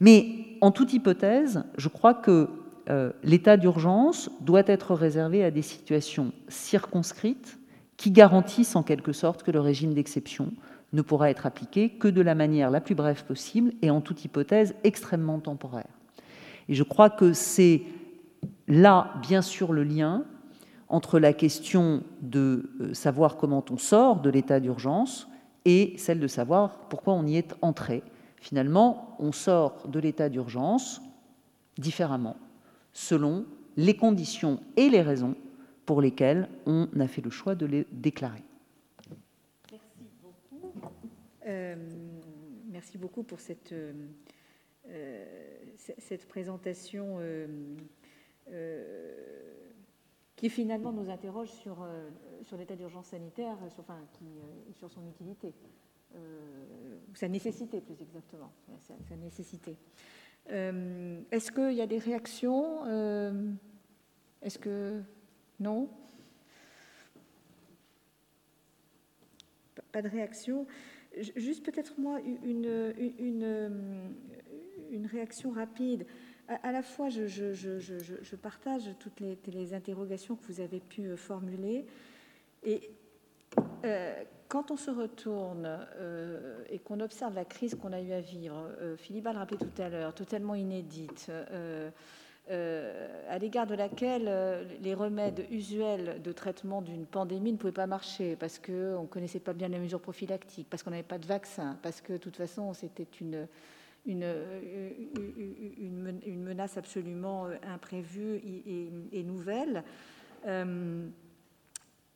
Mais 0.00 0.26
en 0.60 0.70
toute 0.70 0.92
hypothèse, 0.92 1.64
je 1.76 1.88
crois 1.88 2.14
que 2.14 2.48
euh, 2.88 3.10
l'état 3.24 3.56
d'urgence 3.56 4.30
doit 4.40 4.62
être 4.66 4.94
réservé 4.94 5.42
à 5.42 5.50
des 5.50 5.62
situations 5.62 6.32
circonscrites 6.48 7.58
qui 7.96 8.10
garantissent 8.10 8.76
en 8.76 8.82
quelque 8.82 9.12
sorte 9.12 9.42
que 9.42 9.50
le 9.50 9.60
régime 9.60 9.94
d'exception 9.94 10.52
ne 10.92 11.02
pourra 11.02 11.30
être 11.30 11.46
appliqué 11.46 11.90
que 11.90 12.06
de 12.08 12.20
la 12.20 12.34
manière 12.34 12.70
la 12.70 12.80
plus 12.80 12.94
brève 12.94 13.24
possible 13.24 13.72
et 13.82 13.90
en 13.90 14.00
toute 14.00 14.24
hypothèse 14.24 14.74
extrêmement 14.84 15.40
temporaire. 15.40 15.88
Et 16.68 16.74
je 16.74 16.82
crois 16.84 17.10
que 17.10 17.32
c'est 17.32 17.82
là, 18.68 19.14
bien 19.22 19.42
sûr, 19.42 19.72
le 19.72 19.84
lien 19.84 20.24
entre 20.88 21.18
la 21.18 21.32
question 21.32 22.02
de 22.20 22.70
euh, 22.80 22.94
savoir 22.94 23.36
comment 23.36 23.64
on 23.70 23.78
sort 23.78 24.20
de 24.20 24.30
l'état 24.30 24.60
d'urgence 24.60 25.28
et 25.64 25.94
celle 25.98 26.20
de 26.20 26.28
savoir 26.28 26.88
pourquoi 26.88 27.14
on 27.14 27.26
y 27.26 27.36
est 27.36 27.54
entré. 27.60 28.02
Finalement, 28.40 29.16
on 29.18 29.32
sort 29.32 29.88
de 29.88 29.98
l'état 29.98 30.28
d'urgence 30.28 31.00
différemment 31.78 32.36
selon 32.92 33.44
les 33.76 33.96
conditions 33.96 34.60
et 34.76 34.88
les 34.88 35.02
raisons 35.02 35.34
pour 35.84 36.00
lesquelles 36.00 36.48
on 36.66 36.88
a 36.98 37.08
fait 37.08 37.20
le 37.20 37.30
choix 37.30 37.54
de 37.54 37.66
les 37.66 37.86
déclarer. 37.92 38.42
Merci 39.70 40.04
beaucoup. 40.22 40.72
Euh, 41.46 41.76
merci 42.70 42.98
beaucoup 42.98 43.22
pour 43.22 43.40
cette, 43.40 43.72
euh, 43.72 43.92
présentation 46.28 47.18
qui 50.36 50.50
finalement 50.50 50.92
nous 50.92 51.10
interroge 51.10 51.50
sur, 51.50 51.86
sur 52.42 52.56
l'état 52.56 52.76
d'urgence 52.76 53.06
sanitaire, 53.06 53.56
sur, 53.70 53.80
enfin, 53.80 53.98
qui, 54.12 54.26
sur 54.74 54.90
son 54.90 55.06
utilité, 55.08 55.52
sa 57.14 57.28
nécessité 57.28 57.80
plus 57.80 58.00
exactement, 58.00 58.52
sa 59.08 59.16
nécessité. 59.16 59.76
Euh, 60.50 61.20
est-ce 61.30 61.50
qu'il 61.50 61.72
y 61.72 61.80
a 61.80 61.86
des 61.86 61.98
réactions 61.98 62.84
euh, 62.86 63.52
Est-ce 64.42 64.58
que 64.58 65.02
non? 65.58 65.88
Pas 69.92 70.02
de 70.02 70.08
réaction. 70.08 70.66
Juste 71.36 71.64
peut-être 71.64 71.98
moi 71.98 72.20
une, 72.20 72.92
une, 73.18 74.12
une, 74.90 75.06
réaction 75.06 75.50
rapide. 75.50 76.06
À, 76.48 76.70
la 76.70 76.82
fois, 76.82 77.08
je, 77.08 78.36
partage 78.36 78.90
toutes 79.00 79.20
les, 79.20 79.74
interrogations 79.74 80.36
que 80.36 80.52
vous 80.52 80.60
avez 80.60 80.80
pu 80.80 81.16
formuler. 81.16 81.86
Et 82.62 82.90
euh, 83.84 84.22
quand 84.48 84.70
on 84.70 84.76
se 84.76 84.90
retourne 84.90 85.66
euh, 85.96 86.62
et 86.70 86.78
qu'on 86.78 87.00
observe 87.00 87.34
la 87.34 87.44
crise 87.44 87.74
qu'on 87.74 87.92
a 87.92 88.00
eu 88.00 88.12
à 88.12 88.20
vivre, 88.20 88.70
euh, 88.80 88.96
Philippe 88.96 89.26
a 89.26 89.32
le 89.32 89.38
rappelé 89.38 89.58
tout 89.58 89.82
à 89.82 89.88
l'heure, 89.88 90.14
totalement 90.14 90.54
inédite, 90.54 91.30
euh, 91.30 91.90
à 93.28 93.38
l'égard 93.38 93.66
de 93.66 93.74
laquelle 93.74 94.30
les 94.80 94.94
remèdes 94.94 95.46
usuels 95.50 96.22
de 96.22 96.32
traitement 96.32 96.80
d'une 96.80 97.04
pandémie 97.04 97.52
ne 97.52 97.56
pouvaient 97.56 97.72
pas 97.72 97.88
marcher 97.88 98.36
parce 98.36 98.60
qu'on 98.60 99.02
ne 99.02 99.06
connaissait 99.06 99.40
pas 99.40 99.52
bien 99.52 99.66
les 99.66 99.80
mesures 99.80 100.00
prophylactiques, 100.00 100.68
parce 100.70 100.84
qu'on 100.84 100.90
n'avait 100.90 101.02
pas 101.02 101.18
de 101.18 101.26
vaccin, 101.26 101.76
parce 101.82 102.00
que 102.00 102.12
de 102.12 102.18
toute 102.18 102.36
façon 102.36 102.72
c'était 102.72 103.08
une, 103.20 103.48
une, 104.06 104.24
une, 106.24 106.42
menace 106.42 106.76
absolument 106.76 107.48
imprévue 107.62 108.40
et, 109.12 109.22
nouvelle 109.22 109.84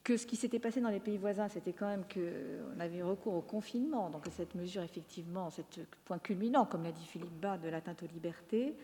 que 0.02 0.16
ce 0.16 0.26
qui 0.26 0.36
s'était 0.36 0.58
passé 0.58 0.80
dans 0.80 0.88
les 0.88 1.00
pays 1.00 1.18
voisins, 1.18 1.48
c'était 1.48 1.72
quand 1.72 1.86
même 1.86 2.04
qu'on 2.04 2.80
avait 2.80 3.02
recours 3.02 3.34
au 3.34 3.42
confinement, 3.42 4.10
donc 4.10 4.24
cette 4.30 4.54
mesure, 4.54 4.82
effectivement, 4.82 5.50
ce 5.50 5.62
point 6.04 6.18
culminant, 6.18 6.64
comme 6.64 6.84
l'a 6.84 6.92
dit 6.92 7.04
Philippe 7.04 7.38
Bas, 7.40 7.58
de 7.58 7.68
l'atteinte 7.68 8.02
aux 8.02 8.06
libertés, 8.06 8.74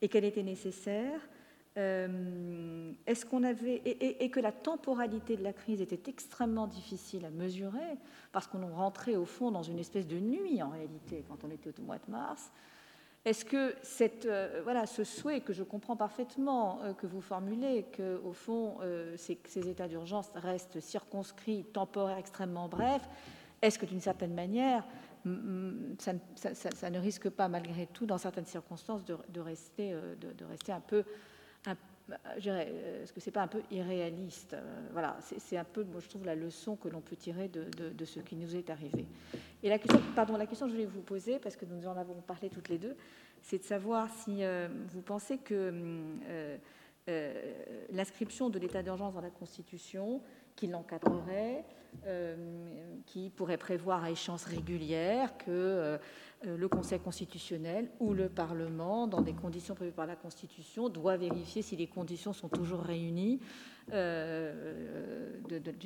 et 0.00 0.08
qu'elle 0.08 0.24
était 0.24 0.42
nécessaire. 0.42 1.20
Euh, 1.76 2.92
est-ce 3.06 3.26
qu'on 3.26 3.42
avait 3.42 3.82
et, 3.84 4.30
que 4.30 4.38
la 4.38 4.52
temporalité 4.52 5.36
de 5.36 5.42
la 5.42 5.52
crise 5.52 5.80
était 5.80 6.08
extrêmement 6.08 6.68
difficile 6.68 7.24
à 7.24 7.30
mesurer 7.30 7.98
parce 8.30 8.46
qu'on 8.46 8.64
rentrait 8.68 9.16
au 9.16 9.24
fond 9.24 9.50
dans 9.50 9.64
une 9.64 9.80
espèce 9.80 10.06
de 10.06 10.20
nuit 10.20 10.62
en 10.62 10.68
réalité 10.68 11.24
quand 11.26 11.42
on 11.42 11.50
était 11.50 11.72
au 11.80 11.82
mois 11.82 11.98
de 11.98 12.12
mars 12.12 12.52
est-ce 13.24 13.46
que 13.46 13.74
cette, 13.82 14.26
euh, 14.26 14.60
voilà, 14.64 14.84
ce 14.84 15.02
souhait 15.02 15.40
que 15.40 15.54
je 15.54 15.62
comprends 15.62 15.96
parfaitement 15.96 16.80
euh, 16.82 16.92
que 16.92 17.06
vous 17.06 17.22
formulez, 17.22 17.86
qu'au 17.96 18.34
fond, 18.34 18.76
euh, 18.82 19.16
ces, 19.16 19.68
états 19.68 19.88
d'urgence 19.88 20.30
restent 20.34 20.80
circonscrits, 20.80 21.64
temporaires, 21.72 22.18
extrêmement 22.18 22.68
brefs, 22.68 23.08
est-ce 23.62 23.78
que 23.78 23.86
d'une 23.86 24.02
certaine 24.02 24.34
manière, 24.34 24.84
ça, 25.98 26.90
ne 26.90 26.98
risque 26.98 27.30
pas, 27.30 27.48
malgré 27.48 27.86
tout, 27.86 28.04
dans 28.04 28.18
certaines 28.18 28.44
circonstances, 28.44 29.02
de, 29.06 29.40
rester, 29.40 29.94
de, 30.20 30.44
rester 30.44 30.72
un 30.72 30.80
peu, 30.80 31.02
est-ce 32.10 33.12
que 33.12 33.20
c'est 33.20 33.30
pas 33.30 33.42
un 33.42 33.48
peu 33.48 33.62
irréaliste 33.70 34.56
Voilà, 34.92 35.16
c'est 35.20 35.56
un 35.56 35.64
peu, 35.64 35.84
moi, 35.84 36.00
je 36.00 36.08
trouve, 36.08 36.24
la 36.24 36.34
leçon 36.34 36.76
que 36.76 36.88
l'on 36.88 37.00
peut 37.00 37.16
tirer 37.16 37.48
de, 37.48 38.04
ce 38.04 38.20
qui 38.20 38.36
nous 38.36 38.54
est 38.56 38.70
arrivé. 38.70 39.06
Et 39.62 39.68
la 39.68 39.78
question, 39.78 40.00
pardon, 40.14 40.36
la 40.36 40.46
question 40.46 40.66
que 40.66 40.72
je 40.72 40.76
voulais 40.76 40.88
vous 40.88 41.00
poser, 41.00 41.38
parce 41.38 41.56
que 41.56 41.64
nous 41.64 41.86
en 41.86 41.96
avons 41.96 42.20
parlé 42.20 42.50
toutes 42.50 42.68
les 42.68 42.78
deux, 42.78 42.96
c'est 43.42 43.58
de 43.58 43.64
savoir 43.64 44.08
si 44.10 44.42
euh, 44.44 44.68
vous 44.88 45.02
pensez 45.02 45.38
que 45.38 45.72
euh, 46.28 46.56
euh, 47.08 47.52
l'inscription 47.90 48.48
de 48.48 48.58
l'état 48.58 48.82
d'urgence 48.82 49.14
dans 49.14 49.20
la 49.20 49.30
Constitution, 49.30 50.22
qui 50.56 50.66
l'encadrerait, 50.66 51.64
qui 53.06 53.30
pourrait 53.30 53.56
prévoir 53.56 54.04
à 54.04 54.10
échéance 54.10 54.44
régulière 54.44 55.36
que 55.38 55.98
le 56.44 56.68
Conseil 56.68 56.98
constitutionnel 56.98 57.88
ou 58.00 58.12
le 58.12 58.28
Parlement, 58.28 59.06
dans 59.06 59.22
des 59.22 59.32
conditions 59.32 59.74
prévues 59.74 59.92
par 59.92 60.06
la 60.06 60.16
Constitution, 60.16 60.88
doit 60.88 61.16
vérifier 61.16 61.62
si 61.62 61.76
les 61.76 61.86
conditions 61.86 62.32
sont 62.32 62.48
toujours 62.48 62.80
réunies 62.80 63.40
du 63.88 63.94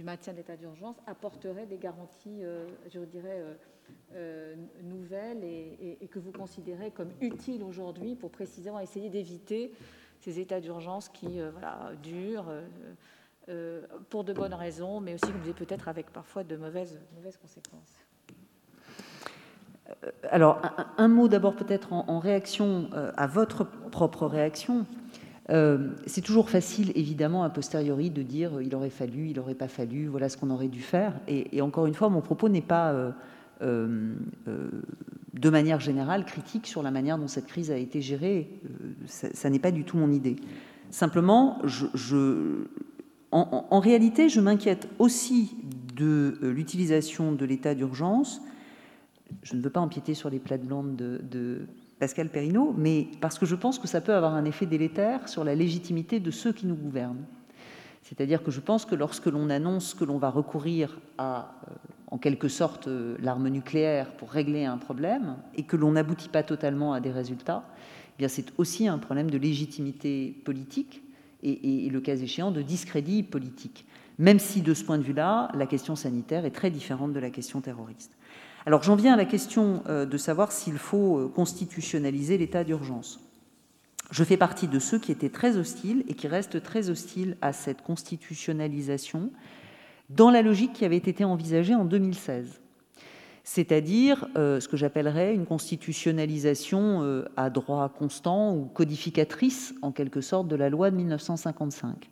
maintien 0.05 0.33
de 0.33 0.39
l'état 0.39 0.57
d'urgence, 0.57 0.97
apporterait 1.07 1.67
des 1.67 1.79
garanties, 1.79 2.43
je 2.93 3.01
dirais, 3.01 3.45
euh, 4.15 4.55
nouvelles 4.83 5.45
et, 5.45 6.09
que 6.11 6.19
vous 6.19 6.33
considérez 6.33 6.91
comme 6.91 7.11
utiles 7.21 7.63
aujourd'hui 7.63 8.15
pour 8.15 8.31
précisément 8.31 8.81
essayer 8.81 9.11
d'éviter 9.11 9.71
ces 10.21 10.41
états 10.41 10.61
d'urgence 10.61 11.11
qui 11.11 11.41
euh, 11.41 11.51
voilà, 11.51 11.93
durent 12.03 12.51
euh, 13.49 13.83
pour 14.11 14.25
de 14.25 14.33
bonnes 14.33 14.55
raisons, 14.55 15.01
mais 15.01 15.15
aussi 15.15 15.33
peut-être 15.57 15.89
avec 15.89 16.11
parfois 16.11 16.45
de 16.45 16.57
mauvaises, 16.57 16.99
conséquences. 17.41 17.95
Alors, 20.31 20.61
un, 20.99 21.09
mot 21.09 21.29
d'abord 21.29 21.55
peut-être 21.55 21.93
en, 21.93 22.19
réaction 22.19 22.91
à 23.17 23.27
votre 23.27 23.65
propre 23.65 24.27
réaction. 24.27 24.85
c'est 25.49 26.21
toujours 26.21 26.51
facile, 26.51 26.93
évidemment, 26.95 27.43
a 27.43 27.49
posteriori, 27.49 28.11
de 28.11 28.23
dire 28.23 28.61
il 28.61 28.75
aurait 28.75 28.91
fallu, 28.91 29.29
il 29.29 29.37
n'aurait 29.37 29.55
pas 29.55 29.67
fallu, 29.67 30.07
voilà 30.07 30.29
ce 30.29 30.37
qu'on 30.37 30.51
aurait 30.51 30.69
dû 30.69 30.83
faire. 30.83 31.15
Et, 31.27 31.63
encore 31.63 31.87
une 31.87 31.95
fois, 31.95 32.11
mon 32.11 32.21
propos 32.21 32.51
n'est 32.51 32.61
pas, 32.61 33.15
de 35.39 35.51
manière 35.51 35.81
générale, 35.81 36.25
critique 36.25 36.67
sur 36.67 36.83
la 36.83 36.91
manière 36.91 37.19
dont 37.19 37.29
cette 37.29 37.47
crise 37.47 37.71
a 37.71 37.77
été 37.77 38.01
gérée. 38.01 38.51
ça, 39.07 39.51
n'est 39.51 39.59
pas 39.59 39.71
du 39.71 39.85
tout 39.85 39.97
mon 39.97 40.11
idée. 40.11 40.37
Simplement, 40.91 41.59
je, 41.65 42.65
en, 43.31 43.81
réalité, 43.81 44.29
je 44.29 44.41
m'inquiète 44.41 44.89
aussi 44.99 45.57
de 45.95 46.39
l'utilisation 46.43 47.33
de 47.33 47.45
l'état 47.45 47.75
d'urgence. 47.75 48.41
Je 49.43 49.55
ne 49.55 49.61
veux 49.61 49.71
pas 49.71 49.81
empiéter 49.81 50.15
sur 50.15 50.31
les 50.31 50.39
plates-bandes 50.39 50.97
de, 50.97 51.21
de 51.31 51.67
Pascal 51.99 52.31
Perrineau, 52.31 52.75
mais 52.77 53.09
parce 53.21 53.39
que 53.39 53.45
je 53.45 53.55
pense 53.55 53.79
que 53.79 53.87
ça 53.89 54.01
peut 54.01 54.15
avoir 54.15 54.35
un 54.35 54.45
effet 54.45 54.67
délétère 54.67 55.29
sur 55.29 55.45
la 55.45 55.55
légitimité 55.55 56.21
de 56.21 56.31
ceux 56.31 56.53
qui 56.53 56.67
nous 56.67 56.77
gouvernent. 56.77 57.27
C'est-à-dire 58.03 58.43
que 58.43 58.51
je 58.51 58.61
pense 58.61 58.87
que 58.87 58.95
lorsque 58.95 59.27
l'on 59.27 59.51
annonce 59.51 59.93
que 59.93 60.05
l'on 60.05 60.17
va 60.17 60.31
recourir 60.31 60.99
à, 61.19 61.55
euh, 61.69 61.75
en 62.11 62.17
quelque 62.17 62.49
sorte, 62.49 62.89
euh, 62.89 63.17
l'arme 63.21 63.49
nucléaire 63.49 64.13
pour 64.13 64.31
régler 64.31 64.65
un 64.65 64.79
problème 64.79 65.37
et 65.55 65.65
que 65.65 65.77
l'on 65.77 65.93
n'aboutit 65.93 66.31
pas 66.31 66.43
totalement 66.43 66.95
à 66.95 67.01
des 67.01 67.11
résultats, 67.11 67.65
eh 68.15 68.19
bien 68.19 68.29
c'est 68.29 68.59
aussi 68.59 68.89
un 68.89 68.97
problème 68.97 69.31
de 69.31 69.37
légitimité 69.37 70.41
politique 70.45 71.03
et, 71.43 71.89
le 71.91 72.01
cas 72.01 72.17
échéant 72.17 72.51
de 72.51 72.63
discrédit 72.63 73.23
politique. 73.23 73.87
Même 74.19 74.39
si 74.39 74.63
de 74.63 74.75
ce 74.75 74.85
point 74.85 74.99
de 74.99 75.05
vue-là, 75.05 75.51
la 75.55 75.67
question 75.67 75.95
sanitaire 75.95 76.45
est 76.45 76.51
très 76.51 76.71
différente 76.71 77.13
de 77.13 77.21
la 77.21 77.31
question 77.31 77.61
terroriste. 77.61 78.13
Alors 78.67 78.83
j'en 78.83 78.97
viens 78.97 79.15
à 79.15 79.17
la 79.17 79.25
question 79.25 79.83
euh, 79.89 80.05
de 80.05 80.17
savoir 80.19 80.53
s'il 80.53 80.79
faut 80.79 81.19
euh, 81.19 81.29
constitutionnaliser 81.29 82.37
l'état 82.37 82.65
d'urgence. 82.65 83.21
Je 84.11 84.25
fais 84.25 84.37
partie 84.37 84.69
de 84.69 84.79
ceux 84.79 84.99
qui 84.99 85.13
étaient 85.13 85.29
très 85.29 85.57
hostiles 85.57 86.05
et 86.09 86.15
qui 86.15 86.29
restent 86.29 86.63
très 86.63 86.91
hostiles 86.91 87.37
à 87.41 87.53
cette 87.53 87.83
constitutionnalisation 87.83 89.31
dans 90.11 90.31
la 90.31 90.43
logique 90.43 90.73
qui 90.73 90.85
avait 90.85 90.97
été 90.97 91.25
envisagée 91.25 91.75
en 91.75 91.85
2016, 91.85 92.61
c'est-à-dire 93.51 94.29
euh, 94.37 94.61
ce 94.61 94.69
que 94.69 94.77
j'appellerais 94.77 95.35
une 95.35 95.47
constitutionnalisation 95.47 97.25
à 97.39 97.49
droit 97.49 97.89
constant 97.89 98.55
ou 98.55 98.67
codificatrice 98.67 99.75
en 99.81 99.91
quelque 99.91 100.21
sorte 100.21 100.49
de 100.49 100.55
la 100.55 100.69
loi 100.69 100.91
de 100.91 100.97
1955. 100.97 102.11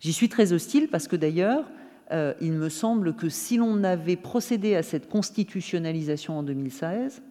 J'y 0.00 0.12
suis 0.12 0.28
très 0.28 0.52
hostile 0.52 0.88
parce 0.88 1.06
que 1.06 1.14
d'ailleurs, 1.14 1.64
euh, 2.10 2.34
il 2.40 2.52
me 2.52 2.68
semble 2.68 3.14
que 3.14 3.28
si 3.28 3.56
l'on 3.56 3.84
avait 3.84 4.16
procédé 4.16 4.74
à 4.74 4.82
cette 4.82 5.08
constitutionnalisation 5.08 6.38
en 6.38 6.42
2016, 6.42 7.22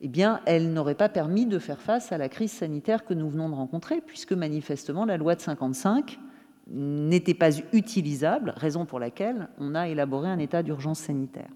eh 0.00 0.08
bien, 0.08 0.40
elle 0.46 0.72
n'aurait 0.72 0.94
pas 0.94 1.08
permis 1.08 1.46
de 1.46 1.58
faire 1.58 1.80
face 1.80 2.12
à 2.12 2.18
la 2.18 2.28
crise 2.28 2.52
sanitaire 2.52 3.04
que 3.04 3.12
nous 3.12 3.28
venons 3.28 3.48
de 3.48 3.54
rencontrer, 3.54 4.00
puisque 4.00 4.32
manifestement 4.32 5.04
la 5.04 5.16
loi 5.16 5.34
de 5.34 5.40
55 5.40 6.18
n'était 6.70 7.34
pas 7.34 7.58
utilisable, 7.72 8.54
raison 8.56 8.86
pour 8.86 9.00
laquelle 9.00 9.48
on 9.58 9.74
a 9.74 9.88
élaboré 9.88 10.28
un 10.28 10.38
état 10.38 10.62
d'urgence 10.62 11.00
sanitaire. 11.00 11.50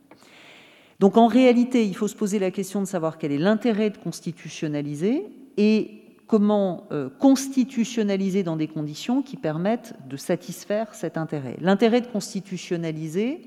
Donc 0.99 1.16
en 1.16 1.27
réalité, 1.27 1.87
il 1.87 1.95
faut 1.95 2.09
se 2.09 2.16
poser 2.16 2.39
la 2.39 2.51
question 2.51 2.81
de 2.81 2.87
savoir 2.87 3.19
quel 3.19 3.33
est 3.33 3.39
l'intérêt 3.39 3.91
de 3.91 3.99
constitutionnaliser 3.99 5.27
et 5.57 6.03
comment 6.27 6.87
euh, 6.93 7.09
constitutionnaliser 7.19 8.43
dans 8.43 8.57
des 8.57 8.69
conditions 8.69 9.23
qui 9.23 9.37
permettent 9.37 9.95
de 10.09 10.16
satisfaire 10.16 10.95
cet 10.95 11.16
intérêt. 11.16 11.57
L'intérêt 11.61 12.01
de 12.01 12.07
constitutionnaliser, 12.07 13.41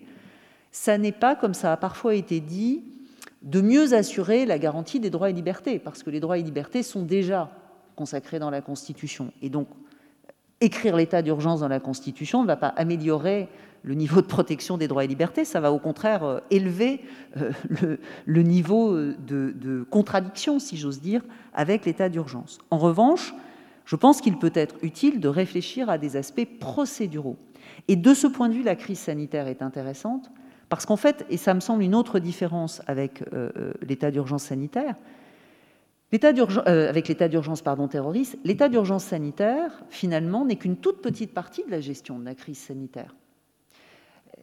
ça 0.71 0.97
n'est 0.97 1.11
pas, 1.11 1.35
comme 1.35 1.53
ça 1.53 1.73
a 1.73 1.77
parfois 1.77 2.15
été 2.15 2.39
dit, 2.39 2.83
de 3.41 3.61
mieux 3.61 3.93
assurer 3.93 4.45
la 4.45 4.57
garantie 4.57 4.99
des 4.99 5.09
droits 5.09 5.29
et 5.29 5.33
libertés, 5.33 5.79
parce 5.79 6.03
que 6.03 6.09
les 6.09 6.19
droits 6.19 6.37
et 6.37 6.43
libertés 6.43 6.83
sont 6.83 7.03
déjà 7.03 7.49
consacrés 7.95 8.39
dans 8.39 8.49
la 8.49 8.61
Constitution. 8.61 9.31
Et 9.41 9.49
donc, 9.49 9.67
écrire 10.59 10.95
l'état 10.95 11.21
d'urgence 11.21 11.59
dans 11.59 11.67
la 11.67 11.79
Constitution 11.79 12.41
ne 12.43 12.47
va 12.47 12.55
pas 12.55 12.67
améliorer 12.67 13.49
le 13.83 13.93
niveau 13.95 14.21
de 14.21 14.27
protection 14.27 14.77
des 14.77 14.87
droits 14.87 15.03
et 15.03 15.07
libertés, 15.07 15.45
ça 15.45 15.59
va 15.59 15.71
au 15.71 15.79
contraire 15.79 16.23
euh, 16.23 16.39
élever 16.49 17.01
euh, 17.37 17.51
le, 18.25 18.41
niveau 18.43 18.93
euh, 18.93 19.15
de, 19.25 19.85
contradiction, 19.89 20.59
si 20.59 20.77
j'ose 20.77 21.01
dire, 21.01 21.21
avec 21.53 21.85
l'état 21.85 22.09
d'urgence. 22.09 22.59
En 22.69 22.77
revanche, 22.77 23.33
je 23.85 23.95
pense 23.95 24.21
qu'il 24.21 24.37
peut 24.37 24.51
être 24.53 24.75
utile 24.83 25.19
de 25.19 25.27
réfléchir 25.27 25.89
à 25.89 25.97
des 25.97 26.15
aspects 26.15 26.47
procéduraux. 26.59 27.37
Et 27.87 27.95
de 27.95 28.13
ce 28.13 28.27
point 28.27 28.49
de 28.49 28.53
vue, 28.53 28.63
la 28.63 28.75
crise 28.75 28.99
sanitaire 28.99 29.47
est 29.47 29.61
intéressante, 29.61 30.29
parce 30.69 30.85
qu'en 30.85 30.95
fait, 30.95 31.25
et 31.29 31.37
ça 31.37 31.53
me 31.53 31.59
semble 31.59 31.83
une 31.83 31.95
autre 31.95 32.19
différence 32.19 32.81
avec 32.87 33.23
l'état 33.81 34.09
d'urgence 34.09 34.43
sanitaire, 34.43 34.95
avec 36.13 37.07
l'état 37.09 37.27
d'urgence 37.27 37.61
pardon, 37.61 37.89
terroriste, 37.89 38.37
l'état 38.45 38.69
d'urgence 38.69 39.03
sanitaire, 39.03 39.83
finalement, 39.89 40.45
n'est 40.45 40.55
qu'une 40.55 40.77
toute 40.77 41.01
petite 41.01 41.33
partie 41.33 41.65
de 41.65 41.71
la 41.71 41.81
gestion 41.81 42.19
de 42.19 42.25
la 42.25 42.35
crise 42.35 42.59
sanitaire 42.59 43.15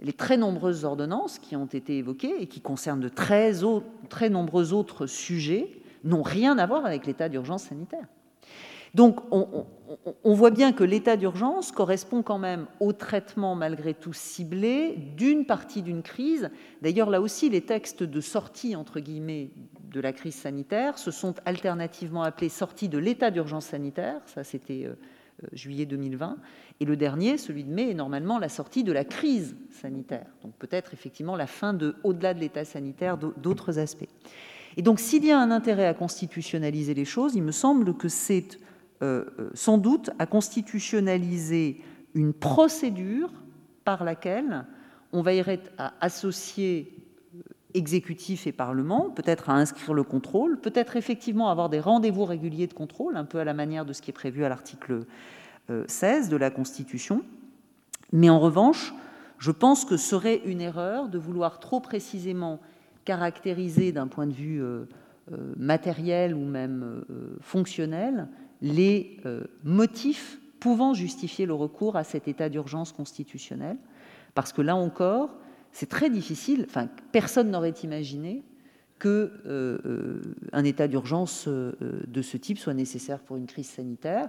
les 0.03 0.13
très 0.13 0.37
nombreuses 0.37 0.85
ordonnances 0.85 1.39
qui 1.39 1.57
ont 1.57 1.67
été 1.67 1.99
évoquées 1.99 2.41
et 2.41 2.47
qui 2.47 2.61
concernent 2.61 3.01
de 3.01 3.09
très, 3.09 3.53
très 4.09 4.31
nombreux 4.31 4.73
autres 4.73 5.07
sujets 5.07 5.71
n'ont 6.05 6.23
rien 6.23 6.59
à 6.59 6.67
voir 6.67 6.87
avec 6.87 7.07
l'état 7.07 7.29
d'urgence 7.29 7.65
sanitaire. 7.65 8.07
Donc 8.95 9.21
on, 9.31 10.35
voit 10.35 10.51
bien 10.51 10.73
que 10.73 10.85
l'état 10.85 11.17
d'urgence 11.17 11.73
correspond 11.73 12.23
quand 12.23 12.39
même 12.39 12.67
au 12.81 12.93
traitement 12.93 13.55
malgré 13.55 13.93
tout 13.93 14.15
ciblé 14.15 14.95
d'une 15.17 15.45
partie 15.45 15.83
d'une 15.83 16.03
crise. 16.03 16.51
D'ailleurs 16.81 17.11
là 17.11 17.21
aussi 17.21 17.51
les 17.51 17.61
textes 17.61 18.03
de 18.03 18.21
sortie 18.21 18.77
entre 18.77 19.01
guillemets 19.01 19.51
de 19.93 20.01
la 20.01 20.13
crise 20.13 20.35
sanitaire 20.35 20.99
se 20.99 21.11
sont 21.11 21.35
alternativement 21.45 22.23
appelés 22.23 22.49
sortie 22.49 22.89
de 22.89 22.99
l'état 22.99 23.31
d'urgence 23.31 23.67
sanitaire, 23.67 24.21
ça 24.27 24.43
c'était 24.43 24.87
euh, 24.87 24.95
euh, 25.45 25.49
juillet 25.53 25.87
2020, 25.87 26.37
et 26.81 26.85
le 26.85 26.97
dernier, 26.97 27.39
celui 27.39 27.65
de 27.65 27.73
mai, 27.73 27.91
est 27.91 27.95
normalement 27.95 28.39
la 28.39 28.49
sortie 28.49 28.85
de 28.85 28.93
la 28.93 29.05
crise 29.05 29.57
sanitaire. 29.71 30.27
Donc 30.43 30.55
peut-être 30.59 30.95
effectivement 30.95 31.37
la 31.37 31.47
fin 31.47 31.75
de, 31.75 31.97
au-delà 32.05 32.35
de 32.35 32.41
l'état 32.41 32.65
sanitaire, 32.65 33.19
d'autres 33.19 33.79
aspects. 33.79 34.09
Et 34.77 34.83
donc 34.83 35.01
s'il 35.01 35.25
y 35.25 35.33
a 35.33 35.41
un 35.41 35.51
intérêt 35.51 35.87
à 35.87 35.95
constitutionnaliser 35.95 36.95
les 36.95 37.05
choses, 37.05 37.35
il 37.35 37.43
me 37.43 37.51
semble 37.51 37.95
que 37.95 38.09
c'est 38.09 38.59
euh, 39.03 39.25
euh, 39.39 39.51
sans 39.55 39.79
doute 39.79 40.11
à 40.19 40.27
constitutionnaliser 40.27 41.81
une 42.15 42.33
procédure 42.33 43.31
par 43.85 44.05
laquelle 44.05 44.67
on 45.13 45.23
veillerait 45.23 45.61
à 45.79 45.95
associer 46.01 46.95
euh, 47.35 47.41
exécutif 47.75 48.47
et 48.47 48.53
Parlement, 48.53 49.11
peut-être 49.11 49.51
à 49.51 49.55
inscrire 49.55 49.95
le 49.95 50.05
contrôle, 50.05 50.61
peut-être 50.61 50.97
effectivement 50.97 51.49
avoir 51.49 51.69
des 51.69 51.81
rendez-vous 51.81 52.25
réguliers 52.25 52.67
de 52.69 52.75
contrôle, 52.75 53.17
un 53.17 53.25
peu 53.25 53.39
à 53.39 53.45
la 53.45 53.55
manière 53.55 53.85
de 53.85 53.93
ce 53.93 54.03
qui 54.03 54.11
est 54.11 54.13
prévu 54.13 54.45
à 54.45 54.49
l'article 54.49 55.07
16 55.87 56.29
de 56.29 56.37
la 56.37 56.51
Constitution. 56.51 57.23
Mais 58.13 58.31
en 58.31 58.41
revanche, 58.41 58.95
je 59.39 59.51
pense 59.51 59.85
que 59.85 59.97
ce 59.97 60.09
serait 60.09 60.41
une 60.45 60.61
erreur 60.61 61.09
de 61.09 61.19
vouloir 61.19 61.61
trop 61.61 61.81
précisément 61.81 62.61
caractériser 63.05 63.93
d'un 63.93 64.07
point 64.07 64.27
de 64.27 64.33
vue 64.33 64.63
euh, 64.63 64.85
euh, 65.33 65.55
matériel 65.57 66.35
ou 66.35 66.45
même 66.45 67.05
euh, 67.11 67.37
fonctionnel 67.41 68.29
les 68.61 69.21
motifs 69.63 70.41
pouvant 70.59 70.93
justifier 70.93 71.47
le 71.47 71.55
recours 71.55 71.95
à 71.95 72.03
cet 72.03 72.27
état 72.27 72.49
d'urgence 72.49 72.91
constitutionnel. 72.91 73.77
Parce 74.35 74.53
que 74.53 74.63
là 74.63 74.75
encore, 74.75 75.31
c'est 75.71 75.89
très 75.89 76.11
difficile, 76.11 76.67
personne 77.13 77.53
n'aurait 77.53 77.77
imaginé 77.85 78.43
qu'un 78.99 79.29
un 80.53 80.65
état 80.65 80.89
d'urgence 80.89 81.47
de 81.47 82.23
ce 82.23 82.37
type 82.37 82.59
soit 82.59 82.75
nécessaire 82.75 83.21
pour 83.21 83.37
une 83.37 83.47
crise 83.47 83.69
sanitaire. 83.69 84.29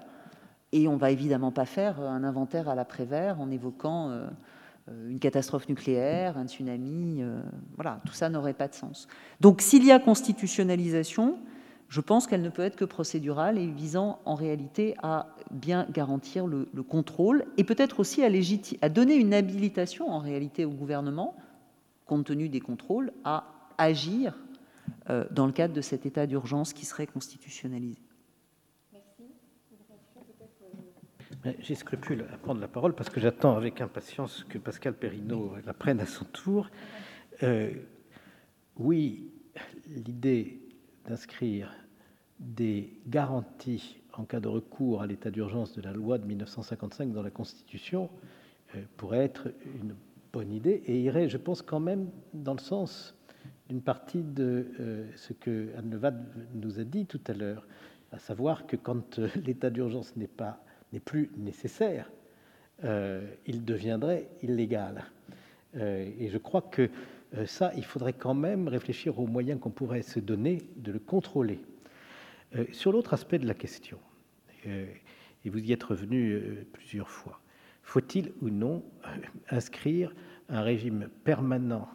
Et 0.72 0.88
on 0.88 0.98
va 0.98 1.12
évidemment 1.12 1.52
pas 1.52 1.66
faire 1.66 2.00
un 2.00 2.24
inventaire 2.24 2.70
à 2.70 2.76
l'après-vert 2.76 3.42
en 3.42 3.50
évoquant 3.50 4.10
euh, 4.10 4.28
euh, 4.90 5.10
une 5.10 5.20
catastrophe 5.20 5.68
nucléaire, 5.68 6.38
un 6.38 6.48
tsunami. 6.48 7.22
Euh, 7.22 7.42
voilà, 7.76 8.02
tout 8.06 8.14
ça 8.14 8.30
n'aurait 8.30 8.54
pas 8.54 8.68
de 8.68 8.76
sens. 8.76 9.08
Donc 9.42 9.62
s'il 9.62 9.84
y 9.84 9.92
a 9.92 10.00
constitutionnalisation, 10.00 11.40
je 11.88 12.02
pense 12.02 12.28
qu'elle 12.28 12.44
ne 12.44 12.50
peut 12.50 12.62
être 12.62 12.76
que 12.76 12.86
procédurale 12.86 13.58
et 13.58 13.66
visant 13.66 14.20
en 14.26 14.36
réalité 14.36 14.94
à 15.02 15.36
bien 15.50 15.88
garantir 15.92 16.46
le, 16.46 16.68
contrôle 16.88 17.46
et 17.58 17.64
peut-être 17.64 18.00
aussi 18.00 18.22
à 18.24 18.90
donner 18.90 19.16
une 19.16 19.34
habilitation 19.34 20.08
en 20.08 20.20
réalité 20.20 20.66
au 20.66 20.70
gouvernement, 20.70 21.36
compte 22.06 22.26
tenu 22.26 22.48
des 22.48 22.60
contrôles, 22.60 23.12
à 23.24 23.46
agir 23.80 24.36
dans 25.32 25.48
le 25.48 25.52
cadre 25.52 25.74
de 25.74 25.82
cet 25.82 26.06
état 26.06 26.28
d'urgence 26.28 26.74
qui 26.74 26.86
serait 26.86 27.08
constitutionnalisé. 27.08 27.98
J'ai 31.60 31.76
scrupule 31.76 32.26
à 32.34 32.38
prendre 32.38 32.60
la 32.60 32.68
parole 32.68 32.94
parce 32.94 33.10
que 33.10 33.22
j'attends 33.22 33.56
avec 33.56 33.80
impatience 33.80 34.44
que 34.50 34.58
Pascal 34.58 34.94
Perrineau 34.94 35.56
la 35.66 35.74
prenne 35.74 36.02
à 36.02 36.06
son 36.06 36.26
tour. 36.26 36.70
Euh, 37.44 37.72
oui, 38.76 39.32
l'idée 39.88 40.60
d'inscrire 41.08 41.74
des 42.42 42.94
garanties 43.08 44.02
en 44.14 44.26
cas 44.26 44.42
de 44.42 44.50
recours 44.50 45.02
à 45.02 45.08
l'état 45.08 45.32
d'urgence 45.32 45.74
de 45.74 45.82
la 45.82 45.94
loi 45.94 46.18
de 46.18 46.26
1955 46.26 47.14
dans 47.14 47.24
la 47.24 47.32
Constitution 47.32 48.10
euh, 48.76 48.82
pourrait 48.98 49.24
être 49.24 49.48
une 49.80 49.96
bonne 50.34 50.52
idée 50.52 50.84
et 50.88 51.00
irait, 51.00 51.30
je 51.30 51.38
pense, 51.38 51.62
quand 51.62 51.80
même 51.80 52.10
dans 52.34 52.54
le 52.54 52.60
sens 52.60 53.16
d'une 53.70 53.82
partie 53.82 54.24
de 54.24 54.68
euh, 54.82 55.10
ce 55.16 55.32
que 55.32 55.70
Anne 55.78 55.90
Levade 55.90 56.22
nous 56.54 56.82
a 56.82 56.84
dit 56.84 57.06
tout 57.06 57.22
à 57.28 57.34
l'heure, 57.34 57.66
à 58.12 58.20
savoir 58.20 58.68
que 58.68 58.76
quand 58.76 59.20
l'état 59.46 59.70
d'urgence 59.70 60.18
n'est 60.18 60.28
pas 60.28 60.62
n'est 60.94 61.00
plus 61.00 61.30
nécessaire, 61.38 62.12
il 62.84 63.66
deviendrait 63.66 64.30
illégal. 64.42 65.04
et 65.76 66.30
je 66.32 66.38
crois 66.38 66.62
que 66.62 66.90
ça, 67.46 67.72
il 67.76 67.84
faudrait 67.84 68.14
quand 68.14 68.34
même 68.34 68.68
réfléchir 68.68 69.20
aux 69.20 69.28
moyens 69.28 69.60
qu'on 69.60 69.70
pourrait 69.70 70.02
se 70.02 70.20
donner 70.20 70.60
de 70.78 70.92
le 70.92 71.00
contrôler. 71.00 71.60
sur 72.72 72.92
l'autre 72.92 73.14
aspect 73.14 73.38
de 73.38 73.48
la 73.48 73.54
question, 73.54 74.00
et 74.66 75.50
vous 75.50 75.60
y 75.60 75.74
êtes 75.74 75.84
revenu 75.84 76.42
plusieurs 76.72 77.10
fois, 77.10 77.42
faut-il 77.90 78.32
ou 78.42 78.50
non 78.50 78.84
inscrire 79.50 80.14
un 80.48 80.62
régime 80.62 81.10
permanent 81.24 81.90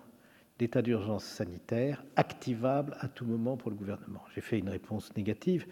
d'état 0.59 0.83
d'urgence 0.83 1.25
sanitaire 1.25 2.05
activable 2.17 2.97
à 2.99 3.07
tout 3.07 3.25
moment 3.25 3.57
pour 3.57 3.71
le 3.71 3.77
gouvernement? 3.77 4.21
J'ai 4.35 4.41
fait 4.41 4.59
une 4.59 4.69
réponse 4.69 5.15
négative, 5.17 5.67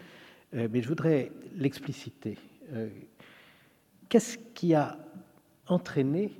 euh, 0.53 0.69
mais 0.71 0.81
je 0.81 0.87
voudrais 0.87 1.31
l'expliciter. 1.55 2.37
Euh, 4.13 4.19
qu'est-ce 4.19 4.37
qui 4.53 4.73
a 4.75 4.97
entraîné 5.67 6.31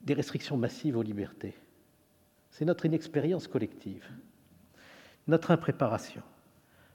des 0.00 0.14
restrictions 0.14 0.56
massives 0.56 0.96
aux 0.96 1.02
libertés? 1.02 1.54
C'est 2.50 2.64
notre 2.64 2.86
inexpérience 2.86 3.46
collective, 3.46 4.04
notre 5.28 5.52
impréparation. 5.52 6.22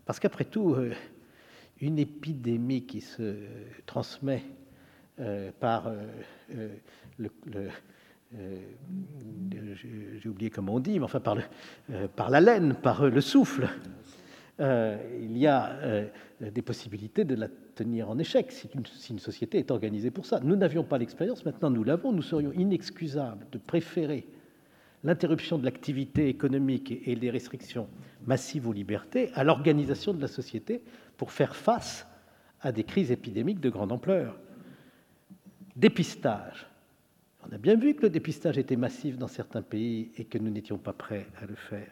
Parce 0.05 0.19
qu'après 0.19 0.45
tout, 0.45 0.73
euh, 0.73 0.93
une 1.79 1.99
épidémie 1.99 2.85
qui 2.85 3.01
se 3.01 3.35
transmet 3.85 4.43
par 5.59 5.89
le 7.17 7.31
euh, 8.35 9.75
j'ai 10.21 10.29
oublié 10.29 10.49
comment 10.49 10.75
on 10.75 10.79
dit, 10.79 10.99
mais 10.99 11.05
enfin 11.05 11.19
par, 11.19 11.35
le, 11.35 11.43
euh, 11.91 12.07
par 12.07 12.29
la 12.29 12.41
laine, 12.41 12.75
par 12.75 13.03
euh, 13.03 13.09
le 13.09 13.21
souffle, 13.21 13.69
il 14.59 15.37
y 15.37 15.47
a 15.47 16.07
des 16.39 16.61
possibilités 16.61 17.25
de 17.25 17.35
la 17.35 17.47
tenir 17.75 18.09
en 18.09 18.17
échec 18.17 18.51
si 18.51 18.69
une, 18.73 19.19
société 19.19 19.59
est 19.59 19.71
organisée 19.71 20.11
pour 20.11 20.25
ça. 20.25 20.39
Nous 20.39 20.55
n'avions 20.55 20.83
pas 20.83 20.97
l'expérience, 20.97 21.45
maintenant 21.45 21.69
nous 21.69 21.83
l'avons, 21.83 22.11
nous 22.11 22.21
serions 22.21 22.51
inexcusables 22.53 23.45
de 23.51 23.57
préférer 23.57 24.25
l'interruption 25.03 25.57
de 25.57 25.65
l'activité 25.65 26.29
économique 26.29 26.91
et 27.05 27.15
les 27.15 27.29
restrictions 27.29 27.87
massives 28.25 28.67
aux 28.67 28.73
libertés 28.73 29.29
à 29.35 29.43
l'organisation 29.43 30.13
de 30.13 30.21
la 30.21 30.27
société 30.27 30.81
pour 31.17 31.31
faire 31.31 31.55
face 31.55 32.07
à 32.61 32.71
des 32.71 32.83
crises 32.83 33.11
épidémiques 33.11 33.59
de 33.59 33.69
grande 33.69 33.91
ampleur. 33.91 34.39
Dépistage, 35.75 36.67
on 37.47 37.53
a 37.53 37.57
bien 37.57 37.75
vu 37.75 37.93
que 37.93 38.03
le 38.03 38.09
dépistage 38.09 38.57
était 38.57 38.75
massif 38.75 39.17
dans 39.17 39.27
certains 39.27 39.61
pays 39.61 40.11
et 40.17 40.25
que 40.25 40.37
nous 40.37 40.49
n'étions 40.49 40.79
pas 40.79 40.93
prêts 40.93 41.27
à 41.39 41.45
le 41.45 41.55
faire. 41.55 41.91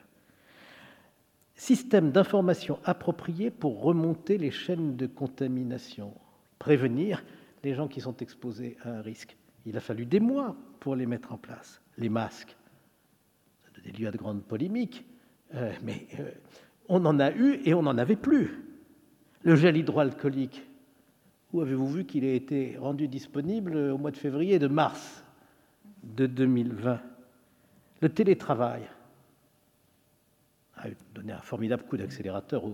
Système 1.56 2.12
d'information 2.12 2.80
approprié 2.84 3.52
pour 3.52 3.82
remonter 3.82 4.38
les 4.38 4.52
chaînes 4.52 4.96
de 4.96 5.06
contamination, 5.06 6.14
prévenir 6.58 7.24
les 7.64 7.76
gens 7.76 7.88
qui 7.88 8.02
sont 8.02 8.18
exposés 8.18 8.78
à 8.84 8.90
un 8.90 9.02
risque. 9.02 9.38
Il 9.66 9.78
a 9.78 9.80
fallu 9.80 10.06
des 10.06 10.20
mois 10.20 10.56
pour 10.80 10.96
les 10.96 11.06
mettre 11.06 11.32
en 11.32 11.38
place. 11.38 11.82
Les 11.98 12.10
masques, 12.10 12.56
ça 13.62 13.70
a 13.70 13.80
donné 13.80 13.98
lieu 13.98 14.08
à 14.08 14.12
de 14.12 14.18
grandes 14.18 14.44
polémiques, 14.44 15.06
euh, 15.54 15.72
mais 15.84 16.08
euh, 16.20 16.32
on 16.90 17.06
en 17.06 17.20
a 17.20 17.32
eu 17.32 17.62
et 17.66 17.74
on 17.74 17.84
n'en 17.84 17.98
avait 17.98 18.16
plus. 18.16 18.64
Le 19.44 19.56
gel 19.56 19.78
hydroalcoolique, 19.78 20.64
où 21.54 21.62
avez-vous 21.62 21.88
vu 21.88 22.06
qu'il 22.06 22.26
a 22.26 22.34
été 22.34 22.78
rendu 22.78 23.08
disponible 23.08 23.76
au 23.76 23.98
mois 23.98 24.12
de 24.12 24.18
février 24.18 24.56
et 24.56 24.60
de 24.60 24.68
mars 24.68 25.24
de 26.04 26.26
2020. 26.26 27.00
Le 28.02 28.10
télétravail 28.10 28.82
a 30.84 30.88
donné 31.16 31.34
un 31.34 31.40
formidable 31.40 31.84
coup 31.84 31.98
d'accélérateur 31.98 32.66
au, 32.66 32.74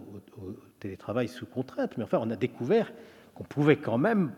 télétravail 0.79 1.27
sous 1.27 1.45
contrainte, 1.45 1.97
mais 1.97 2.03
enfin, 2.03 2.19
on 2.21 2.29
a 2.29 2.35
découvert 2.35 2.91
qu'on 3.35 3.43
pouvait 3.43 3.75
quand 3.75 3.97
même 3.97 4.31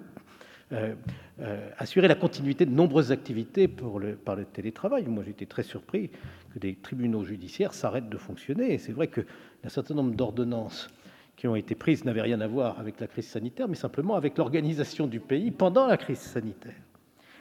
euh, 0.71 0.95
euh, 1.41 1.69
assurer 1.77 2.07
la 2.07 2.15
continuité 2.15 2.65
de 2.65 2.71
nombreuses 2.71 3.11
activités 3.11 3.67
par 3.67 4.35
le 4.35 4.45
télétravail. 4.45 5.05
Moi, 5.07 5.23
j'étais 5.25 5.45
très 5.45 5.63
surpris 5.63 6.09
que 6.53 6.59
des 6.59 6.75
tribunaux 6.75 7.23
judiciaires 7.23 7.73
s'arrêtent 7.73 8.09
de 8.09 8.17
fonctionner. 8.17 8.77
C'est 8.77 8.91
vrai 8.91 9.07
qu'un 9.07 9.69
certain 9.69 9.93
nombre 9.93 10.15
d'ordonnances 10.15 10.89
qui 11.35 11.47
ont 11.47 11.55
été 11.55 11.75
prises 11.75 12.05
n'avaient 12.05 12.21
rien 12.21 12.41
à 12.41 12.47
voir 12.47 12.79
avec 12.79 12.99
la 12.99 13.07
crise 13.07 13.27
sanitaire, 13.27 13.67
mais 13.67 13.75
simplement 13.75 14.15
avec 14.15 14.37
l'organisation 14.37 15.07
du 15.07 15.19
pays 15.19 15.51
pendant 15.51 15.87
la 15.87 15.97
crise 15.97 16.19
sanitaire. 16.19 16.75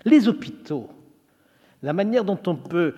Les 0.05 0.29
hôpitaux 0.29 0.89
la 1.83 1.93
manière 1.93 2.25
dont 2.25 2.39
on 2.47 2.57
peut 2.57 2.95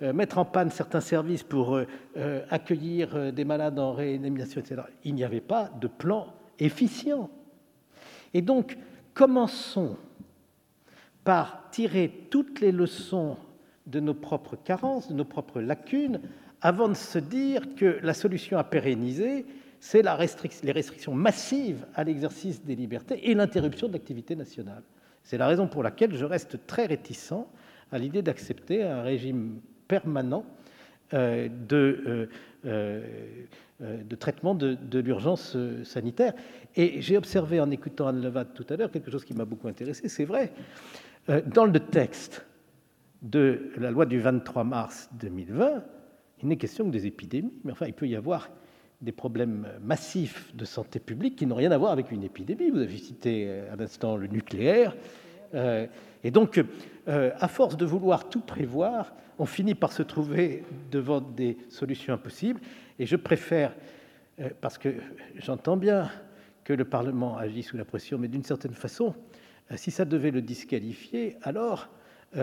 mettre 0.00 0.38
en 0.38 0.44
panne 0.44 0.70
certains 0.70 1.00
services 1.00 1.42
pour 1.42 1.76
euh, 1.76 2.44
accueillir 2.50 3.32
des 3.32 3.44
malades 3.44 3.78
en 3.78 3.92
réanimation, 3.92 4.60
etc. 4.60 4.82
Il 5.04 5.14
n'y 5.14 5.24
avait 5.24 5.40
pas 5.40 5.70
de 5.80 5.86
plan 5.86 6.28
efficient. 6.58 7.30
Et 8.32 8.42
donc, 8.42 8.76
commençons 9.12 9.96
par 11.24 11.70
tirer 11.70 12.26
toutes 12.30 12.60
les 12.60 12.72
leçons 12.72 13.36
de 13.86 14.00
nos 14.00 14.14
propres 14.14 14.56
carences, 14.56 15.08
de 15.08 15.14
nos 15.14 15.24
propres 15.24 15.60
lacunes, 15.60 16.20
avant 16.60 16.88
de 16.88 16.94
se 16.94 17.18
dire 17.18 17.74
que 17.74 17.98
la 18.02 18.14
solution 18.14 18.58
à 18.58 18.64
pérenniser, 18.64 19.46
c'est 19.80 20.02
les 20.02 20.72
restrictions 20.72 21.14
massives 21.14 21.84
à 21.94 22.04
l'exercice 22.04 22.64
des 22.64 22.74
libertés 22.74 23.30
et 23.30 23.34
l'interruption 23.34 23.86
de 23.88 23.92
l'activité 23.92 24.34
nationale. 24.34 24.82
C'est 25.22 25.36
la 25.36 25.46
raison 25.46 25.66
pour 25.66 25.82
laquelle 25.82 26.14
je 26.14 26.24
reste 26.24 26.66
très 26.66 26.86
réticent 26.86 27.46
à 27.92 27.98
l'idée 27.98 28.22
d'accepter 28.22 28.82
un 28.82 29.02
régime 29.02 29.60
permanent 29.88 30.44
euh, 31.12 31.48
de, 31.68 32.02
euh, 32.06 32.26
euh, 32.66 34.02
de, 34.02 34.16
traitement 34.16 34.54
de, 34.54 34.98
l'urgence 34.98 35.56
sanitaire. 35.84 36.32
Et 36.76 37.02
j'ai 37.02 37.16
observé 37.16 37.60
en 37.60 37.70
écoutant 37.70 38.08
Anne 38.08 38.22
Levat 38.22 38.46
tout 38.46 38.66
à 38.70 38.76
l'heure 38.76 38.90
quelque 38.90 39.10
chose 39.10 39.24
qui 39.24 39.34
m'a 39.34 39.44
beaucoup 39.44 39.68
intéressé, 39.68 40.08
c'est 40.08 40.24
vrai, 40.24 40.52
dans 41.46 41.66
le 41.66 41.78
texte 41.78 42.46
de 43.22 43.70
la 43.76 43.90
loi 43.90 44.06
du 44.06 44.18
23 44.18 44.64
mars 44.64 45.08
2020, 45.20 45.84
il 46.42 46.48
n'est 46.48 46.56
question 46.56 46.84
que 46.86 46.90
des 46.90 47.06
épidémies, 47.06 47.52
mais 47.64 47.72
enfin, 47.72 47.86
il 47.86 47.94
peut 47.94 48.08
y 48.08 48.16
avoir 48.16 48.50
des 49.00 49.12
problèmes 49.12 49.68
massifs 49.82 50.54
de 50.56 50.64
santé 50.64 50.98
publique 50.98 51.36
qui 51.36 51.46
n'ont 51.46 51.54
rien 51.54 51.70
à 51.70 51.78
voir 51.78 51.92
avec 51.92 52.10
une 52.10 52.22
épidémie. 52.22 52.70
Vous 52.70 52.80
avez 52.80 52.96
cité 52.96 53.50
à 53.70 53.76
l'instant 53.76 54.16
le 54.16 54.26
nucléaire. 54.26 54.96
Et 55.54 56.30
donc, 56.30 56.58
euh, 57.06 57.32
à 57.38 57.48
force 57.48 57.76
de 57.76 57.84
vouloir 57.84 58.30
tout 58.30 58.40
prévoir, 58.40 59.12
on 59.38 59.44
finit 59.44 59.74
par 59.74 59.92
se 59.92 60.02
trouver 60.02 60.64
devant 60.90 61.20
des 61.20 61.58
solutions 61.68 62.14
impossibles. 62.14 62.60
Et 62.98 63.04
je 63.04 63.16
préfère, 63.16 63.74
euh, 64.40 64.48
parce 64.60 64.78
que 64.78 64.88
j'entends 65.36 65.76
bien 65.76 66.10
que 66.64 66.72
le 66.72 66.86
Parlement 66.86 67.36
agit 67.36 67.62
sous 67.62 67.76
la 67.76 67.84
pression, 67.84 68.16
mais 68.16 68.28
d'une 68.28 68.42
certaine 68.42 68.72
façon, 68.72 69.14
euh, 69.70 69.76
si 69.76 69.90
ça 69.90 70.06
devait 70.06 70.30
le 70.30 70.40
disqualifier, 70.40 71.36
alors 71.42 71.88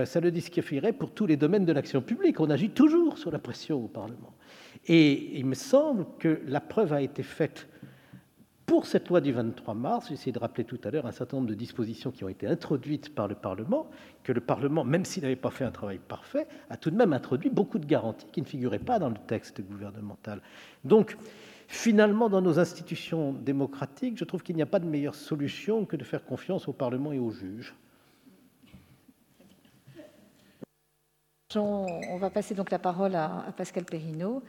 ça 0.06 0.22
le 0.22 0.32
disqualifierait 0.32 0.94
pour 0.94 1.12
tous 1.12 1.26
les 1.26 1.36
domaines 1.36 1.66
de 1.66 1.74
l'action 1.74 2.02
publique. 2.02 2.40
On 2.40 2.50
agit 2.50 2.70
toujours 2.70 3.18
sous 3.18 3.30
la 3.30 3.40
pression 3.40 3.84
au 3.84 3.90
Parlement. 3.90 4.34
Et 4.88 5.38
il 5.38 5.46
me 5.46 5.54
semble 5.54 6.06
que 6.18 6.42
la 6.48 6.62
preuve 6.62 6.94
a 6.94 7.02
été 7.02 7.24
faite 7.24 7.68
pour 8.72 8.85
cette 8.85 9.10
loi 9.10 9.19
du 9.19 9.34
23 9.34 9.73
mars, 9.73 10.06
j'ai 10.07 10.14
essayé 10.14 10.31
de 10.31 10.39
rappeler 10.39 10.64
tout 10.64 10.80
à 10.85 10.91
l'heure 10.91 11.06
un 11.06 11.11
certain 11.11 11.35
nombre 11.35 11.49
de 11.49 11.56
dispositions 11.56 12.10
qui 12.10 12.23
ont 12.23 12.30
été 12.30 12.48
introduites 12.48 13.14
par 13.14 13.27
le 13.27 13.35
Parlement, 13.35 13.89
que 14.23 14.31
le 14.31 14.39
Parlement, 14.39 14.85
même 14.85 15.03
s'il 15.03 15.23
n'avait 15.23 15.35
pas 15.35 15.52
fait 15.52 15.65
un 15.65 15.72
travail 15.72 15.99
parfait, 15.99 16.48
a 16.69 16.77
tout 16.77 16.89
de 16.89 16.95
même 16.95 17.11
introduit 17.11 17.49
beaucoup 17.49 17.80
de 17.80 17.85
garanties 17.85 18.27
qui 18.31 18.39
ne 18.39 18.45
figuraient 18.45 18.80
pas 18.80 18.98
dans 18.98 19.10
le 19.10 19.18
texte 19.27 19.60
gouvernemental. 19.60 20.41
Donc, 20.85 21.18
finalement, 21.68 22.30
dans 22.30 22.41
nos 22.41 22.60
institutions 22.60 23.34
démocratiques, 23.34 24.18
je 24.18 24.23
trouve 24.23 24.41
qu'il 24.41 24.56
n'y 24.56 24.61
a 24.61 24.65
pas 24.65 24.80
de 24.80 24.88
meilleure 24.88 25.15
solution 25.15 25.84
que 25.84 25.98
de 25.98 26.06
faire 26.06 26.23
confiance 26.23 26.69
au 26.69 26.73
Parlement 26.73 27.11
et 27.11 27.19
aux 27.19 27.31
juges. 27.31 27.76
On 31.57 32.18
va 32.18 32.30
passer 32.30 32.56
donc 32.56 32.72
la 32.72 32.80
parole 32.80 33.15
à, 33.15 33.53
Pascal 33.57 33.84
Perrineau. 33.84 34.41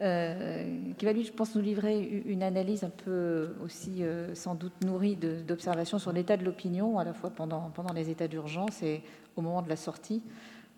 Euh, 0.00 0.92
qui 0.96 1.04
va 1.04 1.12
lui, 1.12 1.24
je 1.24 1.32
pense, 1.32 1.56
nous 1.56 1.60
livrer 1.60 2.22
une 2.24 2.44
analyse 2.44 2.84
un 2.84 2.90
peu 2.90 3.54
aussi 3.64 4.04
euh, 4.04 4.32
sans 4.34 4.54
doute 4.54 4.84
nourrie 4.84 5.16
d'observations 5.16 5.98
sur 5.98 6.12
l'état 6.12 6.36
de 6.36 6.44
l'opinion, 6.44 6.98
à 6.98 7.04
la 7.04 7.12
fois 7.12 7.30
pendant, 7.30 7.72
les 7.94 8.08
états 8.08 8.28
d'urgence 8.28 8.80
et 8.82 9.02
au 9.34 9.42
moment 9.42 9.60
de 9.60 9.68
la 9.68 9.76
sortie. 9.76 10.22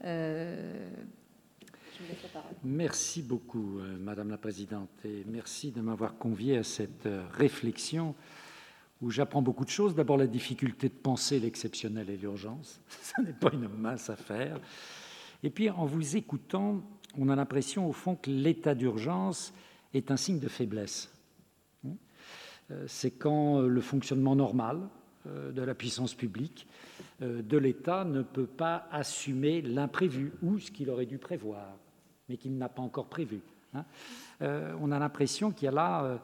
Euh, 0.05 0.89
merci 2.65 3.21
beaucoup, 3.21 3.81
Madame 4.01 4.31
la 4.31 4.39
Présidente, 4.39 4.89
et 5.05 5.25
merci 5.27 5.71
de 5.71 5.83
m'avoir 5.83 6.17
convié 6.17 6.57
à 6.57 6.63
cette 6.63 7.07
réflexion 7.33 8.15
où 9.03 9.11
j'apprends 9.11 9.43
beaucoup 9.43 9.67
de 9.67 9.71
choses. 9.71 9.95
D'abord, 9.95 10.17
la 10.17 10.27
difficulté 10.27 10.89
de 10.89 10.95
penser 10.95 11.41
l'exceptionnel 11.41 12.09
et 12.09 12.17
l'urgence. 12.17 12.81
Ce 12.89 13.21
n'est 13.21 13.35
pas 13.35 13.51
une 13.53 13.69
mince 13.69 14.09
affaire. 14.09 14.59
Et 15.43 15.51
puis, 15.51 15.69
en 15.69 15.85
vous 15.85 16.17
écoutant, 16.17 16.83
on 17.19 17.29
a 17.29 17.37
l'impression, 17.37 17.89
au 17.89 17.93
fond, 17.93 18.17
que 18.17 18.31
l'état 18.31 18.75
d'urgence 18.75 19.53
est 19.95 20.11
un 20.11 20.17
signe 20.17 20.39
de 20.39 20.49
faiblesse. 20.49 21.11
Euh, 22.71 22.85
c'est 22.87 23.11
quand 23.11 23.59
euh, 23.59 23.69
le 23.69 23.81
fonctionnement 23.81 24.37
normal 24.37 24.81
euh, 25.27 25.53
de 25.53 25.63
la 25.63 25.75
puissance 25.75 26.15
publique, 26.15 26.67
de 27.23 27.59
l'État, 27.59 28.07
ne 28.07 28.23
peut 28.23 28.47
pas 28.47 28.89
assumer 28.91 29.61
l'imprévu 29.61 30.33
ou 30.43 30.59
ce 30.59 30.71
qu'il 30.71 30.89
aurait 30.89 31.05
dû 31.05 31.19
prévoir, 31.19 31.77
mais 32.31 32.39
qu'il 32.39 32.57
n'a 32.57 32.71
pas 32.71 32.81
encore 32.81 33.09
prévu. 33.09 33.43
Hein. 33.75 33.85
On 34.81 34.91
a 34.91 34.99
l'impression 34.99 35.51
qu'il 35.51 35.67
y 35.67 35.69
a 35.69 35.73
là 35.73 36.19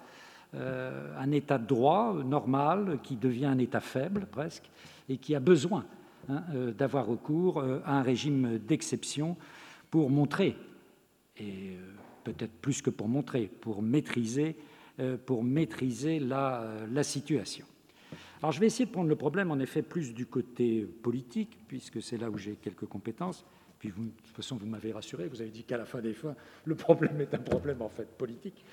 un 0.54 1.32
état 1.32 1.58
de 1.58 1.66
droit 1.66 2.14
normal 2.24 2.98
qui 3.02 3.16
devient 3.16 3.44
un 3.44 3.58
état 3.58 3.80
faible 3.80 4.24
presque 4.24 4.70
et 5.10 5.18
qui 5.18 5.34
a 5.34 5.40
besoin 5.40 5.84
hein, 6.30 6.42
d'avoir 6.78 7.04
recours 7.04 7.62
à 7.84 7.98
un 7.98 8.02
régime 8.02 8.56
d'exception 8.56 9.36
pour 9.90 10.08
montrer, 10.08 10.56
et 11.38 11.76
peut-être 12.24 12.52
plus 12.52 12.82
que 12.82 12.90
pour 12.90 13.08
montrer, 13.08 13.50
pour 13.60 13.82
maîtriser, 13.82 14.56
pour 15.26 15.44
maîtriser 15.44 16.18
la, 16.18 16.86
la 16.90 17.02
situation. 17.02 17.66
Alors 18.42 18.52
je 18.52 18.60
vais 18.60 18.66
essayer 18.66 18.86
de 18.86 18.90
prendre 18.90 19.08
le 19.08 19.16
problème 19.16 19.50
en 19.50 19.58
effet 19.58 19.82
plus 19.82 20.14
du 20.14 20.26
côté 20.26 20.82
politique, 21.02 21.58
puisque 21.68 22.02
c'est 22.02 22.18
là 22.18 22.30
où 22.30 22.38
j'ai 22.38 22.56
quelques 22.56 22.86
compétences. 22.86 23.44
Puis 23.78 23.90
de 23.90 23.94
toute 23.94 24.36
façon, 24.36 24.56
vous 24.56 24.66
m'avez 24.66 24.92
rassuré, 24.92 25.28
vous 25.28 25.40
avez 25.40 25.50
dit 25.50 25.64
qu'à 25.64 25.76
la 25.76 25.84
fin 25.84 26.00
des 26.00 26.14
fois, 26.14 26.34
le 26.64 26.74
problème 26.74 27.20
est 27.20 27.34
un 27.34 27.38
problème 27.38 27.82
en 27.82 27.88
fait 27.88 28.08
politique, 28.16 28.64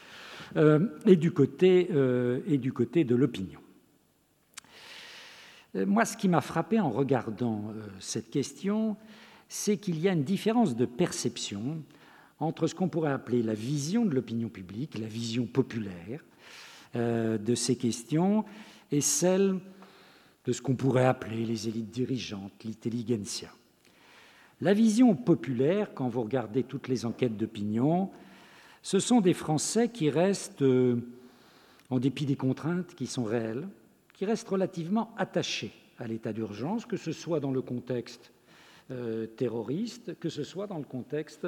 euh, 0.55 0.87
et, 1.05 1.15
du 1.15 1.31
côté, 1.31 1.89
euh, 1.91 2.39
et 2.47 2.57
du 2.57 2.71
côté 2.71 3.03
de 3.03 3.15
l'opinion. 3.15 3.59
Euh, 5.75 5.85
moi, 5.85 6.05
ce 6.05 6.15
qui 6.15 6.29
m'a 6.29 6.41
frappé 6.41 6.79
en 6.79 6.89
regardant 6.89 7.73
cette 7.99 8.29
question, 8.29 8.95
c'est 9.49 9.77
qu'il 9.77 9.99
y 9.99 10.07
a 10.07 10.13
une 10.13 10.23
différence 10.23 10.75
de 10.75 10.85
perception 10.85 11.83
entre 12.43 12.67
ce 12.67 12.75
qu'on 12.75 12.89
pourrait 12.89 13.11
appeler 13.11 13.41
la 13.41 13.53
vision 13.53 14.05
de 14.05 14.13
l'opinion 14.13 14.49
publique, 14.49 14.97
la 14.97 15.07
vision 15.07 15.45
populaire 15.45 16.23
de 16.95 17.55
ces 17.55 17.75
questions, 17.75 18.45
et 18.91 19.01
celle 19.01 19.59
de 20.45 20.51
ce 20.51 20.61
qu'on 20.61 20.75
pourrait 20.75 21.05
appeler 21.05 21.45
les 21.45 21.67
élites 21.67 21.89
dirigeantes, 21.89 22.63
l'intelligentsia. 22.63 23.49
La 24.61 24.73
vision 24.73 25.15
populaire, 25.15 25.93
quand 25.93 26.09
vous 26.09 26.21
regardez 26.23 26.63
toutes 26.63 26.87
les 26.87 27.05
enquêtes 27.05 27.37
d'opinion, 27.37 28.11
ce 28.81 28.99
sont 28.99 29.21
des 29.21 29.33
Français 29.33 29.89
qui 29.89 30.09
restent, 30.09 30.61
euh, 30.61 30.97
en 31.89 31.99
dépit 31.99 32.25
des 32.25 32.35
contraintes 32.35 32.93
qui 32.95 33.07
sont 33.07 33.23
réelles, 33.23 33.67
qui 34.13 34.25
restent 34.25 34.49
relativement 34.49 35.13
attachés 35.17 35.71
à 35.97 36.07
l'état 36.07 36.33
d'urgence, 36.33 36.85
que 36.85 36.97
ce 36.97 37.13
soit 37.13 37.39
dans 37.39 37.51
le 37.51 37.61
contexte 37.61 38.32
euh, 38.93 39.25
terroriste, 39.25 40.17
que 40.19 40.29
ce 40.29 40.43
soit 40.43 40.67
dans 40.67 40.77
le 40.77 40.83
contexte 40.83 41.47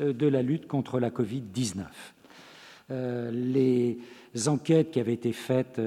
euh, 0.00 0.12
de 0.12 0.26
la 0.26 0.42
lutte 0.42 0.66
contre 0.66 0.98
la 0.98 1.10
Covid-19. 1.10 1.84
les 3.30 3.98
enquêtes 4.46 4.90
qui 4.90 5.00
avaient 5.00 5.14
été 5.14 5.32
faites 5.32 5.78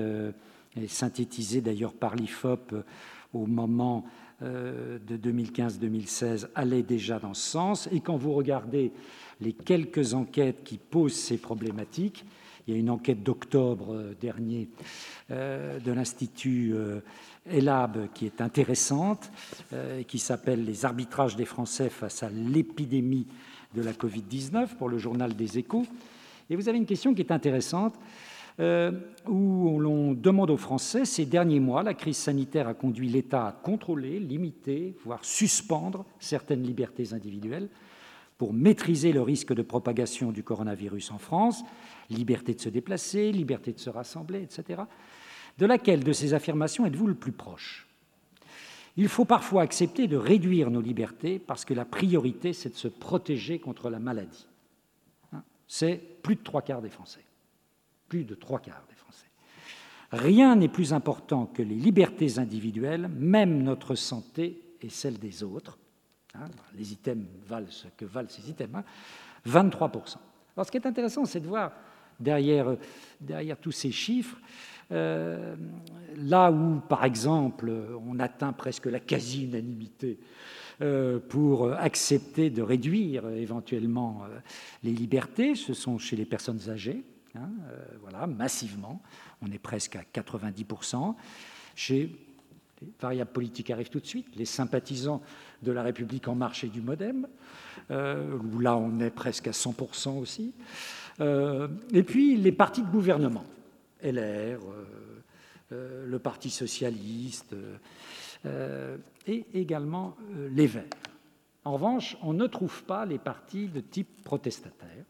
et 0.78 0.88
synthétisé 0.88 1.61
d'ailleurs 1.61 1.94
par 1.94 2.15
l'IFOP 2.15 2.73
euh, 2.73 2.84
au 3.34 3.45
moment 3.45 4.06
euh, 4.41 4.98
de 5.07 5.18
2015-2016, 5.18 6.48
allait 6.56 6.84
déjà 6.84 7.19
dans 7.19 7.34
ce 7.34 7.49
sens. 7.49 7.90
Et 7.91 7.99
quand 7.99 8.18
vous 8.18 8.34
regardez 8.34 8.91
les 9.40 9.53
quelques 9.53 10.14
enquêtes 10.14 10.64
qui 10.64 10.78
posent 10.78 11.15
ces 11.15 11.38
problématiques, 11.38 12.26
il 12.67 12.73
y 12.73 12.77
a 12.77 12.79
une 12.79 12.89
enquête 12.89 13.23
d'octobre 13.23 13.93
euh, 13.93 14.13
dernier 14.19 14.69
de 15.29 15.91
l'Institut 15.93 16.75
ELAB 17.49 18.09
qui 18.13 18.25
est 18.25 18.41
intéressante, 18.41 19.31
qui 20.05 20.19
s'appelle 20.19 20.65
Les 20.65 20.83
arbitrages 20.83 21.38
des 21.38 21.45
Français 21.45 21.88
face 21.88 22.21
à 22.21 22.29
l'épidémie 22.29 23.27
de 23.73 23.81
la 23.81 23.93
Covid-19 23.93 24.75
pour 24.75 24.89
le 24.89 24.97
journal 24.97 25.33
des 25.33 25.57
échos. 25.57 25.85
Et 26.49 26.57
vous 26.57 26.67
avez 26.67 26.77
une 26.77 26.85
question 26.85 27.13
qui 27.13 27.21
est 27.21 27.31
intéressante. 27.31 27.95
Euh, 28.59 28.91
où 29.27 29.79
l'on 29.79 30.11
demande 30.11 30.49
aux 30.49 30.57
Français, 30.57 31.05
ces 31.05 31.25
derniers 31.25 31.61
mois, 31.61 31.83
la 31.83 31.93
crise 31.93 32.17
sanitaire 32.17 32.67
a 32.67 32.73
conduit 32.73 33.07
l'État 33.07 33.47
à 33.47 33.51
contrôler, 33.53 34.19
limiter, 34.19 34.93
voire 35.05 35.23
suspendre 35.23 36.05
certaines 36.19 36.61
libertés 36.61 37.13
individuelles 37.13 37.69
pour 38.41 38.53
maîtriser 38.53 39.11
le 39.11 39.22
risque 39.22 39.53
de 39.53 39.61
propagation 39.61 40.31
du 40.31 40.41
coronavirus 40.41 41.11
en 41.11 41.19
France, 41.19 41.63
liberté 42.09 42.55
de 42.55 42.59
se 42.59 42.69
déplacer, 42.69 43.31
liberté 43.31 43.72
de 43.72 43.77
se 43.77 43.91
rassembler, 43.91 44.41
etc. 44.41 44.81
De 45.59 45.68
laquelle 45.68 46.03
de 46.03 46.11
ces 46.11 46.34
affirmations 46.34 46.88
êtes-vous 46.88 47.05
le 47.05 47.13
plus 47.13 47.34
proche? 47.34 47.88
Il 48.97 49.09
faut 49.09 49.26
parfois 49.26 49.61
accepter 49.61 50.07
de 50.07 50.18
réduire 50.18 50.72
nos 50.72 50.81
libertés 50.81 51.38
parce 51.38 51.65
que 51.65 51.76
la 51.76 51.85
priorité, 51.85 52.51
c'est 52.53 52.69
de 52.69 52.76
se 52.76 52.88
protéger 52.88 53.59
contre 53.59 53.91
la 53.91 53.99
maladie. 53.99 54.47
Hein? 55.34 55.43
C'est 55.68 56.01
plus 56.23 56.35
de 56.35 56.41
trois 56.41 56.63
quarts 56.63 56.81
des 56.81 56.89
Français 56.89 57.22
plus 58.11 58.26
de 58.26 58.35
trois 58.35 58.59
quarts 58.59 58.84
des 58.89 58.95
Français. 58.95 59.27
Rien 60.11 60.57
n'est 60.57 60.68
plus 60.68 60.91
important 60.91 61.45
que 61.45 61.61
les 61.61 61.76
libertés 61.76 62.39
individuelles, 62.39 63.07
même 63.07 63.63
notre 63.63 63.95
santé 63.95 64.61
et 64.81 64.89
celle 64.89 65.18
des 65.18 65.43
autres. 65.43 65.77
Hein, 66.36 66.45
les 66.76 66.94
items 66.94 67.26
valent 67.48 67.70
ce 67.70 67.88
que 67.98 68.06
valent 68.06 68.30
ces 68.30 68.49
items. 68.49 68.84
23%. 69.48 70.16
Hein. 70.16 70.20
Alors 70.56 70.66
ce 70.66 70.72
qui 70.72 70.78
est 70.78 70.86
intéressant, 70.86 71.26
c'est 71.26 71.40
de 71.40 71.48
voir 71.48 71.72
derrière, 72.20 72.76
derrière 73.20 73.58
tous 73.58 73.72
ces 73.72 73.91
chiffres, 73.91 74.38
euh, 74.91 75.56
là 76.18 76.52
où, 76.52 76.82
par 76.82 77.06
exemple, 77.06 77.72
on 78.06 78.20
atteint 78.20 78.52
presque 78.53 78.88
la 78.88 78.99
quasi-unanimité 78.99 80.20
euh, 80.82 81.20
pour 81.20 81.72
accepter 81.72 82.49
de 82.49 82.62
réduire 82.62 83.30
éventuellement 83.30 84.24
euh, 84.26 84.40
les 84.84 84.91
libertés, 84.91 85.56
ce 85.56 85.74
sont 85.74 85.98
chez 85.98 86.16
les 86.16 86.26
personnes 86.26 86.70
âgées, 86.70 87.03
Hein, 87.36 87.49
euh, 87.70 87.86
voilà, 88.02 88.28
massivement. 88.28 89.02
On 89.41 89.52
est 89.52 89.60
presque 89.60 89.95
à 89.95 90.03
90%. 90.03 91.16
Chez 91.76 92.16
les 92.82 92.91
variables 92.99 93.32
politiques 93.32 93.70
arrivent 93.70 93.90
tout 93.90 93.99
de 93.99 94.06
suite. 94.06 94.36
Les 94.36 94.45
sympathisants 94.45 95.22
de 95.62 95.72
la 95.72 95.84
République 95.84 96.28
en 96.28 96.36
marche 96.36 96.64
et 96.64 96.70
du 96.70 96.82
Modem, 96.82 97.28
euh, 97.91 98.38
où 98.38 98.60
là 98.60 98.76
on 98.78 98.99
est 98.99 99.12
presque 99.12 99.48
à 99.48 99.52
100% 99.52 100.20
aussi. 100.20 100.53
Euh, 101.20 101.68
et 101.94 102.03
puis 102.03 102.38
les 102.38 102.52
partis 102.52 102.82
de 102.82 102.90
gouvernement, 102.90 103.45
LR, 104.03 104.60
le 105.70 106.20
Parti 106.20 106.49
socialiste, 106.49 107.56
et 108.45 109.45
également 109.53 110.18
les 110.49 110.68
Verts. 110.68 110.84
En 111.64 111.74
revanche, 111.74 112.18
on 112.24 112.34
ne 112.34 112.48
trouve 112.48 112.84
pas 112.84 113.06
les 113.06 113.20
partis 113.20 113.68
de 113.68 113.80
type 113.80 114.24
protestataire. 114.24 115.06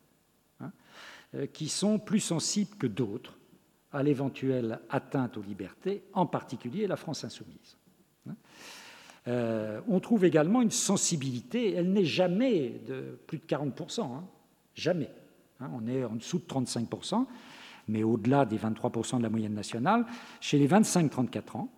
Euh, 1.33 1.45
qui 1.45 1.69
sont 1.69 1.97
plus 1.97 2.19
sensibles 2.19 2.75
que 2.75 2.87
d'autres 2.87 3.37
à 3.93 4.03
l'éventuelle 4.03 4.79
atteinte 4.89 5.37
aux 5.37 5.41
libertés, 5.41 6.03
en 6.13 6.25
particulier 6.25 6.87
la 6.87 6.95
France 6.95 7.23
insoumise. 7.23 7.77
Hein. 8.29 8.35
Euh, 9.27 9.81
on 9.87 9.99
trouve 9.99 10.25
également 10.25 10.61
une 10.61 10.71
sensibilité, 10.71 11.73
elle 11.73 11.91
n'est 11.91 12.05
jamais 12.05 12.81
de 12.87 13.19
plus 13.27 13.37
de 13.37 13.45
40%, 13.45 14.01
hein. 14.01 14.23
jamais. 14.73 15.11
Hein. 15.59 15.69
on 15.73 15.87
est 15.87 16.03
en 16.03 16.15
dessous 16.15 16.39
de 16.39 16.45
35%, 16.45 17.25
mais 17.87 18.03
au-delà 18.03 18.45
des 18.45 18.57
23% 18.57 19.17
de 19.17 19.23
la 19.23 19.29
moyenne 19.29 19.53
nationale, 19.53 20.05
chez 20.39 20.57
les 20.57 20.67
25-34 20.67 21.57
ans. 21.57 21.69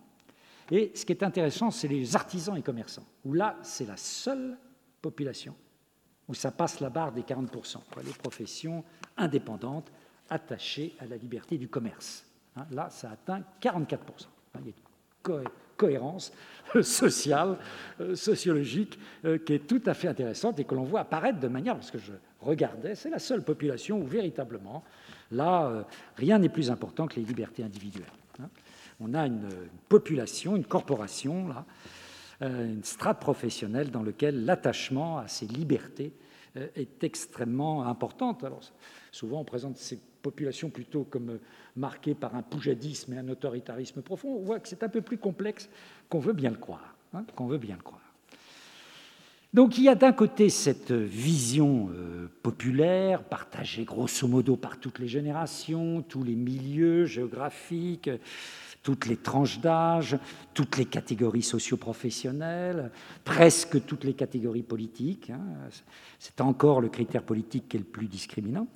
Et 0.70 0.92
ce 0.94 1.04
qui 1.04 1.12
est 1.12 1.22
intéressant, 1.22 1.70
c'est 1.70 1.88
les 1.88 2.16
artisans 2.16 2.56
et 2.56 2.62
commerçants, 2.62 3.04
où 3.24 3.34
là, 3.34 3.58
c'est 3.62 3.86
la 3.86 3.98
seule 3.98 4.56
population 5.02 5.54
où 6.28 6.34
ça 6.34 6.50
passe 6.50 6.80
la 6.80 6.90
barre 6.90 7.12
des 7.12 7.22
40%, 7.22 7.76
les 8.04 8.12
professions 8.12 8.84
indépendantes 9.16 9.92
attachées 10.30 10.94
à 11.00 11.06
la 11.06 11.16
liberté 11.16 11.58
du 11.58 11.68
commerce. 11.68 12.24
Hein, 12.56 12.66
là, 12.70 12.88
ça 12.90 13.10
atteint 13.10 13.42
44%. 13.60 13.96
Hein, 14.54 14.60
il 14.60 14.68
y 14.68 14.70
a 14.70 15.40
une 15.40 15.48
cohérence 15.76 16.32
sociale, 16.82 17.58
euh, 18.00 18.14
sociologique, 18.14 18.98
euh, 19.24 19.38
qui 19.38 19.54
est 19.54 19.66
tout 19.66 19.82
à 19.86 19.94
fait 19.94 20.08
intéressante 20.08 20.58
et 20.60 20.64
que 20.64 20.74
l'on 20.74 20.84
voit 20.84 21.00
apparaître 21.00 21.40
de 21.40 21.48
manière, 21.48 21.74
parce 21.74 21.90
que 21.90 21.98
je 21.98 22.12
regardais, 22.40 22.94
c'est 22.94 23.10
la 23.10 23.18
seule 23.18 23.42
population 23.42 24.00
où 24.00 24.06
véritablement, 24.06 24.84
là, 25.30 25.66
euh, 25.66 25.82
rien 26.16 26.38
n'est 26.38 26.48
plus 26.48 26.70
important 26.70 27.06
que 27.06 27.16
les 27.16 27.26
libertés 27.26 27.62
individuelles. 27.62 28.06
Hein. 28.40 28.48
On 29.00 29.14
a 29.14 29.26
une, 29.26 29.48
population, 29.88 30.54
une 30.56 30.64
corporation, 30.64 31.48
là, 31.48 31.64
une 32.40 32.84
strate 32.84 33.20
professionnelle 33.20 33.90
dans 33.90 34.02
laquelle 34.02 34.44
l'attachement 34.44 35.18
à 35.18 35.28
ces 35.28 35.46
libertés 35.46 36.12
est 36.54 37.02
extrêmement 37.02 37.86
importante. 37.86 38.44
Alors, 38.44 38.60
souvent, 39.10 39.40
on 39.40 39.44
présente 39.44 39.78
ces 39.78 39.98
populations 40.24 40.70
plutôt 40.70 41.04
comme 41.04 41.30
euh, 41.30 41.40
marquées 41.76 42.14
par 42.14 42.34
un 42.34 42.42
poujadisme 42.42 43.12
et 43.12 43.18
un 43.18 43.28
autoritarisme 43.28 44.02
profond. 44.02 44.30
On 44.30 44.42
voit 44.42 44.58
que 44.58 44.68
c'est 44.68 44.82
un 44.82 44.88
peu 44.88 45.02
plus 45.02 45.18
complexe 45.18 45.68
qu'on 46.08 46.18
veut 46.18 46.32
bien 46.32 46.50
le 46.50 46.56
croire. 46.56 46.96
Hein, 47.12 47.24
qu'on 47.36 47.46
veut 47.46 47.58
bien 47.58 47.76
le 47.76 47.82
croire. 47.82 48.00
Donc 49.52 49.78
il 49.78 49.84
y 49.84 49.88
a 49.88 49.94
d'un 49.94 50.12
côté 50.12 50.48
cette 50.48 50.90
vision 50.90 51.88
populaire, 52.42 53.22
partagée 53.22 53.84
grosso 53.84 54.26
modo 54.26 54.56
par 54.56 54.80
toutes 54.80 54.98
les 54.98 55.06
générations, 55.06 56.02
tous 56.02 56.24
les 56.24 56.34
milieux 56.34 57.04
géographiques, 57.04 58.10
toutes 58.84 59.06
les 59.06 59.16
tranches 59.16 59.60
d'âge, 59.60 60.18
toutes 60.52 60.76
les 60.76 60.84
catégories 60.84 61.42
socio-professionnelles, 61.42 62.92
presque 63.24 63.84
toutes 63.86 64.04
les 64.04 64.12
catégories 64.12 64.62
politiques. 64.62 65.30
Hein. 65.30 65.40
C'est 66.18 66.40
encore 66.40 66.80
le 66.80 66.90
critère 66.90 67.22
politique 67.22 67.68
qui 67.68 67.78
est 67.78 67.80
le 67.80 67.86
plus 67.86 68.06
discriminant. 68.06 68.68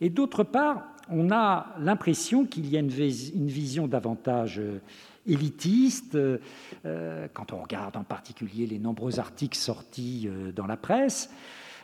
Et 0.00 0.08
d'autre 0.08 0.44
part, 0.44 0.90
on 1.10 1.30
a 1.30 1.74
l'impression 1.78 2.46
qu'il 2.46 2.68
y 2.70 2.76
a 2.76 2.80
une, 2.80 2.88
vision 2.88 3.88
davantage 3.88 4.58
euh, 4.58 4.80
élitiste, 5.26 6.14
euh, 6.14 7.28
quand 7.34 7.52
on 7.52 7.62
regarde 7.62 7.96
en 7.96 8.04
particulier 8.04 8.66
les 8.66 8.78
nombreux 8.78 9.18
articles 9.18 9.58
sortis 9.58 10.28
euh, 10.28 10.52
dans 10.52 10.66
la 10.66 10.76
presse. 10.76 11.30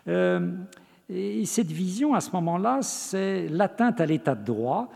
et 0.09 1.45
cette 1.45 1.73
vision, 1.73 2.15
à 2.15 2.21
ce 2.21 2.31
moment-là, 2.33 2.81
c'est 2.83 3.49
l'atteinte 3.49 4.01
à 4.01 4.07
l'état 4.07 4.35
de 4.35 4.45
droit 4.45 4.91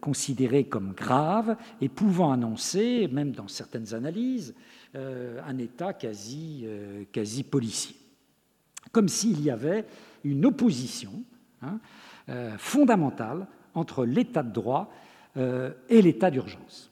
considérée 0.00 0.64
comme 0.64 0.92
grave 0.92 1.56
et 1.80 1.88
pouvant 1.88 2.30
annoncer, 2.30 3.08
même 3.08 3.32
dans 3.32 3.48
certaines 3.48 3.92
analyses, 3.92 4.54
un 4.94 5.58
état 5.58 5.92
quasi, 5.92 6.64
quasi 7.10 7.42
policier. 7.42 7.96
Comme 8.92 9.08
s'il 9.08 9.42
y 9.42 9.50
avait 9.50 9.84
une 10.22 10.46
opposition 10.46 11.24
hein, 11.62 11.78
fondamentale 12.58 13.46
entre 13.74 14.04
l'état 14.04 14.42
de 14.42 14.52
droit 14.52 14.92
et 15.36 16.02
l'état 16.02 16.30
d'urgence. 16.30 16.90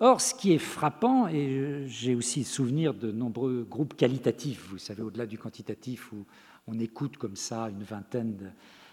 Or, 0.00 0.20
ce 0.20 0.34
qui 0.34 0.52
est 0.52 0.58
frappant, 0.58 1.28
et 1.28 1.84
j'ai 1.86 2.14
aussi 2.14 2.44
souvenir 2.44 2.94
de 2.94 3.12
nombreux 3.12 3.66
groupes 3.68 3.96
qualitatifs, 3.96 4.66
vous 4.68 4.78
savez, 4.78 5.02
au-delà 5.02 5.24
du 5.24 5.38
quantitatif, 5.38 6.12
où 6.12 6.26
on 6.66 6.78
écoute 6.78 7.16
comme 7.16 7.36
ça 7.36 7.68
une 7.70 7.82
vingtaine 7.82 8.52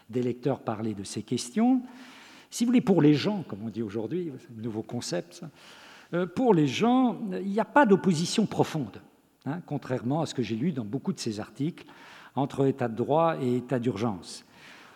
d'électeurs 0.10 0.60
parler 0.60 0.94
de 0.94 1.04
ces 1.04 1.24
questions. 1.24 1.82
Si 2.50 2.64
vous 2.64 2.70
voulez, 2.70 2.82
pour 2.82 3.02
les 3.02 3.14
gens, 3.14 3.44
comme 3.48 3.64
on 3.64 3.70
dit 3.70 3.82
aujourd'hui, 3.82 4.32
nouveau 4.56 4.84
concept, 4.84 5.42
euh, 6.14 6.28
pour 6.28 6.54
les 6.54 6.68
gens, 6.68 7.20
il 7.32 7.50
n'y 7.50 7.60
a 7.60 7.66
pas 7.66 7.86
d'opposition 7.86 8.46
profonde, 8.46 9.02
hein, 9.46 9.62
contrairement 9.66 10.22
à 10.22 10.26
ce 10.26 10.36
que 10.36 10.44
j'ai 10.44 10.56
lu 10.56 10.72
dans 10.72 10.86
beaucoup 10.86 11.14
de 11.14 11.20
ces 11.20 11.40
articles, 11.40 11.86
entre 12.36 12.66
état 12.68 12.88
de 12.88 12.96
droit 12.96 13.38
et 13.42 13.58
état 13.58 13.80
d'urgence. 13.80 14.46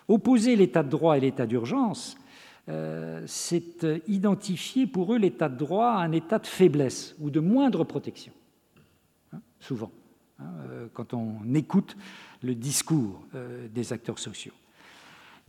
Opposer 0.08 0.56
l'état 0.56 0.82
de 0.82 0.88
droit 0.88 1.16
et 1.16 1.20
l'état 1.20 1.46
d'urgence, 1.46 2.16
euh, 2.68 3.22
c'est 3.26 3.86
identifier 4.08 4.86
pour 4.86 5.14
eux 5.14 5.18
l'état 5.18 5.48
de 5.48 5.56
droit 5.56 5.88
à 5.88 5.98
un 5.98 6.12
état 6.12 6.38
de 6.38 6.46
faiblesse 6.46 7.14
ou 7.20 7.30
de 7.30 7.40
moindre 7.40 7.84
protection, 7.84 8.32
hein, 9.32 9.40
souvent, 9.60 9.90
hein, 10.38 10.44
euh, 10.68 10.86
quand 10.92 11.14
on 11.14 11.54
écoute 11.54 11.96
le 12.42 12.54
discours 12.54 13.20
des 13.72 13.92
acteurs 13.92 14.18
sociaux. 14.18 14.52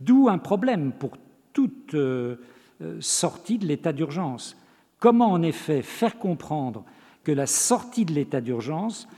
D'où 0.00 0.28
un 0.28 0.38
problème 0.38 0.92
pour 0.92 1.16
toute 1.52 1.94
euh, 1.94 2.36
euh, 2.80 2.98
sortie 3.00 3.58
de 3.58 3.66
l'état 3.66 3.92
d'urgence. 3.92 4.56
Comment 5.00 5.32
en 5.32 5.42
effet 5.42 5.82
faire 5.82 6.18
comprendre 6.18 6.84
que 7.24 7.32
la 7.32 7.46
sortie 7.46 8.04
de 8.04 8.12
l'état 8.12 8.40
d'urgence 8.40 9.08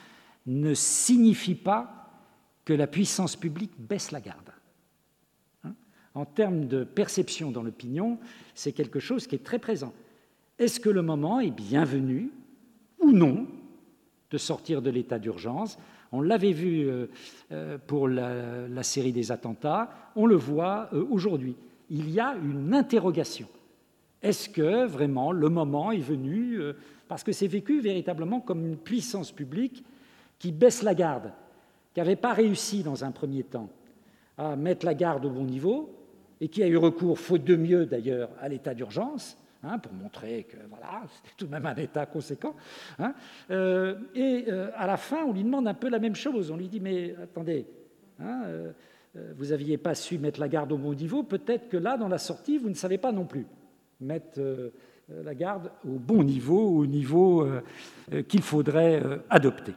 ne 0.46 0.72
signifie 0.72 1.54
pas 1.54 1.99
que 2.70 2.74
la 2.76 2.86
puissance 2.86 3.34
publique 3.34 3.72
baisse 3.80 4.12
la 4.12 4.20
garde 4.20 4.52
hein? 5.64 5.74
En 6.14 6.24
termes 6.24 6.68
de 6.68 6.84
perception 6.84 7.50
dans 7.50 7.64
l'opinion, 7.64 8.20
c'est 8.54 8.70
quelque 8.70 9.00
chose 9.00 9.26
qui 9.26 9.34
est 9.34 9.44
très 9.44 9.58
présent. 9.58 9.92
Est-ce 10.56 10.78
que 10.78 10.88
le 10.88 11.02
moment 11.02 11.40
est 11.40 11.50
bienvenu 11.50 12.30
ou 13.00 13.10
non 13.10 13.48
de 14.30 14.38
sortir 14.38 14.82
de 14.82 14.90
l'état 14.90 15.18
d'urgence? 15.18 15.78
On 16.12 16.20
l'avait 16.20 16.52
vu 16.52 16.86
euh, 16.86 17.06
euh, 17.50 17.76
pour 17.84 18.06
la, 18.06 18.84
série 18.84 19.12
des 19.12 19.32
attentats, 19.32 19.90
on 20.14 20.26
le 20.26 20.36
voit 20.36 20.90
euh, 20.92 21.04
aujourd'hui. 21.10 21.56
Il 21.90 22.08
y 22.08 22.20
a 22.20 22.36
une 22.36 22.72
interrogation. 22.72 23.48
Est-ce 24.22 24.48
que 24.48 24.86
vraiment 24.86 25.32
le 25.32 25.48
moment 25.48 25.90
est 25.90 25.98
venu, 25.98 26.60
parce 27.08 27.24
que 27.24 27.32
c'est 27.32 27.48
vécu 27.48 27.80
véritablement 27.80 28.38
comme 28.38 28.64
une 28.64 28.76
puissance 28.76 29.32
publique 29.32 29.84
qui 30.38 30.52
baisse 30.52 30.84
la 30.84 30.94
garde, 30.94 31.32
qui 32.00 32.06
n'avait 32.06 32.16
pas 32.16 32.32
réussi 32.32 32.82
dans 32.82 33.04
un 33.04 33.10
premier 33.10 33.42
temps 33.42 33.68
à 34.38 34.56
mettre 34.56 34.86
la 34.86 34.94
garde 34.94 35.24
au 35.26 35.30
bon 35.30 35.44
niveau, 35.44 35.94
et 36.40 36.48
qui 36.48 36.62
a 36.62 36.66
eu 36.66 36.78
recours, 36.78 37.18
faute 37.18 37.44
de 37.44 37.56
mieux 37.56 37.84
d'ailleurs, 37.84 38.30
à 38.40 38.48
l'état 38.48 38.74
d'urgence, 38.74 39.36
Hein, 39.62 39.78
pour 39.78 39.92
montrer 39.92 40.44
que 40.44 40.56
voilà, 40.70 41.02
c'était 41.14 41.34
tout 41.36 41.44
de 41.44 41.50
même 41.50 41.66
un 41.66 41.74
État 41.74 42.06
conséquent. 42.06 42.54
Hein. 42.98 43.12
Euh, 43.50 43.94
et 44.14 44.46
euh, 44.48 44.70
à 44.74 44.86
la 44.86 44.96
fin, 44.96 45.22
on 45.26 45.34
lui 45.34 45.44
demande 45.44 45.68
un 45.68 45.74
peu 45.74 45.90
la 45.90 45.98
même 45.98 46.14
chose. 46.14 46.50
On 46.50 46.56
lui 46.56 46.68
dit, 46.68 46.80
mais 46.80 47.14
attendez, 47.22 47.66
hein, 48.20 48.44
euh, 48.46 48.72
vous 49.36 49.48
n'aviez 49.48 49.76
pas 49.76 49.94
su 49.94 50.16
mettre 50.16 50.40
la 50.40 50.48
garde 50.48 50.72
au 50.72 50.78
bon 50.78 50.94
niveau, 50.94 51.24
peut-être 51.24 51.68
que 51.68 51.76
là, 51.76 51.98
dans 51.98 52.08
la 52.08 52.16
sortie, 52.16 52.56
vous 52.56 52.70
ne 52.70 52.74
savez 52.74 52.96
pas 52.96 53.12
non 53.12 53.26
plus 53.26 53.46
mettre 54.00 54.40
la 55.10 55.34
garde 55.34 55.70
au 55.84 55.98
bon 55.98 56.22
niveau, 56.22 56.78
au 56.78 56.86
niveau 56.86 57.46
qu'il 58.28 58.40
faudrait 58.40 59.02
adopter. 59.28 59.74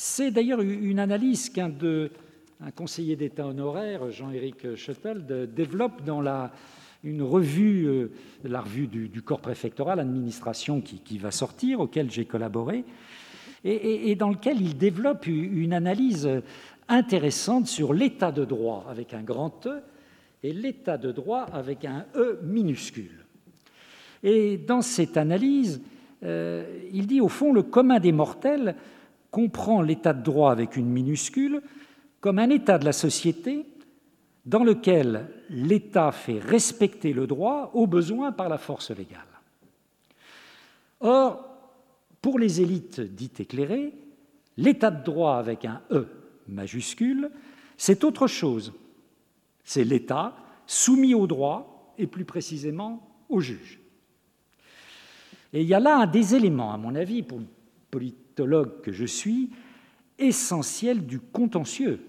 C'est 0.00 0.30
d'ailleurs 0.30 0.60
une 0.60 1.00
analyse 1.00 1.50
qu'un 1.50 1.72
un 2.60 2.70
conseiller 2.70 3.16
d'État 3.16 3.48
honoraire, 3.48 4.12
Jean-Éric 4.12 4.76
Schuttel, 4.76 5.26
développe 5.52 6.04
dans 6.04 6.20
la 6.20 6.52
une 7.02 7.20
revue, 7.20 7.86
euh, 7.86 8.12
la 8.44 8.60
revue 8.60 8.86
du, 8.86 9.22
corps 9.22 9.40
préfectoral, 9.40 9.98
administration, 9.98 10.80
qui, 10.80 11.18
va 11.18 11.32
sortir, 11.32 11.80
auquel 11.80 12.12
j'ai 12.12 12.26
collaboré, 12.26 12.84
et, 13.64 14.14
dans 14.14 14.28
lequel 14.28 14.62
il 14.62 14.78
développe 14.78 15.26
une 15.26 15.72
analyse 15.72 16.30
intéressante 16.88 17.66
sur 17.66 17.92
l'état 17.92 18.30
de 18.30 18.44
droit 18.44 18.86
avec 18.88 19.14
un 19.14 19.22
grand 19.22 19.66
E 19.66 19.80
et 20.44 20.52
l'état 20.52 20.96
de 20.96 21.10
droit 21.10 21.40
avec 21.52 21.84
un 21.84 22.06
E 22.14 22.38
minuscule. 22.44 23.26
Et 24.22 24.58
dans 24.58 24.82
cette 24.82 25.16
analyse, 25.16 25.82
euh, 26.22 26.64
il 26.92 27.08
dit 27.08 27.20
au 27.20 27.28
fond, 27.28 27.52
le 27.52 27.64
commun 27.64 27.98
des 27.98 28.12
mortels 28.12 28.76
comprend 29.30 29.82
l'état 29.82 30.12
de 30.12 30.22
droit 30.22 30.52
avec 30.52 30.76
une 30.76 30.88
minuscule 30.88 31.62
comme 32.20 32.38
un 32.38 32.50
état 32.50 32.78
de 32.78 32.84
la 32.84 32.92
société 32.92 33.66
dans 34.46 34.64
lequel 34.64 35.28
l'État 35.50 36.10
fait 36.12 36.38
respecter 36.38 37.12
le 37.12 37.26
droit 37.26 37.70
au 37.74 37.86
besoin 37.86 38.32
par 38.32 38.48
la 38.48 38.58
force 38.58 38.90
légale. 38.90 39.20
Or, 41.00 41.44
pour 42.22 42.38
les 42.38 42.60
élites 42.60 43.00
dites 43.00 43.40
éclairées, 43.40 43.92
l'état 44.56 44.90
de 44.90 45.04
droit 45.04 45.36
avec 45.36 45.64
un 45.64 45.82
E 45.90 46.06
majuscule, 46.48 47.30
c'est 47.76 48.04
autre 48.04 48.26
chose. 48.26 48.72
C'est 49.64 49.84
l'État 49.84 50.34
soumis 50.66 51.14
au 51.14 51.26
droit 51.26 51.94
et 51.98 52.06
plus 52.06 52.24
précisément 52.24 53.08
au 53.28 53.40
juge. 53.40 53.78
Et 55.52 55.62
il 55.62 55.66
y 55.66 55.74
a 55.74 55.80
là 55.80 55.98
un 55.98 56.06
des 56.06 56.34
éléments, 56.34 56.72
à 56.72 56.76
mon 56.76 56.94
avis, 56.94 57.22
pour 57.22 57.38
le 57.38 58.12
que 58.82 58.92
je 58.92 59.04
suis, 59.04 59.50
essentiel 60.18 61.06
du 61.06 61.20
contentieux 61.20 62.00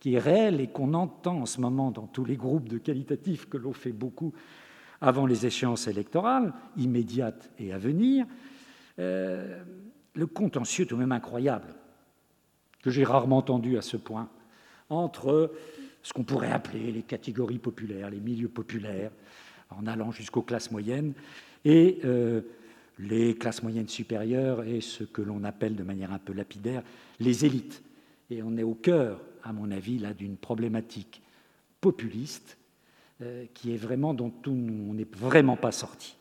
qui 0.00 0.14
est 0.14 0.18
réel 0.18 0.60
et 0.60 0.66
qu'on 0.66 0.94
entend 0.94 1.42
en 1.42 1.46
ce 1.46 1.60
moment 1.60 1.90
dans 1.90 2.06
tous 2.06 2.24
les 2.24 2.36
groupes 2.36 2.68
de 2.68 2.78
qualitatifs 2.78 3.48
que 3.48 3.56
l'on 3.56 3.72
fait 3.72 3.92
beaucoup 3.92 4.32
avant 5.00 5.26
les 5.26 5.46
échéances 5.46 5.88
électorales, 5.88 6.52
immédiates 6.76 7.50
et 7.58 7.72
à 7.72 7.78
venir, 7.78 8.26
euh, 8.98 9.62
le 10.14 10.26
contentieux 10.26 10.86
tout 10.86 10.96
de 10.96 11.00
même 11.00 11.12
incroyable, 11.12 11.74
que 12.82 12.90
j'ai 12.90 13.04
rarement 13.04 13.38
entendu 13.38 13.78
à 13.78 13.82
ce 13.82 13.96
point, 13.96 14.28
entre 14.90 15.52
ce 16.02 16.12
qu'on 16.12 16.24
pourrait 16.24 16.52
appeler 16.52 16.92
les 16.92 17.02
catégories 17.02 17.58
populaires, 17.58 18.10
les 18.10 18.20
milieux 18.20 18.48
populaires, 18.48 19.12
en 19.70 19.86
allant 19.86 20.10
jusqu'aux 20.10 20.42
classes 20.42 20.70
moyennes, 20.70 21.14
et 21.64 22.00
euh, 22.04 22.42
les 22.98 23.34
classes 23.34 23.62
moyennes 23.62 23.88
supérieures 23.88 24.64
et 24.64 24.80
ce 24.80 25.04
que 25.04 25.22
l'on 25.22 25.44
appelle 25.44 25.76
de 25.76 25.82
manière 25.82 26.12
un 26.12 26.18
peu 26.18 26.32
lapidaire 26.32 26.82
les 27.20 27.44
élites. 27.44 27.82
Et 28.30 28.42
on 28.42 28.56
est 28.56 28.62
au 28.62 28.74
cœur 28.74 29.20
à 29.44 29.52
mon 29.52 29.70
avis, 29.70 29.98
là, 29.98 30.14
d'une 30.14 30.36
problématique 30.36 31.22
populiste 31.80 32.56
euh, 33.22 33.44
qui 33.54 33.72
est 33.74 33.76
vraiment 33.76 34.14
dont 34.14 34.32
on 34.46 34.94
n'est 34.94 35.06
vraiment 35.16 35.56
pas 35.56 35.72
sorti. 35.72 36.16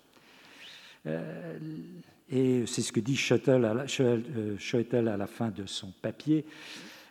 Euh, 1.07 1.57
et 2.29 2.65
c'est 2.65 2.81
ce 2.81 2.91
que 2.91 2.99
dit 2.99 3.19
la, 3.47 3.85
euh, 3.99 5.13
à 5.13 5.17
la 5.17 5.27
fin 5.27 5.49
de 5.49 5.65
son 5.65 5.91
papier. 6.01 6.45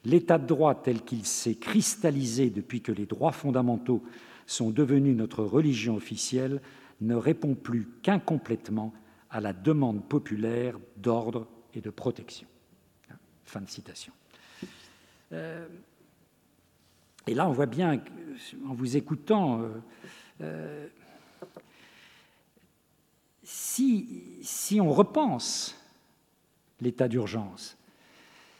L'état 0.04 0.38
de 0.38 0.46
droit 0.46 0.74
tel 0.74 1.02
qu'il 1.02 1.26
s'est 1.26 1.56
cristallisé 1.56 2.50
depuis 2.50 2.80
que 2.80 2.92
les 2.92 3.06
droits 3.06 3.32
fondamentaux 3.32 4.02
sont 4.46 4.70
devenus 4.70 5.16
notre 5.16 5.44
religion 5.44 5.96
officielle 5.96 6.60
ne 7.00 7.14
répond 7.14 7.54
plus 7.54 7.88
qu'incomplètement 8.02 8.92
à 9.30 9.40
la 9.40 9.52
demande 9.52 10.08
populaire 10.08 10.76
d'ordre 10.96 11.46
et 11.74 11.80
de 11.80 11.90
protection. 11.90 12.48
Fin 13.44 13.60
de 13.60 13.68
citation. 13.68 14.12
Et 17.26 17.34
là, 17.34 17.48
on 17.48 17.52
voit 17.52 17.66
bien, 17.66 18.02
en 18.66 18.74
vous 18.74 18.96
écoutant, 18.96 19.60
euh, 19.60 19.68
euh, 20.40 20.88
si, 23.42 24.38
si 24.42 24.80
on 24.80 24.90
repense 24.90 25.76
l'état 26.80 27.08
d'urgence, 27.08 27.76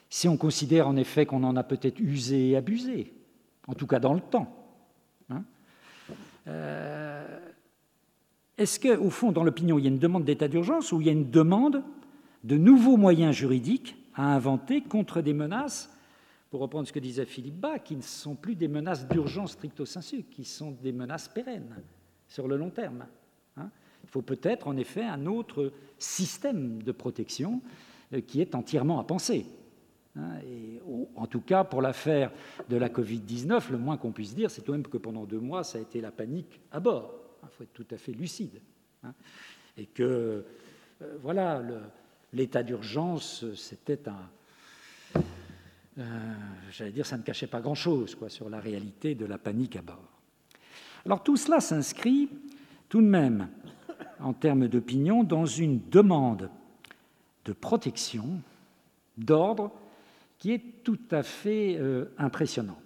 si 0.09 0.29
on 0.29 0.37
considère 0.37 0.87
en 0.87 0.97
effet 0.97 1.27
qu'on 1.27 1.43
en 1.43 1.57
a 1.57 1.65
peut-être 1.65 1.99
usé 2.01 2.51
et 2.51 2.57
abusé, 2.57 3.13
en 3.67 3.75
tout 3.75 3.87
cas 3.87 3.99
dans 3.99 4.15
le 4.15 4.21
temps, 4.21 4.55
hein, 5.31 5.43
euh, 6.47 7.39
est-ce 8.61 8.79
qu'au 8.79 9.09
fond, 9.09 9.33
dans 9.33 9.43
l'opinion, 9.43 9.79
il 9.79 9.87
y 9.87 9.89
a 9.89 9.91
une 9.91 9.99
demande 9.99 10.25
d'état 10.25 10.47
d'urgence 10.47 10.93
ou 10.93 11.01
il 11.01 11.07
y 11.07 11.09
a 11.09 11.13
une 11.13 11.31
demande 11.31 11.83
de 12.45 12.59
nouveaux 12.59 12.99
moyens 12.99 13.35
juridiques 13.35 13.97
à 14.15 14.35
inventer 14.35 14.83
contre 14.83 15.23
des 15.23 15.33
menaces 15.33 15.91
pour 16.51 16.61
reprendre 16.61 16.87
ce 16.87 16.93
que 16.93 16.99
disait 16.99 17.25
Philippe 17.25 17.59
Bas, 17.59 17.79
qui 17.79 17.97
ne 17.97 18.03
sont 18.03 18.35
plus 18.35 18.57
des 18.57 18.69
menaces 18.69 19.09
d'urgence 19.09 19.53
stricto 19.53 19.87
sensu, 19.87 20.25
qui 20.25 20.45
sont 20.45 20.73
des 20.73 20.93
menaces 20.93 21.27
pérennes 21.29 21.75
sur 22.29 22.49
le 22.49 22.59
long 22.59 22.69
terme. 22.69 23.07
Hein? 23.57 23.71
Il 24.05 24.11
faut 24.11 24.21
peut-être 24.21 24.69
en 24.69 24.77
effet 24.77 25.05
un 25.05 25.25
autre 25.25 25.73
système 25.99 26.83
de 26.83 26.93
protection 26.93 27.63
euh, 28.13 28.21
qui 28.21 28.43
est 28.43 28.55
entièrement 28.55 29.01
à 29.01 29.05
penser. 29.05 29.47
Hein, 30.17 30.33
en 31.17 31.27
tout 31.27 31.41
cas, 31.41 31.65
pour 31.65 31.81
l'affaire 31.81 32.31
de 32.69 32.77
la 32.77 32.91
Covid-19, 32.91 33.71
le 33.71 33.79
moins 33.79 33.97
qu'on 33.97 34.13
puisse 34.13 34.35
dire, 34.35 34.51
c'est 34.51 34.61
tout 34.61 34.73
de 34.73 34.77
même 34.77 34.87
que 34.87 34.99
pendant 34.99 35.25
deux 35.25 35.41
mois, 35.41 35.65
ça 35.65 35.79
a 35.79 35.81
été 35.81 36.03
la 36.03 36.11
panique 36.11 36.61
à 36.73 36.81
bord. 36.81 37.20
Il 37.43 37.49
faut 37.57 37.63
être 37.65 37.73
tout 37.73 37.87
à 37.91 37.97
fait 37.97 38.13
lucide. 38.13 38.61
Hein. 39.03 39.15
et 39.79 39.87
que, 39.87 40.45
euh, 41.03 41.17
voilà, 41.23 41.63
l'état 42.33 42.63
d'urgence, 42.63 43.45
c'était 43.55 44.09
un. 44.09 45.23
Euh, 45.99 46.35
j'allais 46.71 46.93
dire, 46.93 47.07
ça 47.07 47.17
ne 47.17 47.23
cachait 47.23 47.47
pas 47.47 47.61
grand-chose 47.61 48.17
sur 48.29 48.49
la 48.49 48.61
réalité 48.61 49.15
de 49.15 49.25
la 49.25 49.39
panique 49.39 49.77
à 49.77 49.83
bord. 49.83 50.21
Alors 51.05 51.23
tout 51.23 51.37
cela 51.37 51.61
s'inscrit 51.61 52.29
tout 52.89 53.01
de 53.01 53.07
même, 53.07 53.49
en 54.19 54.33
termes 54.33 54.69
d'opinion, 54.69 55.25
dans 55.25 55.47
une 55.47 55.89
demande 55.89 56.51
de 57.45 57.53
protection, 57.53 58.41
d'ordre, 59.17 59.73
qui 60.39 60.53
est 60.53 60.83
tout 60.83 60.99
à 61.11 61.23
fait 61.23 61.77
euh, 61.79 62.07
impressionnante. 62.19 62.77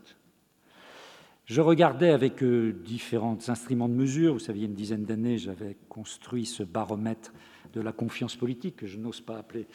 Je 1.47 1.61
regardais 1.61 2.11
avec 2.11 2.43
euh, 2.43 2.73
différents 2.73 3.39
instruments 3.49 3.89
de 3.89 3.95
mesure, 3.95 4.35
vous 4.35 4.39
savez, 4.39 4.61
il 4.61 4.63
y 4.63 4.65
a 4.65 4.69
une 4.69 4.75
dizaine 4.75 5.05
d'années, 5.05 5.39
j'avais 5.39 5.77
construit 5.89 6.47
ce 6.47 6.63
baromètre 6.63 7.33
de 7.73 7.81
la 7.81 7.93
confiance 7.93 8.37
politique, 8.37 8.77
que 8.77 8.87
je 8.87 8.99
n'ose 8.99 9.21
pas 9.21 9.39
appeler 9.39 9.67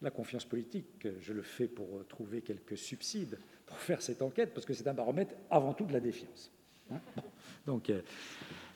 la 0.00 0.10
confiance 0.10 0.44
politique, 0.44 1.06
je 1.20 1.32
le 1.32 1.42
fais 1.42 1.66
pour 1.66 1.86
euh, 1.96 2.06
trouver 2.08 2.40
quelques 2.40 2.78
subsides 2.78 3.38
pour 3.66 3.78
faire 3.78 4.02
cette 4.02 4.22
enquête, 4.22 4.52
parce 4.54 4.66
que 4.66 4.74
c'est 4.74 4.88
un 4.88 4.94
baromètre 4.94 5.34
avant 5.50 5.74
tout 5.74 5.84
de 5.84 5.92
la 5.92 6.00
défiance. 6.00 6.50
Hein. 6.92 6.98
Donc, 7.66 7.92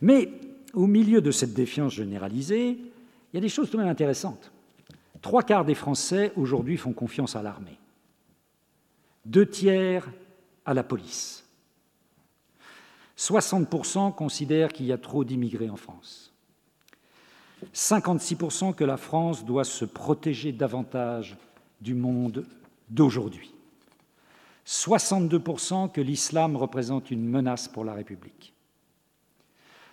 mais 0.01 0.31
au 0.73 0.87
milieu 0.87 1.21
de 1.21 1.31
cette 1.31 1.53
défiance 1.53 1.95
généralisée, 1.95 2.71
il 2.71 3.35
y 3.35 3.39
a 3.39 3.41
des 3.41 3.49
choses 3.49 3.71
tout 3.71 3.77
de 3.77 3.83
même 3.83 3.91
intéressantes. 3.91 4.53
Trois 5.21 5.43
quarts 5.43 5.65
des 5.65 5.75
Français 5.75 6.33
aujourd'hui 6.37 6.77
font 6.77 6.93
confiance 6.93 7.35
à 7.35 7.43
l'armée 7.43 7.79
deux 9.27 9.47
tiers 9.47 10.09
à 10.65 10.73
la 10.73 10.83
police. 10.83 11.45
60% 13.17 14.15
considèrent 14.15 14.73
qu'il 14.73 14.87
y 14.87 14.93
a 14.93 14.99
trop 14.99 15.25
d'immigrés 15.25 15.71
en 15.71 15.77
France. 15.77 16.33
56% 17.75 18.75
que 18.75 18.85
la 18.85 18.97
France 18.97 19.45
doit 19.45 19.65
se 19.65 19.85
protéger 19.85 20.53
davantage 20.53 21.37
du 21.81 21.95
monde 21.95 22.45
d'aujourd'hui. 22.91 23.53
62% 24.67 25.93
que 25.93 26.01
l'islam 26.01 26.57
représente 26.57 27.11
une 27.11 27.25
menace 27.27 27.69
pour 27.69 27.85
la 27.85 27.95
République. 27.95 28.53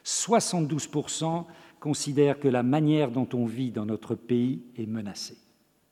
72% 0.03 1.45
considèrent 1.79 2.39
que 2.39 2.47
la 2.47 2.63
manière 2.63 3.11
dont 3.11 3.27
on 3.33 3.45
vit 3.45 3.71
dans 3.71 3.85
notre 3.85 4.15
pays 4.15 4.63
est 4.77 4.85
menacée. 4.85 5.37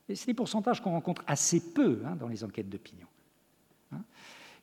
Et 0.08 0.14
c'est 0.14 0.26
des 0.26 0.34
pourcentages 0.34 0.82
qu'on 0.82 0.90
rencontre 0.90 1.22
assez 1.26 1.60
peu 1.72 2.00
hein, 2.04 2.16
dans 2.16 2.28
les 2.28 2.44
enquêtes 2.44 2.68
d'opinion. 2.68 3.06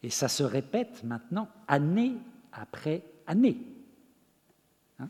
Et 0.04 0.10
ça 0.10 0.28
se 0.28 0.44
répète 0.44 1.04
maintenant 1.04 1.48
année 1.68 2.14
après 2.60 3.04
année, 3.28 3.58
hein, 5.00 5.10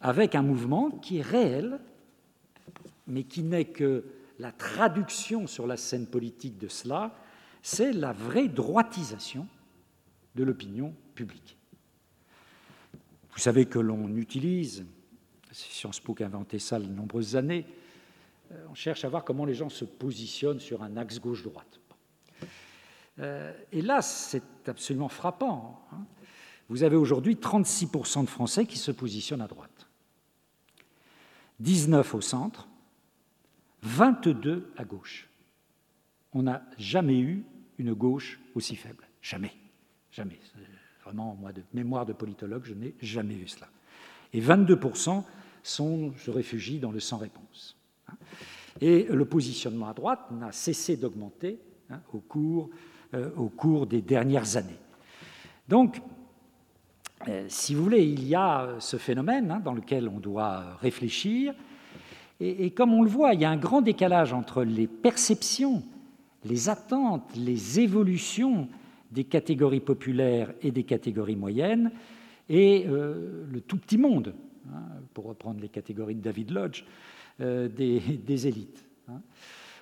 avec 0.00 0.34
un 0.34 0.42
mouvement 0.42 0.90
qui 0.90 1.18
est 1.18 1.22
réel, 1.22 1.80
mais 3.06 3.24
qui 3.24 3.42
n'est 3.42 3.66
que 3.66 4.04
la 4.38 4.52
traduction 4.52 5.46
sur 5.46 5.66
la 5.66 5.76
scène 5.76 6.06
politique 6.06 6.58
de 6.58 6.68
cela, 6.68 7.14
c'est 7.62 7.92
la 7.92 8.12
vraie 8.12 8.48
droitisation 8.48 9.46
de 10.34 10.44
l'opinion 10.44 10.94
publique. 11.14 11.56
Vous 13.32 13.38
savez 13.38 13.66
que 13.66 13.78
l'on 13.78 14.08
utilise, 14.16 14.84
Sciences 15.52 16.00
Po 16.00 16.14
qui 16.14 16.22
a 16.22 16.26
inventé 16.26 16.58
ça 16.58 16.78
de 16.78 16.86
nombreuses 16.86 17.36
années, 17.36 17.66
euh, 18.52 18.66
on 18.70 18.74
cherche 18.74 19.04
à 19.04 19.08
voir 19.08 19.24
comment 19.24 19.44
les 19.44 19.54
gens 19.54 19.68
se 19.68 19.84
positionnent 19.84 20.60
sur 20.60 20.82
un 20.82 20.96
axe 20.96 21.18
gauche-droite. 21.20 21.80
Euh, 23.18 23.52
et 23.72 23.82
là, 23.82 24.02
c'est 24.02 24.68
absolument 24.68 25.08
frappant. 25.08 25.82
Vous 26.68 26.82
avez 26.82 26.96
aujourd'hui 26.96 27.34
36% 27.34 28.22
de 28.22 28.28
Français 28.28 28.66
qui 28.66 28.78
se 28.78 28.90
positionnent 28.90 29.40
à 29.40 29.46
droite, 29.46 29.88
19% 31.62 32.16
au 32.16 32.20
centre, 32.20 32.68
22% 33.86 34.62
à 34.76 34.84
gauche. 34.84 35.28
On 36.32 36.42
n'a 36.42 36.62
jamais 36.76 37.18
eu 37.18 37.44
une 37.78 37.94
gauche 37.94 38.40
aussi 38.54 38.76
faible. 38.76 39.06
Jamais. 39.22 39.52
Jamais. 40.10 40.38
Vraiment, 41.04 41.36
moi, 41.40 41.52
de 41.52 41.62
mémoire 41.72 42.04
de 42.04 42.12
politologue, 42.12 42.64
je 42.64 42.74
n'ai 42.74 42.94
jamais 43.00 43.34
vu 43.34 43.48
cela. 43.48 43.68
Et 44.32 44.40
22% 44.40 45.22
sont, 45.62 46.12
se 46.16 46.30
réfugient 46.30 46.78
dans 46.78 46.90
le 46.90 47.00
sans 47.00 47.18
réponse. 47.18 47.76
Hein. 48.08 48.14
Et 48.80 49.04
le 49.04 49.24
positionnement 49.24 49.88
à 49.88 49.94
droite 49.94 50.30
n'a 50.32 50.52
cessé 50.52 50.96
d'augmenter 50.96 51.58
hein, 51.90 52.00
au 52.12 52.18
cours 52.18 52.70
euh, 53.14 53.30
au 53.36 53.48
cours 53.48 53.86
des 53.86 54.02
dernières 54.02 54.56
années. 54.56 54.80
Donc, 55.68 56.02
si 57.48 57.74
vous 57.74 57.82
voulez, 57.82 58.04
il 58.04 58.26
y 58.26 58.34
a 58.34 58.76
ce 58.78 58.96
phénomène 58.96 59.50
hein, 59.50 59.60
dans 59.64 59.74
lequel 59.74 60.08
on 60.08 60.20
doit 60.20 60.76
réfléchir. 60.80 61.54
Et, 62.38 62.70
comme 62.70 62.92
on 62.92 63.02
le 63.02 63.08
voit, 63.08 63.32
il 63.32 63.40
y 63.40 63.44
a 63.44 63.50
un 63.50 63.56
grand 63.56 63.80
décalage 63.80 64.34
entre 64.34 64.62
les 64.62 64.86
perceptions, 64.86 65.82
les 66.44 66.68
attentes, 66.68 67.34
les 67.34 67.80
évolutions 67.80 68.68
des 69.10 69.24
catégories 69.24 69.80
populaires 69.80 70.52
et 70.60 70.70
des 70.70 70.82
catégories 70.82 71.36
moyennes 71.36 71.90
et 72.48 72.84
euh, 72.86 73.44
le 73.50 73.60
tout 73.62 73.78
petit 73.78 73.96
monde, 73.96 74.34
hein, 74.68 74.82
pour 75.14 75.24
reprendre 75.24 75.60
les 75.60 75.70
catégories 75.70 76.14
de 76.14 76.20
David 76.20 76.50
Lodge, 76.50 76.84
des, 77.38 78.46
élites. 78.46 78.84
Hein. 79.08 79.20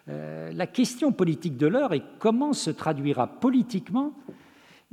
Euh, 0.09 0.53
la 0.53 0.67
question 0.67 1.13
politique 1.13 1.57
de 1.57 1.67
l'heure 1.67 1.93
est 1.93 2.03
comment 2.19 2.53
se 2.53 2.71
traduira 2.71 3.27
politiquement 3.27 4.13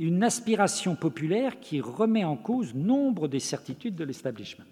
une 0.08 0.24
aspiration 0.24 0.96
populaire 0.96 1.60
qui 1.60 1.80
remet 1.80 2.24
en 2.24 2.36
cause 2.36 2.74
nombre 2.74 3.28
des 3.28 3.40
certitudes 3.40 3.96
de 3.96 4.04
l'establishment. 4.04 4.66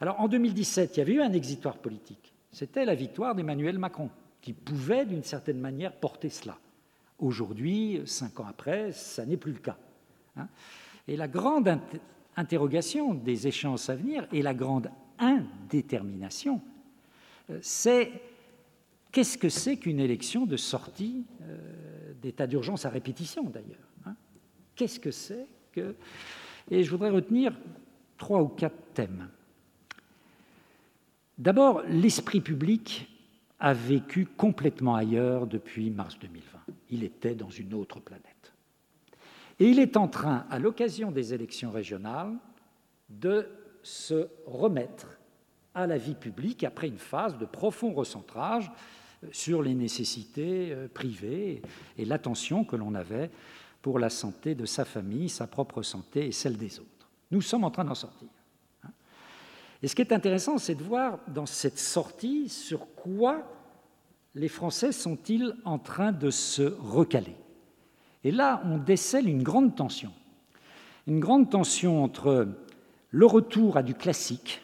Alors 0.00 0.20
en 0.20 0.28
2017, 0.28 0.96
il 0.96 0.98
y 0.98 1.02
avait 1.02 1.14
eu 1.14 1.22
un 1.22 1.32
exitoire 1.32 1.78
politique. 1.78 2.32
C'était 2.52 2.84
la 2.84 2.94
victoire 2.94 3.34
d'Emmanuel 3.34 3.78
Macron, 3.78 4.10
qui 4.40 4.52
pouvait 4.52 5.04
d'une 5.04 5.24
certaine 5.24 5.58
manière 5.58 5.92
porter 5.92 6.30
cela. 6.30 6.56
Aujourd'hui, 7.18 8.00
cinq 8.06 8.38
ans 8.38 8.46
après, 8.48 8.92
ça 8.92 9.26
n'est 9.26 9.36
plus 9.36 9.52
le 9.52 9.58
cas. 9.58 9.76
Hein. 10.36 10.46
Et 11.08 11.16
la 11.16 11.26
grande 11.26 11.80
interrogation 12.36 13.14
des 13.14 13.48
échéances 13.48 13.90
à 13.90 13.96
venir 13.96 14.28
et 14.32 14.42
la 14.42 14.54
grande 14.54 14.88
indétermination, 15.18 16.60
euh, 17.50 17.58
c'est 17.60 18.12
Qu'est-ce 19.10 19.38
que 19.38 19.48
c'est 19.48 19.78
qu'une 19.78 20.00
élection 20.00 20.44
de 20.44 20.56
sortie 20.56 21.24
euh, 21.42 21.56
d'état 22.20 22.46
d'urgence 22.46 22.84
à 22.84 22.90
répétition, 22.90 23.44
d'ailleurs 23.44 23.88
hein 24.06 24.14
Qu'est-ce 24.74 25.00
que 25.00 25.10
c'est 25.10 25.46
que... 25.72 25.94
Et 26.70 26.84
je 26.84 26.90
voudrais 26.90 27.10
retenir 27.10 27.52
trois 28.16 28.42
ou 28.42 28.48
quatre 28.48 28.92
thèmes. 28.94 29.28
D'abord, 31.38 31.82
l'esprit 31.88 32.40
public 32.40 33.08
a 33.60 33.72
vécu 33.72 34.26
complètement 34.26 34.94
ailleurs 34.94 35.46
depuis 35.46 35.90
mars 35.90 36.18
2020. 36.18 36.58
Il 36.90 37.04
était 37.04 37.34
dans 37.34 37.50
une 37.50 37.74
autre 37.74 38.00
planète. 38.00 38.52
Et 39.58 39.68
il 39.68 39.78
est 39.78 39.96
en 39.96 40.08
train, 40.08 40.46
à 40.50 40.58
l'occasion 40.58 41.10
des 41.10 41.34
élections 41.34 41.70
régionales, 41.70 42.34
de 43.08 43.48
se 43.82 44.28
remettre 44.46 45.18
à 45.74 45.86
la 45.86 45.98
vie 45.98 46.14
publique 46.14 46.64
après 46.64 46.88
une 46.88 46.98
phase 46.98 47.38
de 47.38 47.44
profond 47.44 47.92
recentrage 47.92 48.70
sur 49.32 49.62
les 49.62 49.74
nécessités 49.74 50.72
euh, 50.72 50.88
privées 50.88 51.62
et 51.96 52.04
l'attention 52.04 52.64
que 52.64 52.76
l'on 52.76 52.94
avait 52.94 53.30
pour 53.82 53.98
la 53.98 54.10
santé 54.10 54.54
de 54.54 54.66
sa 54.66 54.84
famille, 54.84 55.28
sa 55.28 55.46
propre 55.46 55.82
santé 55.82 56.26
et 56.26 56.32
celle 56.32 56.56
des 56.56 56.80
autres. 56.80 57.08
Nous 57.30 57.40
sommes 57.40 57.64
en 57.64 57.70
train 57.70 57.84
d'en 57.84 57.94
sortir. 57.94 58.28
Hein. 58.84 58.90
Et 59.82 59.88
ce 59.88 59.94
qui 59.94 60.02
est 60.02 60.12
intéressant, 60.12 60.58
c'est 60.58 60.74
de 60.74 60.82
voir 60.82 61.18
dans 61.28 61.46
cette 61.46 61.78
sortie 61.78 62.48
sur 62.48 62.86
quoi 62.94 63.44
les 64.34 64.48
Français 64.48 64.92
sont-ils 64.92 65.54
en 65.64 65.78
train 65.78 66.12
de 66.12 66.30
se 66.30 66.62
recaler. 66.62 67.36
Et 68.24 68.30
là, 68.30 68.62
on 68.64 68.78
décèle 68.78 69.28
une 69.28 69.42
grande 69.42 69.74
tension. 69.74 70.12
Une 71.06 71.20
grande 71.20 71.50
tension 71.50 72.04
entre 72.04 72.48
le 73.10 73.26
retour 73.26 73.76
à 73.76 73.82
du 73.82 73.94
classique, 73.94 74.62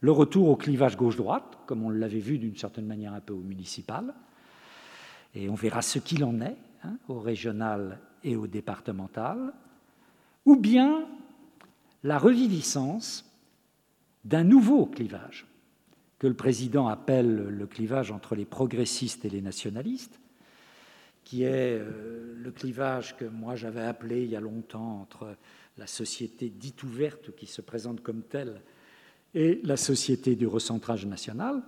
le 0.00 0.12
retour 0.12 0.48
au 0.48 0.56
clivage 0.56 0.96
gauche-droite, 0.96 1.58
comme 1.66 1.82
on 1.82 1.90
l'avait 1.90 2.18
vu 2.18 2.38
d'une 2.38 2.56
certaine 2.56 2.86
manière 2.86 3.14
un 3.14 3.20
peu 3.20 3.32
au 3.32 3.40
municipal, 3.40 4.14
et 5.34 5.48
on 5.48 5.54
verra 5.54 5.82
ce 5.82 5.98
qu'il 5.98 6.24
en 6.24 6.40
est 6.40 6.56
hein, 6.84 6.96
au 7.08 7.20
régional 7.20 8.00
et 8.22 8.36
au 8.36 8.46
départemental, 8.46 9.52
ou 10.44 10.56
bien 10.56 11.06
la 12.02 12.18
reviviscence 12.18 13.24
d'un 14.24 14.44
nouveau 14.44 14.86
clivage, 14.86 15.46
que 16.18 16.26
le 16.26 16.34
président 16.34 16.88
appelle 16.88 17.48
le 17.48 17.66
clivage 17.66 18.10
entre 18.10 18.34
les 18.34 18.44
progressistes 18.44 19.24
et 19.24 19.30
les 19.30 19.42
nationalistes, 19.42 20.18
qui 21.24 21.42
est 21.42 21.78
euh, 21.78 22.34
le 22.36 22.50
clivage 22.52 23.16
que 23.16 23.24
moi 23.24 23.56
j'avais 23.56 23.82
appelé 23.82 24.22
il 24.22 24.30
y 24.30 24.36
a 24.36 24.40
longtemps 24.40 25.00
entre 25.00 25.36
la 25.76 25.86
société 25.86 26.48
dite 26.48 26.82
ouverte 26.84 27.34
qui 27.34 27.46
se 27.46 27.60
présente 27.60 28.00
comme 28.00 28.22
telle 28.22 28.62
et 29.34 29.60
la 29.64 29.76
société 29.76 30.34
du 30.34 30.46
recentrage 30.46 31.06
national, 31.06 31.62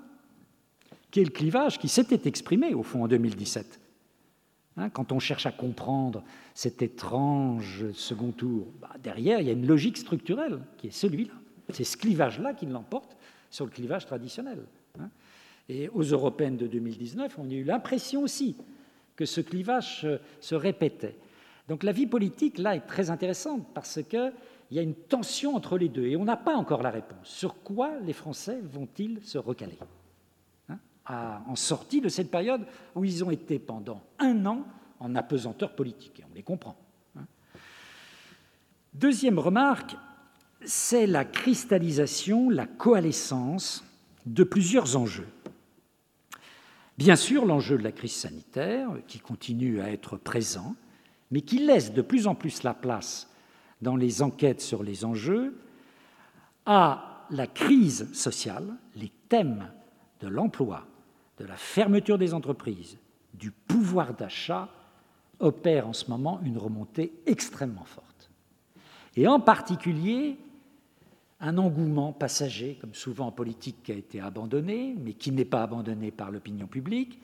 qui 1.11 1.21
est 1.21 1.25
le 1.25 1.31
clivage 1.31 1.79
qui 1.79 1.89
s'était 1.89 2.29
exprimé 2.29 2.75
au 2.75 2.83
fond 2.83 3.05
en 3.05 3.09
2017. 3.09 3.81
Hein, 4.77 4.91
quand 4.91 5.13
on 5.13 5.19
cherche 5.19 5.47
à 5.47 5.53
comprendre 5.53 6.23
cet 6.55 6.83
étrange 6.83 7.91
second 7.93 8.31
tour, 8.31 8.69
bah, 8.81 8.91
derrière, 9.03 9.41
il 9.41 9.47
y 9.47 9.51
a 9.51 9.55
une 9.55 9.67
logique 9.67 9.97
structurelle 9.97 10.61
qui 10.77 10.89
est 10.89 10.93
celui-là. 10.93 11.35
C'est 11.71 11.85
ce 11.85 11.97
clivage-là 11.97 12.55
qui 12.55 12.67
l'emporte 12.67 13.17
sur 13.51 13.65
le 13.65 13.71
clivage 13.71 14.07
traditionnel. 14.07 14.59
Hein. 15.01 15.11
Et 15.69 15.89
aux 15.89 16.03
européennes 16.03 16.57
de 16.57 16.67
2019, 16.67 17.37
on 17.39 17.51
a 17.51 17.53
eu 17.53 17.65
l'impression 17.65 18.23
aussi 18.23 18.57
que 19.17 19.27
ce 19.27 19.41
clivage 19.41 20.07
se 20.41 20.55
répétait. 20.55 21.17
Donc 21.69 21.83
la 21.83 21.93
vie 21.93 22.07
politique, 22.07 22.59
là, 22.59 22.75
est 22.75 22.87
très 22.87 23.11
intéressante 23.11 23.67
parce 23.75 24.01
qu'il 24.69 24.77
y 24.77 24.81
a 24.81 24.83
une 24.83 24.95
tension 24.95 25.57
entre 25.57 25.79
les 25.79 25.89
deux 25.89 26.07
et 26.07 26.17
on 26.17 26.25
n'a 26.25 26.37
pas 26.37 26.55
encore 26.55 26.83
la 26.83 26.91
réponse. 26.91 27.27
Sur 27.27 27.63
quoi 27.63 27.99
les 28.01 28.13
Français 28.13 28.61
vont-ils 28.63 29.19
se 29.25 29.39
recaler 29.39 29.79
hein, 30.69 30.79
En 31.49 31.57
sortie 31.57 32.03
de 32.03 32.11
cette 32.11 32.31
période 32.31 32.67
où 32.95 33.05
ils 33.05 33.25
ont 33.25 33.31
été 33.31 33.59
pendant 33.59 34.03
un 34.19 34.45
an 34.45 34.65
en 35.01 35.15
apesanteur 35.15 35.75
politique, 35.75 36.21
et 36.21 36.25
on 36.31 36.35
les 36.35 36.43
comprend. 36.43 36.77
Hein. 37.17 37.25
Deuxième 38.93 39.39
remarque, 39.39 39.97
c'est 40.65 41.07
la 41.07 41.25
cristallisation, 41.25 42.51
la 42.51 42.67
coalescence 42.67 43.85
de 44.27 44.45
plusieurs 44.45 44.97
enjeux. 44.97 45.29
Bien 46.99 47.15
sûr, 47.15 47.47
l'enjeu 47.47 47.79
de 47.79 47.85
la 47.85 47.93
crise 47.93 48.17
sanitaire, 48.17 48.91
qui 49.07 49.21
continue 49.21 49.81
à 49.81 49.93
être 49.93 50.17
présent, 50.17 50.75
mais 51.31 51.43
qui 51.43 51.61
laisse 51.61 51.93
de 51.93 52.03
plus 52.03 52.27
en 52.27 52.35
plus 52.35 52.65
la 52.65 52.75
place 52.75 53.31
dans 53.83 53.97
les 53.97 54.23
enquêtes 54.23 54.61
sur 54.61 54.83
les 54.83 55.05
enjeux 55.05 55.59
à 56.67 57.27
la 57.31 57.47
crise 57.47 58.13
sociale, 58.13 58.77
les 58.97 59.13
thèmes 59.29 59.71
de 60.21 60.29
l'emploi, 60.29 60.87
de 61.39 61.45
la 61.45 61.57
fermeture 61.57 62.19
des 62.19 62.35
entreprises, 62.35 62.99
du 63.35 63.51
pouvoir 63.51 64.15
d'achat 64.15 64.69
opèrent 65.39 65.89
en 65.89 65.93
ce 65.93 66.11
moment 66.11 66.41
une 66.43 66.59
remontée 66.59 67.13
extrêmement 67.27 67.85
forte. 67.85 68.31
Et 69.17 69.27
en 69.27 69.41
particulier, 69.41 70.37
un 71.41 71.57
engouement 71.59 72.13
passager, 72.13 72.79
comme 72.81 72.95
souvent 72.95 73.29
en 73.29 73.33
politique, 73.33 73.83
qui 73.85 73.93
a 73.93 73.95
été 73.95 74.21
abandonné, 74.21 74.97
mais 74.99 75.13
qui 75.13 75.31
n'est 75.31 75.45
pas 75.45 75.63
abandonné 75.63 76.11
par 76.11 76.31
l'opinion 76.31 76.67
publique, 76.67 77.21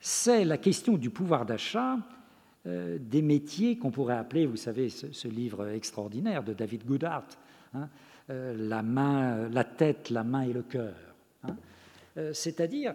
c'est 0.00 0.44
la 0.44 0.58
question 0.58 0.96
du 0.96 1.10
pouvoir 1.10 1.46
d'achat 1.46 1.98
euh, 2.66 2.98
des 3.00 3.22
métiers 3.22 3.78
qu'on 3.78 3.90
pourrait 3.90 4.16
appeler, 4.16 4.46
vous 4.46 4.56
savez, 4.56 4.90
ce, 4.90 5.28
livre 5.28 5.68
extraordinaire 5.68 6.42
de 6.42 6.52
David 6.52 6.84
Goodhart, 6.84 7.26
hein, 7.74 7.88
euh, 8.28 9.48
la 9.50 9.64
tête, 9.64 10.10
la 10.10 10.24
main 10.24 10.42
et 10.42 10.52
le 10.52 10.62
cœur. 10.62 10.94
Hein. 11.44 11.56
Euh, 12.18 12.32
c'est-à-dire, 12.34 12.94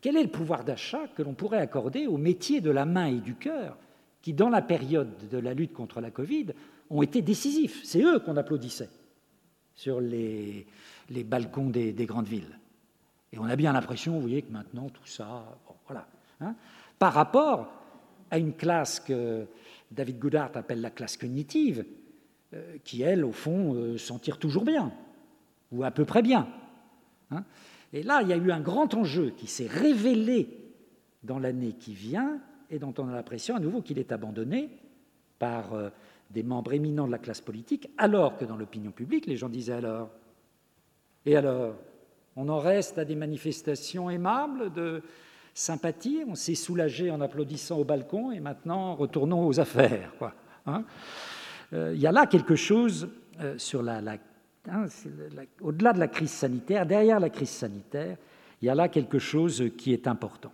quel 0.00 0.16
est 0.16 0.22
le 0.22 0.28
pouvoir 0.28 0.64
d'achat 0.64 1.08
que 1.08 1.22
l'on 1.22 1.34
pourrait 1.34 1.58
accorder 1.58 2.06
aux 2.06 2.18
métiers 2.18 2.60
de 2.60 2.70
la 2.70 2.84
main 2.84 3.06
et 3.06 3.20
du 3.20 3.34
cœur 3.34 3.76
qui, 4.20 4.32
dans 4.32 4.48
la 4.48 4.62
période 4.62 5.28
de 5.28 5.38
la 5.38 5.52
lutte 5.52 5.72
contre 5.72 6.00
la 6.00 6.10
Covid, 6.10 6.46
ont 6.88 7.02
été 7.02 7.20
décisifs? 7.20 7.80
C'est 7.84 8.02
eux 8.02 8.20
qu'on 8.20 8.36
applaudissait 8.36 8.90
sur 9.74 10.00
les, 10.00 10.66
les 11.10 11.24
balcons 11.24 11.70
des, 11.70 11.92
grandes 12.06 12.28
villes. 12.28 12.58
Et 13.32 13.38
on 13.38 13.44
a 13.46 13.56
bien 13.56 13.72
l'impression, 13.72 14.14
vous 14.14 14.20
voyez, 14.20 14.42
que 14.42 14.52
maintenant 14.52 14.88
tout 14.88 15.06
ça, 15.06 15.58
voilà. 15.86 16.06
Hein, 16.40 16.54
par 17.02 17.14
rapport 17.14 17.66
à 18.30 18.38
une 18.38 18.52
classe 18.52 19.00
que 19.00 19.48
David 19.90 20.20
Goodhart 20.20 20.52
appelle 20.54 20.80
la 20.80 20.90
classe 20.90 21.16
cognitive, 21.16 21.84
euh, 22.54 22.76
qui, 22.84 23.02
elle, 23.02 23.24
au 23.24 23.32
fond, 23.32 23.74
euh, 23.74 23.98
s'en 23.98 24.20
tire 24.20 24.38
toujours 24.38 24.64
bien, 24.64 24.92
ou 25.72 25.82
à 25.82 25.90
peu 25.90 26.04
près 26.04 26.22
bien. 26.22 26.46
Hein. 27.32 27.42
Et 27.92 28.04
là, 28.04 28.22
il 28.22 28.28
y 28.28 28.32
a 28.32 28.36
eu 28.36 28.52
un 28.52 28.60
grand 28.60 28.94
enjeu 28.94 29.30
qui 29.36 29.48
s'est 29.48 29.66
révélé 29.66 30.46
dans 31.24 31.40
l'année 31.40 31.72
qui 31.72 31.92
vient, 31.92 32.38
et 32.70 32.78
dont 32.78 32.94
on 32.98 33.08
a 33.08 33.12
l'impression 33.12 33.56
à 33.56 33.58
nouveau 33.58 33.82
qu'il 33.82 33.98
est 33.98 34.12
abandonné 34.12 34.70
par 35.40 35.74
euh, 35.74 35.90
des 36.30 36.44
membres 36.44 36.72
éminents 36.72 37.08
de 37.08 37.12
la 37.12 37.18
classe 37.18 37.40
politique, 37.40 37.90
alors 37.98 38.36
que 38.36 38.44
dans 38.44 38.56
l'opinion 38.56 38.92
publique, 38.92 39.26
les 39.26 39.36
gens 39.36 39.48
disaient 39.48 39.72
alors 39.72 40.08
Et 41.26 41.34
alors 41.34 41.74
On 42.36 42.48
en 42.48 42.60
reste 42.60 42.96
à 42.96 43.04
des 43.04 43.16
manifestations 43.16 44.08
aimables 44.08 44.72
de 44.72 45.02
sympathie, 45.54 46.24
on 46.26 46.34
s'est 46.34 46.54
soulagé 46.54 47.10
en 47.10 47.20
applaudissant 47.20 47.78
au 47.78 47.84
balcon, 47.84 48.32
et 48.32 48.40
maintenant 48.40 48.94
retournons 48.94 49.46
aux 49.46 49.60
affaires. 49.60 50.12
Hein. 50.66 50.84
Euh, 51.72 51.92
il 51.94 52.00
y 52.00 52.06
a 52.06 52.12
là 52.12 52.26
quelque 52.26 52.56
chose 52.56 53.08
euh, 53.40 53.58
sur 53.58 53.86
hein, 53.88 54.00
la, 54.02 54.16
au-delà 55.60 55.92
de 55.92 55.98
la 55.98 56.08
crise 56.08 56.30
sanitaire, 56.30 56.86
derrière 56.86 57.20
la 57.20 57.30
crise 57.30 57.50
sanitaire, 57.50 58.16
il 58.60 58.66
y 58.66 58.68
a 58.68 58.74
là 58.74 58.88
quelque 58.88 59.18
chose 59.18 59.64
qui 59.76 59.92
est 59.92 60.06
important. 60.06 60.52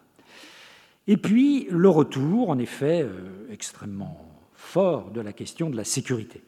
Et 1.07 1.16
puis 1.16 1.66
le 1.70 1.89
retour, 1.89 2.51
en 2.51 2.59
effet, 2.59 3.03
euh, 3.03 3.51
extrêmement 3.51 4.25
fort 4.55 5.11
de 5.11 5.20
la 5.20 5.33
question 5.33 5.70
de 5.70 5.77
la 5.77 5.85
sécurité, 5.85 6.43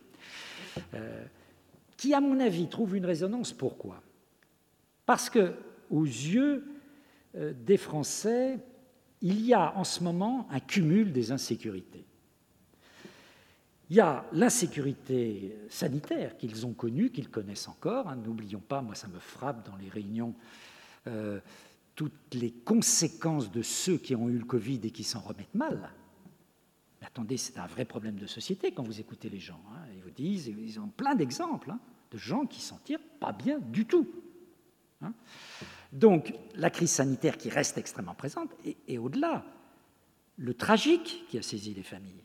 qui, 1.96 2.14
à 2.14 2.20
mon 2.20 2.40
avis, 2.40 2.68
trouve 2.68 2.96
une 2.96 3.06
résonance. 3.06 3.52
Pourquoi? 3.52 4.02
Parce 5.06 5.30
que, 5.30 5.52
aux 5.90 6.04
yeux 6.04 6.64
des 7.34 7.76
Français, 7.76 8.58
il 9.22 9.40
y 9.44 9.54
a 9.54 9.76
en 9.76 9.84
ce 9.84 10.02
moment 10.02 10.48
un 10.50 10.60
cumul 10.60 11.12
des 11.12 11.32
insécurités. 11.32 12.04
Il 13.90 13.96
y 13.96 14.00
a 14.00 14.24
l'insécurité 14.32 15.56
sanitaire 15.68 16.38
qu'ils 16.38 16.64
ont 16.64 16.72
connue, 16.72 17.10
qu'ils 17.10 17.28
connaissent 17.28 17.66
encore. 17.66 18.08
Hein, 18.08 18.16
n'oublions 18.16 18.60
pas, 18.60 18.82
moi 18.82 18.94
ça 18.94 19.08
me 19.08 19.18
frappe 19.18 19.66
dans 19.66 19.76
les 19.76 19.88
réunions, 19.88 20.34
euh, 21.08 21.40
toutes 21.96 22.34
les 22.34 22.52
conséquences 22.52 23.50
de 23.50 23.62
ceux 23.62 23.98
qui 23.98 24.14
ont 24.14 24.28
eu 24.28 24.38
le 24.38 24.44
Covid 24.44 24.80
et 24.84 24.90
qui 24.90 25.02
s'en 25.02 25.20
remettent 25.20 25.54
mal. 25.54 25.90
Mais 27.00 27.06
attendez, 27.08 27.36
c'est 27.36 27.58
un 27.58 27.66
vrai 27.66 27.84
problème 27.84 28.16
de 28.16 28.26
société 28.26 28.70
quand 28.70 28.84
vous 28.84 29.00
écoutez 29.00 29.28
les 29.28 29.40
gens. 29.40 29.60
Hein. 29.72 29.80
Ils 29.96 30.02
vous 30.02 30.10
disent, 30.10 30.46
ils 30.46 30.78
ont 30.78 30.88
plein 30.88 31.16
d'exemples 31.16 31.72
hein, 31.72 31.80
de 32.12 32.16
gens 32.16 32.46
qui 32.46 32.60
s'en 32.60 32.78
tirent 32.78 33.02
pas 33.18 33.32
bien 33.32 33.58
du 33.58 33.86
tout. 33.86 34.08
Donc, 35.92 36.34
la 36.54 36.70
crise 36.70 36.90
sanitaire 36.90 37.36
qui 37.36 37.50
reste 37.50 37.78
extrêmement 37.78 38.14
présente, 38.14 38.50
et, 38.86 38.98
au-delà, 38.98 39.44
le 40.36 40.54
tragique 40.54 41.24
qui 41.28 41.38
a 41.38 41.42
saisi 41.42 41.74
les 41.74 41.82
familles, 41.82 42.24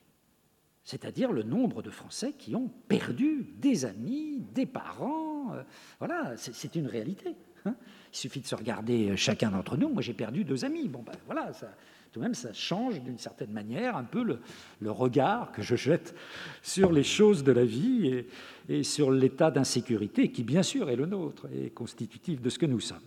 c'est-à-dire 0.84 1.32
le 1.32 1.44
nombre 1.44 1.82
de 1.82 1.90
Français 1.90 2.34
qui 2.38 2.56
ont 2.56 2.70
perdu 2.88 3.48
des 3.58 3.86
amis, 3.86 4.44
des 4.54 4.68
parents. 4.68 5.54
Euh, 5.56 5.64
voilà, 5.98 6.36
c'est 6.38 6.76
une 6.76 6.86
réalité. 6.86 7.36
Il 7.66 7.74
suffit 8.12 8.40
de 8.40 8.46
se 8.46 8.54
regarder 8.54 9.10
euh, 9.10 9.16
chacun 9.16 9.50
d'entre 9.50 9.78
nous. 9.78 9.90
Moi, 9.90 10.04
j'ai 10.04 10.14
perdu 10.14 10.44
deux 10.44 10.64
amis. 10.64 10.88
Bon, 10.88 11.02
ben 11.02 11.14
voilà, 11.26 11.52
ça, 11.54 11.72
tout 12.16 12.20
de 12.20 12.24
même, 12.24 12.34
ça 12.34 12.54
change 12.54 13.02
d'une 13.02 13.18
certaine 13.18 13.52
manière 13.52 13.98
un 13.98 14.06
peu 14.06 14.24
le, 14.24 14.92
regard 14.92 15.52
que 15.52 15.62
je 15.62 15.76
jette 15.76 16.16
sur 16.62 16.94
les 16.94 17.04
choses 17.04 17.44
de 17.44 17.52
la 17.52 17.66
vie 17.66 18.24
et, 18.70 18.84
sur 18.84 19.12
l'état 19.12 19.52
d'insécurité 19.52 20.32
qui, 20.32 20.44
bien 20.44 20.64
sûr, 20.64 20.90
est 20.90 20.96
le 20.96 21.08
nôtre 21.08 21.48
et 21.54 21.72
constitutif 21.72 22.42
de 22.42 22.50
ce 22.50 22.58
que 22.58 22.66
nous 22.66 22.80
sommes. 22.80 23.00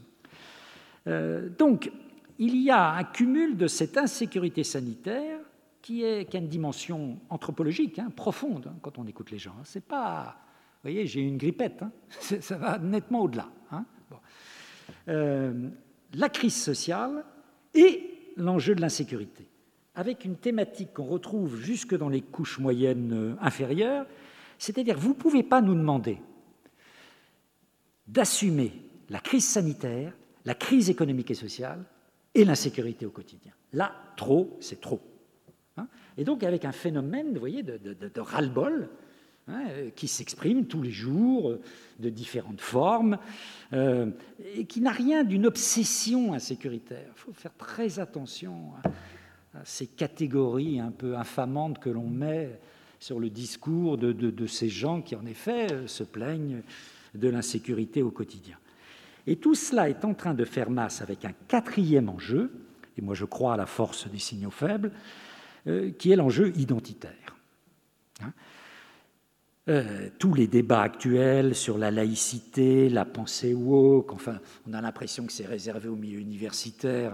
Euh, 1.08 1.48
donc, 1.48 1.90
il 2.38 2.56
y 2.56 2.70
a 2.70 2.92
un 2.92 3.04
cumul 3.04 3.56
de 3.56 3.66
cette 3.66 3.96
insécurité 3.96 4.62
sanitaire 4.62 5.40
qui, 5.82 6.04
est, 6.04 6.34
a 6.34 6.38
une 6.38 6.48
dimension 6.48 7.18
anthropologique 7.30 7.98
hein, 7.98 8.10
profonde 8.14 8.68
hein, 8.68 8.76
quand 8.82 8.98
on 8.98 9.06
écoute 9.06 9.30
les 9.30 9.38
gens. 9.38 9.54
Hein. 9.58 9.64
C'est 9.64 9.84
pas, 9.84 10.36
vous 10.74 10.90
voyez, 10.90 11.06
j'ai 11.06 11.20
une 11.20 11.38
grippette, 11.38 11.82
ça 12.10 12.56
va 12.56 12.78
nettement 12.78 13.22
au-delà. 13.22 13.48
Euh, 15.08 15.68
la 16.14 16.28
crise 16.28 16.54
sociale 16.54 17.24
et 17.74 18.32
l'enjeu 18.36 18.74
de 18.74 18.80
l'insécurité, 18.80 19.46
avec 19.94 20.24
une 20.24 20.36
thématique 20.36 20.94
qu'on 20.94 21.04
retrouve 21.04 21.60
jusque 21.60 21.96
dans 21.96 22.08
les 22.08 22.22
couches 22.22 22.58
moyennes 22.58 23.12
euh, 23.12 23.34
inférieures, 23.40 24.06
c'est-à-dire 24.58 24.98
vous 24.98 25.10
ne 25.10 25.14
pouvez 25.14 25.42
pas 25.42 25.60
nous 25.60 25.74
demander 25.74 26.18
d'assumer 28.06 28.72
la 29.10 29.20
crise 29.20 29.46
sanitaire, 29.46 30.14
la 30.48 30.54
crise 30.54 30.90
économique 30.90 31.30
et 31.30 31.34
sociale 31.34 31.84
et 32.34 32.44
l'insécurité 32.44 33.06
au 33.06 33.10
quotidien. 33.10 33.52
Là, 33.72 33.94
trop, 34.16 34.56
c'est 34.60 34.80
trop. 34.80 35.00
Hein. 35.76 35.86
et 36.16 36.24
donc 36.24 36.42
avec 36.42 36.64
un 36.64 36.72
phénomène, 36.72 37.32
vous 37.32 37.38
voyez, 37.38 37.62
de, 37.62 37.78
de 37.78 38.20
ras-le-bol, 38.20 38.88
Hein, 39.50 39.64
euh, 39.70 39.90
qui 39.96 40.08
s'exprime 40.08 40.66
tous 40.66 40.82
les 40.82 40.90
jours 40.90 41.52
euh, 41.52 41.60
de 42.00 42.10
différentes 42.10 42.60
formes, 42.60 43.16
euh, 43.72 44.10
et 44.54 44.66
qui 44.66 44.82
n'a 44.82 44.90
rien 44.90 45.24
d'une 45.24 45.46
obsession 45.46 46.34
insécuritaire. 46.34 47.06
Il 47.16 47.18
faut 47.18 47.32
faire 47.32 47.54
très 47.56 47.98
attention 47.98 48.72
à, 48.84 48.90
ces 49.64 49.86
catégories 49.86 50.80
un 50.80 50.90
peu 50.90 51.16
infamantes 51.16 51.78
que 51.78 51.88
l'on 51.88 52.08
met 52.08 52.60
sur 53.00 53.18
le 53.18 53.30
discours 53.30 53.96
de, 53.96 54.12
de, 54.12 54.46
ces 54.46 54.68
gens 54.68 55.00
qui, 55.00 55.16
en 55.16 55.24
effet, 55.24 55.66
se 55.86 56.04
plaignent 56.04 56.60
de 57.14 57.28
l'insécurité 57.28 58.02
au 58.02 58.10
quotidien. 58.10 58.58
Et 59.28 59.36
tout 59.36 59.54
cela 59.54 59.88
est 59.88 60.04
en 60.04 60.14
train 60.14 60.34
de 60.34 60.44
faire 60.44 60.70
masse 60.70 61.02
avec 61.02 61.24
un 61.24 61.32
quatrième 61.48 62.08
enjeu, 62.08 62.50
et 62.96 63.02
moi 63.02 63.14
je 63.14 63.26
crois 63.26 63.54
à 63.54 63.56
la 63.56 63.66
force 63.66 64.08
des 64.10 64.18
signaux 64.18 64.50
faibles, 64.50 64.90
qui 65.98 66.10
est 66.10 66.16
l'enjeu 66.16 66.52
identitaire. 66.56 67.36
Hein 68.22 68.32
euh, 69.68 70.08
tous 70.18 70.32
les 70.32 70.46
débats 70.46 70.80
actuels 70.80 71.54
sur 71.54 71.76
la 71.76 71.90
laïcité, 71.90 72.88
la 72.88 73.04
pensée 73.04 73.52
woke, 73.52 74.12
enfin, 74.12 74.38
on 74.66 74.72
a 74.72 74.80
l'impression 74.80 75.26
que 75.26 75.32
c'est 75.32 75.44
réservé 75.44 75.88
au 75.88 75.96
milieu 75.96 76.20
universitaire, 76.20 77.12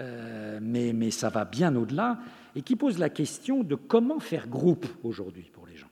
euh, 0.00 0.58
mais, 0.62 0.94
mais 0.94 1.10
ça 1.10 1.28
va 1.28 1.44
bien 1.44 1.76
au-delà, 1.76 2.18
et 2.56 2.62
qui 2.62 2.76
pose 2.76 2.98
la 2.98 3.10
question 3.10 3.62
de 3.62 3.74
comment 3.74 4.20
faire 4.20 4.48
groupe 4.48 4.86
aujourd'hui 5.04 5.50
pour 5.52 5.66
les 5.66 5.76
gens. 5.76 5.90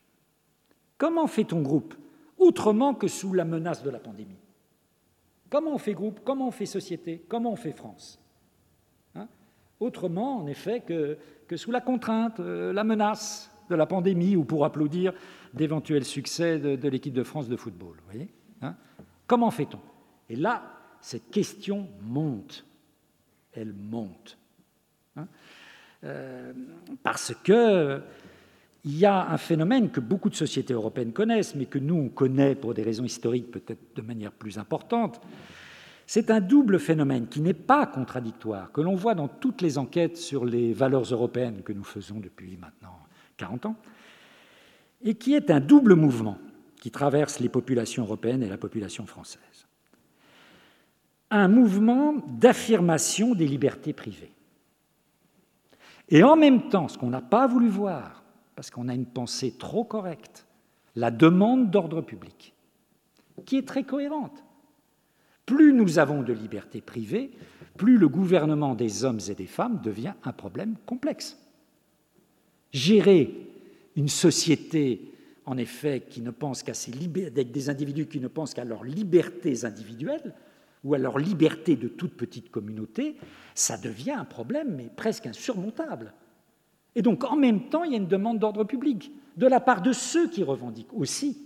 Comment 0.97 1.27
fait-on 1.27 1.61
groupe 1.61 1.95
autrement 2.39 2.95
que 2.95 3.07
sous 3.07 3.35
la 3.35 3.45
menace 3.45 3.83
de 3.83 3.91
la 3.91 3.99
pandémie? 3.99 4.39
Comment 5.51 5.75
on 5.75 5.79
fait 5.79 5.95
groupe 5.95 6.21
Comment 6.25 6.49
on 6.49 6.51
fait 6.51 6.67
société 6.67 7.25
Comment 7.29 7.53
on 7.53 7.57
fait 7.57 7.73
France 7.73 8.21
hein? 9.15 9.29
Autrement, 9.81 10.39
en 10.39 10.47
effet, 10.47 10.81
que, 10.81 11.57
sous 11.57 11.71
la 11.71 11.81
contrainte, 11.81 12.41
euh, 12.41 12.73
la 12.73 12.85
menace 12.85 13.51
de 13.71 13.75
la 13.75 13.87
pandémie, 13.87 14.37
ou 14.37 14.45
pour 14.45 14.65
applaudir 14.65 15.13
d'éventuels 15.55 16.05
succès 16.05 16.59
de, 16.59 16.89
l'équipe 16.89 17.13
de 17.13 17.23
France 17.23 17.49
de 17.49 17.57
football. 17.57 17.97
Hein? 18.63 18.77
Comment 19.27 19.51
fait-on? 19.51 19.81
Et 20.29 20.37
là, 20.37 20.63
cette 21.01 21.31
question 21.31 21.89
monte. 22.03 22.65
Elle 23.53 23.73
monte. 23.73 24.39
Hein? 25.17 25.29
Euh, 26.05 26.53
parce 27.03 27.35
que 27.43 28.01
il 28.85 28.99
y 28.99 29.07
a 29.07 29.31
un 29.31 29.39
phénomène 29.39 29.91
que 29.91 30.01
beaucoup 30.01 30.31
de 30.31 30.35
sociétés 30.35 30.75
européennes 30.75 31.13
connaissent, 31.13 31.55
mais 31.55 31.67
que 31.67 31.79
nous, 31.79 31.97
on 31.97 32.09
connaît 32.09 32.55
pour 32.55 32.75
des 32.75 32.83
raisons 32.83 33.05
historiques 33.05 33.51
peut-être 33.51 33.97
de 33.97 34.03
manière 34.03 34.33
plus 34.33 34.59
importante. 34.59 35.21
C'est 36.07 36.31
un 36.31 36.41
double 36.41 36.79
phénomène 36.79 37.27
qui 37.27 37.41
n'est 37.41 37.53
pas 37.53 37.87
contradictoire, 37.87 38.73
que 38.73 38.81
l'on 38.81 38.95
voit 38.95 39.15
dans 39.15 39.29
toutes 39.29 39.61
les 39.61 39.77
enquêtes 39.77 40.17
sur 40.17 40.45
les 40.45 40.73
valeurs 40.73 41.03
européennes 41.03 41.63
que 41.63 41.73
nous 41.73 41.85
faisons 41.85 42.21
depuis 42.21 42.57
maintenant 42.57 42.97
40 43.37 43.67
ans, 43.67 43.77
et 45.03 45.15
qui 45.15 45.35
est 45.35 45.51
un 45.51 45.61
double 45.61 45.95
mouvement 45.95 46.39
qui 46.81 46.91
traverse 46.91 47.41
les 47.41 47.49
populations 47.49 48.05
européennes 48.05 48.43
et 48.43 48.49
la 48.49 48.57
population 48.57 49.07
française. 49.07 49.67
Un 51.31 51.49
mouvement 51.49 52.15
d'affirmation 52.27 53.35
des 53.35 53.47
libertés 53.47 53.93
privées. 53.93 54.33
Et 56.09 56.23
en 56.23 56.37
même 56.37 56.69
temps, 56.69 56.89
ce 56.89 56.97
qu'on 56.97 57.11
n'a 57.11 57.21
pas 57.21 57.47
voulu 57.47 57.69
voir, 57.69 58.18
parce 58.59 58.73
qu'on 58.73 58.89
a 58.89 58.95
une 58.95 59.07
pensée 59.07 59.53
trop 59.57 59.85
correcte, 59.85 60.45
la 60.97 61.13
demande 61.13 61.71
d'ordre 61.71 62.03
public, 62.03 62.55
qui 63.47 63.57
est 63.57 63.69
très 63.69 63.85
cohérente. 63.85 64.43
Plus 65.47 65.73
nous 65.73 66.01
avons 66.01 66.25
de 66.25 66.33
libertés 66.33 66.81
privées, 66.81 67.31
plus 67.77 67.99
le 67.99 68.09
gouvernement 68.09 68.75
des 68.75 69.05
hommes 69.05 69.21
et 69.29 69.37
des 69.37 69.47
femmes 69.47 69.81
devient 69.81 70.15
un 70.25 70.33
problème 70.33 70.75
complexe. 70.87 71.39
Gérer 72.73 73.33
une 73.95 74.09
société, 74.09 75.13
en 75.47 75.57
effet, 75.57 76.03
qui 76.11 76.21
ne 76.21 76.33
pense 76.33 76.65
qu'à 76.65 76.75
ses 76.75 76.91
des 76.91 77.71
individus 77.71 78.07
qui 78.07 78.19
ne 78.19 78.27
pensent 78.27 78.55
qu'à 78.55 78.65
leurs 78.65 78.83
libertés 78.83 79.65
individuelles 79.67 80.35
ou 80.83 80.95
à 80.95 80.99
leur 80.99 81.21
liberté 81.21 81.77
de 81.77 81.87
toute 81.87 82.17
petite 82.17 82.51
communauté, 82.51 83.15
ça 83.55 83.79
devient 83.79 84.17
un 84.19 84.25
problème, 84.25 84.75
mais 84.75 84.91
presque 84.97 85.29
insurmontable. 85.29 86.13
Et 86.99 87.03
donc, 87.03 87.23
en 87.23 87.37
même 87.37 87.69
temps, 87.69 87.85
il 87.85 87.93
y 87.93 87.95
a 87.95 87.99
une 87.99 88.09
demande 88.09 88.41
d'ordre 88.41 88.65
public 88.65 89.13
de 89.37 89.47
la 89.47 89.61
part 89.61 89.83
de 89.83 89.93
ceux 89.93 90.29
qui 90.29 90.43
revendiquent 90.43 90.93
aussi 90.93 91.39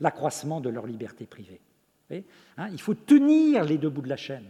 l'accroissement 0.00 0.62
de 0.62 0.70
leur 0.70 0.86
liberté 0.86 1.26
privée. 1.26 1.60
Hein, 2.56 2.68
il 2.72 2.80
faut 2.80 2.94
tenir 2.94 3.62
les 3.64 3.76
deux 3.76 3.90
bouts 3.90 4.00
de 4.00 4.08
la 4.08 4.16
chaîne 4.16 4.46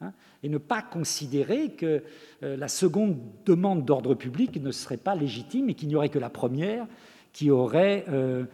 hein, 0.00 0.12
et 0.44 0.48
ne 0.48 0.58
pas 0.58 0.80
considérer 0.80 1.70
que 1.70 2.04
euh, 2.44 2.56
la 2.56 2.68
seconde 2.68 3.18
demande 3.44 3.84
d'ordre 3.84 4.14
public 4.14 4.62
ne 4.62 4.70
serait 4.70 4.96
pas 4.96 5.16
légitime 5.16 5.70
et 5.70 5.74
qu'il 5.74 5.88
n'y 5.88 5.96
aurait 5.96 6.08
que 6.08 6.20
la 6.20 6.30
première 6.30 6.86
qui 7.32 7.50
aurait, 7.50 8.04
euh, 8.10 8.44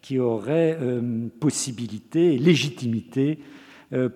qui 0.00 0.20
aurait 0.20 0.78
euh, 0.80 1.26
possibilité, 1.40 2.38
légitimité 2.38 3.40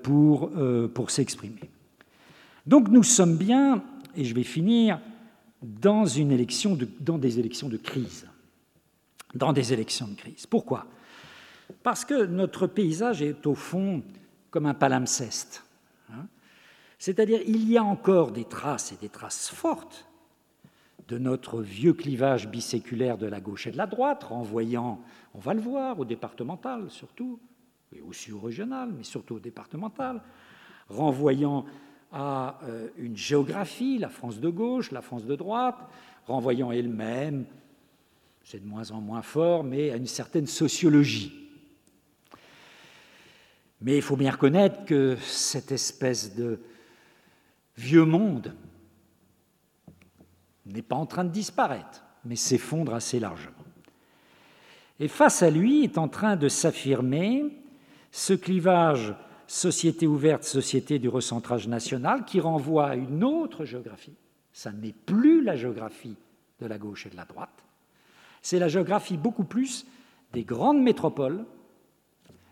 pour, 0.03 0.51
pour 0.95 1.11
s'exprimer. 1.11 1.71
Donc 2.67 2.89
nous 2.89 3.05
sommes 3.05 3.37
bien, 3.37 3.83
et 4.17 4.25
je 4.25 4.35
vais 4.35 4.43
finir, 4.43 5.01
dans, 5.63 6.07
une 6.07 6.33
élection 6.33 6.79
dans 7.01 7.19
des 7.19 7.39
élections 7.39 7.69
de 7.69 7.77
crise. 7.77 8.27
Dans 9.35 9.53
des 9.53 9.73
élections 9.73 10.09
de 10.09 10.15
crise. 10.15 10.47
Pourquoi? 10.47 10.87
Parce 11.83 12.05
que 12.05 12.27
notre 12.27 12.67
paysage 12.67 13.23
est 13.23 13.47
au 13.47 13.55
fond 13.55 14.03
comme 14.51 14.67
un 14.67 14.75
palimpseste. 14.75 15.65
C'est-à-dire, 16.99 17.41
il 17.47 17.67
y 17.71 17.79
a 17.79 17.83
encore 17.83 18.31
des 18.31 18.45
traces, 18.45 18.93
et 18.93 18.97
des 18.97 19.09
traces 19.09 19.49
fortes, 19.49 20.07
de 21.09 21.17
notre 21.17 21.63
vieux 21.63 21.95
clivage 21.95 22.47
biséculaire 22.47 23.17
de 23.17 23.27
la 23.27 23.41
gauche 23.41 23.67
et 23.67 23.71
de 23.71 23.79
la 23.79 23.87
droite, 23.87 24.25
renvoyant, 24.25 25.01
on 25.35 25.39
va 25.39 25.55
le 25.55 25.63
voir, 25.63 25.99
au 25.99 26.05
départemental 26.05 26.91
surtout, 26.91 27.41
et 27.93 28.03
aussi 28.03 28.33
au 28.33 28.39
régional, 28.39 28.93
mais 28.97 29.03
surtout 29.03 29.37
au 29.37 29.41
départemental, 29.41 30.23
renvoyant 30.91 31.65
à 32.13 32.59
euh, 32.65 32.89
une 32.99 33.17
géographie, 33.17 33.99
la 33.99 34.09
France 34.09 34.41
de 34.41 34.49
gauche, 34.49 34.91
la 34.91 35.03
France 35.03 35.25
de 35.25 35.37
droite, 35.37 35.79
renvoyant 36.27 36.73
elle-même, 36.73 37.45
c'est 38.45 38.63
de 38.63 38.67
moins 38.67 38.91
en 38.91 39.01
moins 39.01 39.23
fort, 39.23 39.63
mais 39.63 39.91
à 39.91 39.97
une 39.97 40.07
certaine 40.07 40.47
sociologie. 40.47 41.33
Mais 43.81 43.97
il 43.97 44.03
faut 44.03 44.17
bien 44.17 44.33
reconnaître 44.33 44.85
que 44.85 45.17
cette 45.23 45.73
espèce 45.73 46.35
de 46.35 46.61
vieux 47.77 48.05
monde 48.05 48.55
n'est 50.67 50.83
pas 50.83 50.97
en 50.97 51.07
train 51.07 51.25
de 51.25 51.31
disparaître, 51.31 52.05
mais 52.25 52.37
s'effondre 52.37 52.95
assez 52.95 53.21
largement. 53.21 53.55
Et 54.99 55.09
face 55.09 55.43
à 55.43 55.51
lui 55.51 55.85
est 55.85 55.97
en 55.97 56.09
train 56.09 56.37
de 56.37 56.49
s'affirmer 56.49 57.45
ce 58.11 58.35
clivage 58.35 59.15
société 59.51 60.07
ouverte, 60.07 60.45
société 60.45 61.01
du 61.01 61.09
recentrage 61.09 61.67
national, 61.67 62.25
qui 62.25 62.39
renvoie 62.39 62.91
à 62.91 62.95
une 62.95 63.25
autre 63.25 63.65
géographie. 63.65 64.15
Ça 64.53 64.71
n'est 64.71 64.93
plus 64.93 65.43
la 65.43 65.57
géographie 65.57 66.17
de 66.61 66.67
la 66.67 66.79
gauche 66.79 67.07
et 67.07 67.11
de 67.11 67.17
la 67.17 67.25
droite, 67.25 67.65
c'est 68.43 68.59
la 68.59 68.69
géographie 68.69 69.17
beaucoup 69.17 69.45
plus 69.45 69.87
des 70.33 70.45
grandes 70.45 70.81
métropoles 70.81 71.45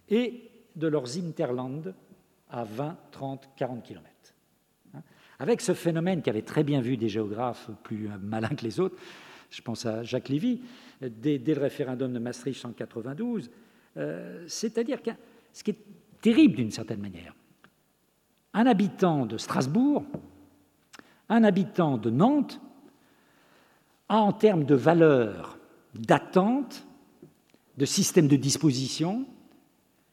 et 0.08 0.50
de 0.74 0.88
leurs 0.88 1.16
interlandes 1.18 1.94
à 2.50 2.64
20, 2.64 2.96
30, 3.12 3.48
40 3.56 3.82
kilomètres 3.84 4.08
avec 5.38 5.60
ce 5.60 5.72
phénomène 5.72 6.20
qu'avaient 6.20 6.42
très 6.42 6.64
bien 6.64 6.80
vu 6.80 6.96
des 6.96 7.08
géographes 7.08 7.70
plus 7.84 8.08
malins 8.20 8.48
que 8.48 8.64
les 8.64 8.80
autres, 8.80 8.96
je 9.50 9.62
pense 9.62 9.86
à 9.86 10.02
Jacques 10.02 10.28
Lévy, 10.28 10.62
dès, 11.00 11.38
le 11.38 11.60
référendum 11.60 12.12
de 12.12 12.18
Maastricht 12.18 12.64
en 12.64 12.72
92, 12.72 13.50
euh, 13.96 14.44
c'est-à-dire 14.48 15.00
que 15.00 15.10
ce 15.52 15.62
qui 15.62 15.76
terrible 16.20 16.56
d'une 16.56 16.70
certaine 16.70 17.00
manière, 17.00 17.34
un 18.54 18.66
habitant 18.66 19.26
de 19.26 19.36
Strasbourg, 19.36 20.04
un 21.28 21.44
habitant 21.44 21.98
de 21.98 22.10
Nantes, 22.10 22.60
a 24.08 24.18
en 24.18 24.32
termes 24.32 24.64
de 24.64 24.74
valeur, 24.74 25.58
d'attente, 25.94 26.86
de 27.76 27.84
système 27.84 28.26
de 28.26 28.36
disposition, 28.36 29.26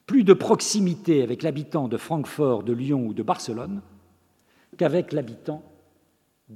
plus 0.06 0.22
de 0.22 0.32
proximité 0.32 1.22
avec 1.22 1.42
l'habitant 1.42 1.88
de 1.88 1.96
Francfort, 1.96 2.62
de 2.62 2.72
Lyon 2.72 3.06
ou 3.06 3.14
de 3.14 3.22
Barcelone 3.22 3.82
qu'avec 4.76 5.12
l'habitant 5.12 5.62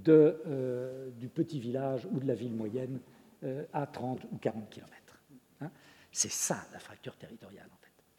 euh, 0.08 1.10
du 1.18 1.28
petit 1.28 1.58
village 1.58 2.06
ou 2.12 2.20
de 2.20 2.26
la 2.26 2.34
ville 2.34 2.54
moyenne 2.54 3.00
euh, 3.42 3.64
à 3.72 3.86
30 3.86 4.24
ou 4.30 4.36
40 4.36 4.70
km. 4.70 4.92
Hein. 5.62 5.70
c'est 6.12 6.30
ça 6.30 6.58
la 6.72 6.78
fracture 6.78 7.16
territoriale. 7.16 7.68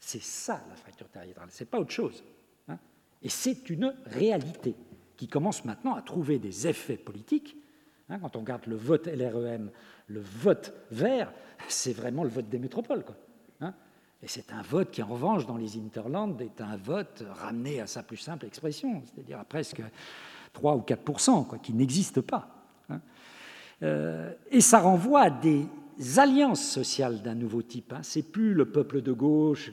C'est 0.04 0.22
ça 0.22 0.64
la 0.68 0.74
fracture 0.74 1.08
territoriale, 1.08 1.48
c'est 1.52 1.70
pas 1.70 1.78
autre 1.78 1.92
chose. 1.92 2.24
Hein. 2.66 2.76
Et 3.22 3.28
c'est 3.28 3.70
une 3.70 3.94
réalité 4.04 4.74
qui 5.16 5.28
commence 5.28 5.64
maintenant 5.64 5.94
à 5.94 6.02
trouver 6.02 6.40
des 6.40 6.66
effets 6.66 6.96
politiques. 6.96 7.56
Hein. 8.08 8.18
quand 8.18 8.34
on 8.34 8.40
regarde 8.40 8.66
le 8.66 8.74
vote 8.74 9.06
LREM, 9.06 9.70
le 10.08 10.20
vote 10.20 10.74
vert, 10.90 11.32
c'est 11.68 11.92
vraiment 11.92 12.24
le 12.24 12.30
vote 12.30 12.48
des 12.48 12.58
métropoles. 12.58 13.04
Quoi. 13.04 13.14
Et 14.22 14.28
c'est 14.28 14.52
un 14.52 14.62
vote 14.62 14.90
qui, 14.90 15.02
en 15.02 15.06
revanche, 15.06 15.46
dans 15.46 15.56
les 15.56 15.76
Interlands, 15.76 16.36
est 16.38 16.60
un 16.60 16.76
vote 16.76 17.24
ramené 17.28 17.80
à 17.80 17.86
sa 17.86 18.02
plus 18.02 18.16
simple 18.16 18.46
expression, 18.46 19.02
c'est-à-dire 19.04 19.38
à 19.38 19.44
presque 19.44 19.82
3 20.52 20.76
ou 20.76 20.80
4% 20.80 21.46
quoi, 21.46 21.58
qui 21.58 21.72
n'existe 21.72 22.20
pas. 22.20 22.48
Hein. 22.88 23.00
Euh, 23.82 24.32
et 24.50 24.60
ça 24.60 24.80
renvoie 24.80 25.22
à 25.22 25.30
des 25.30 25.66
alliances 26.16 26.64
sociales 26.64 27.22
d'un 27.22 27.34
nouveau 27.34 27.62
type. 27.62 27.92
Hein. 27.92 28.00
C'est 28.02 28.22
plus 28.22 28.54
le 28.54 28.70
peuple 28.70 29.02
de 29.02 29.12
gauche 29.12 29.72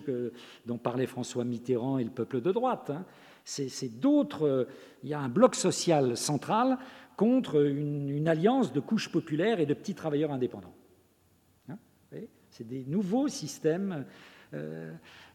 dont 0.65 0.77
parlait 0.77 1.07
François 1.07 1.43
Mitterrand 1.43 1.97
et 1.97 2.03
le 2.03 2.09
peuple 2.09 2.41
de 2.41 2.51
droite. 2.51 2.89
Hein. 2.89 3.05
C'est 3.45 3.99
d'autres. 3.99 4.45
Euh, 4.45 4.67
il 5.03 5.09
y 5.09 5.13
a 5.13 5.19
un 5.19 5.29
bloc 5.29 5.55
social 5.55 6.15
central 6.15 6.77
contre 7.17 7.65
une, 7.65 8.27
alliance 8.27 8.71
de 8.71 8.79
couches 8.79 9.11
populaires 9.11 9.59
et 9.59 9.65
de 9.65 9.73
petits 9.73 9.95
travailleurs 9.95 10.31
indépendants. 10.31 10.73
C'est 12.51 12.67
des 12.67 12.83
nouveaux 12.85 13.27
systèmes 13.27 14.05
euh, 14.53 14.91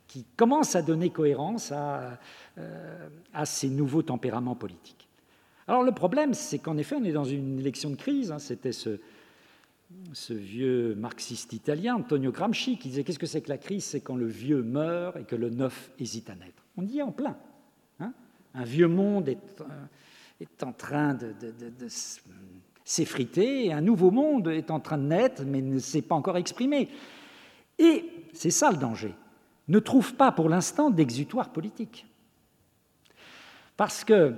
qui 0.09 0.25
commence 0.37 0.75
à 0.75 0.83
donner 0.83 1.11
cohérence 1.11 1.73
à, 1.73 2.19
euh, 2.59 3.09
à, 3.33 3.47
ces 3.47 3.69
nouveaux 3.69 4.03
tempéraments 4.03 4.57
politiques. 4.57 5.09
Alors 5.69 5.83
le 5.83 5.93
problème, 5.93 6.35
c'est 6.35 6.59
qu'en 6.59 6.77
effet, 6.77 6.97
on 6.97 7.05
est 7.05 7.13
dans 7.13 7.25
une 7.25 7.61
élection 7.61 7.91
de 7.91 7.97
crise. 7.97 8.33
Hein. 8.33 8.39
C'était 8.39 8.73
ce, 8.73 8.99
ce 10.13 10.33
vieux 10.33 10.95
marxiste 10.95 11.53
italien, 11.53 11.97
Antonio 11.97 12.33
Gramsci, 12.33 12.79
qui 12.79 12.89
disait 12.89 13.05
Qu'est-ce 13.05 13.19
que 13.19 13.27
c'est 13.27 13.43
que 13.43 13.49
la 13.49 13.59
crise? 13.59 13.85
C'est 13.85 14.01
quand 14.01 14.17
le 14.17 14.27
vieux 14.27 14.63
meurt 14.63 15.17
et 15.17 15.25
que 15.25 15.37
le 15.37 15.51
neuf 15.51 15.91
hésite 15.99 16.31
à 16.31 16.35
naître. 16.35 16.65
On 16.77 16.85
y 16.85 16.99
est 16.99 17.03
en 17.03 17.13
plein. 17.13 17.37
Hein. 18.01 18.13
Un 18.55 18.65
vieux 18.65 18.89
monde 18.89 19.29
est, 19.29 19.61
euh, 19.61 19.87
est 20.41 20.63
en 20.63 20.73
train 20.73 21.15
de, 21.15 21.33
de 21.33 21.89
s'effriter 22.85 23.67
et 23.67 23.73
un 23.73 23.81
nouveau 23.81 24.11
monde 24.11 24.49
est 24.49 24.71
en 24.71 24.81
train 24.81 24.99
de 24.99 25.05
naître, 25.05 25.43
mais 25.45 25.61
ne 25.63 25.79
s'est 25.79 26.03
pas 26.03 26.15
encore 26.15 26.37
exprimé. 26.37 26.89
Et 27.79 28.05
c'est 28.33 28.51
ça 28.51 28.71
le 28.71 28.77
danger. 28.77 29.15
Ne 29.69 29.79
trouve 29.79 30.15
pas 30.15 30.33
pour 30.33 30.49
l'instant 30.49 30.91
d'exutoire 30.91 31.51
politique. 31.51 32.07
Parce 33.77 34.05
que 34.05 34.35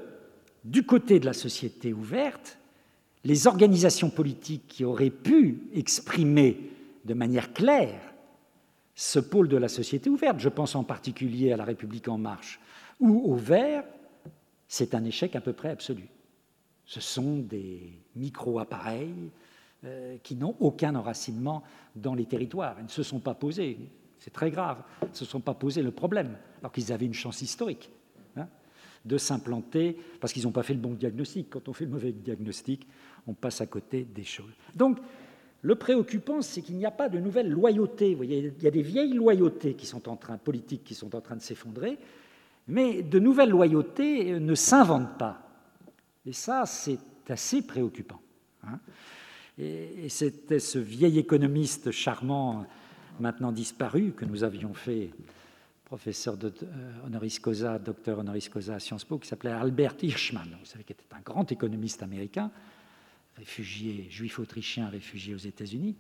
du 0.64 0.84
côté 0.84 1.20
de 1.20 1.26
la 1.26 1.32
société 1.32 1.92
ouverte, 1.92 2.58
les 3.26 3.48
organisations 3.48 4.08
politiques 4.08 4.68
qui 4.68 4.84
auraient 4.84 5.10
pu 5.10 5.68
exprimer 5.74 6.70
de 7.04 7.12
manière 7.12 7.52
claire 7.52 8.00
ce 8.94 9.18
pôle 9.18 9.48
de 9.48 9.56
la 9.56 9.66
société 9.68 10.08
ouverte, 10.08 10.38
je 10.38 10.48
pense 10.48 10.76
en 10.76 10.84
particulier 10.84 11.52
à 11.52 11.56
la 11.56 11.64
République 11.64 12.06
en 12.06 12.18
marche 12.18 12.60
ou 13.00 13.32
au 13.32 13.34
Vert, 13.34 13.82
c'est 14.68 14.94
un 14.94 15.04
échec 15.04 15.34
à 15.34 15.40
peu 15.40 15.52
près 15.52 15.70
absolu. 15.70 16.08
Ce 16.84 17.00
sont 17.00 17.38
des 17.38 17.98
micro-appareils 18.14 19.30
euh, 19.84 20.16
qui 20.22 20.36
n'ont 20.36 20.54
aucun 20.60 20.94
enracinement 20.94 21.64
dans 21.96 22.14
les 22.14 22.26
territoires. 22.26 22.76
Ils 22.78 22.84
ne 22.84 22.88
se 22.88 23.02
sont 23.02 23.18
pas 23.18 23.34
posés, 23.34 23.76
c'est 24.20 24.32
très 24.32 24.52
grave, 24.52 24.84
ils 25.02 25.10
ne 25.10 25.14
se 25.14 25.24
sont 25.24 25.40
pas 25.40 25.54
posés 25.54 25.82
le 25.82 25.90
problème, 25.90 26.38
alors 26.60 26.70
qu'ils 26.70 26.92
avaient 26.92 27.06
une 27.06 27.12
chance 27.12 27.42
historique 27.42 27.90
de 29.04 29.18
s'implanter, 29.18 29.96
parce 30.20 30.32
qu'ils 30.32 30.44
n'ont 30.44 30.52
pas 30.52 30.62
fait 30.62 30.74
le 30.74 30.80
bon 30.80 30.94
diagnostic. 30.94 31.50
Quand 31.50 31.68
on 31.68 31.72
fait 31.72 31.84
le 31.84 31.90
mauvais 31.90 32.12
diagnostic, 32.12 32.86
on 33.26 33.34
passe 33.34 33.60
à 33.60 33.66
côté 33.66 34.04
des 34.04 34.24
choses. 34.24 34.52
Donc, 34.74 34.98
le 35.62 35.74
préoccupant, 35.74 36.42
c'est 36.42 36.62
qu'il 36.62 36.76
n'y 36.76 36.86
a 36.86 36.90
pas 36.90 37.08
de 37.08 37.18
nouvelles 37.18 37.50
loyautés. 37.50 38.16
Il 38.20 38.62
y 38.62 38.66
a 38.66 38.70
des 38.70 38.82
vieilles 38.82 39.14
loyautés 39.14 39.74
qui 39.74 39.86
sont 39.86 40.08
en 40.08 40.16
train, 40.16 40.38
politiques 40.38 40.84
qui 40.84 40.94
sont 40.94 41.14
en 41.14 41.20
train 41.20 41.36
de 41.36 41.42
s'effondrer, 41.42 41.98
mais 42.68 43.02
de 43.02 43.18
nouvelles 43.18 43.50
loyautés 43.50 44.38
ne 44.38 44.54
s'inventent 44.54 45.18
pas. 45.18 45.42
Et 46.24 46.32
ça, 46.32 46.66
c'est 46.66 46.98
assez 47.28 47.62
préoccupant. 47.62 48.20
Hein. 48.64 48.78
et, 49.58 50.08
c'était 50.08 50.58
ce 50.58 50.78
vieil 50.78 51.18
économiste 51.18 51.90
charmant, 51.90 52.66
maintenant 53.20 53.52
disparu, 53.52 54.12
que 54.12 54.24
nous 54.24 54.44
avions 54.44 54.74
fait 54.74 55.10
professeur 55.86 56.36
euh, 56.42 56.50
honoris 57.06 57.38
causa, 57.38 57.78
docteur 57.78 58.18
honoris 58.18 58.48
causa 58.48 58.74
à 58.74 58.80
Sciences 58.80 59.04
Po, 59.04 59.18
qui 59.18 59.28
s'appelait 59.28 59.52
Albert 59.52 59.94
Hirschman, 60.02 60.56
vous 60.58 60.66
savez, 60.66 60.82
qui 60.82 60.92
était 60.92 61.04
un 61.14 61.20
grand 61.20 61.50
économiste 61.50 62.02
américain, 62.02 62.50
réfugié, 63.36 64.08
juif 64.10 64.40
autrichien, 64.40 64.88
réfugié 64.88 65.32
aux 65.32 65.38
États-Unis. 65.38 65.96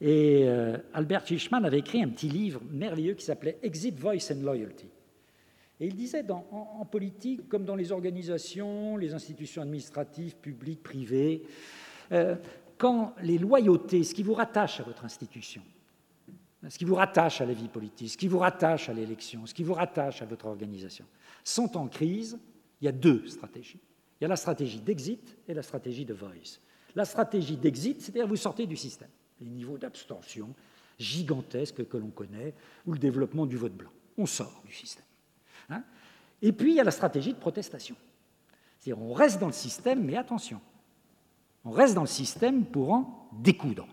Et 0.00 0.44
euh, 0.46 0.78
Albert 0.94 1.30
Hirschman 1.30 1.64
avait 1.66 1.80
écrit 1.80 2.02
un 2.02 2.08
petit 2.08 2.30
livre 2.30 2.62
merveilleux 2.70 3.14
qui 3.14 3.24
s'appelait 3.24 3.58
Exit 3.62 3.98
Voice 3.98 4.32
and 4.32 4.42
Loyalty. 4.42 4.88
Et 5.78 5.88
il 5.88 5.94
disait, 5.94 6.24
en, 6.30 6.86
politique, 6.86 7.50
comme 7.50 7.66
dans 7.66 7.76
les 7.76 7.92
organisations, 7.92 8.96
les 8.96 9.12
institutions 9.12 9.60
administratives, 9.60 10.36
publiques, 10.36 10.82
privées, 10.82 11.42
euh, 12.12 12.34
quand 12.78 13.14
les 13.22 13.36
loyautés, 13.36 14.04
ce 14.04 14.14
qui 14.14 14.22
vous 14.22 14.32
rattache 14.32 14.80
à 14.80 14.84
votre 14.84 15.04
institution, 15.04 15.60
ce 16.68 16.78
qui 16.78 16.84
vous 16.84 16.94
rattache 16.94 17.40
à 17.40 17.46
la 17.46 17.52
vie 17.52 17.68
politique, 17.68 18.10
ce 18.10 18.16
qui 18.16 18.28
vous 18.28 18.38
rattache 18.38 18.88
à 18.88 18.92
l'élection, 18.92 19.46
ce 19.46 19.54
qui 19.54 19.62
vous 19.62 19.74
rattache 19.74 20.22
à 20.22 20.24
votre 20.24 20.46
organisation, 20.46 21.04
sont 21.44 21.76
en 21.76 21.86
crise, 21.86 22.38
il 22.80 22.86
y 22.86 22.88
a 22.88 22.92
deux 22.92 23.26
stratégies. 23.28 23.80
Il 24.20 24.24
y 24.24 24.26
a 24.26 24.28
la 24.28 24.36
stratégie 24.36 24.80
d'exit 24.80 25.36
et 25.46 25.54
la 25.54 25.62
stratégie 25.62 26.04
de 26.04 26.14
voice. 26.14 26.60
La 26.94 27.04
stratégie 27.04 27.56
d'exit, 27.56 28.00
c'est-à-dire 28.00 28.26
vous 28.26 28.36
sortez 28.36 28.66
du 28.66 28.76
système, 28.76 29.10
les 29.40 29.46
niveaux 29.46 29.78
d'abstention 29.78 30.54
gigantesques 30.98 31.86
que 31.86 31.96
l'on 31.98 32.08
connaît, 32.08 32.54
ou 32.86 32.92
le 32.92 32.98
développement 32.98 33.44
du 33.44 33.56
vote 33.56 33.74
blanc. 33.74 33.90
On 34.16 34.24
sort 34.24 34.62
du 34.64 34.72
système. 34.72 35.04
Hein. 35.68 35.82
et 36.40 36.52
puis, 36.52 36.72
il 36.72 36.76
y 36.76 36.80
a 36.80 36.84
la 36.84 36.90
stratégie 36.90 37.32
de 37.32 37.38
protestation. 37.38 37.96
C'est-à-dire, 38.78 39.02
on 39.02 39.12
reste 39.12 39.40
dans 39.40 39.48
le 39.48 39.52
système, 39.52 40.04
mais 40.04 40.16
attention, 40.16 40.60
on 41.64 41.70
reste 41.70 41.94
dans 41.94 42.02
le 42.02 42.06
système 42.06 42.64
pour 42.64 42.92
en 42.92 43.28
découdre. 43.32 43.86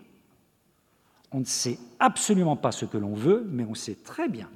On 1.34 1.40
ne 1.40 1.44
sait 1.44 1.80
absolument 1.98 2.54
pas 2.54 2.70
ce 2.70 2.84
que 2.84 2.96
l'on 2.96 3.14
veut, 3.14 3.44
mais 3.50 3.64
on 3.64 3.74
sait 3.74 3.96
très 3.96 4.28
bien 4.28 4.48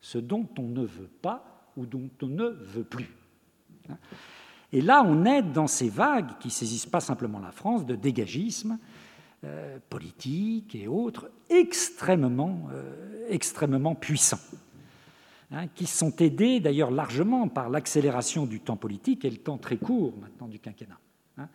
ce 0.00 0.18
dont 0.18 0.48
on 0.58 0.64
ne 0.64 0.84
veut 0.84 1.10
pas 1.22 1.70
ou 1.76 1.86
dont 1.86 2.10
on 2.20 2.26
ne 2.26 2.48
veut 2.48 2.82
plus. 2.82 3.14
Et 4.72 4.80
là, 4.80 5.04
on 5.06 5.24
est 5.24 5.42
dans 5.42 5.68
ces 5.68 5.88
vagues 5.88 6.36
qui 6.40 6.50
saisissent 6.50 6.86
pas 6.86 6.98
simplement 6.98 7.38
la 7.38 7.52
France 7.52 7.86
de 7.86 7.94
dégagisme 7.94 8.78
euh, 9.44 9.78
politique 9.88 10.74
et 10.74 10.88
autres 10.88 11.30
extrêmement, 11.48 12.68
euh, 12.72 13.26
extrêmement 13.28 13.94
puissants. 13.94 14.40
Hein, 15.52 15.68
qui 15.68 15.86
sont 15.86 16.14
aidés 16.16 16.58
d'ailleurs 16.58 16.90
largement 16.90 17.48
par 17.48 17.70
l'accélération 17.70 18.46
du 18.46 18.60
temps 18.60 18.76
politique 18.76 19.24
et 19.24 19.30
le 19.30 19.38
temps 19.38 19.58
très 19.58 19.76
court 19.76 20.14
maintenant 20.20 20.46
du 20.48 20.58
quinquennat, 20.60 20.98
hein, 21.38 21.48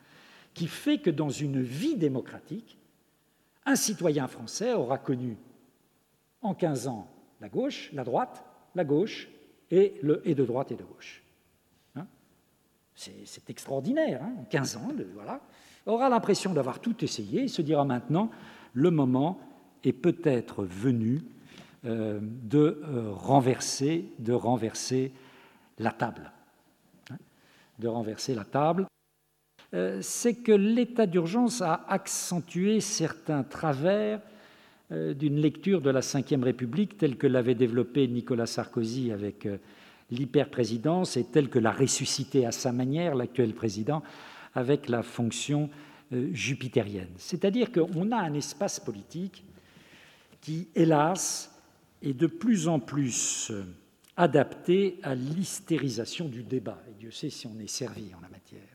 qui 0.54 0.68
fait 0.68 0.98
que 0.98 1.10
dans 1.10 1.30
une 1.30 1.62
vie 1.62 1.96
démocratique, 1.96 2.78
un 3.66 3.76
citoyen 3.76 4.28
français 4.28 4.74
aura 4.74 4.98
connu 4.98 5.38
en 6.42 6.54
15 6.54 6.88
ans 6.88 7.08
la 7.42 7.50
gauche, 7.50 7.92
la 7.94 8.04
droite, 8.04 8.46
la 8.76 8.84
gauche 8.84 9.28
et, 9.72 9.96
le, 10.02 10.22
et 10.28 10.36
de 10.36 10.46
droite 10.46 10.72
et 10.72 10.76
de 10.76 10.84
gauche. 10.84 11.24
Hein? 11.96 12.08
C'est 12.96 13.50
extraordinaire, 13.50 14.22
en 14.24 14.44
15 14.46 14.78
ans, 14.78 14.92
voilà. 15.14 15.42
Aura 15.86 16.10
l'impression 16.10 16.54
d'avoir 16.54 16.80
tout 16.80 17.04
essayé 17.04 17.44
et 17.44 17.48
se 17.48 17.62
dira 17.62 17.86
maintenant, 17.86 18.32
le 18.74 18.90
moment 18.90 19.40
est 19.84 19.94
peut-être 19.94 20.64
venu 20.64 21.22
euh, 21.86 22.20
de 22.22 22.82
euh, 22.84 23.12
renverser, 23.12 24.06
de 24.18 24.34
renverser 24.34 25.14
la 25.78 25.92
table. 25.92 26.32
Hein, 27.12 27.18
de 27.78 27.88
renverser 27.88 28.34
la 28.34 28.46
table. 28.46 28.88
Euh, 29.76 30.00
c'est 30.02 30.36
que 30.36 30.52
l'état 30.52 31.06
d'urgence 31.06 31.62
a 31.62 31.86
accentué 31.88 32.80
certains 32.80 33.44
travers 33.44 34.22
d'une 34.92 35.42
lecture 35.42 35.82
de 35.82 35.90
la 35.90 36.02
Ve 36.02 36.44
République 36.44 37.00
telle 37.00 37.18
que 37.18 37.26
l'avait 37.26 37.56
développée 37.56 38.08
Nicolas 38.08 38.46
Sarkozy 38.46 39.12
avec 39.12 39.48
l'hyperprésidence 40.12 41.18
et 41.18 41.24
telle 41.24 41.50
que 41.50 41.58
l'a 41.58 41.72
ressuscité 41.72 42.46
à 42.46 42.52
sa 42.52 42.72
manière 42.72 43.16
l'actuel 43.16 43.56
président 43.56 44.04
avec 44.54 44.88
la 44.88 45.02
fonction 45.02 45.72
jupitérienne. 46.12 47.10
C'est-à-dire 47.18 47.72
qu'on 47.72 48.12
a 48.12 48.18
un 48.18 48.36
espace 48.36 48.80
politique 48.80 49.44
qui, 50.42 50.68
hélas, 50.76 51.52
est 52.04 52.14
de 52.14 52.28
plus 52.28 52.68
en 52.68 52.80
plus 52.80 53.50
euh, 53.50 53.64
adapté 54.16 55.00
à 55.02 55.16
l'hystérisation 55.16 56.28
du 56.28 56.44
débat. 56.44 56.82
Et 56.90 56.94
Dieu 56.94 57.12
sait 57.12 57.32
si 57.32 57.48
on 57.48 57.60
est 57.60 57.68
servi 57.68 58.14
en 58.14 58.22
la 58.22 58.30
matière. 58.30 58.75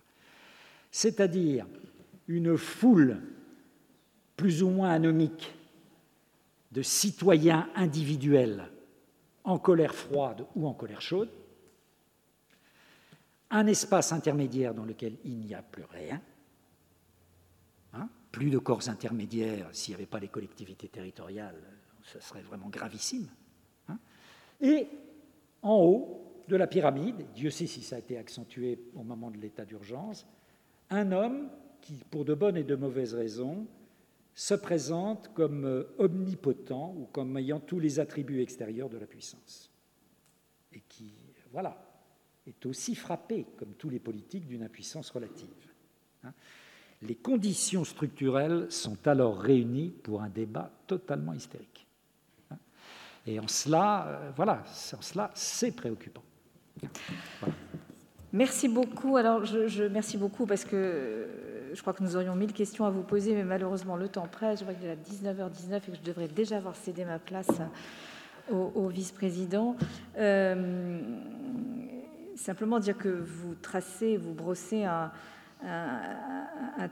C'est-à-dire 0.91 1.67
une 2.27 2.57
foule 2.57 3.21
plus 4.37 4.63
ou 4.63 4.71
moins 4.71 4.91
anomique 4.91 5.55
de 6.73 6.83
citoyens 6.83 7.69
individuels 7.75 8.71
en 9.45 9.59
colère 9.59 9.95
froide 9.95 10.47
ou 10.55 10.67
en 10.67 10.75
colère 10.75 11.01
chaude, 11.01 11.31
un 13.51 13.67
espace 13.67 14.13
intermédiaire 14.13 14.75
dans 14.75 14.85
lequel 14.85 15.17
il 15.25 15.39
n'y 15.41 15.55
a 15.55 15.63
plus 15.63 15.85
rien, 15.85 16.21
hein, 17.95 18.09
plus 18.31 18.51
de 18.51 18.59
corps 18.59 18.89
intermédiaires 18.89 19.69
s'il 19.73 19.93
n'y 19.93 19.97
avait 19.97 20.07
pas 20.07 20.21
les 20.21 20.29
collectivités 20.29 20.89
territoriales 20.89 21.61
ce 22.03 22.21
serait 22.21 22.43
vraiment 22.43 22.69
gravissime. 22.69 23.29
Hein. 23.89 23.99
et 24.61 24.89
en 25.63 25.77
haut 25.77 26.45
de 26.49 26.57
la 26.57 26.67
pyramide, 26.67 27.27
Dieu 27.35 27.51
sait 27.51 27.67
si 27.67 27.83
ça 27.83 27.97
a 27.97 27.99
été 27.99 28.19
accentué 28.19 28.81
au 28.95 29.03
moment 29.03 29.31
de 29.31 29.39
l'état 29.39 29.65
d'urgence, 29.65 30.27
un 30.91 31.13
homme 31.13 31.49
qui, 31.81 31.95
pour 32.11 32.25
de 32.25 32.35
bonnes 32.35 32.57
et 32.57 32.65
de 32.65 32.75
mauvaises 32.77 33.15
raisons, 33.15 33.67
se 34.35 34.55
présente 34.55 35.33
comme 35.35 35.65
euh, 35.65 35.85
omnipotent 35.99 36.95
ou 36.97 37.09
comme 37.13 37.37
ayant 37.37 37.61
tous 37.61 37.79
les 37.79 38.01
attributs 38.01 38.41
extérieurs 38.41 38.89
de 38.89 38.99
la 38.99 39.07
puissance. 39.07 39.71
Et 40.73 40.81
qui, 40.89 41.13
voilà, 41.53 41.77
est 42.47 42.67
aussi 42.67 42.95
frappé, 42.95 43.47
comme 43.57 43.75
tous 43.75 43.91
les 43.91 43.99
politiques, 43.99 44.47
d'une 44.47 44.63
impuissance 44.63 45.11
relative. 45.11 45.49
Hein. 46.25 46.33
Les 47.03 47.17
conditions 47.17 47.85
structurelles 47.85 48.71
sont 48.71 49.07
alors 49.07 49.39
réunies 49.39 49.91
pour 49.91 50.23
un 50.23 50.29
débat 50.29 50.71
totalement 50.87 51.33
hystérique. 51.33 51.87
Et 53.27 53.39
en 53.39 53.49
cela, 53.49 54.07
euh, 54.07 54.31
voilà, 54.35 54.65
en 54.97 55.03
cela, 55.03 55.31
c'est 55.35 55.73
préoccupant. 55.73 56.25
Merci 58.33 58.69
beaucoup. 58.69 59.17
Alors, 59.17 59.45
je, 59.45 59.85
merci 59.89 60.17
beaucoup 60.17 60.47
parce 60.47 60.65
que 60.65 60.77
euh, 60.77 61.75
je 61.75 61.81
crois 61.81 61.93
que 61.93 62.03
nous 62.03 62.15
aurions 62.15 62.37
mille 62.37 62.53
questions 62.53 62.85
à 62.85 62.91
vous 62.91 63.03
poser, 63.03 63.35
mais 63.35 63.43
malheureusement, 63.43 63.97
le 63.97 64.09
temps 64.09 64.29
presse. 64.29 64.61
Je 64.61 64.65
vois 64.65 64.75
qu'il 64.75 64.87
est 64.87 64.93
à 64.93 64.95
19h19 64.95 65.77
et 65.77 65.91
que 65.91 65.97
je 65.97 66.03
devrais 66.03 66.29
déjà 66.29 66.59
avoir 66.59 66.77
cédé 66.77 67.05
ma 67.05 67.19
place 67.19 67.51
au, 68.53 68.89
vice-président. 68.89 69.77
Euh, 70.19 71.01
simplement 72.37 72.79
dire 72.79 72.97
que 72.97 73.09
vous 73.09 73.55
tracez, 73.55 74.17
vous 74.17 74.33
brossez 74.33 74.85
un, 74.85 75.11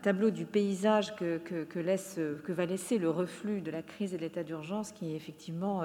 tableau 0.02 0.30
du 0.30 0.44
paysage 0.44 1.14
que, 1.16 1.78
laisse, 1.78 2.20
que 2.44 2.52
va 2.52 2.66
laisser 2.66 2.98
le 2.98 3.10
reflux 3.10 3.60
de 3.60 3.70
la 3.70 3.82
crise 3.82 4.12
et 4.12 4.16
de 4.16 4.22
l'état 4.22 4.44
d'urgence 4.44 4.92
qui 4.92 5.14
effectivement 5.14 5.82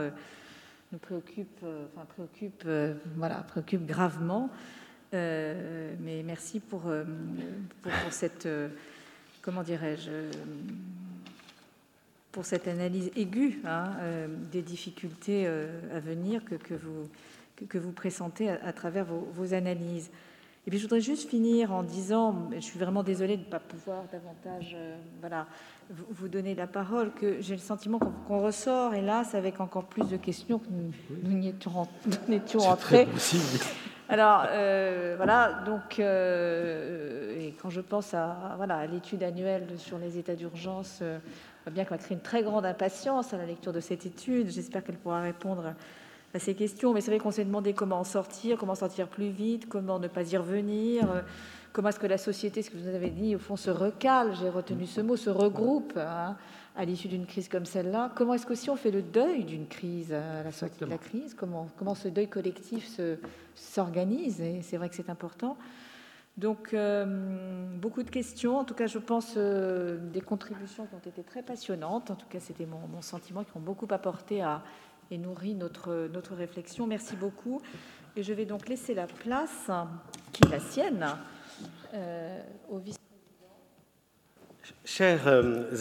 nous 0.91 0.99
préoccupe, 0.99 1.63
enfin, 1.95 2.05
préoccupe, 2.05 2.67
voilà, 3.15 3.37
préoccupe 3.37 3.85
gravement. 3.85 4.51
Mais 5.13 6.23
merci 6.23 6.59
pour, 6.59 6.81
pour, 7.81 7.91
cette, 8.11 8.47
comment 9.41 9.63
dirais-je, 9.63 10.11
pour 12.33 12.45
cette 12.45 12.67
analyse 12.67 13.11
aiguë 13.15 13.61
hein, 13.63 13.91
euh, 13.99 14.27
des 14.51 14.63
difficultés 14.63 15.45
euh, 15.45 15.79
à 15.95 15.99
venir 15.99 16.43
que, 16.43 16.55
que, 16.55 16.73
vous, 16.73 17.07
que, 17.69 17.77
vous 17.77 17.91
pressentez 17.91 18.49
à, 18.49 18.73
travers 18.73 19.05
vos, 19.05 19.53
analyses. 19.53 20.09
Et 20.65 20.71
puis 20.71 20.79
je 20.79 20.83
voudrais 20.83 21.01
juste 21.01 21.29
finir 21.29 21.71
en 21.71 21.83
disant, 21.83 22.49
je 22.55 22.59
suis 22.59 22.79
vraiment 22.79 23.03
désolée 23.03 23.37
de 23.37 23.43
ne 23.43 23.49
pas 23.49 23.59
pouvoir 23.59 24.05
davantage 24.11 24.75
euh, 24.75 24.95
voilà, 25.19 25.45
vous, 25.89 26.27
donner 26.27 26.55
la 26.55 26.67
parole, 26.67 27.11
que 27.13 27.39
j'ai 27.39 27.53
le 27.53 27.61
sentiment 27.61 27.99
qu'on 27.99 28.41
ressort, 28.41 28.95
hélas, 28.95 29.35
avec 29.35 29.59
encore 29.59 29.85
plus 29.85 30.07
de 30.07 30.17
questions 30.17 30.57
que 30.57 30.69
nous, 30.71 31.37
n'y 31.37 31.49
étions, 31.49 31.87
étions 32.29 32.61
entrés. 32.61 33.07
Alors 34.09 34.45
voilà, 35.17 35.63
donc 35.65 35.99
et 35.99 37.53
quand 37.61 37.69
je 37.69 37.81
pense 37.81 38.13
à 38.13 38.53
voilà 38.57 38.85
l'étude 38.85 39.23
annuelle 39.23 39.67
sur 39.77 39.97
les 39.97 40.17
états 40.17 40.35
d'urgence 40.35 41.01
bien 41.71 41.85
qu'elle 41.85 41.97
va 41.97 42.03
créer 42.03 42.17
une 42.17 42.23
très 42.23 42.43
grande 42.43 42.65
impatience 42.65 43.33
à 43.33 43.37
la 43.37 43.45
lecture 43.45 43.73
de 43.73 43.79
cette 43.79 44.05
étude. 44.05 44.49
J'espère 44.49 44.83
qu'elle 44.83 44.97
pourra 44.97 45.21
répondre 45.21 45.73
à 46.33 46.39
ces 46.39 46.55
questions. 46.55 46.93
Mais 46.93 47.01
c'est 47.01 47.11
vrai 47.11 47.19
qu'on 47.19 47.31
s'est 47.31 47.45
demandé 47.45 47.73
comment 47.73 47.99
en 47.99 48.03
sortir, 48.03 48.57
comment 48.57 48.75
sortir 48.75 49.07
plus 49.07 49.29
vite, 49.29 49.69
comment 49.69 49.99
ne 49.99 50.07
pas 50.07 50.23
y 50.23 50.37
revenir, 50.37 51.09
euh, 51.09 51.21
comment 51.71 51.89
est-ce 51.89 51.99
que 51.99 52.07
la 52.07 52.17
société, 52.17 52.61
ce 52.61 52.71
que 52.71 52.77
vous 52.77 52.87
avez 52.87 53.09
dit, 53.09 53.35
au 53.35 53.39
fond, 53.39 53.55
se 53.55 53.69
recale, 53.69 54.35
j'ai 54.39 54.49
retenu 54.49 54.85
ce 54.85 55.01
mot, 55.01 55.15
se 55.15 55.29
regroupe 55.29 55.97
hein, 55.97 56.35
à 56.75 56.85
l'issue 56.85 57.07
d'une 57.07 57.25
crise 57.25 57.49
comme 57.49 57.65
celle-là. 57.65 58.11
Comment 58.15 58.33
est-ce 58.33 58.45
qu'aussi 58.45 58.69
on 58.69 58.75
fait 58.75 58.91
le 58.91 59.01
deuil 59.01 59.43
d'une 59.43 59.67
crise 59.67 60.11
à 60.11 60.43
la 60.43 60.51
sortie 60.51 60.79
de 60.79 60.85
la 60.85 60.97
crise? 60.97 61.33
Comment, 61.33 61.67
comment 61.77 61.95
ce 61.95 62.07
deuil 62.07 62.27
collectif 62.27 62.99
s'organise? 63.55 64.41
Et 64.41 64.61
c'est 64.61 64.77
vrai 64.77 64.89
que 64.89 64.95
c'est 64.95 65.09
important. 65.09 65.57
Donc, 66.35 66.73
euh, 66.73 67.05
beaucoup 67.77 68.01
de 68.01 68.09
questions. 68.09 68.57
En 68.57 68.63
tout 68.63 68.73
cas, 68.73 68.87
je 68.87 68.97
pense 68.97 69.35
euh, 69.37 69.97
des 70.11 70.21
contributions 70.21 70.87
qui 70.87 70.95
ont 70.95 71.09
été 71.09 71.21
très 71.21 71.43
passionnantes. 71.43 72.09
En 72.09 72.15
tout 72.15 72.25
cas, 72.27 72.39
c'était 72.39 72.65
mon, 72.65 73.01
sentiment, 73.01 73.43
qui 73.43 73.55
ont 73.55 73.61
beaucoup 73.61 73.87
apporté 73.91 74.41
à, 74.41 74.63
et 75.11 75.17
nourri 75.19 75.53
notre, 75.53 76.09
notre 76.11 76.33
réflexion. 76.33 76.87
Merci 76.87 77.15
beaucoup. 77.15 77.61
Et 78.15 78.23
je 78.23 78.33
vais 78.33 78.45
donc 78.45 78.67
laisser 78.67 78.95
la 78.95 79.05
place, 79.05 79.69
qui 80.31 80.47
est 80.47 80.51
la 80.51 80.59
sienne, 80.59 81.05
euh, 81.93 82.41
au 82.69 82.77
vice-président. 82.77 83.02
Chers 84.85 85.27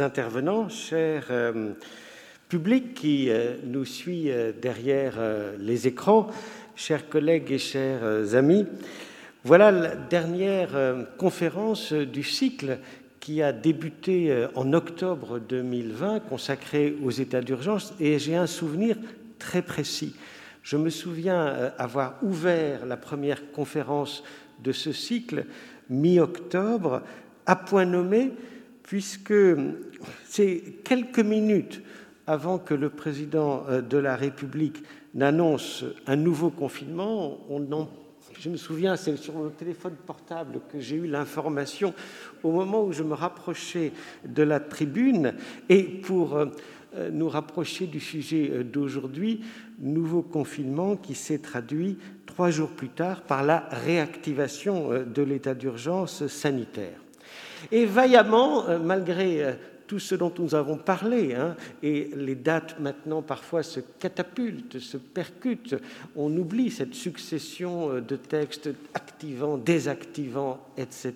intervenants, 0.01 0.69
chers 0.69 1.31
public 2.49 2.95
qui 2.95 3.31
nous 3.65 3.85
suit 3.85 4.31
derrière 4.61 5.15
les 5.59 5.87
écrans, 5.87 6.29
chers 6.75 7.09
collègues 7.09 7.53
et 7.53 7.59
chers 7.59 8.35
amis, 8.35 8.67
voilà 9.45 9.73
la 9.73 9.97
dernière 9.97 10.77
euh, 10.77 11.03
conférence 11.19 11.93
du 11.93 12.23
cycle 12.23 12.79
qui 13.19 13.43
a 13.43 13.53
débuté 13.53 14.31
euh, 14.31 14.47
en 14.55 14.73
octobre 14.73 15.41
2020, 15.41 16.21
consacrée 16.21 16.97
aux 17.03 17.11
états 17.11 17.41
d'urgence, 17.41 17.93
et 17.99 18.21
j'ai 18.21 18.37
un 18.37 18.47
souvenir 18.47 18.97
très 19.41 19.63
précis. 19.63 20.15
Je 20.63 20.77
me 20.77 20.91
souviens 20.91 21.49
euh, 21.49 21.71
avoir 21.77 22.23
ouvert 22.23 22.87
la 22.87 22.97
première 22.97 23.51
conférence 23.51 24.23
de 24.63 24.71
ce 24.71 24.93
cycle 24.93 25.47
mi-octobre, 25.91 27.03
à 27.45 27.57
point 27.57 27.85
nommé, 27.85 28.31
puisque 28.83 29.35
c'est 30.25 30.63
quelques 30.85 31.21
minutes 31.21 31.83
avant 32.27 32.59
que 32.59 32.75
le 32.75 32.91
président 32.91 33.65
de 33.69 33.99
la 33.99 34.17
République 34.17 34.83
n'annonce 35.15 35.85
un 36.07 36.17
nouveau 36.17 36.51
confinement, 36.51 37.39
on 37.49 37.73
en 37.73 37.89
je 38.39 38.49
me 38.49 38.57
souviens, 38.57 38.97
c'est 38.97 39.17
sur 39.17 39.35
mon 39.35 39.51
téléphone 39.51 39.95
portable 40.07 40.61
que 40.73 40.81
j'ai 40.81 40.97
eu 40.97 41.07
l'information 41.07 41.95
au 42.43 42.51
moment 42.51 42.85
où 42.85 42.93
je 42.93 43.03
me 43.03 43.15
rapprochais 43.15 43.93
de 44.27 44.43
la 44.43 44.59
tribune. 44.59 45.35
Et 45.69 45.85
pour 45.85 46.37
euh, 46.37 46.47
nous 47.11 47.29
rapprocher 47.29 47.87
du 47.87 48.01
sujet 48.01 48.51
euh, 48.53 48.65
d'aujourd'hui, 48.65 49.43
nouveau 49.79 50.23
confinement 50.23 50.97
qui 50.97 51.15
s'est 51.15 51.39
traduit 51.39 51.99
trois 52.27 52.51
jours 52.51 52.71
plus 52.71 52.89
tard 52.89 53.23
par 53.23 53.45
la 53.45 53.69
réactivation 53.71 54.93
euh, 54.93 55.05
de 55.05 55.23
l'état 55.23 55.55
d'urgence 55.55 56.27
sanitaire. 56.27 57.02
Et 57.71 57.87
vaillamment, 57.87 58.65
malgré 58.79 59.57
tout 59.93 59.99
ce 59.99 60.15
dont 60.15 60.33
nous 60.39 60.55
avons 60.55 60.79
parlé, 60.79 61.35
hein, 61.35 61.55
et 61.83 62.09
les 62.17 62.35
dates 62.35 62.81
maintenant 62.81 63.21
parfois 63.21 63.63
se 63.63 63.79
catapultent, 63.99 64.79
se 64.79 64.97
percutent, 64.97 65.77
on 66.17 66.35
oublie 66.35 66.71
cette 66.71 66.95
succession 66.95 67.91
euh, 67.91 68.01
de 68.01 68.17
textes 68.17 68.71
activants, 68.95 69.59
désactivants, 69.59 70.61
etc. 70.79 71.13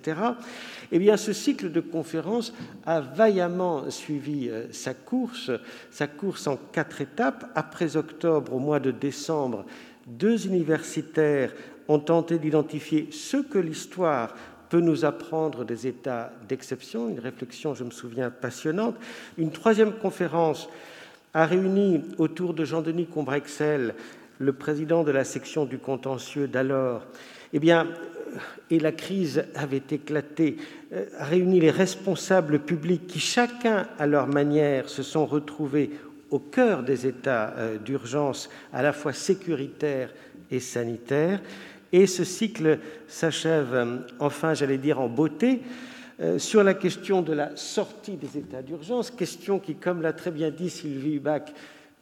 Eh 0.93 0.99
bien, 0.99 1.17
ce 1.17 1.33
cycle 1.33 1.73
de 1.73 1.81
conférences 1.81 2.53
a 2.85 3.01
vaillamment 3.01 3.91
suivi 3.91 4.51
euh, 4.51 4.67
sa 4.73 4.93
course, 4.93 5.51
sa 5.91 6.07
course 6.07 6.47
en 6.47 6.59
quatre 6.59 7.01
étapes. 7.01 7.51
Après 7.55 7.97
octobre, 7.97 8.53
au 8.53 8.59
mois 8.59 8.79
de 8.79 8.91
décembre, 8.91 9.65
deux 10.07 10.47
universitaires 10.47 11.55
ont 11.89 11.99
tenté 11.99 12.39
d'identifier 12.39 13.09
ce 13.11 13.39
que 13.39 13.59
l'histoire 13.59 14.35
peut 14.69 14.81
nous 14.81 15.05
apprendre 15.05 15.65
des 15.65 15.87
états 15.87 16.33
d'exception, 16.49 17.09
une 17.09 17.21
réflexion, 17.21 17.75
je 17.75 17.85
me 17.85 17.91
souviens, 17.91 18.31
passionnante. 18.31 18.97
Une 19.39 19.51
troisième 19.51 19.93
conférence 19.93 20.69
a 21.35 21.47
réuni 21.47 22.03
autour 22.19 22.55
de 22.55 22.65
Jean-Denis 22.65 23.07
Combrexel, 23.07 23.95
le 24.39 24.53
président 24.53 25.05
de 25.05 25.11
la 25.11 25.25
section 25.25 25.65
du 25.65 25.79
contentieux 25.79 26.49
d'alors, 26.49 27.07
eh 27.53 27.59
bien, 27.59 27.87
euh, 27.87 28.39
et 28.71 28.81
la 28.81 28.93
crise 28.93 29.45
avait 29.55 29.83
éclaté, 29.91 30.57
euh, 30.93 31.07
a 31.19 31.25
réuni 31.25 31.61
les 31.61 31.71
responsables 31.71 32.59
publics 32.59 33.07
qui, 33.07 33.21
chacun 33.21 33.87
à 33.99 34.07
leur 34.07 34.27
manière, 34.27 34.89
se 34.89 35.03
sont 35.03 35.27
retrouvés 35.27 35.91
au 36.31 36.39
cœur 36.39 36.83
des 36.83 37.07
états 37.07 37.55
euh, 37.57 37.79
d'urgence 37.79 38.51
à 38.73 38.83
la 38.83 38.93
fois 38.93 39.13
sécuritaires 39.13 40.11
et 40.51 40.61
sanitaires. 40.61 41.41
Et 41.93 42.07
ce 42.07 42.25
cycle 42.25 42.79
s'achève 43.07 43.75
euh, 43.75 43.97
enfin, 44.19 44.55
j'allais 44.55 44.79
dire, 44.79 45.01
en 45.01 45.09
beauté 45.09 45.63
euh, 46.21 46.39
sur 46.39 46.65
la 46.65 46.75
question 46.75 47.23
de 47.23 47.33
la 47.33 47.55
sortie 47.57 48.17
des 48.17 48.39
états 48.39 48.63
d'urgence, 48.63 49.11
question 49.11 49.59
qui, 49.59 49.75
comme 49.75 50.03
l'a 50.03 50.13
très 50.13 50.31
bien 50.31 50.51
dit 50.51 50.71
Sylvie 50.71 51.19
Bach, 51.19 51.43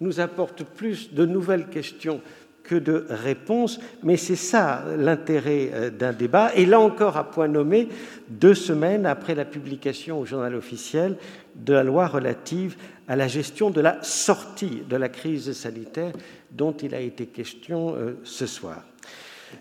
nous 0.01 0.21
apporte 0.21 0.65
plus 0.65 1.13
de 1.13 1.27
nouvelles 1.27 1.69
questions 1.69 2.21
que 2.63 2.77
de 2.77 3.05
réponses, 3.11 3.79
mais 4.03 4.17
c'est 4.17 4.37
ça 4.37 4.85
l'intérêt 4.97 5.71
euh, 5.75 5.91
d'un 5.91 6.13
débat. 6.13 6.51
Et 6.55 6.65
là 6.65 6.81
encore, 6.81 7.19
à 7.19 7.31
point 7.31 7.49
nommé, 7.49 7.89
deux 8.29 8.55
semaines 8.55 9.05
après 9.05 9.35
la 9.35 9.45
publication 9.45 10.19
au 10.19 10.25
journal 10.25 10.55
officiel 10.55 11.17
de 11.57 11.75
la 11.75 11.83
loi 11.83 12.07
relative 12.07 12.77
à 13.07 13.17
la 13.17 13.29
gestion 13.29 13.71
de 13.71 13.83
la 13.83 14.03
sortie 14.03 14.83
de 14.89 14.97
la 14.97 15.11
crise 15.11 15.53
sanitaire 15.53 16.13
dont 16.53 16.73
il 16.73 16.95
a 16.95 17.01
été 17.01 17.27
question 17.27 17.97
ce 18.23 18.47
soir. 18.47 18.83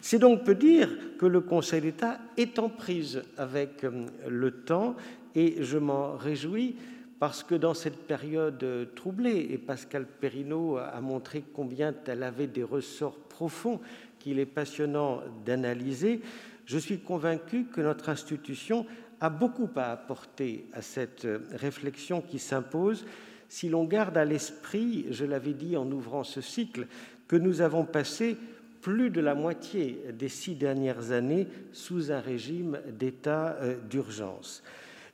C'est 0.02 0.20
donc 0.20 0.44
peut 0.44 0.56
dire 0.56 0.90
que 1.18 1.26
le 1.26 1.42
Conseil 1.42 1.82
d'État 1.82 2.20
est 2.38 2.60
en 2.60 2.70
prise 2.70 3.24
avec 3.38 3.84
euh, 3.84 4.06
le 4.28 4.52
temps 4.52 4.96
et 5.36 5.64
je 5.64 5.78
m'en 5.78 6.16
réjouis 6.16 6.76
parce 7.20 7.44
que 7.44 7.56
dans 7.56 7.74
cette 7.74 8.06
période 8.06 8.66
troublée, 8.96 9.48
et 9.52 9.58
Pascal 9.58 10.06
Perrineau 10.06 10.76
a 10.76 11.00
montré 11.00 11.42
combien 11.54 11.94
elle 12.08 12.22
avait 12.22 12.48
des 12.48 12.64
ressorts 12.64 13.18
profonds 13.18 13.80
qu'il 14.20 14.40
est 14.40 14.46
passionnant 14.46 15.22
d'analyser, 15.46 16.22
je 16.66 16.78
suis 16.78 17.00
convaincu 17.00 17.66
que 17.66 17.80
notre 17.80 18.10
institution 18.10 18.86
a 19.22 19.30
beaucoup 19.30 19.70
à 19.78 19.92
apporter 19.92 20.66
à 20.74 20.82
cette 20.82 21.26
réflexion 21.54 22.22
qui 22.22 22.40
s'impose. 22.40 23.06
Si 23.48 23.70
l'on 23.70 23.86
garde 23.86 24.18
à 24.18 24.26
l'esprit, 24.26 25.06
je 25.10 25.24
l'avais 25.24 25.54
dit 25.54 25.78
en 25.78 25.90
ouvrant 25.92 26.26
ce 26.26 26.42
cycle, 26.42 26.88
que 27.28 27.36
nous 27.38 27.62
avons 27.62 27.86
passé 27.86 28.38
plus 28.84 29.10
de 29.10 29.22
la 29.22 29.34
moitié 29.34 30.04
des 30.14 30.28
six 30.28 30.56
dernières 30.56 31.12
années 31.12 31.48
sous 31.72 32.12
un 32.12 32.20
régime 32.20 32.80
d'état 33.00 33.56
euh, 33.62 33.78
d'urgence. 33.90 34.62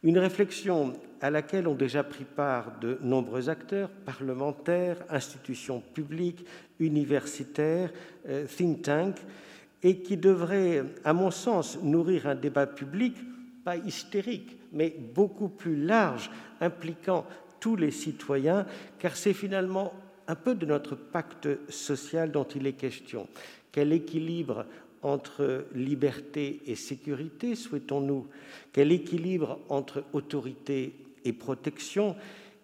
Une 0.02 0.18
réflexion 0.18 1.00
à 1.22 1.30
laquelle 1.30 1.68
ont 1.68 1.76
déjà 1.76 2.04
pris 2.04 2.24
part 2.24 2.80
de 2.80 2.98
nombreux 3.02 3.48
acteurs, 3.48 3.90
parlementaires, 3.90 4.98
institutions 5.10 5.82
publiques, 5.94 6.46
universitaires, 6.80 7.92
euh, 8.28 8.46
think 8.48 8.82
tanks, 8.82 9.22
et 9.84 10.00
qui 10.00 10.18
devrait, 10.18 10.84
à 11.04 11.14
mon 11.14 11.30
sens, 11.30 11.80
nourrir 11.84 12.28
un 12.28 12.36
débat 12.36 12.66
public, 12.66 13.16
pas 13.64 13.78
hystérique, 13.78 14.58
mais 14.74 14.90
beaucoup 15.14 15.50
plus 15.50 15.76
large, 15.76 16.32
impliquant 16.60 17.26
tous 17.60 17.76
les 17.76 17.92
citoyens, 17.92 18.66
car 18.98 19.16
c'est 19.16 19.34
finalement 19.34 19.94
un 20.28 20.36
peu 20.36 20.54
de 20.56 20.66
notre 20.66 20.96
pacte 20.96 21.50
social 21.70 22.32
dont 22.32 22.44
il 22.44 22.68
est 22.68 22.74
question. 22.74 23.28
Quel 23.72 23.94
équilibre 23.94 24.66
entre 25.02 25.66
liberté 25.74 26.62
et 26.66 26.76
sécurité, 26.76 27.56
souhaitons-nous? 27.56 28.28
Quel 28.74 28.92
équilibre 28.92 29.60
entre 29.70 30.04
autorité 30.14 30.94
et 31.24 31.34
protection? 31.34 32.16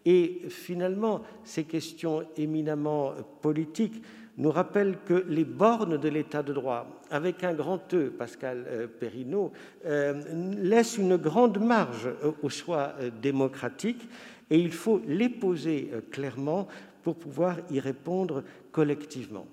Et 0.05 0.41
finalement, 0.49 1.23
ces 1.43 1.63
questions 1.63 2.23
éminemment 2.37 3.13
politiques 3.41 4.01
nous 4.37 4.51
rappellent 4.51 4.97
que 5.05 5.25
les 5.27 5.45
bornes 5.45 5.97
de 5.97 6.09
l'état 6.09 6.43
de 6.43 6.53
droit, 6.53 7.01
avec 7.09 7.43
un 7.43 7.53
grand 7.53 7.93
E, 7.93 8.09
Pascal 8.09 8.65
euh, 8.67 8.87
Perrineau, 8.87 9.51
euh, 9.85 10.21
laissent 10.61 10.97
une 10.97 11.15
grande 11.15 11.59
marge 11.59 12.09
au 12.41 12.49
choix 12.49 12.93
euh, 12.99 13.09
démocratique 13.21 14.07
et 14.49 14.59
il 14.59 14.73
faut 14.73 15.01
les 15.07 15.29
poser 15.29 15.89
clairement 16.11 16.67
pour 17.01 17.15
pouvoir 17.15 17.57
y 17.71 17.79
répondre 17.79 18.43
collectivement. 18.71 19.47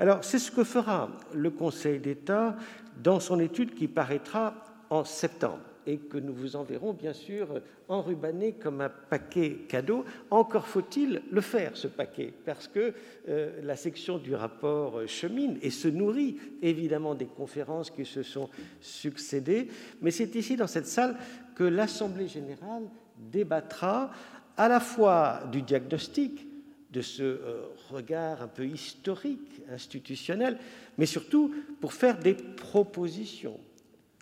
Alors, 0.00 0.24
c'est 0.24 0.38
ce 0.38 0.50
que 0.50 0.64
fera 0.64 1.10
le 1.34 1.50
Conseil 1.50 1.98
d'État 2.00 2.56
dans 3.02 3.20
son 3.20 3.38
étude 3.38 3.74
qui 3.74 3.86
paraîtra 3.86 4.54
en 4.88 5.04
septembre 5.04 5.60
et 5.86 5.98
que 5.98 6.16
nous 6.16 6.32
vous 6.32 6.56
enverrons 6.56 6.94
bien 6.94 7.12
sûr 7.12 7.60
enrubanné 7.86 8.52
comme 8.52 8.80
un 8.80 8.88
paquet 8.88 9.66
cadeau. 9.68 10.06
Encore 10.30 10.66
faut-il 10.66 11.20
le 11.30 11.40
faire, 11.42 11.76
ce 11.76 11.86
paquet, 11.86 12.32
parce 12.46 12.66
que 12.66 12.94
euh, 13.28 13.60
la 13.62 13.76
section 13.76 14.16
du 14.16 14.34
rapport 14.34 15.06
chemine 15.06 15.58
et 15.60 15.70
se 15.70 15.88
nourrit 15.88 16.38
évidemment 16.62 17.14
des 17.14 17.26
conférences 17.26 17.90
qui 17.90 18.06
se 18.06 18.22
sont 18.22 18.48
succédées, 18.80 19.68
mais 20.00 20.10
c'est 20.10 20.34
ici 20.34 20.56
dans 20.56 20.66
cette 20.66 20.86
salle 20.86 21.14
que 21.54 21.64
l'Assemblée 21.64 22.28
générale 22.28 22.84
débattra 23.18 24.10
à 24.56 24.68
la 24.68 24.80
fois 24.80 25.42
du 25.52 25.60
diagnostic, 25.60 26.49
de 26.92 27.00
ce 27.02 27.22
euh, 27.22 27.62
regard 27.90 28.42
un 28.42 28.48
peu 28.48 28.66
historique, 28.66 29.62
institutionnel, 29.70 30.58
mais 30.98 31.06
surtout 31.06 31.54
pour 31.80 31.92
faire 31.92 32.18
des 32.18 32.34
propositions 32.34 33.58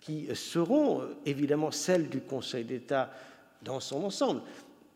qui 0.01 0.27
seront 0.35 1.01
euh, 1.01 1.05
évidemment 1.25 1.71
celles 1.71 2.09
du 2.09 2.21
Conseil 2.21 2.65
d'État 2.65 3.11
dans 3.63 3.79
son 3.79 4.03
ensemble. 4.03 4.41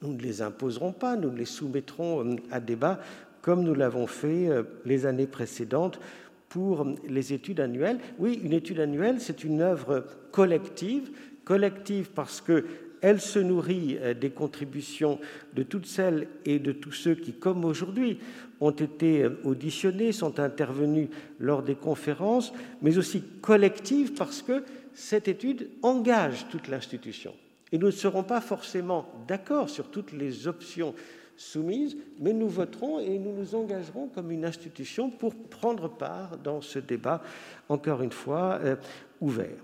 Nous 0.01 0.13
ne 0.13 0.21
les 0.21 0.41
imposerons 0.41 0.91
pas, 0.91 1.15
nous 1.15 1.31
les 1.31 1.45
soumettrons 1.45 2.25
euh, 2.25 2.35
à 2.51 2.59
débat 2.59 2.99
comme 3.41 3.63
nous 3.63 3.75
l'avons 3.75 4.07
fait 4.07 4.47
les 4.85 5.05
années 5.05 5.27
précédentes 5.27 5.99
pour 6.47 6.87
les 7.09 7.33
études 7.33 7.59
annuelles. 7.59 7.99
Oui, 8.17 8.39
une 8.41 8.53
étude 8.53 8.79
annuelle, 8.79 9.19
c'est 9.19 9.43
une 9.43 9.59
œuvre 9.59 10.05
collective, 10.31 11.11
collective 11.43 12.11
parce 12.11 12.39
que 12.39 12.65
elle 13.03 13.21
se 13.21 13.37
nourrit 13.37 13.97
euh, 14.01 14.15
des 14.15 14.31
contributions 14.31 15.19
de 15.53 15.61
toutes 15.61 15.85
celles 15.85 16.27
et 16.45 16.57
de 16.57 16.71
tous 16.71 16.93
ceux 16.93 17.15
qui, 17.15 17.33
comme 17.33 17.65
aujourd'hui, 17.65 18.17
ont 18.61 18.71
été 18.71 19.23
euh, 19.23 19.41
auditionnés, 19.43 20.13
sont 20.13 20.39
intervenus 20.39 21.09
lors 21.37 21.61
des 21.61 21.75
conférences, 21.75 22.53
mais 22.81 22.97
aussi 22.97 23.21
collective 23.41 24.13
parce 24.13 24.41
que 24.41 24.63
cette 24.93 25.27
étude 25.27 25.69
engage 25.81 26.47
toute 26.49 26.69
l'institution. 26.69 27.33
Et 27.71 27.77
nous 27.77 27.87
ne 27.87 27.91
serons 27.91 28.23
pas 28.23 28.39
forcément 28.39 29.05
d'accord 29.27 29.69
sur 29.69 29.91
toutes 29.91 30.13
les 30.13 30.47
options 30.47 30.95
soumises, 31.35 31.97
mais 32.19 32.31
nous 32.31 32.47
voterons 32.47 32.99
et 32.99 33.19
nous 33.19 33.33
nous 33.33 33.55
engagerons 33.55 34.07
comme 34.07 34.31
une 34.31 34.45
institution 34.45 35.09
pour 35.09 35.35
prendre 35.35 35.89
part 35.89 36.37
dans 36.37 36.61
ce 36.61 36.79
débat, 36.79 37.21
encore 37.67 38.01
une 38.01 38.11
fois, 38.11 38.59
euh, 38.63 38.75
ouvert. 39.19 39.57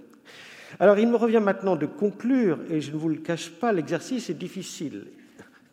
Alors, 0.80 1.00
il 1.00 1.08
me 1.08 1.16
revient 1.16 1.42
maintenant 1.44 1.76
de 1.76 1.86
conclure, 1.86 2.60
et 2.70 2.82
je 2.82 2.92
ne 2.92 2.98
vous 2.98 3.10
le 3.10 3.18
cache 3.18 3.50
pas, 3.50 3.72
l'exercice 3.72 4.30
est 4.30 4.36
difficile. 4.36 5.06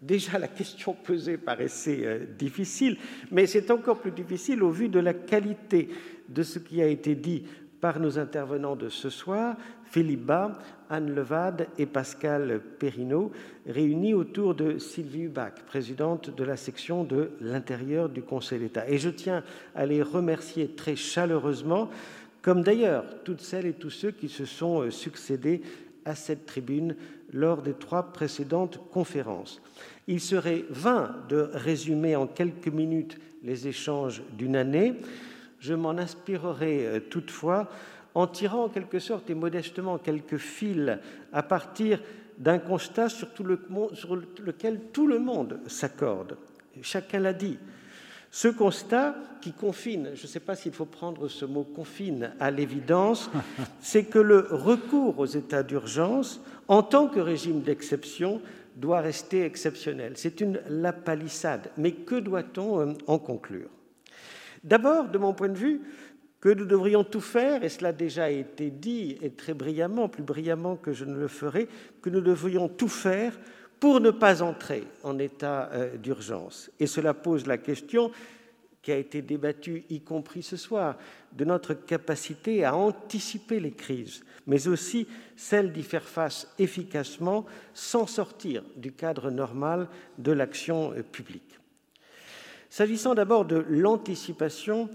Déjà, 0.01 0.39
la 0.39 0.49
question 0.49 0.95
posée 0.95 1.37
paraissait 1.37 2.01
euh, 2.05 2.19
difficile, 2.39 2.97
mais 3.31 3.47
c'est 3.47 3.71
encore 3.71 3.99
plus 3.99 4.13
difficile 4.13 4.63
au 4.63 4.71
vu 4.71 4.89
de 4.89 5.01
la 5.01 5.15
qualité 5.15 5.89
de 6.29 6.43
ce 6.43 6.59
qui 6.59 6.83
a 6.83 6.87
été 6.87 7.15
dit 7.15 7.45
par 7.81 8.01
nos 8.01 8.19
intervenants 8.19 8.77
de 8.77 8.89
ce 8.89 9.11
soir, 9.11 9.57
Philippe 9.85 10.25
Bas, 10.25 10.59
Anne 10.91 11.15
Levade 11.15 11.69
et 11.79 11.87
Pascal 11.87 12.61
Perrineau, 12.79 13.33
réunis 13.67 14.15
autour 14.15 14.55
de 14.55 14.79
Sylvie 14.79 15.23
Hubac, 15.23 15.65
présidente 15.67 16.35
de 16.35 16.45
la 16.45 16.57
section 16.57 17.05
de 17.05 17.31
l'intérieur 17.41 18.09
du 18.09 18.23
Conseil 18.23 18.61
d'État. 18.61 18.89
Et 18.89 18.99
je 18.99 19.11
tiens 19.11 19.43
à 19.75 19.87
les 19.87 20.03
remercier 20.03 20.69
très 20.69 20.97
chaleureusement 20.97 21.91
comme 22.47 22.63
d'ailleurs 22.63 23.05
toutes 23.25 23.41
celles 23.41 23.67
et 23.67 23.73
tous 23.73 23.91
ceux 23.91 24.13
qui 24.13 24.29
se 24.29 24.45
sont 24.45 24.83
euh, 24.83 24.93
succédés 24.93 25.63
à 26.05 26.15
cette 26.15 26.47
tribune 26.47 26.95
lors 27.33 27.61
des 27.61 27.75
trois 27.75 28.13
précédentes 28.13 28.79
conférences. 28.93 29.61
Il 30.07 30.21
serait 30.21 30.65
vain 30.71 31.17
de 31.29 31.51
résumer 31.55 32.15
en 32.15 32.29
quelques 32.29 32.69
minutes 32.69 33.19
les 33.43 33.67
échanges 33.67 34.23
d'une 34.39 34.55
année. 34.55 34.95
Je 35.59 35.75
m'en 35.75 35.91
inspirerai 35.91 36.87
euh, 36.87 37.01
toutefois 37.01 37.69
en 38.15 38.29
tirant 38.29 38.67
en 38.67 38.69
quelque 38.69 39.01
sorte 39.01 39.29
et 39.29 39.35
modestement 39.35 39.99
quelques 39.99 40.39
fils 40.39 40.99
à 41.33 41.43
partir 41.43 42.01
d'un 42.39 42.61
constat 42.61 43.09
sur, 43.09 43.27
le, 43.43 43.59
sur 43.93 44.15
lequel 44.15 44.83
tout 44.93 45.09
le 45.09 45.19
monde 45.19 45.59
s'accorde. 45.67 46.37
Chacun 46.81 47.19
l'a 47.19 47.33
dit. 47.33 47.59
Ce 48.37 48.49
constat 48.49 49.15
qui 49.41 49.53
confine, 49.53 50.11
je 50.13 50.25
ne 50.25 50.29
sais 50.29 50.41
pas 50.41 50.55
s'il 50.55 50.75
faut 50.75 50.85
prendre 50.85 51.27
ce 51.27 51.47
mot 51.47 51.65
confine 51.65 52.35
à 52.39 52.51
l'évidence, 52.51 53.31
c'est 53.81 54.05
que 54.05 54.19
le 54.19 54.41
recours 54.51 55.19
aux 55.19 55.25
états 55.25 55.63
d'urgence, 55.63 56.43
en 56.69 56.83
tant 56.83 57.09
que 57.09 57.19
régime 57.19 57.63
d'exception, 57.63 58.43
doit 58.77 59.01
rester 59.01 59.43
exceptionnel. 59.47 60.13
C'est 60.17 60.43
une 60.43 60.61
lapalissade. 60.69 61.71
Mais 61.79 61.93
que 61.93 62.17
doit-on 62.17 62.81
euh, 62.81 62.93
en 63.07 63.19
conclure? 63.19 63.71
D'abord, 64.63 65.09
de 65.09 65.17
mon 65.17 65.33
point 65.33 65.49
de 65.49 65.57
vue, 65.57 65.81
que 66.39 66.51
nous 66.51 66.67
devrions 66.67 67.05
tout 67.05 67.23
faire, 67.23 67.65
et 67.65 67.71
cela 67.71 67.89
a 67.89 67.93
déjà 67.93 68.31
été 68.31 68.71
dit, 68.71 69.17
et 69.23 69.31
très 69.31 69.55
brillamment, 69.55 70.11
plus 70.11 70.23
brillamment 70.23 70.77
que 70.77 70.93
je 70.93 71.07
ne 71.07 71.17
le 71.17 71.29
ferai, 71.29 71.69
que 72.03 72.11
nous 72.11 72.21
devrions 72.21 72.69
tout 72.69 72.89
faire 72.89 73.33
pour 73.81 74.01
ne 74.01 74.11
pas 74.11 74.43
entrer 74.43 74.85
en 75.03 75.19
état 75.19 75.71
euh, 75.73 75.97
d'urgence. 75.97 76.71
Et 76.81 76.87
cela 76.87 77.15
pose 77.15 77.47
la 77.47 77.59
question 77.59 78.11
qui 78.83 78.93
a 78.93 78.97
été 78.97 79.21
débattue, 79.21 79.85
y 79.91 80.01
compris 80.01 80.43
ce 80.43 80.57
soir, 80.57 80.97
de 81.33 81.45
notre 81.45 81.75
capacité 81.75 82.65
à 82.65 82.77
anticiper 82.77 83.59
les 83.59 83.73
crises, 83.73 84.25
mais 84.47 84.69
aussi 84.69 85.09
celle 85.35 85.73
d'y 85.73 85.83
faire 85.83 86.05
face 86.05 86.49
efficacement 86.59 87.47
sans 87.75 88.07
sortir 88.07 88.63
du 88.77 88.93
cadre 88.93 89.31
normal 89.31 89.89
de 90.19 90.33
l'action 90.33 90.93
euh, 90.93 91.03
publique. 91.03 91.59
S'agissant 92.71 93.15
d'abord 93.15 93.45
de 93.45 93.65
l'anticipation, 93.69 94.89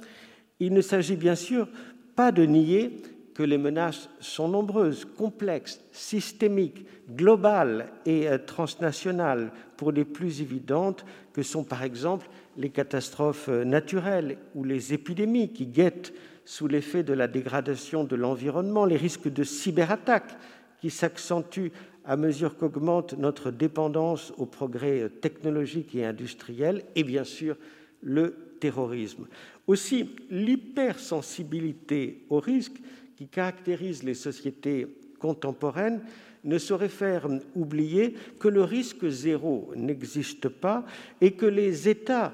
il 0.60 0.74
ne 0.74 0.82
s'agit 0.82 1.16
bien 1.16 1.36
sûr 1.36 1.68
pas 2.16 2.32
de 2.32 2.44
nier 2.46 3.02
que 3.34 3.44
les 3.44 3.58
menaces 3.58 4.10
sont 4.20 4.48
nombreuses, 4.48 5.06
complexes, 5.06 5.82
systémiques, 5.92 6.86
globales 7.10 7.88
et 8.06 8.28
euh, 8.28 8.38
transnationales, 8.38 9.52
pour 9.78 9.92
les 9.92 10.06
plus 10.06 10.42
évidentes 10.42 11.06
que 11.34 11.44
sont 11.44 11.64
par 11.64 11.84
exemple 11.84 12.28
les 12.58 12.70
catastrophes 12.70 13.50
euh, 13.50 13.64
naturelles 13.64 14.38
ou 14.56 14.64
les 14.64 14.94
épidémies 14.94 15.52
qui 15.52 15.66
guettent 15.66 16.14
sous 16.46 16.68
l'effet 16.68 17.04
de 17.04 17.14
la 17.14 17.28
dégradation 17.28 18.04
de 18.04 18.16
l'environnement, 18.16 18.86
les 18.86 18.98
risques 18.98 19.32
de 19.32 19.44
cyberattaques 19.44 20.38
qui 20.80 20.90
s'accentuent 20.90 21.72
à 22.04 22.18
mesure 22.18 22.58
qu'augmente 22.58 23.14
notre 23.18 23.52
dépendance 23.52 24.34
aux 24.38 24.46
progrès 24.46 25.02
euh, 25.02 25.10
technologiques 25.10 25.96
et 25.96 26.06
industriels, 26.06 26.84
et 26.96 27.04
bien 27.04 27.24
sûr 27.24 27.56
le 28.02 28.36
terrorisme. 28.60 29.28
Aussi, 29.68 30.16
l'hypersensibilité 30.30 32.26
au 32.30 32.40
risque 32.40 32.82
qui 33.22 33.28
caractérise 33.28 34.02
les 34.02 34.16
sociétés 34.16 34.88
contemporaines 35.20 36.02
ne 36.44 36.58
saurait 36.58 36.90
faire 36.90 37.28
oublier 37.54 38.16
que 38.40 38.48
le 38.48 38.64
risque 38.64 39.08
zéro 39.10 39.72
n'existe 39.76 40.50
pas 40.50 40.84
et 41.22 41.34
que 41.34 41.46
les 41.46 41.88
États, 41.88 42.34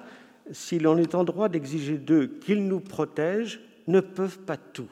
si 0.49 0.79
l'on 0.79 0.97
est 0.97 1.13
en 1.13 1.25
droit 1.25 1.49
d'exiger 1.49 1.97
d'eux 1.97 2.27
qu'ils 2.39 2.65
nous 2.65 2.79
protègent, 2.79 3.59
ne 3.87 3.99
peuvent 3.99 4.39
pas 4.39 4.55
tout. 4.55 4.87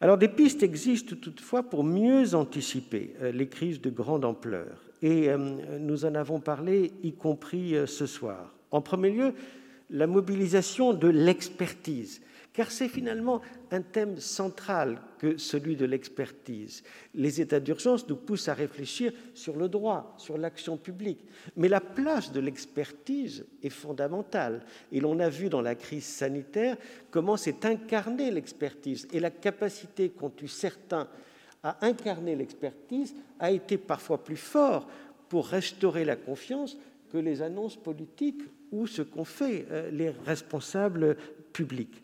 Alors 0.00 0.18
des 0.18 0.26
pistes 0.26 0.64
existent 0.64 1.14
toutefois 1.22 1.62
pour 1.62 1.84
mieux 1.84 2.34
anticiper 2.34 3.14
euh, 3.22 3.30
les 3.30 3.46
crises 3.46 3.80
de 3.80 3.90
grande 3.90 4.24
ampleur 4.24 4.82
et 5.02 5.30
euh, 5.30 5.38
nous 5.78 6.04
en 6.04 6.16
avons 6.16 6.40
parlé 6.40 6.90
y 7.04 7.12
compris 7.12 7.76
euh, 7.76 7.86
ce 7.86 8.06
soir. 8.06 8.52
En 8.72 8.80
premier 8.80 9.10
lieu, 9.10 9.34
la 9.90 10.08
mobilisation 10.08 10.94
de 10.94 11.06
l'expertise 11.06 12.22
car 12.54 12.70
c'est 12.70 12.88
finalement 12.88 13.42
un 13.72 13.82
thème 13.82 14.18
central 14.18 15.00
que 15.18 15.36
celui 15.36 15.74
de 15.74 15.84
l'expertise. 15.84 16.84
Les 17.12 17.40
états 17.40 17.58
d'urgence 17.58 18.08
nous 18.08 18.16
poussent 18.16 18.48
à 18.48 18.54
réfléchir 18.54 19.12
sur 19.34 19.56
le 19.56 19.68
droit, 19.68 20.14
sur 20.18 20.38
l'action 20.38 20.76
publique, 20.76 21.26
mais 21.56 21.68
la 21.68 21.80
place 21.80 22.32
de 22.32 22.38
l'expertise 22.38 23.44
est 23.62 23.70
fondamentale. 23.70 24.64
Et 24.92 25.00
l'on 25.00 25.18
a 25.18 25.28
vu 25.28 25.48
dans 25.48 25.60
la 25.60 25.74
crise 25.74 26.04
sanitaire 26.04 26.76
comment 27.10 27.36
s'est 27.36 27.66
incarnée 27.66 28.30
l'expertise 28.30 29.08
et 29.12 29.18
la 29.18 29.30
capacité 29.30 30.10
qu'ont 30.10 30.32
eu 30.40 30.48
certains 30.48 31.08
à 31.64 31.84
incarner 31.84 32.36
l'expertise 32.36 33.14
a 33.40 33.50
été 33.50 33.78
parfois 33.78 34.22
plus 34.22 34.36
fort 34.36 34.86
pour 35.28 35.48
restaurer 35.48 36.04
la 36.04 36.14
confiance 36.14 36.76
que 37.10 37.18
les 37.18 37.42
annonces 37.42 37.76
politiques 37.76 38.42
ou 38.70 38.86
ce 38.86 39.02
qu'ont 39.02 39.24
fait 39.24 39.66
euh, 39.70 39.90
les 39.90 40.10
responsables 40.10 41.16
public. 41.54 42.02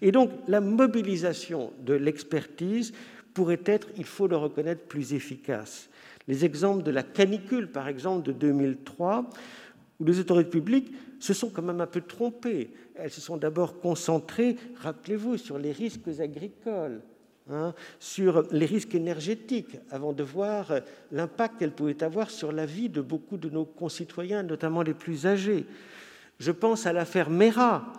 Et 0.00 0.12
donc 0.12 0.30
la 0.48 0.62
mobilisation 0.62 1.74
de 1.84 1.92
l'expertise 1.92 2.94
pourrait 3.34 3.60
être, 3.66 3.88
il 3.98 4.04
faut 4.04 4.26
le 4.26 4.36
reconnaître, 4.36 4.86
plus 4.86 5.12
efficace. 5.12 5.90
Les 6.28 6.44
exemples 6.44 6.82
de 6.82 6.90
la 6.90 7.02
canicule, 7.02 7.70
par 7.70 7.88
exemple, 7.88 8.26
de 8.26 8.32
2003, 8.32 9.28
où 10.00 10.04
les 10.04 10.18
autorités 10.18 10.50
publiques 10.50 10.92
se 11.18 11.34
sont 11.34 11.50
quand 11.50 11.62
même 11.62 11.80
un 11.80 11.86
peu 11.86 12.00
trompées. 12.00 12.70
Elles 12.94 13.10
se 13.10 13.20
sont 13.20 13.36
d'abord 13.36 13.80
concentrées, 13.80 14.56
rappelez-vous, 14.76 15.36
sur 15.36 15.58
les 15.58 15.72
risques 15.72 16.08
agricoles, 16.20 17.00
hein, 17.50 17.74
sur 17.98 18.44
les 18.52 18.66
risques 18.66 18.94
énergétiques, 18.94 19.78
avant 19.90 20.12
de 20.12 20.22
voir 20.22 20.72
l'impact 21.10 21.58
qu'elles 21.58 21.72
pouvaient 21.72 22.02
avoir 22.02 22.30
sur 22.30 22.52
la 22.52 22.66
vie 22.66 22.88
de 22.88 23.00
beaucoup 23.00 23.36
de 23.36 23.48
nos 23.48 23.64
concitoyens, 23.64 24.42
notamment 24.42 24.82
les 24.82 24.94
plus 24.94 25.26
âgés. 25.26 25.66
Je 26.38 26.52
pense 26.52 26.86
à 26.86 26.92
l'affaire 26.92 27.30
Mera, 27.30 27.92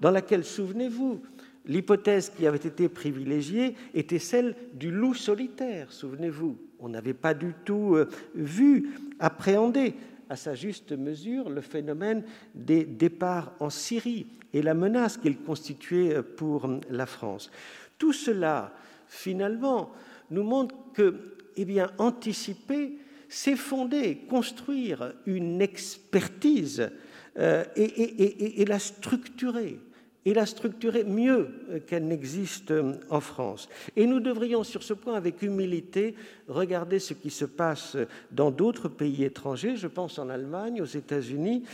dans 0.00 0.10
laquelle, 0.10 0.44
souvenez-vous, 0.44 1.22
l'hypothèse 1.66 2.30
qui 2.30 2.46
avait 2.46 2.56
été 2.58 2.88
privilégiée 2.88 3.74
était 3.94 4.18
celle 4.18 4.54
du 4.74 4.90
loup 4.90 5.14
solitaire, 5.14 5.92
souvenez-vous. 5.92 6.56
On 6.78 6.88
n'avait 6.88 7.14
pas 7.14 7.34
du 7.34 7.54
tout 7.64 7.94
euh, 7.94 8.08
vu, 8.34 8.90
appréhendé 9.18 9.94
à 10.28 10.36
sa 10.36 10.54
juste 10.54 10.92
mesure 10.92 11.48
le 11.48 11.60
phénomène 11.60 12.24
des 12.54 12.84
départs 12.84 13.52
en 13.60 13.70
Syrie 13.70 14.26
et 14.52 14.62
la 14.62 14.74
menace 14.74 15.16
qu'il 15.16 15.38
constituait 15.38 16.16
euh, 16.16 16.22
pour 16.22 16.66
euh, 16.66 16.80
la 16.90 17.06
France. 17.06 17.50
Tout 17.98 18.12
cela, 18.12 18.72
finalement, 19.06 19.92
nous 20.30 20.42
montre 20.42 20.74
que, 20.92 21.36
eh 21.56 21.82
anticiper, 21.98 22.98
c'est 23.28 23.56
fonder, 23.56 24.16
construire 24.28 25.14
une 25.26 25.62
expertise 25.62 26.90
et 27.36 28.64
la 28.66 28.78
structurer 28.78 29.78
et 30.26 30.32
la 30.32 30.46
structurer 30.46 31.04
mieux 31.04 31.48
qu'elle 31.86 32.06
n'existe 32.06 32.72
en 33.10 33.20
France. 33.20 33.68
Et 33.94 34.06
nous 34.06 34.20
devrions 34.20 34.64
sur 34.64 34.82
ce 34.82 34.94
point, 34.94 35.14
avec 35.14 35.42
humilité, 35.42 36.14
regarder 36.48 36.98
ce 36.98 37.12
qui 37.12 37.30
se 37.30 37.44
passe 37.44 37.96
dans 38.30 38.50
d'autres 38.50 38.88
pays 38.88 39.24
étrangers, 39.24 39.76
je 39.76 39.86
pense 39.86 40.18
en 40.18 40.30
Allemagne, 40.30 40.80
aux 40.80 40.86
États-Unis, 40.86 41.64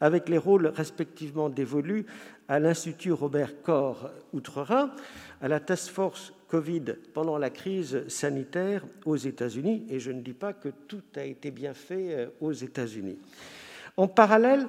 avec 0.00 0.28
les 0.28 0.38
rôles 0.38 0.68
respectivement 0.68 1.48
dévolus 1.48 2.06
à 2.48 2.58
l'Institut 2.58 3.12
Robert 3.12 3.62
Koch 3.62 3.96
Outre-Rhin, 4.32 4.90
à 5.42 5.48
la 5.48 5.60
Task 5.60 5.90
Force 5.90 6.32
Covid 6.48 6.94
pendant 7.12 7.36
la 7.36 7.50
crise 7.50 8.08
sanitaire 8.08 8.84
aux 9.04 9.16
États-Unis, 9.16 9.84
et 9.90 10.00
je 10.00 10.12
ne 10.12 10.22
dis 10.22 10.32
pas 10.32 10.54
que 10.54 10.70
tout 10.86 11.02
a 11.16 11.24
été 11.24 11.50
bien 11.50 11.74
fait 11.74 12.14
euh, 12.14 12.26
aux 12.40 12.52
États-Unis. 12.52 13.18
En 13.98 14.08
parallèle, 14.08 14.66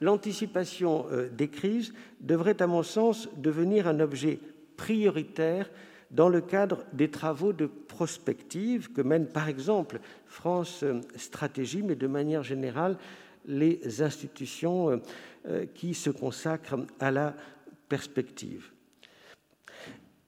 l'anticipation 0.00 1.06
euh, 1.10 1.28
des 1.28 1.48
crises 1.48 1.92
devrait, 2.20 2.60
à 2.62 2.66
mon 2.66 2.82
sens, 2.82 3.28
devenir 3.36 3.88
un 3.88 4.00
objet 4.00 4.38
prioritaire 4.76 5.70
dans 6.10 6.28
le 6.28 6.40
cadre 6.40 6.84
des 6.92 7.10
travaux 7.10 7.52
de 7.52 7.66
prospective 7.66 8.92
que 8.92 9.00
mènent 9.00 9.28
par 9.28 9.48
exemple 9.48 10.00
France 10.26 10.82
euh, 10.82 11.00
Stratégie, 11.16 11.82
mais 11.82 11.96
de 11.96 12.06
manière 12.06 12.42
générale 12.42 12.96
les 13.46 14.02
institutions 14.02 15.00
euh, 15.48 15.66
qui 15.74 15.94
se 15.94 16.10
consacrent 16.10 16.78
à 16.98 17.10
la 17.10 17.34
perspective. 17.88 18.70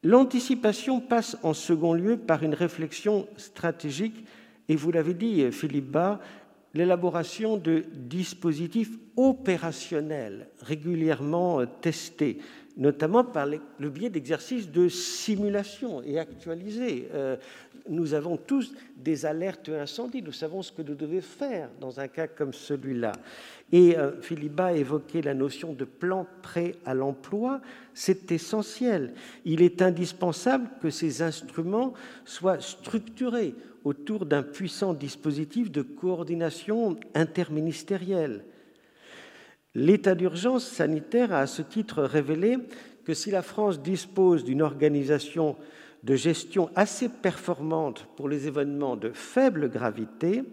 L'anticipation 0.05 1.01
passe 1.01 1.36
en 1.43 1.55
second 1.55 1.93
lieu 1.93 2.16
par 2.16 2.45
une 2.45 2.55
réflexion 2.55 3.27
stratégique, 3.36 4.24
et 4.69 4.77
vous 4.77 4.93
l'avez 4.93 5.15
dit, 5.15 5.51
Philippe 5.51 5.90
Bas, 5.90 6.20
l'élaboration 6.74 7.57
de 7.57 7.85
dispositifs 7.95 8.97
opérationnels 9.16 10.49
régulièrement 10.61 11.61
euh, 11.61 11.66
testés, 11.81 12.39
notamment 12.77 13.24
par 13.24 13.47
le 13.47 13.90
biais 13.90 14.11
d'exercices 14.11 14.70
de 14.70 14.89
simulation 14.89 16.03
et 16.03 16.19
actualisés. 16.19 17.09
Euh, 17.12 17.36
nous 17.89 18.15
avons 18.15 18.36
tous 18.36 18.74
des 18.97 19.27
alertes 19.27 19.69
incendie, 19.70 20.23
nous 20.23 20.32
savons 20.32 20.62
ce 20.62 20.70
que 20.70 20.82
nous 20.82 20.95
devons 20.95 21.20
faire 21.20 21.70
dans 21.81 22.01
un 22.01 22.09
cas 22.09 22.27
comme 22.27 22.53
celui-là. 22.53 23.12
Et 23.73 23.97
euh, 23.97 24.20
Philippe 24.20 24.61
a 24.61 24.73
évoqué 24.73 25.23
la 25.23 25.35
notion 25.35 25.73
de 25.73 25.85
plan 25.85 26.27
prêt 26.43 26.74
à 26.85 26.95
l'emploi, 26.95 27.61
c'est 27.95 28.31
essentiel. 28.31 29.15
Il 29.45 29.62
est 29.62 29.82
indispensable 29.82 30.69
que 30.81 30.90
ces 30.90 31.23
instruments 31.23 31.95
soient 32.24 32.61
structurés 32.61 33.55
autour 33.85 34.27
d'un 34.27 34.43
puissant 34.43 34.95
dispositif 34.95 35.71
de 35.71 35.83
coordination 35.83 36.97
interministérielle. 37.15 38.45
L'état 39.75 40.15
d'urgence 40.15 40.67
sanitaire 40.67 41.33
a 41.33 41.41
à 41.41 41.47
ce 41.47 41.63
titre 41.63 42.03
révélé 42.03 42.59
que 43.05 43.15
si 43.15 43.31
la 43.31 43.43
France 43.43 43.81
dispose 43.81 44.45
d'une 44.45 44.63
organisation 44.63 45.57
de 46.05 46.15
gestion 46.15 46.71
assez 46.75 47.09
performante 47.09 48.07
pour 48.17 48.29
les 48.29 48.47
événements 48.47 48.97
de 48.97 49.11
faible 49.11 49.69
gravité, 49.69 50.45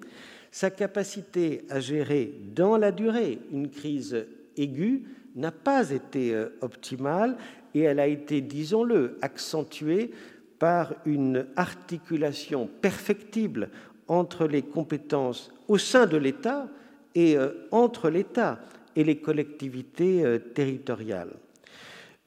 sa 0.52 0.70
capacité 0.70 1.66
à 1.70 1.80
gérer 1.80 2.34
dans 2.56 2.78
la 2.78 2.92
durée 2.92 3.40
une 3.52 3.70
crise 3.70 4.26
aiguë 4.58 5.04
n'a 5.36 5.52
pas 5.52 5.92
été 5.92 6.34
euh, 6.34 6.50
optimale 6.62 7.36
et 7.74 7.82
elle 7.82 8.00
a 8.00 8.08
été, 8.08 8.40
disons-le, 8.40 9.18
accentuée 9.22 10.12
par 10.60 10.94
une 11.06 11.48
articulation 11.56 12.70
perfectible 12.82 13.70
entre 14.08 14.48
les 14.48 14.62
compétences 14.62 15.52
au 15.68 15.78
sein 15.78 16.06
de 16.06 16.18
l'État 16.18 16.68
et 17.14 17.38
euh, 17.38 17.68
entre 17.72 18.10
l'État 18.10 18.60
et 18.96 19.04
les 19.04 19.18
collectivités 19.18 20.24
euh, 20.24 20.38
territoriales. 20.38 21.34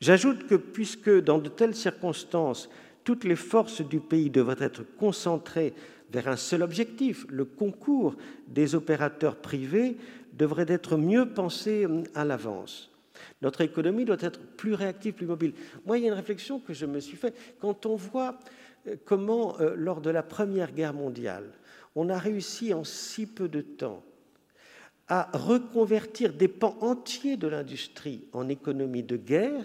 J'ajoute 0.00 0.46
que 0.46 0.54
puisque 0.54 1.10
dans 1.10 1.38
de 1.38 1.48
telles 1.48 1.74
circonstances, 1.74 2.68
toutes 3.04 3.24
les 3.24 3.36
forces 3.36 3.80
du 3.80 4.00
pays 4.00 4.30
devraient 4.30 4.56
être 4.60 4.82
concentrées 4.96 5.74
vers 6.10 6.28
un 6.28 6.36
seul 6.36 6.62
objectif, 6.62 7.26
le 7.28 7.44
concours 7.44 8.16
des 8.46 8.74
opérateurs 8.74 9.36
privés 9.36 9.96
devrait 10.32 10.66
être 10.68 10.96
mieux 10.96 11.28
pensé 11.28 11.84
euh, 11.84 12.02
à 12.14 12.24
l'avance. 12.24 12.90
Notre 13.40 13.60
économie 13.60 14.04
doit 14.04 14.16
être 14.20 14.40
plus 14.40 14.74
réactive, 14.74 15.14
plus 15.14 15.26
mobile. 15.26 15.54
Moi, 15.86 15.98
il 15.98 16.02
y 16.02 16.04
a 16.06 16.08
une 16.08 16.14
réflexion 16.14 16.58
que 16.58 16.72
je 16.74 16.86
me 16.86 17.00
suis 17.00 17.16
faite. 17.16 17.36
Quand 17.60 17.86
on 17.86 17.94
voit 17.94 18.38
euh, 18.86 18.96
comment, 19.04 19.58
euh, 19.60 19.74
lors 19.76 20.00
de 20.00 20.10
la 20.10 20.22
Première 20.22 20.72
Guerre 20.72 20.94
mondiale, 20.94 21.52
on 21.94 22.08
a 22.08 22.18
réussi 22.18 22.74
en 22.74 22.84
si 22.84 23.26
peu 23.26 23.48
de 23.48 23.60
temps 23.60 24.02
à 25.08 25.30
reconvertir 25.32 26.34
des 26.34 26.48
pans 26.48 26.76
entiers 26.80 27.36
de 27.36 27.48
l'industrie 27.48 28.28
en 28.32 28.48
économie 28.48 29.02
de 29.02 29.16
guerre, 29.16 29.64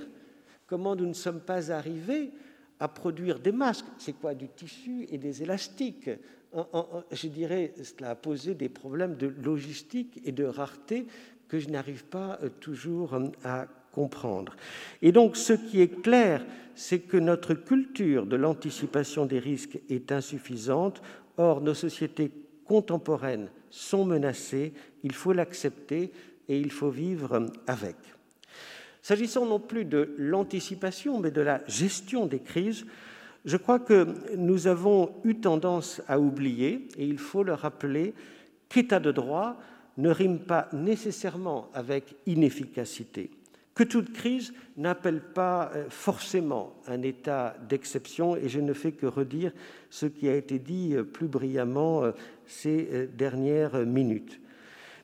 comment 0.68 0.96
nous 0.96 1.06
ne 1.06 1.14
sommes 1.14 1.42
pas 1.42 1.70
arrivés 1.72 2.32
à 2.80 2.88
produire 2.88 3.40
des 3.40 3.52
masques? 3.52 3.86
C'est 3.98 4.14
quoi 4.14 4.36
Du 4.36 4.48
tissu 4.48 5.06
et 5.10 5.18
des 5.18 5.44
élastiques? 5.44 6.10
je 7.12 7.28
dirais, 7.28 7.74
cela 7.84 8.12
a 8.12 8.16
posé 8.16 8.54
des 8.54 8.70
problèmes 8.70 9.16
de 9.16 9.28
logistique 9.28 10.22
et 10.24 10.32
de 10.32 10.44
rareté 10.44 11.08
que 11.54 11.60
je 11.60 11.70
n'arrive 11.70 12.06
pas 12.06 12.40
euh, 12.42 12.50
toujours 12.50 13.14
euh, 13.14 13.28
à 13.44 13.68
comprendre. 13.92 14.56
Et 15.04 15.12
donc, 15.12 15.38
ce 15.38 15.54
qui 15.54 15.82
est 15.82 16.02
clair, 16.02 16.44
c'est 16.74 17.02
que 17.02 17.18
notre 17.18 17.54
culture 17.54 18.26
de 18.26 18.36
l'anticipation 18.36 19.28
des 19.28 19.38
risques 19.38 19.80
est 19.88 20.12
insuffisante. 20.12 21.04
Or, 21.38 21.62
nos 21.62 21.76
sociétés 21.76 22.32
contemporaines 22.66 23.50
sont 23.70 24.04
menacées, 24.04 24.74
il 25.04 25.12
faut 25.14 25.32
l'accepter 25.32 26.12
et 26.50 26.58
il 26.58 26.72
faut 26.72 26.90
vivre 26.90 27.34
euh, 27.34 27.46
avec. 27.68 27.98
S'agissant 29.04 29.46
non 29.46 29.60
plus 29.60 29.86
de 29.86 30.16
l'anticipation, 30.18 31.20
mais 31.20 31.30
de 31.30 31.42
la 31.42 31.62
gestion 31.68 32.26
des 32.26 32.40
crises, 32.40 32.84
je 33.46 33.58
crois 33.58 33.78
que 33.78 34.08
nous 34.36 34.66
avons 34.66 35.14
eu 35.24 35.36
tendance 35.36 36.02
à 36.08 36.20
oublier, 36.20 36.88
et 36.98 37.06
il 37.06 37.20
faut 37.20 37.44
le 37.44 37.54
rappeler, 37.54 38.16
qu'état 38.70 39.00
de 39.00 39.12
droit 39.12 39.60
ne 39.98 40.10
rime 40.10 40.40
pas 40.40 40.70
nécessairement 40.74 41.70
avec 41.74 42.16
inefficacité, 42.26 43.30
que 43.76 43.84
toute 43.84 44.14
crise 44.14 44.54
n'appelle 44.78 45.22
pas 45.22 45.72
euh, 45.76 45.86
forcément 45.90 46.76
un 46.88 47.02
état 47.02 47.56
d'exception, 47.70 48.36
et 48.36 48.50
je 48.50 48.60
ne 48.60 48.74
fais 48.74 48.92
que 48.92 49.06
redire 49.06 49.52
ce 49.90 50.06
qui 50.06 50.28
a 50.30 50.36
été 50.36 50.60
dit 50.60 50.96
euh, 50.96 51.04
plus 51.04 51.28
brillamment 51.28 52.04
euh, 52.04 52.12
ces 52.46 53.08
dernières 53.16 53.86
minutes. 53.86 54.40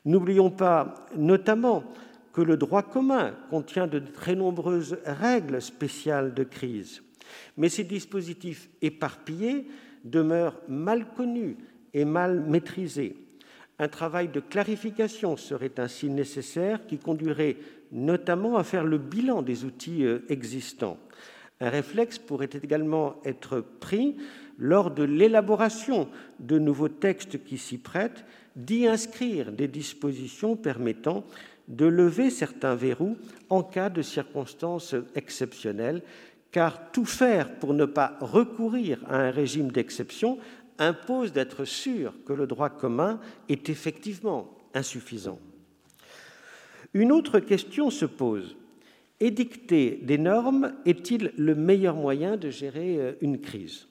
N'oublions 0.05 0.51
pas 0.51 1.05
notamment 1.15 1.83
que 2.31 2.41
le 2.41 2.57
droit 2.57 2.83
commun 2.83 3.33
contient 3.49 3.87
de 3.87 3.99
très 3.99 4.35
nombreuses 4.35 4.97
règles 5.05 5.61
spéciales 5.61 6.33
de 6.33 6.43
crise, 6.43 7.03
mais 7.57 7.69
ces 7.69 7.83
dispositifs 7.83 8.69
éparpillés 8.81 9.67
demeurent 10.03 10.59
mal 10.67 11.11
connus 11.13 11.57
et 11.93 12.05
mal 12.05 12.39
maîtrisés. 12.41 13.15
Un 13.79 13.87
travail 13.87 14.27
de 14.27 14.41
clarification 14.41 15.37
serait 15.37 15.79
ainsi 15.79 16.09
nécessaire 16.09 16.85
qui 16.85 16.97
conduirait 16.97 17.57
notamment 17.91 18.57
à 18.57 18.63
faire 18.63 18.83
le 18.83 18.97
bilan 18.97 19.41
des 19.41 19.63
outils 19.63 20.05
euh, 20.05 20.19
existants. 20.29 20.97
Un 21.61 21.69
réflexe 21.69 22.19
pourrait 22.19 22.49
également 22.61 23.15
être 23.25 23.61
pris 23.79 24.17
lors 24.57 24.91
de 24.91 25.03
l'élaboration 25.03 26.09
de 26.39 26.59
nouveaux 26.59 26.89
textes 26.89 27.43
qui 27.43 27.57
s'y 27.57 27.77
prêtent, 27.77 28.25
d'y 28.55 28.87
inscrire 28.87 29.51
des 29.51 29.67
dispositions 29.67 30.57
permettant 30.57 31.23
de 31.69 31.85
lever 31.85 32.29
certains 32.29 32.75
verrous 32.75 33.17
en 33.49 33.63
cas 33.63 33.89
de 33.89 34.01
circonstances 34.01 34.95
exceptionnelles, 35.15 36.01
car 36.51 36.91
tout 36.91 37.05
faire 37.05 37.55
pour 37.59 37.73
ne 37.73 37.85
pas 37.85 38.17
recourir 38.19 38.99
à 39.07 39.17
un 39.17 39.31
régime 39.31 39.71
d'exception 39.71 40.39
impose 40.79 41.33
d'être 41.33 41.65
sûr 41.65 42.13
que 42.25 42.33
le 42.33 42.47
droit 42.47 42.69
commun 42.69 43.19
est 43.47 43.69
effectivement 43.69 44.57
insuffisant. 44.73 45.39
Une 46.93 47.11
autre 47.11 47.39
question 47.39 47.89
se 47.91 48.05
pose. 48.05 48.55
Édicter 49.19 49.99
des 50.01 50.17
normes 50.17 50.73
est-il 50.85 51.33
le 51.37 51.53
meilleur 51.53 51.95
moyen 51.95 52.37
de 52.37 52.49
gérer 52.49 52.97
euh, 52.97 53.11
une 53.21 53.39
crise? 53.39 53.87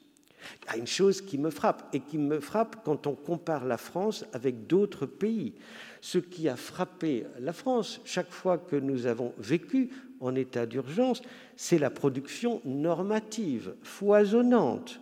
Une 0.76 0.86
chose 0.86 1.20
qui 1.20 1.36
me 1.36 1.50
frappe, 1.50 1.88
et 1.92 2.00
qui 2.00 2.16
me 2.16 2.40
frappe 2.40 2.76
quand 2.84 3.06
on 3.06 3.14
compare 3.14 3.66
la 3.66 3.76
France 3.76 4.24
avec 4.32 4.66
d'autres 4.66 5.04
pays. 5.04 5.54
Ce 6.00 6.18
qui 6.18 6.48
a 6.48 6.56
frappé 6.56 7.26
la 7.40 7.52
France 7.52 8.00
chaque 8.04 8.30
fois 8.30 8.56
que 8.56 8.76
nous 8.76 9.06
avons 9.06 9.34
vécu 9.38 9.90
en 10.20 10.34
état 10.34 10.64
d'urgence, 10.64 11.22
c'est 11.56 11.78
la 11.78 11.90
production 11.90 12.62
normative 12.64 13.74
foisonnante, 13.82 15.00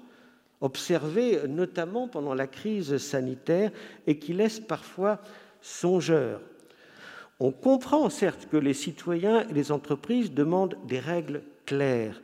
observée 0.66 1.40
notamment 1.48 2.08
pendant 2.08 2.34
la 2.34 2.46
crise 2.46 2.98
sanitaire 2.98 3.70
et 4.06 4.18
qui 4.18 4.32
laisse 4.32 4.60
parfois 4.60 5.20
songeur. 5.62 6.40
On 7.40 7.52
comprend 7.52 8.10
certes 8.10 8.48
que 8.50 8.56
les 8.56 8.74
citoyens 8.74 9.46
et 9.48 9.52
les 9.52 9.72
entreprises 9.72 10.32
demandent 10.32 10.76
des 10.86 10.98
règles 10.98 11.42
claires, 11.64 12.20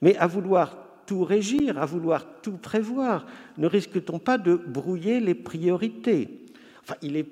mais 0.00 0.16
à 0.16 0.26
vouloir 0.26 0.76
tout 1.06 1.24
régir, 1.24 1.78
à 1.78 1.86
vouloir 1.86 2.40
tout 2.42 2.58
prévoir, 2.58 3.26
ne 3.56 3.66
risque-t-on 3.66 4.18
pas 4.18 4.36
de 4.36 4.54
brouiller 4.54 5.20
les 5.20 5.34
priorités? 5.34 6.46
Enfin, 6.82 6.96
il 7.02 7.16
est 7.16 7.28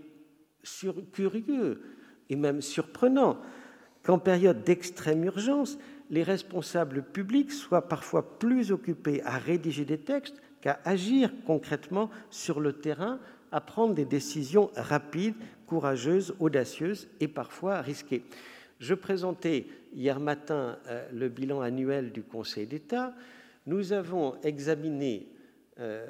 curieux 1.13 1.83
et 2.31 2.37
même 2.37 2.63
surprenant 2.63 3.39
qu'en 4.03 4.19
période 4.19 4.65
d'extrême 4.65 5.25
urgence, 5.25 5.79
les 6.11 6.23
responsables 6.23 7.03
publics 7.03 7.53
soient 7.53 7.89
parfois 7.89 8.39
plus 8.39 8.73
occupés 8.73 9.23
à 9.25 9.39
rédiger 9.39 9.85
des 9.85 9.99
textes 9.99 10.41
qu'à 10.67 10.81
agir 10.85 11.31
concrètement 11.47 12.11
sur 12.29 12.59
le 12.59 12.73
terrain, 12.73 13.21
à 13.53 13.61
prendre 13.61 13.95
des 13.95 14.05
décisions 14.05 14.73
rapides 14.75 15.37
courageuse, 15.69 16.35
audacieuse 16.41 17.07
et 17.21 17.29
parfois 17.29 17.81
risquée. 17.81 18.25
Je 18.81 18.95
présentais 18.95 19.67
hier 19.95 20.19
matin 20.19 20.77
euh, 20.89 21.07
le 21.13 21.29
bilan 21.29 21.61
annuel 21.61 22.11
du 22.11 22.25
Conseil 22.25 22.67
d'État. 22.67 23.15
Nous 23.67 23.93
avons 23.93 24.41
examiné 24.43 25.29
euh, 25.79 26.05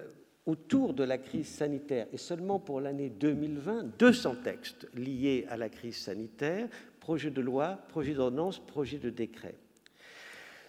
autour 0.46 0.94
de 0.94 1.04
la 1.04 1.18
crise 1.18 1.48
sanitaire, 1.48 2.06
et 2.14 2.16
seulement 2.16 2.58
pour 2.58 2.80
l'année 2.80 3.10
2020, 3.10 3.98
200 3.98 4.36
textes 4.42 4.88
liés 4.94 5.44
à 5.50 5.58
la 5.58 5.68
crise 5.68 5.98
sanitaire, 5.98 6.66
projet 6.98 7.30
de 7.30 7.42
loi, 7.42 7.78
projet 7.90 8.14
d'ordonnance, 8.14 8.58
projet 8.58 8.96
de 8.96 9.10
décret. 9.10 9.54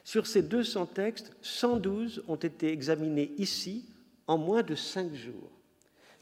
Sur 0.07 0.25
ces 0.25 0.41
200 0.41 0.85
textes, 0.85 1.35
112 1.41 2.23
ont 2.29 2.37
été 2.37 2.71
examinés 2.71 3.33
ici 3.37 3.83
en 4.25 4.37
moins 4.37 4.63
de 4.63 4.73
cinq 4.73 5.13
jours 5.13 5.51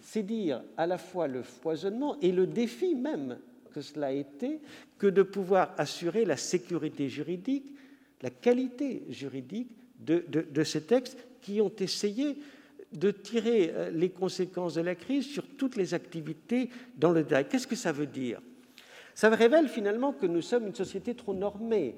c'est 0.05 0.23
dire 0.23 0.61
à 0.77 0.85
la 0.85 0.97
fois 0.97 1.27
le 1.27 1.41
foisonnement 1.41 2.17
et 2.21 2.31
le 2.31 2.45
défi 2.45 2.93
même 2.93 3.39
que 3.73 3.81
cela 3.81 4.07
a 4.07 4.11
été 4.11 4.59
que 4.99 5.07
de 5.07 5.23
pouvoir 5.23 5.73
assurer 5.77 6.25
la 6.25 6.37
sécurité 6.37 7.09
juridique, 7.09 7.75
la 8.21 8.29
qualité 8.29 9.03
juridique 9.09 9.71
de, 9.99 10.63
ces 10.63 10.81
textes 10.81 11.17
qui 11.41 11.59
ont 11.59 11.71
essayé 11.79 12.37
de 12.93 13.11
tirer 13.11 13.71
euh, 13.73 13.89
les 13.89 14.09
conséquences 14.09 14.75
de 14.75 14.81
la 14.81 14.95
crise 14.95 15.25
sur 15.25 15.45
toutes 15.57 15.75
les 15.75 15.93
activités 15.93 16.69
dans 16.97 17.11
le 17.11 17.23
détail. 17.23 17.47
Qu'est-ce 17.49 17.67
que 17.67 17.75
ça 17.75 17.91
veut 17.91 18.05
dire? 18.05 18.39
Ça 19.15 19.29
révèle 19.29 19.67
finalement 19.67 20.13
que 20.13 20.27
nous 20.27 20.41
sommes 20.41 20.67
une 20.67 20.75
société 20.75 21.15
trop 21.15 21.33
normée 21.33 21.95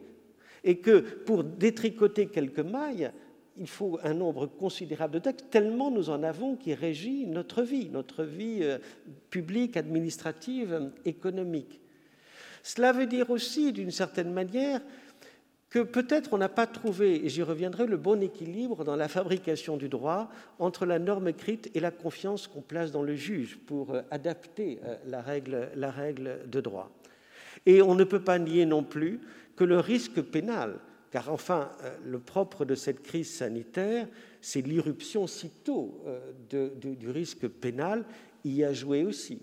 et 0.63 0.77
que 0.77 0.99
pour 0.99 1.43
détricoter 1.43 2.27
quelques 2.27 2.59
mailles, 2.59 3.11
il 3.57 3.67
faut 3.67 3.99
un 4.03 4.13
nombre 4.13 4.45
considérable 4.45 5.15
de 5.15 5.19
textes, 5.19 5.49
tellement 5.49 5.89
nous 5.91 6.09
en 6.09 6.23
avons 6.23 6.55
qui 6.55 6.73
régit 6.73 7.25
notre 7.25 7.63
vie, 7.63 7.89
notre 7.89 8.23
vie 8.23 8.59
euh, 8.61 8.77
publique, 9.29 9.77
administrative, 9.77 10.91
économique. 11.05 11.81
Cela 12.63 12.91
veut 12.91 13.07
dire 13.07 13.29
aussi, 13.29 13.71
d'une 13.73 13.91
certaine 13.91 14.31
manière, 14.31 14.81
que 15.69 15.79
peut-être 15.79 16.33
on 16.33 16.37
n'a 16.37 16.49
pas 16.49 16.67
trouvé, 16.67 17.25
et 17.25 17.29
j'y 17.29 17.43
reviendrai, 17.43 17.87
le 17.87 17.97
bon 17.97 18.21
équilibre 18.21 18.83
dans 18.83 18.95
la 18.95 19.07
fabrication 19.07 19.75
du 19.75 19.89
droit 19.89 20.29
entre 20.59 20.85
la 20.85 20.99
norme 20.99 21.27
écrite 21.27 21.69
et 21.75 21.79
la 21.79 21.91
confiance 21.91 22.47
qu'on 22.47 22.61
place 22.61 22.91
dans 22.91 23.03
le 23.03 23.15
juge 23.15 23.57
pour 23.65 23.93
euh, 23.93 24.01
adapter 24.11 24.79
euh, 24.83 24.95
la 25.05 25.21
règle, 25.21 25.69
la 25.75 25.91
règle 25.91 26.39
de 26.47 26.61
droit. 26.61 26.91
Et 27.65 27.81
on 27.81 27.95
ne 27.95 28.03
peut 28.03 28.23
pas 28.23 28.39
nier 28.39 28.65
non 28.65 28.83
plus 28.83 29.19
que 29.57 29.65
le 29.65 29.79
risque 29.79 30.21
pénal 30.21 30.79
car 31.11 31.31
enfin, 31.31 31.71
euh, 31.83 31.95
le 32.05 32.19
propre 32.19 32.65
de 32.65 32.75
cette 32.75 33.01
crise 33.01 33.33
sanitaire, 33.33 34.07
c'est 34.41 34.61
l'irruption 34.61 35.27
si 35.27 35.49
tôt 35.49 36.03
euh, 36.05 36.69
du 36.75 37.09
risque 37.09 37.47
pénal, 37.47 38.05
y 38.43 38.63
a 38.63 38.73
joué 38.73 39.03
aussi. 39.03 39.41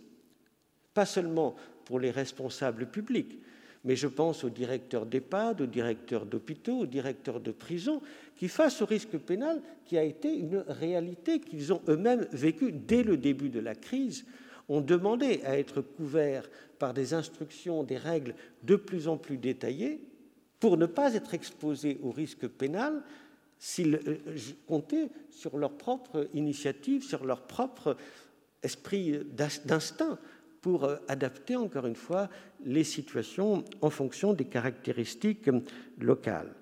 Pas 0.93 1.07
seulement 1.07 1.55
pour 1.85 2.01
les 2.01 2.11
responsables 2.11 2.87
publics, 2.87 3.39
mais 3.85 3.97
je 3.97 4.07
pense 4.07 4.45
aux 4.45 4.51
directeurs 4.51 5.05
d'EHPAD, 5.05 5.61
aux 5.61 5.67
directeurs 5.67 6.25
d'hôpitaux, 6.25 6.81
aux 6.81 6.87
directeurs 6.87 7.41
de 7.41 7.51
prison, 7.51 8.01
qui, 8.37 8.49
face 8.49 8.81
au 8.81 8.87
risque 8.87 9.19
pénal, 9.19 9.61
qui 9.85 9.99
a 9.99 10.03
été 10.03 10.35
une 10.35 10.65
réalité 10.69 11.41
qu'ils 11.41 11.73
ont 11.73 11.83
eux-mêmes 11.89 12.27
vécue 12.33 12.73
dès 12.73 13.03
le 13.03 13.17
début 13.17 13.51
de 13.51 13.61
la 13.61 13.75
crise, 13.75 14.25
ont 14.69 14.81
demandé 14.81 15.43
à 15.45 15.59
être 15.59 15.83
couverts 15.83 16.49
par 16.85 16.93
des 16.93 17.15
instructions, 17.15 17.83
des 17.83 17.97
règles 17.97 18.35
de 18.63 18.77
plus 18.77 19.09
en 19.09 19.17
plus 19.17 19.39
détaillées, 19.39 20.07
pour 20.61 20.77
ne 20.77 20.85
pas 20.85 21.15
être 21.15 21.33
exposés 21.33 21.99
au 22.03 22.11
risque 22.11 22.47
pénal 22.47 23.03
s'ils 23.59 23.95
euh, 23.95 24.19
comptaient 24.69 25.09
sur 25.31 25.57
leur 25.57 25.79
propre 25.79 26.29
initiative, 26.35 27.03
sur 27.03 27.25
leur 27.25 27.47
propre 27.47 27.97
esprit 28.63 29.19
d'instinct 29.65 30.19
pour 30.61 30.85
euh, 30.85 30.97
adapter 31.09 31.57
encore 31.57 31.87
une 31.87 31.97
fois 31.97 32.29
les 32.67 32.85
situations 32.85 33.65
en 33.81 33.89
fonction 33.89 34.35
des 34.35 34.45
caractéristiques 34.45 35.49
locales. 35.99 36.53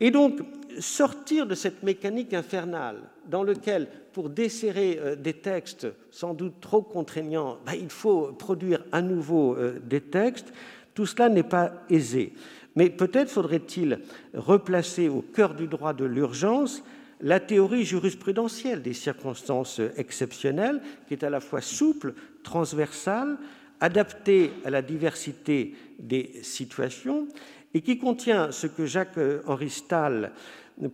Et 0.00 0.10
donc, 0.10 0.40
sortir 0.78 1.46
de 1.46 1.54
cette 1.54 1.82
mécanique 1.82 2.34
infernale 2.34 3.02
dans 3.26 3.44
laquelle, 3.44 3.88
pour 4.12 4.30
desserrer 4.30 4.98
euh, 5.00 5.16
des 5.16 5.34
textes 5.34 5.86
sans 6.10 6.34
doute 6.34 6.60
trop 6.60 6.82
contraignants, 6.82 7.58
ben, 7.66 7.74
il 7.74 7.90
faut 7.90 8.32
produire 8.32 8.84
à 8.92 9.02
nouveau 9.02 9.56
des 9.84 10.00
textes, 10.00 10.52
tout 10.94 11.06
cela 11.06 11.28
n'est 11.28 11.42
pas 11.42 11.72
aisé. 11.88 12.32
Mais 12.74 12.90
peut-être 12.90 13.30
faudrait-il 13.30 14.00
replacer 14.34 15.08
au 15.08 15.22
cœur 15.22 15.54
du 15.54 15.66
droit 15.66 15.92
de 15.92 16.04
l'urgence 16.04 16.82
la 17.22 17.38
théorie 17.38 17.84
jurisprudentielle 17.84 18.82
des 18.82 18.94
circonstances 18.94 19.80
exceptionnelles, 19.96 20.82
qui 21.06 21.14
est 21.14 21.24
à 21.24 21.30
la 21.30 21.40
fois 21.40 21.60
souple, 21.60 22.14
transversale, 22.42 23.38
adaptée 23.80 24.50
à 24.64 24.70
la 24.70 24.82
diversité 24.82 25.74
des 25.98 26.32
situations, 26.42 27.28
et 27.74 27.80
qui 27.80 27.98
contient 27.98 28.52
ce 28.52 28.66
que 28.66 28.86
Jacques-Henri 28.86 29.70
Stahl, 29.70 30.32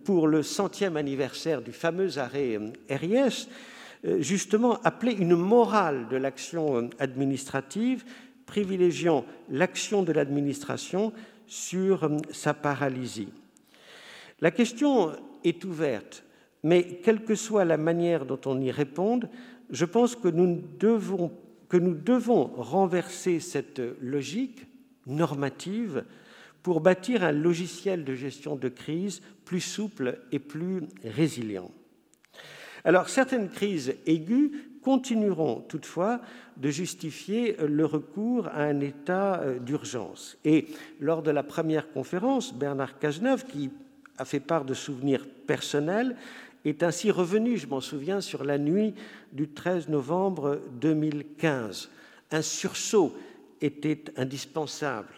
pour 0.03 0.27
le 0.27 0.43
centième 0.43 0.97
anniversaire 0.97 1.61
du 1.61 1.71
fameux 1.71 2.17
arrêt 2.17 2.59
RIS, 2.89 3.47
justement 4.19 4.79
appelait 4.83 5.13
une 5.13 5.35
morale 5.35 6.07
de 6.09 6.17
l'action 6.17 6.89
administrative, 6.99 8.03
privilégiant 8.45 9.25
l'action 9.49 10.03
de 10.03 10.11
l'administration 10.11 11.13
sur 11.47 12.09
sa 12.31 12.53
paralysie. 12.53 13.33
La 14.41 14.51
question 14.51 15.11
est 15.43 15.63
ouverte, 15.65 16.23
mais 16.63 16.83
quelle 17.03 17.23
que 17.23 17.35
soit 17.35 17.65
la 17.65 17.77
manière 17.77 18.25
dont 18.25 18.39
on 18.45 18.59
y 18.61 18.71
réponde, 18.71 19.29
je 19.69 19.85
pense 19.85 20.15
que 20.15 20.27
nous 20.27 20.61
devons 20.79 22.43
renverser 22.55 23.39
cette 23.39 23.81
logique 24.01 24.65
normative 25.07 26.03
pour 26.63 26.81
bâtir 26.81 27.23
un 27.23 27.31
logiciel 27.31 28.03
de 28.03 28.15
gestion 28.15 28.55
de 28.55 28.69
crise 28.69 29.21
plus 29.45 29.61
souple 29.61 30.19
et 30.31 30.39
plus 30.39 30.83
résilient. 31.03 31.71
Alors, 32.83 33.09
certaines 33.09 33.49
crises 33.49 33.95
aiguës 34.05 34.51
continueront 34.81 35.61
toutefois 35.61 36.21
de 36.57 36.69
justifier 36.69 37.57
le 37.59 37.85
recours 37.85 38.47
à 38.47 38.63
un 38.63 38.79
état 38.79 39.41
euh, 39.41 39.59
d'urgence. 39.59 40.37
Et 40.45 40.67
lors 40.99 41.21
de 41.21 41.31
la 41.31 41.43
première 41.43 41.91
conférence, 41.91 42.53
Bernard 42.53 42.99
Cazeneuve, 42.99 43.45
qui 43.45 43.69
a 44.17 44.25
fait 44.25 44.39
part 44.39 44.65
de 44.65 44.73
souvenirs 44.73 45.25
personnels, 45.47 46.15
est 46.65 46.83
ainsi 46.83 47.11
revenu, 47.11 47.57
je 47.57 47.67
m'en 47.67 47.81
souviens, 47.81 48.21
sur 48.21 48.43
la 48.43 48.57
nuit 48.57 48.93
du 49.31 49.49
13 49.49 49.89
novembre 49.89 50.61
2015. 50.81 51.89
Un 52.31 52.41
sursaut 52.41 53.15
était 53.61 54.03
indispensable. 54.17 55.13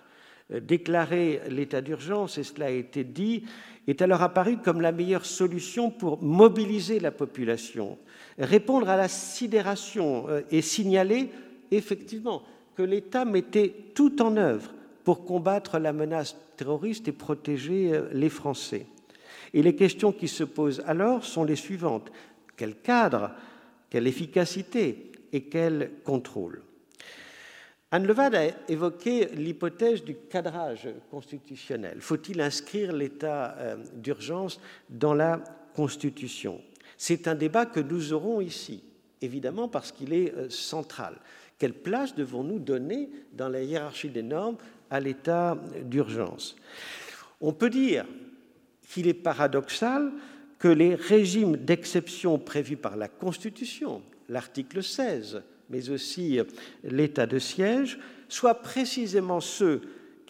Euh, 0.53 0.59
déclarer 0.59 1.41
l'état 1.49 1.81
d'urgence, 1.81 2.37
et 2.37 2.43
cela 2.43 2.67
a 2.67 2.71
été 2.71 3.03
dit, 3.03 3.43
est 3.87 4.01
alors 4.01 4.21
apparu 4.21 4.57
comme 4.57 4.81
la 4.81 4.91
meilleure 4.91 5.25
solution 5.25 5.89
pour 5.89 6.21
mobiliser 6.21 6.99
la 6.99 7.11
population, 7.11 7.97
répondre 8.37 8.89
à 8.89 8.97
la 8.97 9.07
sidération 9.07 10.25
euh, 10.29 10.41
et 10.51 10.61
signaler 10.61 11.29
effectivement 11.71 12.43
que 12.75 12.83
l'État 12.83 13.25
mettait 13.25 13.73
tout 13.95 14.21
en 14.21 14.37
œuvre 14.37 14.73
pour 15.03 15.25
combattre 15.25 15.79
la 15.79 15.93
menace 15.93 16.37
terroriste 16.57 17.07
et 17.07 17.13
protéger 17.13 17.93
euh, 17.93 18.09
les 18.13 18.29
Français. 18.29 18.85
Et 19.53 19.61
les 19.63 19.75
questions 19.75 20.11
qui 20.11 20.27
se 20.27 20.43
posent 20.43 20.83
alors 20.85 21.25
sont 21.25 21.43
les 21.43 21.55
suivantes. 21.55 22.11
Quel 22.55 22.75
cadre, 22.75 23.31
quelle 23.89 24.07
efficacité? 24.07 25.11
Et 25.33 25.43
quel 25.43 25.91
contrôle? 26.03 26.61
Anne 27.93 28.07
Levade 28.07 28.35
a 28.35 28.45
évoqué 28.69 29.25
l'hypothèse 29.35 30.01
du 30.03 30.15
cadrage 30.29 30.87
constitutionnel. 31.09 31.97
Faut-il 31.99 32.39
inscrire 32.39 32.93
l'état 32.93 33.53
euh, 33.57 33.75
d'urgence 33.95 34.61
dans 34.89 35.13
la 35.13 35.43
Constitution? 35.75 36.61
C'est 36.97 37.27
un 37.27 37.35
débat 37.35 37.65
que 37.65 37.81
nous 37.81 38.13
aurons 38.13 38.39
ici, 38.39 38.81
évidemment 39.21 39.67
parce 39.67 39.91
qu'il 39.91 40.13
est 40.13 40.33
euh, 40.33 40.49
central. 40.49 41.17
Quelle 41.57 41.73
place 41.73 42.15
devons-nous 42.15 42.59
donner 42.59 43.09
dans 43.33 43.49
la 43.49 43.61
hiérarchie 43.61 44.09
des 44.09 44.23
normes 44.23 44.57
à 44.89 45.01
l'état 45.01 45.57
d'urgence? 45.83 46.55
On 47.41 47.51
peut 47.51 47.69
dire 47.69 48.05
qu'il 48.87 49.07
est 49.07 49.13
paradoxal 49.13 50.13
que 50.59 50.69
les 50.69 50.95
régimes 50.95 51.57
d'exception 51.57 52.39
prévus 52.39 52.77
par 52.77 52.95
la 52.95 53.09
Constitution, 53.09 54.01
l'article 54.29 54.81
16, 54.81 55.43
mais 55.71 55.89
aussi 55.89 56.39
l'état 56.83 57.25
de 57.25 57.39
siège, 57.39 57.99
soient 58.27 58.61
précisément 58.61 59.39
ceux 59.39 59.81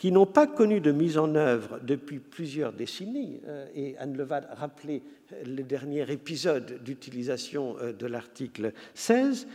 qui 0.01 0.11
n'ont 0.11 0.25
pas 0.25 0.47
connu 0.47 0.81
de 0.81 0.91
mise 0.91 1.19
en 1.19 1.35
œuvre 1.35 1.79
depuis 1.83 2.17
plusieurs 2.17 2.73
décennies, 2.73 3.39
euh, 3.45 3.67
et 3.75 3.95
Anne 3.99 4.17
Levade 4.17 4.47
rappelait 4.51 5.03
le 5.45 5.61
dernier 5.61 6.11
épisode 6.11 6.81
d'utilisation 6.83 7.75
euh, 7.79 7.93
de 7.93 8.07
l'article 8.07 8.73
16, 8.95 9.47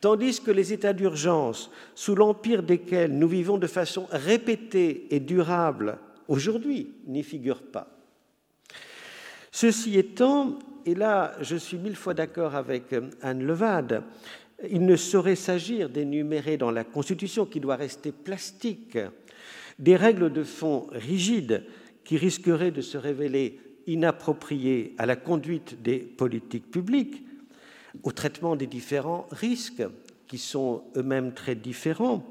tandis 0.00 0.40
que 0.40 0.50
les 0.50 0.72
états 0.72 0.94
d'urgence, 0.94 1.70
sous 1.94 2.14
l'empire 2.14 2.62
desquels 2.62 3.12
nous 3.12 3.28
vivons 3.28 3.58
de 3.58 3.66
façon 3.66 4.06
répétée 4.10 5.06
et 5.14 5.20
durable 5.20 5.98
aujourd'hui, 6.28 6.94
n'y 7.06 7.22
figurent 7.22 7.60
pas. 7.60 7.88
Ceci 9.52 9.98
étant, 9.98 10.58
et 10.86 10.94
là 10.94 11.34
je 11.42 11.56
suis 11.56 11.76
mille 11.76 11.96
fois 11.96 12.14
d'accord 12.14 12.54
avec 12.54 12.94
euh, 12.94 13.10
Anne 13.20 13.44
Levade, 13.44 14.02
il 14.68 14.84
ne 14.84 14.96
saurait 14.96 15.36
s'agir 15.36 15.88
d'énumérer 15.88 16.56
dans 16.56 16.70
la 16.70 16.84
Constitution, 16.84 17.46
qui 17.46 17.60
doit 17.60 17.76
rester 17.76 18.12
plastique, 18.12 18.98
des 19.78 19.96
règles 19.96 20.32
de 20.32 20.44
fond 20.44 20.86
rigides 20.92 21.64
qui 22.04 22.16
risqueraient 22.16 22.70
de 22.70 22.82
se 22.82 22.98
révéler 22.98 23.58
inappropriées 23.86 24.94
à 24.98 25.06
la 25.06 25.16
conduite 25.16 25.82
des 25.82 25.98
politiques 25.98 26.70
publiques, 26.70 27.22
au 28.02 28.12
traitement 28.12 28.56
des 28.56 28.66
différents 28.66 29.26
risques, 29.30 29.82
qui 30.26 30.38
sont 30.38 30.84
eux-mêmes 30.96 31.32
très 31.32 31.56
différents. 31.56 32.24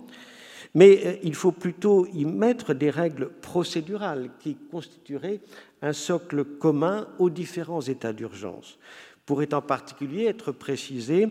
Mais 0.73 1.01
euh, 1.05 1.15
il 1.23 1.35
faut 1.35 1.51
plutôt 1.51 2.07
y 2.07 2.23
mettre 2.25 2.73
des 2.73 2.89
règles 2.89 3.29
procédurales 3.29 4.29
qui 4.39 4.55
constitueraient 4.71 5.41
un 5.81 5.93
socle 5.93 6.45
commun 6.45 7.07
aux 7.17 7.29
différents 7.29 7.81
états 7.81 8.13
d'urgence. 8.13 8.77
Pourrait 9.25 9.53
en 9.53 9.61
particulier 9.61 10.25
être 10.25 10.51
précisé 10.51 11.27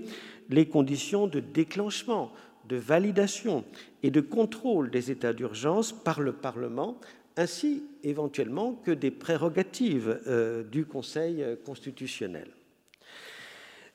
les 0.49 0.67
conditions 0.67 1.27
de 1.27 1.41
déclenchement, 1.41 2.33
de 2.69 2.77
validation 2.77 3.65
et 4.03 4.11
de 4.11 4.21
contrôle 4.21 4.91
des 4.91 5.11
états 5.11 5.33
d'urgence 5.33 5.93
par 5.93 6.21
le 6.21 6.33
Parlement, 6.33 6.99
ainsi 7.37 7.85
éventuellement 8.03 8.73
que 8.73 8.91
des 8.91 9.11
prérogatives 9.11 10.21
euh, 10.27 10.65
du 10.65 10.85
Conseil 10.85 11.45
constitutionnel. 11.65 12.49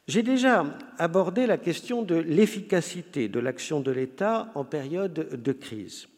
J'ai 0.08 0.24
déjà 0.24 0.66
abordé 0.98 1.48
la 1.48 1.58
question 1.58 2.02
de 2.02 2.16
l'efficacité 2.16 3.30
de 3.30 3.40
l'action 3.40 3.80
de 3.80 3.92
l'État 3.92 4.52
en 4.54 4.66
période 4.66 5.42
de 5.42 5.52
crise. 5.54 6.10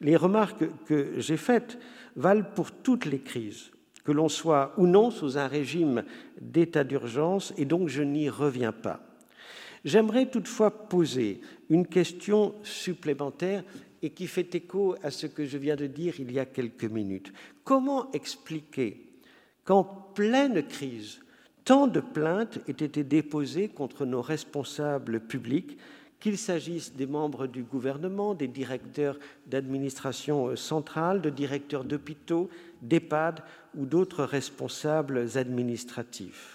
Les 0.00 0.14
remarques 0.14 0.64
que 0.86 1.14
j'ai 1.18 1.36
faites 1.36 1.78
valent 2.14 2.46
pour 2.54 2.70
toutes 2.70 3.06
les 3.06 3.18
crises, 3.18 3.72
que 4.04 4.12
l'on 4.12 4.28
soit 4.28 4.72
ou 4.76 4.86
non 4.86 5.10
sous 5.10 5.36
un 5.36 5.48
régime 5.48 6.04
d'état 6.40 6.84
d'urgence, 6.84 7.52
et 7.56 7.64
donc 7.64 7.88
je 7.88 8.02
n'y 8.02 8.28
reviens 8.28 8.72
pas. 8.72 9.00
J'aimerais 9.84 10.30
toutefois 10.30 10.70
poser 10.70 11.40
une 11.68 11.86
question 11.86 12.54
supplémentaire 12.62 13.62
et 14.00 14.10
qui 14.10 14.26
fait 14.26 14.54
écho 14.54 14.96
à 15.02 15.10
ce 15.10 15.26
que 15.26 15.44
je 15.44 15.58
viens 15.58 15.76
de 15.76 15.86
dire 15.86 16.14
il 16.18 16.32
y 16.32 16.38
a 16.38 16.46
quelques 16.46 16.84
minutes. 16.84 17.32
Comment 17.64 18.10
expliquer 18.12 19.00
qu'en 19.64 19.84
pleine 19.84 20.62
crise, 20.62 21.20
tant 21.64 21.86
de 21.86 22.00
plaintes 22.00 22.58
aient 22.68 22.84
été 22.84 23.04
déposées 23.04 23.68
contre 23.68 24.04
nos 24.06 24.22
responsables 24.22 25.20
publics, 25.20 25.78
qu'il 26.20 26.38
s'agisse 26.38 26.94
des 26.94 27.06
membres 27.06 27.46
du 27.46 27.62
gouvernement, 27.62 28.34
des 28.34 28.48
directeurs 28.48 29.18
d'administration 29.46 30.56
centrale, 30.56 31.20
de 31.20 31.28
directeurs 31.28 31.84
d'hôpitaux, 31.84 32.48
d'EHPAD 32.80 33.42
ou 33.74 33.84
d'autres 33.84 34.24
responsables 34.24 35.36
administratifs? 35.36 36.53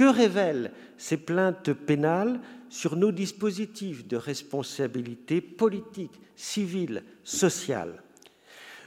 Que 0.00 0.10
révèlent 0.10 0.72
ces 0.96 1.18
plaintes 1.18 1.74
pénales 1.74 2.40
sur 2.70 2.96
nos 2.96 3.12
dispositifs 3.12 4.08
de 4.08 4.16
responsabilité 4.16 5.42
politique, 5.42 6.18
civile, 6.36 7.04
sociale? 7.22 8.02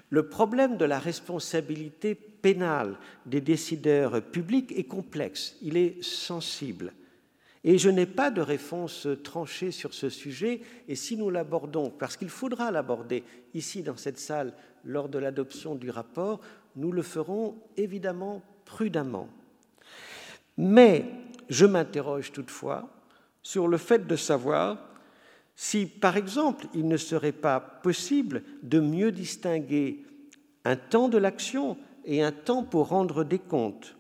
Le 0.10 0.27
problème 0.27 0.76
de 0.76 0.85
la 0.85 0.98
responsabilité 0.98 2.15
pénale 2.15 2.98
des 3.27 3.41
décideurs 3.41 4.23
publics 4.23 4.73
est 4.76 4.85
complexe, 4.85 5.56
il 5.61 5.77
est 5.77 6.03
sensible. 6.03 6.94
Et 7.64 7.77
je 7.77 7.91
n'ai 7.91 8.07
pas 8.07 8.31
de 8.31 8.41
réponse 8.41 9.07
tranchée 9.23 9.69
sur 9.69 9.94
ce 9.94 10.10
sujet, 10.10 10.61
et 10.88 10.95
si 10.95 11.15
nous 11.15 11.30
l'abordons, 11.30 11.91
parce 11.91 12.18
qu'il 12.18 12.30
faudra 12.30 12.72
l'aborder 12.72 13.23
ici 13.53 13.84
dans 13.84 13.98
cette 13.98 14.18
salle 14.18 14.56
lors 14.84 15.10
de 15.10 15.19
l'adoption 15.19 15.76
du 15.76 15.91
rapport, 15.91 16.41
nous 16.76 16.91
le 16.91 17.03
ferons 17.03 17.56
évidemment 17.77 18.41
prudemment. 18.65 19.30
Mais 20.58 21.06
je 21.50 21.66
m'interroge 21.66 22.32
toutefois 22.32 22.90
sur 23.42 23.68
le 23.68 23.78
fait 23.78 24.08
de 24.08 24.16
savoir 24.16 24.78
si, 25.56 25.86
par 25.86 26.18
exemple, 26.18 26.68
il 26.74 26.88
ne 26.88 26.98
serait 26.98 27.32
pas 27.32 27.60
possible 27.60 28.44
de 28.64 28.80
mieux 28.80 29.12
distinguer 29.12 30.04
un 30.66 30.76
temps 30.76 31.10
de 31.10 31.18
l'action 31.18 31.78
et 32.06 32.24
un 32.24 32.32
temps 32.32 32.64
pour 32.64 32.90
rendre 32.90 33.24
des 33.24 33.40
comptes, 33.40 33.96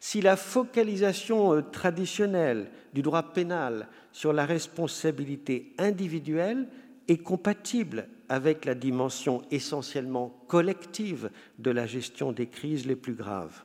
si 0.00 0.20
la 0.20 0.36
focalisation 0.36 1.54
euh, 1.54 1.62
traditionnelle 1.62 2.70
du 2.92 3.02
droit 3.02 3.22
pénal 3.22 3.88
sur 4.12 4.32
la 4.32 4.46
responsabilité 4.46 5.74
individuelle 5.78 6.68
est 7.08 7.18
compatible 7.18 8.08
avec 8.28 8.64
la 8.64 8.74
dimension 8.74 9.42
essentiellement 9.50 10.44
collective 10.48 11.30
de 11.58 11.70
la 11.70 11.86
gestion 11.86 12.32
des 12.32 12.46
crises 12.46 12.86
les 12.86 12.96
plus 12.96 13.14
graves. 13.14 13.62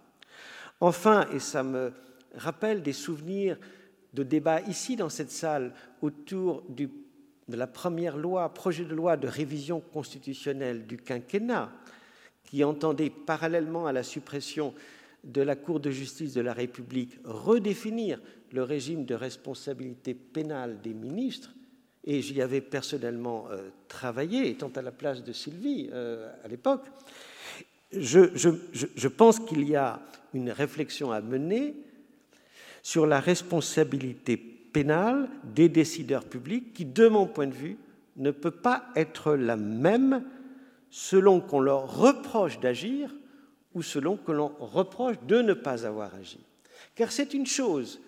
Enfin, 0.81 1.25
et 1.33 1.39
ça 1.39 1.63
me 1.63 1.93
rappelle 2.37 2.81
des 2.81 2.93
souvenirs 2.93 3.57
de 4.13 4.23
débats 4.23 4.61
ici 4.61 4.95
dans 4.95 5.09
cette 5.09 5.31
salle 5.31 5.73
autour 6.01 6.63
de 6.69 6.89
la 7.49 7.67
première 7.67 8.17
loi, 8.17 8.53
projet 8.53 8.85
de 8.85 8.95
loi 8.95 9.17
de 9.17 9.27
révision 9.27 9.81
constitutionnelle 9.81 10.87
du 10.87 10.97
quinquennat, 10.97 11.71
qui 12.43 12.63
entendait 12.63 13.09
parallèlement 13.09 13.85
à 13.85 13.91
la 13.91 14.03
suppression 14.03 14.73
de 15.23 15.41
la 15.41 15.55
Cour 15.55 15.79
de 15.79 15.91
justice 15.91 16.33
de 16.33 16.41
la 16.41 16.53
République 16.53 17.17
redéfinir 17.23 18.21
le 18.51 18.63
régime 18.63 19.05
de 19.05 19.15
responsabilité 19.15 20.13
pénale 20.13 20.79
des 20.81 20.93
ministres, 20.93 21.53
et 22.03 22.21
j'y 22.21 22.41
avais 22.41 22.61
personnellement 22.61 23.47
euh, 23.49 23.69
travaillé, 23.87 24.49
étant 24.49 24.69
à 24.75 24.81
la 24.83 24.91
place 24.91 25.23
de 25.23 25.33
Sylvie 25.33 25.89
euh, 25.91 26.31
à 26.43 26.47
l'époque, 26.47 26.85
je, 27.91 28.29
je 28.35 29.07
pense 29.07 29.39
qu'il 29.39 29.67
y 29.67 29.75
a 29.75 30.01
une 30.33 30.51
réflexion 30.51 31.11
à 31.11 31.21
mener 31.21 31.75
sur 32.85 33.07
la 33.07 33.19
responsabilité 33.19 34.37
pénale 34.37 35.27
des 35.55 35.69
décideurs 35.69 36.23
publics 36.23 36.71
qui, 36.71 36.85
de 36.85 37.07
mon 37.07 37.25
point 37.25 37.47
de 37.47 37.53
vue, 37.55 37.79
ne 38.15 38.29
peut 38.29 38.51
pas 38.51 38.85
être 38.95 39.33
la 39.33 39.55
même 39.55 40.23
selon 40.91 41.41
qu'on 41.41 41.61
leur 41.61 41.97
reproche 41.97 42.59
d'agir 42.59 43.09
ou 43.73 43.81
selon 43.81 44.17
que 44.17 44.31
l'on 44.31 44.51
reproche 44.59 45.15
de 45.27 45.41
ne 45.41 45.53
pas 45.53 45.87
avoir 45.87 46.13
agi. 46.13 46.37
Car 46.93 47.11
c'est 47.11 47.33
une 47.33 47.47
chose 47.47 48.01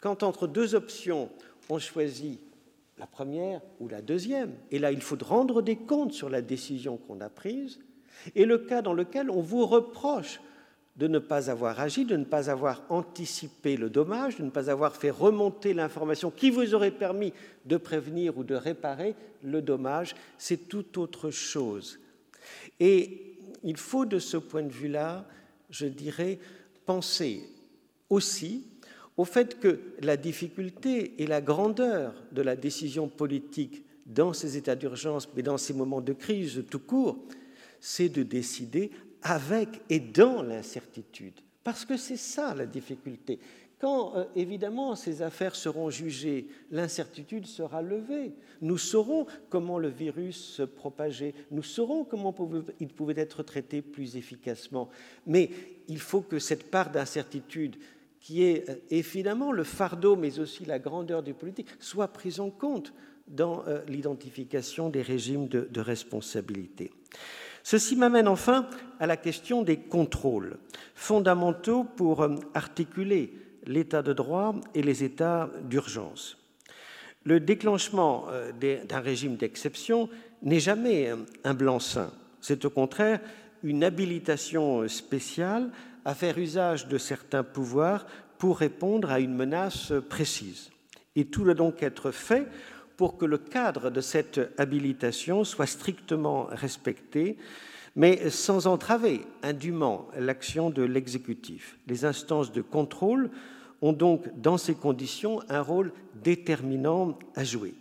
quand 0.00 0.22
entre 0.22 0.46
deux 0.46 0.74
options 0.74 1.28
on 1.68 1.78
choisit 1.78 2.40
la 2.96 3.06
première 3.06 3.60
ou 3.80 3.88
la 3.88 4.00
deuxième, 4.00 4.54
et 4.70 4.78
là 4.78 4.92
il 4.92 5.02
faut 5.02 5.18
rendre 5.22 5.60
des 5.60 5.76
comptes 5.76 6.14
sur 6.14 6.30
la 6.30 6.40
décision 6.40 6.96
qu'on 6.96 7.20
a 7.20 7.28
prise, 7.28 7.80
et 8.34 8.46
le 8.46 8.56
cas 8.56 8.80
dans 8.80 8.94
lequel 8.94 9.28
on 9.28 9.42
vous 9.42 9.66
reproche 9.66 10.40
de 10.96 11.06
ne 11.08 11.18
pas 11.18 11.50
avoir 11.50 11.80
agi, 11.80 12.04
de 12.04 12.16
ne 12.16 12.24
pas 12.24 12.50
avoir 12.50 12.84
anticipé 12.90 13.76
le 13.76 13.88
dommage, 13.88 14.36
de 14.36 14.42
ne 14.42 14.50
pas 14.50 14.70
avoir 14.70 14.94
fait 14.94 15.10
remonter 15.10 15.72
l'information 15.72 16.30
qui 16.30 16.50
vous 16.50 16.74
aurait 16.74 16.90
permis 16.90 17.32
de 17.64 17.76
prévenir 17.76 18.36
ou 18.36 18.44
de 18.44 18.54
réparer 18.54 19.14
le 19.42 19.62
dommage, 19.62 20.14
c'est 20.36 20.68
tout 20.68 20.98
autre 20.98 21.30
chose. 21.30 21.98
Et 22.78 23.36
il 23.62 23.76
faut 23.76 24.04
de 24.04 24.18
ce 24.18 24.36
point 24.36 24.62
de 24.62 24.72
vue-là, 24.72 25.26
je 25.70 25.86
dirais, 25.86 26.38
penser 26.84 27.44
aussi 28.10 28.66
au 29.16 29.24
fait 29.24 29.60
que 29.60 29.80
la 30.00 30.16
difficulté 30.16 31.14
et 31.22 31.26
la 31.26 31.40
grandeur 31.40 32.14
de 32.32 32.42
la 32.42 32.56
décision 32.56 33.08
politique 33.08 33.84
dans 34.06 34.32
ces 34.32 34.56
états 34.56 34.74
d'urgence, 34.74 35.28
mais 35.34 35.42
dans 35.42 35.58
ces 35.58 35.74
moments 35.74 36.00
de 36.00 36.12
crise 36.12 36.64
tout 36.70 36.78
court, 36.78 37.18
c'est 37.80 38.08
de 38.08 38.22
décider 38.22 38.90
avec 39.22 39.80
et 39.88 40.00
dans 40.00 40.42
l'incertitude. 40.42 41.34
Parce 41.64 41.84
que 41.84 41.96
c'est 41.96 42.16
ça 42.16 42.54
la 42.54 42.66
difficulté. 42.66 43.38
Quand, 43.82 44.16
euh, 44.16 44.24
évidemment, 44.36 44.94
ces 44.94 45.22
affaires 45.22 45.56
seront 45.56 45.90
jugées, 45.90 46.46
l'incertitude 46.70 47.46
sera 47.46 47.82
levée. 47.82 48.32
Nous 48.60 48.78
saurons 48.78 49.26
comment 49.48 49.78
le 49.78 49.88
virus 49.88 50.36
se 50.36 50.62
propageait, 50.62 51.34
nous 51.50 51.64
saurons 51.64 52.04
comment 52.04 52.32
il 52.78 52.88
pouvait 52.88 53.20
être 53.20 53.42
traité 53.42 53.82
plus 53.82 54.16
efficacement. 54.16 54.88
Mais 55.26 55.50
il 55.88 55.98
faut 55.98 56.20
que 56.20 56.38
cette 56.38 56.70
part 56.70 56.92
d'incertitude, 56.92 57.74
qui 58.20 58.44
est 58.44 58.70
euh, 58.70 58.76
évidemment 58.90 59.50
le 59.50 59.64
fardeau, 59.64 60.14
mais 60.14 60.38
aussi 60.38 60.64
la 60.64 60.78
grandeur 60.78 61.24
du 61.24 61.34
politique, 61.34 61.66
soit 61.80 62.08
prise 62.08 62.38
en 62.38 62.50
compte 62.50 62.94
dans 63.26 63.66
euh, 63.66 63.80
l'identification 63.88 64.90
des 64.90 65.02
régimes 65.02 65.48
de, 65.48 65.68
de 65.68 65.80
responsabilité. 65.80 66.92
Ceci 67.62 67.96
m'amène 67.96 68.28
enfin 68.28 68.66
à 68.98 69.06
la 69.06 69.16
question 69.16 69.62
des 69.62 69.76
contrôles, 69.76 70.56
fondamentaux 70.94 71.84
pour 71.84 72.26
articuler 72.54 73.32
l'état 73.66 74.02
de 74.02 74.12
droit 74.12 74.54
et 74.74 74.82
les 74.82 75.04
états 75.04 75.50
d'urgence. 75.64 76.38
Le 77.24 77.38
déclenchement 77.38 78.26
euh, 78.30 78.50
d'un 78.52 79.00
régime 79.00 79.36
d'exception 79.36 80.08
n'est 80.42 80.60
jamais 80.60 81.10
un 81.44 81.54
blanc-seing. 81.54 82.10
C'est 82.40 82.64
au 82.64 82.70
contraire 82.70 83.20
une 83.62 83.84
habilitation 83.84 84.88
spéciale 84.88 85.70
à 86.04 86.14
faire 86.14 86.38
usage 86.38 86.88
de 86.88 86.98
certains 86.98 87.44
pouvoirs 87.44 88.06
pour 88.38 88.58
répondre 88.58 89.10
à 89.12 89.20
une 89.20 89.34
menace 89.34 89.92
précise. 90.08 90.70
Et 91.14 91.26
tout 91.26 91.44
doit 91.44 91.54
donc 91.54 91.82
être 91.82 92.10
fait 92.10 92.46
pour 92.96 93.16
que 93.16 93.24
le 93.24 93.38
cadre 93.38 93.90
de 93.90 94.00
cette 94.00 94.40
habilitation 94.58 95.44
soit 95.44 95.66
strictement 95.66 96.48
respecté 96.50 97.36
mais 97.96 98.30
sans 98.30 98.66
entraver 98.66 99.22
indûment 99.42 100.08
l'action 100.18 100.70
de 100.70 100.82
l'exécutif. 100.82 101.78
Les 101.86 102.04
instances 102.04 102.52
de 102.52 102.62
contrôle 102.62 103.30
ont 103.82 103.92
donc, 103.92 104.28
dans 104.40 104.58
ces 104.58 104.74
conditions, 104.74 105.40
un 105.48 105.60
rôle 105.60 105.92
déterminant 106.22 107.18
à 107.34 107.44
jouer. 107.44 107.74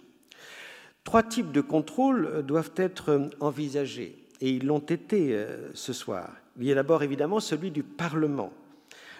Trois 1.04 1.24
types 1.24 1.52
de 1.52 1.62
contrôle 1.62 2.44
doivent 2.44 2.74
être 2.76 3.30
envisagés, 3.40 4.18
et 4.42 4.52
ils 4.52 4.66
l'ont 4.66 4.80
été 4.80 5.34
euh, 5.34 5.72
ce 5.74 5.94
soir. 5.94 6.30
Il 6.60 6.66
y 6.66 6.72
a 6.72 6.76
d'abord 6.76 7.04
évidemment 7.04 7.40
celui 7.40 7.72
du 7.72 7.84
Parlement. 7.84 8.52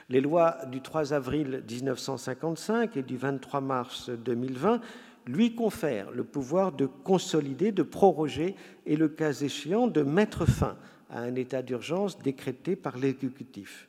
Les 0.10 0.22
lois 0.22 0.58
du 0.70 0.82
3 0.82 1.14
avril 1.14 1.64
1955 1.70 2.98
et 2.98 3.04
du 3.04 3.16
23 3.16 3.62
mars 3.62 4.10
2020 4.10 4.82
lui 5.28 5.56
confère 5.56 6.12
le 6.12 6.24
pouvoir 6.24 6.72
de 6.72 6.86
consolider, 6.86 7.72
de 7.72 7.84
proroger 7.84 8.56
et, 8.86 8.96
le 8.96 9.10
cas 9.10 9.34
échéant, 9.34 9.88
de 9.88 10.02
mettre 10.02 10.46
fin 10.46 10.78
à 11.10 11.20
un 11.22 11.36
état 11.36 11.62
d'urgence 11.62 12.20
décrété 12.20 12.76
par 12.76 12.98
l'exécutif. 12.98 13.88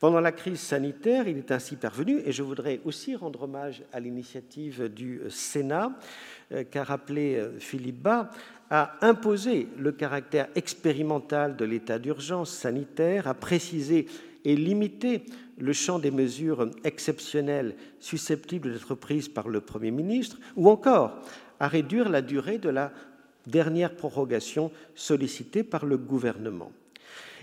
Pendant 0.00 0.20
la 0.20 0.30
crise 0.30 0.60
sanitaire, 0.60 1.26
il 1.26 1.38
est 1.38 1.50
ainsi 1.50 1.74
parvenu, 1.74 2.20
et 2.24 2.30
je 2.30 2.44
voudrais 2.44 2.80
aussi 2.84 3.16
rendre 3.16 3.42
hommage 3.42 3.82
à 3.92 3.98
l'initiative 3.98 4.88
du 4.88 5.22
Sénat, 5.28 5.92
euh, 6.52 6.62
qu'a 6.62 6.84
rappelé 6.84 7.34
euh, 7.34 7.58
Philippe 7.58 8.00
Bas, 8.00 8.30
à 8.70 8.94
imposer 9.00 9.66
le 9.76 9.90
caractère 9.90 10.48
expérimental 10.54 11.56
de 11.56 11.64
l'état 11.64 11.98
d'urgence 11.98 12.50
sanitaire, 12.50 13.26
à 13.26 13.34
préciser 13.34 14.06
et 14.44 14.54
limiter 14.54 15.24
le 15.58 15.72
champ 15.72 15.98
des 15.98 16.10
mesures 16.10 16.70
exceptionnelles 16.84 17.74
susceptibles 18.00 18.72
d'être 18.72 18.94
prises 18.94 19.28
par 19.28 19.48
le 19.48 19.60
Premier 19.60 19.90
ministre, 19.90 20.38
ou 20.56 20.68
encore 20.68 21.18
à 21.60 21.68
réduire 21.68 22.08
la 22.08 22.22
durée 22.22 22.58
de 22.58 22.68
la 22.68 22.92
dernière 23.46 23.94
prorogation 23.94 24.70
sollicitée 24.94 25.64
par 25.64 25.86
le 25.86 25.96
gouvernement. 25.96 26.70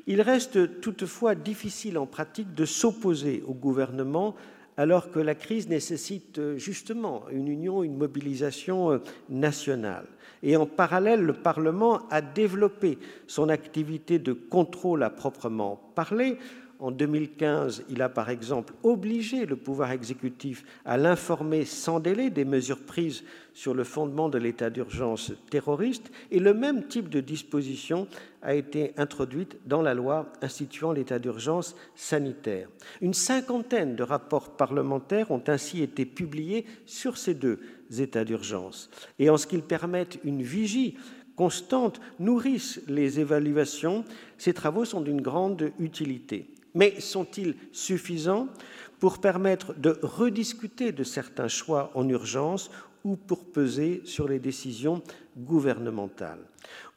Il 0.08 0.22
reste 0.22 0.82
toutefois 0.82 1.36
difficile 1.36 1.98
en 1.98 2.06
pratique 2.06 2.54
de 2.54 2.66
s'opposer 2.66 3.44
au 3.48 3.54
gouvernement 3.54 4.36
alors 4.78 5.10
que 5.10 5.20
la 5.20 5.36
crise 5.36 5.70
nécessite 5.70 6.58
justement 6.58 7.24
une 7.32 7.48
union, 7.48 7.82
une 7.82 7.98
mobilisation 7.98 9.02
nationale. 9.30 10.06
Et 10.44 10.58
en 10.58 10.66
parallèle, 10.66 11.22
le 11.22 11.34
Parlement 11.34 12.02
a 12.10 12.22
développé 12.22 13.00
son 13.26 13.50
activité 13.50 14.20
de 14.20 14.34
contrôle 14.34 15.04
à 15.04 15.10
proprement 15.10 15.92
parler 15.96 16.38
en 16.80 16.92
2015, 16.92 17.86
il 17.90 18.02
a 18.02 18.10
par 18.10 18.30
exemple 18.30 18.74
obligé 18.84 19.46
le 19.46 19.56
pouvoir 19.56 19.92
exécutif 19.92 20.66
à 20.84 20.98
l'informer 20.98 21.64
sans 21.66 22.00
délai 22.00 22.30
des 22.30 22.46
mesures 22.46 22.86
prises 22.86 23.24
sur 23.54 23.74
le 23.74 23.84
fondement 23.84 24.28
de 24.28 24.38
l'état 24.38 24.70
d'urgence 24.70 25.32
terroriste 25.50 26.12
et 26.32 26.40
le 26.40 26.54
même 26.54 26.88
type 26.88 27.10
de 27.10 27.22
disposition 27.22 28.08
a 28.42 28.56
été 28.56 28.94
introduite 28.98 29.58
dans 29.66 29.82
la 29.82 29.94
loi 29.94 30.32
instituant 30.42 30.92
l'état 30.92 31.20
d'urgence 31.20 31.76
sanitaire. 31.96 32.68
Une 33.02 33.14
cinquantaine 33.14 33.96
de 33.96 34.04
rapports 34.04 34.58
parlementaires 34.58 35.32
ont 35.32 35.44
ainsi 35.48 35.82
été 35.82 36.06
publiés 36.06 36.66
sur 36.86 37.18
ces 37.18 37.34
deux 37.34 37.60
états 37.98 38.26
d'urgence. 38.26 38.90
Et 39.18 39.30
en 39.30 39.38
ce 39.38 39.48
qu'ils 39.48 39.64
permettent 39.64 40.20
une 40.24 40.44
vigie 40.44 40.98
constante, 41.36 42.00
nourrissent 42.20 42.82
les 42.88 43.20
évaluations, 43.20 44.06
ces 44.38 44.54
travaux 44.54 44.86
sont 44.86 45.02
d'une 45.02 45.22
grande 45.22 45.72
utilité. 45.80 46.48
Mais 46.76 47.00
sont-ils 47.00 47.56
suffisants 47.72 48.48
pour 49.00 49.20
permettre 49.20 49.74
de 49.74 49.98
rediscuter 50.04 50.92
de 50.92 51.04
certains 51.04 51.48
choix 51.48 51.92
en 51.96 52.08
urgence 52.08 52.70
ou 53.04 53.16
pour 53.16 53.46
peser 53.46 54.02
sur 54.04 54.28
les 54.28 54.40
décisions 54.40 55.02
gouvernementales? 55.38 56.46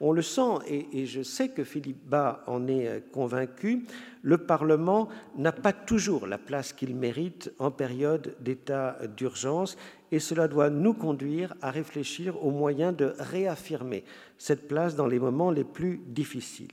On 0.00 0.12
le 0.12 0.22
sent, 0.22 0.58
et, 0.66 1.06
je 1.06 1.22
sais 1.22 1.48
que 1.50 1.64
Philippe 1.64 2.04
Bas 2.06 2.42
en 2.46 2.66
est 2.66 3.04
convaincu, 3.12 3.84
le 4.22 4.38
Parlement 4.38 5.08
n'a 5.36 5.52
pas 5.52 5.72
toujours 5.72 6.26
la 6.26 6.38
place 6.38 6.72
qu'il 6.72 6.94
mérite 6.94 7.52
en 7.58 7.70
période 7.70 8.34
d'état 8.40 8.98
d'urgence, 9.16 9.76
et 10.10 10.20
cela 10.20 10.48
doit 10.48 10.70
nous 10.70 10.94
conduire 10.94 11.54
à 11.60 11.70
réfléchir 11.70 12.42
aux 12.44 12.50
moyens 12.50 12.96
de 12.96 13.12
réaffirmer 13.18 14.04
cette 14.38 14.66
place 14.66 14.96
dans 14.96 15.06
les 15.06 15.18
moments 15.18 15.50
les 15.50 15.64
plus 15.64 16.00
difficiles. 16.06 16.72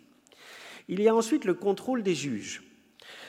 Il 0.87 1.01
y 1.01 1.07
a 1.07 1.15
ensuite 1.15 1.45
le 1.45 1.55
contrôle 1.55 2.03
des 2.03 2.15
juges. 2.15 2.64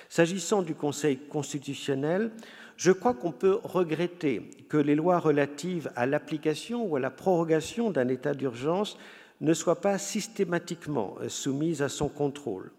S'agissant 0.08 0.62
du 0.62 0.74
Conseil 0.74 1.16
constitutionnel, 1.16 2.30
je 2.76 2.92
crois 2.92 3.14
qu'on 3.14 3.32
peut 3.32 3.58
regretter 3.64 4.50
que 4.68 4.76
les 4.76 4.94
lois 4.94 5.18
relatives 5.18 5.90
à 5.96 6.06
l'application 6.06 6.84
ou 6.84 6.96
à 6.96 7.00
la 7.00 7.10
prorogation 7.10 7.90
d'un 7.90 8.08
état 8.08 8.34
d'urgence 8.34 8.98
ne 9.40 9.54
soient 9.54 9.80
pas 9.80 9.98
systématiquement 9.98 11.16
soumises 11.28 11.82
à 11.82 11.88
son 11.88 12.08
contrôle. 12.08 12.70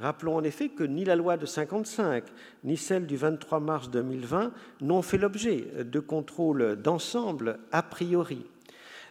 Rappelons 0.00 0.36
en 0.36 0.44
effet 0.44 0.68
que 0.68 0.84
ni 0.84 1.04
la 1.04 1.16
loi 1.16 1.36
de 1.36 1.46
55 1.46 2.24
ni 2.62 2.76
celle 2.76 3.06
du 3.06 3.16
23 3.16 3.58
mars 3.58 3.90
2020 3.90 4.52
n'ont 4.80 5.02
fait 5.02 5.18
l'objet 5.18 5.66
de 5.84 5.98
contrôles 5.98 6.76
d'ensemble 6.76 7.58
a 7.72 7.82
priori. 7.82 8.46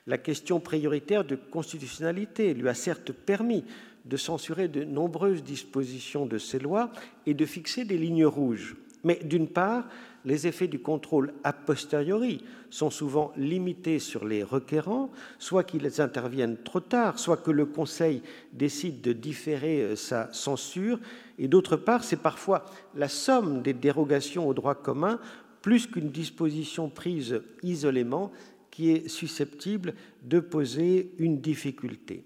La 0.05 0.17
question 0.17 0.61
prioritaire 0.61 1.25
de 1.25 1.35
constitutionnalité 1.35 2.53
lui 2.53 2.69
a 2.69 2.73
certes 2.73 3.11
permis 3.11 3.65
de 4.09 4.17
censurer 4.17 4.67
de 4.67 4.83
nombreuses 4.83 5.43
dispositions 5.43 6.25
de 6.25 6.37
ces 6.37 6.59
lois 6.59 6.91
et 7.25 7.33
de 7.33 7.45
fixer 7.45 7.85
des 7.85 7.97
lignes 7.97 8.25
rouges. 8.25 8.75
Mais 9.03 9.19
d'une 9.23 9.47
part, 9.47 9.87
les 10.25 10.47
effets 10.47 10.67
du 10.67 10.79
contrôle 10.79 11.33
a 11.43 11.53
posteriori 11.53 12.43
sont 12.69 12.89
souvent 12.89 13.31
limités 13.37 13.99
sur 13.99 14.25
les 14.25 14.43
requérants, 14.43 15.09
soit 15.39 15.63
qu'ils 15.63 16.01
interviennent 16.01 16.57
trop 16.63 16.81
tard, 16.81 17.17
soit 17.17 17.37
que 17.37 17.51
le 17.51 17.65
Conseil 17.65 18.21
décide 18.51 19.01
de 19.01 19.13
différer 19.13 19.81
euh, 19.81 19.95
sa 19.95 20.31
censure, 20.33 20.99
et 21.39 21.47
d'autre 21.47 21.77
part, 21.77 22.03
c'est 22.03 22.21
parfois 22.21 22.65
la 22.95 23.07
somme 23.07 23.61
des 23.61 23.73
dérogations 23.73 24.49
au 24.49 24.53
droit 24.53 24.75
commun, 24.75 25.19
plus 25.61 25.87
qu'une 25.87 26.09
disposition 26.09 26.89
prise 26.89 27.41
isolément, 27.63 28.31
qui 28.69 28.91
est 28.91 29.07
susceptible 29.07 29.93
de 30.23 30.39
poser 30.39 31.13
une 31.19 31.39
difficulté. 31.39 32.25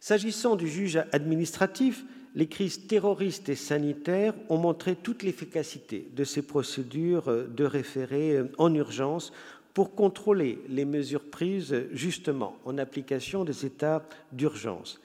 S'agissant 0.00 0.56
du 0.56 0.68
juge 0.68 1.02
administratif, 1.12 2.04
les 2.34 2.46
crises 2.46 2.86
terroristes 2.86 3.48
et 3.48 3.56
sanitaires 3.56 4.34
ont 4.48 4.58
montré 4.58 4.94
toute 4.94 5.22
l'efficacité 5.22 6.08
de 6.14 6.24
ces 6.24 6.42
procédures 6.42 7.48
de 7.48 7.64
référé 7.64 8.42
en 8.58 8.72
urgence 8.74 9.32
pour 9.74 9.94
contrôler 9.94 10.60
les 10.68 10.84
mesures 10.84 11.30
prises 11.30 11.84
justement 11.92 12.56
en 12.64 12.78
application 12.78 13.44
des 13.44 13.66
états 13.66 14.04
d'urgence. 14.32 15.00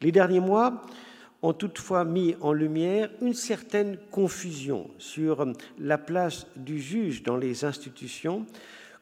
Les 0.00 0.12
derniers 0.12 0.40
mois 0.40 0.82
ont 1.42 1.52
toutefois 1.52 2.04
mis 2.04 2.36
en 2.40 2.52
lumière 2.52 3.10
une 3.20 3.34
certaine 3.34 3.96
confusion 4.10 4.90
sur 4.98 5.46
la 5.78 5.98
place 5.98 6.46
du 6.56 6.80
juge 6.80 7.22
dans 7.22 7.36
les 7.36 7.64
institutions, 7.64 8.46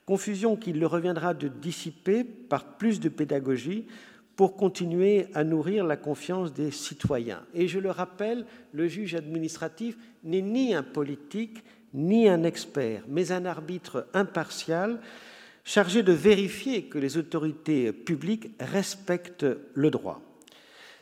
confusion 0.04 0.56
qu'il 0.56 0.84
reviendra 0.84 1.34
de 1.34 1.48
dissiper 1.48 2.24
par 2.24 2.76
plus 2.76 3.00
de 3.00 3.08
pédagogie 3.08 3.86
pour 4.36 4.54
continuer 4.54 5.26
à 5.34 5.44
nourrir 5.44 5.84
la 5.84 5.96
confiance 5.96 6.52
des 6.52 6.70
citoyens. 6.70 7.42
Et 7.54 7.68
je 7.68 7.78
le 7.78 7.90
rappelle, 7.90 8.44
le 8.72 8.86
juge 8.86 9.14
administratif 9.14 9.96
n'est 10.24 10.42
ni 10.42 10.74
un 10.74 10.82
politique, 10.82 11.64
ni 11.94 12.28
un 12.28 12.44
expert, 12.44 13.02
mais 13.08 13.32
un 13.32 13.46
arbitre 13.46 14.06
impartial 14.12 15.00
chargé 15.64 16.02
de 16.02 16.12
vérifier 16.12 16.84
que 16.84 16.98
les 16.98 17.16
autorités 17.16 17.92
publiques 17.92 18.50
respectent 18.60 19.46
le 19.74 19.90
droit. 19.90 20.20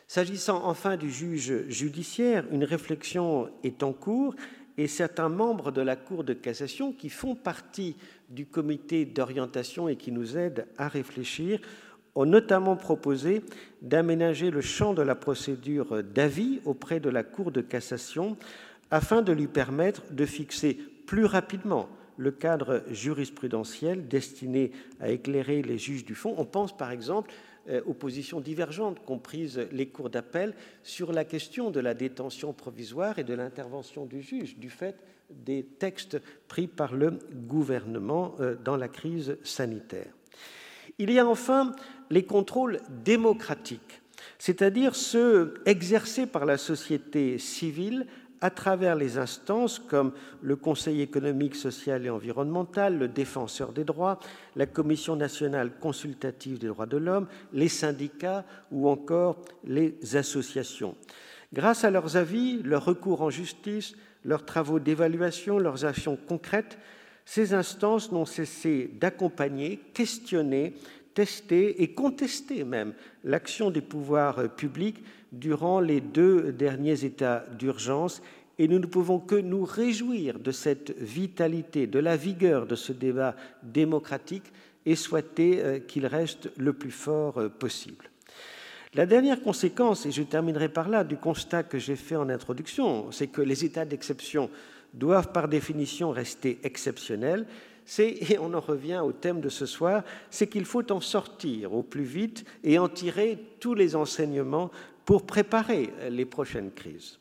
S'agissant 0.07 0.63
enfin 0.63 0.97
du 0.97 1.11
juge 1.11 1.67
judiciaire, 1.67 2.45
une 2.51 2.63
réflexion 2.63 3.49
est 3.63 3.83
en 3.83 3.91
cours 3.91 4.35
et 4.77 4.87
certains 4.87 5.29
membres 5.29 5.71
de 5.71 5.81
la 5.81 5.95
Cour 5.95 6.23
de 6.23 6.33
cassation 6.33 6.93
qui 6.93 7.09
font 7.09 7.35
partie 7.35 7.95
du 8.29 8.45
comité 8.45 9.05
d'orientation 9.05 9.87
et 9.87 9.95
qui 9.95 10.11
nous 10.11 10.37
aident 10.37 10.67
à 10.77 10.87
réfléchir 10.87 11.59
ont 12.15 12.25
notamment 12.25 12.75
proposé 12.75 13.41
d'aménager 13.81 14.49
le 14.49 14.61
champ 14.61 14.93
de 14.93 15.01
la 15.01 15.15
procédure 15.15 16.03
d'avis 16.03 16.61
auprès 16.65 16.99
de 16.99 17.09
la 17.09 17.23
Cour 17.23 17.51
de 17.51 17.61
cassation 17.61 18.37
afin 18.91 19.21
de 19.21 19.31
lui 19.31 19.47
permettre 19.47 20.03
de 20.11 20.25
fixer 20.25 20.77
plus 21.05 21.25
rapidement 21.25 21.89
le 22.17 22.31
cadre 22.31 22.83
jurisprudentiel 22.89 24.07
destiné 24.07 24.71
à 24.99 25.09
éclairer 25.09 25.61
les 25.61 25.77
juges 25.77 26.05
du 26.05 26.15
fond. 26.15 26.33
On 26.37 26.45
pense 26.45 26.75
par 26.75 26.91
exemple 26.91 27.31
euh, 27.67 27.81
aux 27.85 27.93
positions 27.93 28.39
divergentes 28.39 29.03
comprises 29.03 29.67
les 29.71 29.87
cours 29.87 30.09
d'appel 30.09 30.53
sur 30.83 31.11
la 31.11 31.25
question 31.25 31.71
de 31.71 31.79
la 31.79 31.93
détention 31.93 32.53
provisoire 32.53 33.19
et 33.19 33.23
de 33.23 33.33
l'intervention 33.33 34.05
du 34.05 34.21
juge 34.21 34.57
du 34.57 34.69
fait 34.69 34.95
des 35.29 35.63
textes 35.63 36.21
pris 36.47 36.67
par 36.67 36.93
le 36.93 37.17
gouvernement 37.47 38.35
euh, 38.39 38.55
dans 38.63 38.77
la 38.77 38.87
crise 38.87 39.37
sanitaire. 39.43 40.13
Il 40.97 41.11
y 41.11 41.19
a 41.19 41.25
enfin 41.25 41.73
les 42.09 42.23
contrôles 42.23 42.79
démocratiques, 43.03 44.01
c'est-à-dire 44.37 44.95
ceux 44.95 45.55
exercés 45.65 46.25
par 46.25 46.45
la 46.45 46.57
société 46.57 47.37
civile 47.37 48.05
à 48.41 48.49
travers 48.49 48.95
les 48.95 49.17
instances 49.17 49.79
comme 49.79 50.11
le 50.41 50.55
Conseil 50.55 51.01
économique, 51.01 51.55
social 51.55 52.05
et 52.05 52.09
environnemental, 52.09 52.97
le 52.97 53.07
Défenseur 53.07 53.71
des 53.71 53.83
droits, 53.83 54.19
la 54.55 54.65
Commission 54.65 55.15
nationale 55.15 55.71
consultative 55.79 56.59
des 56.59 56.67
droits 56.67 56.85
de 56.85 56.97
l'homme, 56.97 57.27
les 57.53 57.69
syndicats 57.69 58.45
ou 58.71 58.87
encore 58.89 59.41
les 59.63 59.97
associations. 60.15 60.95
Grâce 61.53 61.83
à 61.83 61.91
leurs 61.91 62.17
avis, 62.17 62.61
leurs 62.61 62.85
recours 62.85 63.21
en 63.21 63.29
justice, 63.29 63.95
leurs 64.23 64.45
travaux 64.45 64.79
d'évaluation, 64.79 65.57
leurs 65.57 65.85
actions 65.85 66.17
concrètes, 66.27 66.77
ces 67.25 67.53
instances 67.53 68.11
n'ont 68.11 68.25
cessé 68.25 68.91
d'accompagner, 68.99 69.79
questionner, 69.93 70.75
tester 71.15 71.81
et 71.81 71.93
contester 71.93 72.63
même 72.63 72.93
l'action 73.23 73.71
des 73.71 73.81
pouvoirs 73.81 74.55
publics 74.55 75.03
durant 75.31 75.79
les 75.79 76.01
deux 76.01 76.51
derniers 76.51 77.03
états 77.03 77.45
d'urgence 77.57 78.21
et 78.59 78.67
nous 78.67 78.79
ne 78.79 78.85
pouvons 78.85 79.19
que 79.19 79.35
nous 79.35 79.65
réjouir 79.65 80.39
de 80.39 80.51
cette 80.51 80.97
vitalité, 80.97 81.87
de 81.87 81.99
la 81.99 82.15
vigueur 82.15 82.67
de 82.67 82.75
ce 82.75 82.93
débat 82.93 83.35
démocratique 83.63 84.45
et 84.85 84.95
souhaiter 84.95 85.61
euh, 85.61 85.79
qu'il 85.79 86.05
reste 86.05 86.49
le 86.57 86.73
plus 86.73 86.91
fort 86.91 87.39
euh, 87.39 87.49
possible. 87.49 88.09
La 88.93 89.05
dernière 89.05 89.41
conséquence, 89.41 90.05
et 90.05 90.11
je 90.11 90.23
terminerai 90.23 90.69
par 90.69 90.87
là, 90.87 91.03
du 91.03 91.17
constat 91.17 91.63
que 91.63 91.79
j'ai 91.79 91.97
fait 91.97 92.15
en 92.15 92.29
introduction, 92.29 93.11
c'est 93.11 93.27
que 93.27 93.41
les 93.41 93.65
états 93.65 93.83
d'exception 93.83 94.49
doivent 94.93 95.33
par 95.33 95.49
définition 95.49 96.11
rester 96.11 96.59
exceptionnels, 96.63 97.45
c'est, 97.85 98.17
et 98.31 98.39
on 98.39 98.53
en 98.53 98.59
revient 98.59 99.01
au 99.03 99.11
thème 99.11 99.41
de 99.41 99.49
ce 99.49 99.65
soir, 99.65 100.03
c'est 100.29 100.47
qu'il 100.47 100.65
faut 100.65 100.91
en 100.91 101.01
sortir 101.01 101.73
au 101.73 101.83
plus 101.83 102.03
vite 102.03 102.45
et 102.63 102.79
en 102.79 102.89
tirer 102.89 103.39
tous 103.59 103.75
les 103.75 103.95
enseignements 103.95 104.71
pour 105.05 105.25
préparer 105.25 105.93
les 106.09 106.25
prochaines 106.25 106.71
crises. 106.71 107.19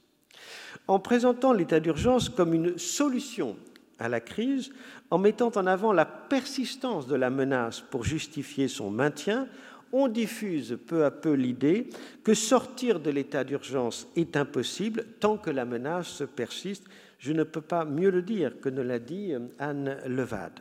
En 0.88 0.98
présentant 0.98 1.52
l'état 1.52 1.80
d'urgence 1.80 2.28
comme 2.28 2.54
une 2.54 2.78
solution 2.78 3.56
à 3.98 4.08
la 4.08 4.20
crise, 4.20 4.72
en 5.10 5.18
mettant 5.18 5.52
en 5.54 5.66
avant 5.66 5.92
la 5.92 6.04
persistance 6.04 7.06
de 7.06 7.14
la 7.14 7.30
menace 7.30 7.80
pour 7.80 8.04
justifier 8.04 8.68
son 8.68 8.90
maintien, 8.90 9.48
on 9.92 10.08
diffuse 10.08 10.76
peu 10.86 11.04
à 11.04 11.10
peu 11.12 11.34
l'idée 11.34 11.88
que 12.24 12.34
sortir 12.34 12.98
de 12.98 13.10
l'état 13.10 13.44
d'urgence 13.44 14.08
est 14.16 14.36
impossible 14.36 15.06
tant 15.20 15.36
que 15.36 15.50
la 15.50 15.64
menace 15.64 16.24
persiste. 16.34 16.84
Je 17.24 17.32
ne 17.32 17.42
peux 17.42 17.62
pas 17.62 17.86
mieux 17.86 18.10
le 18.10 18.20
dire 18.20 18.60
que 18.60 18.68
ne 18.68 18.82
l'a 18.82 18.98
dit 18.98 19.32
Anne 19.58 19.96
Levade. 20.06 20.60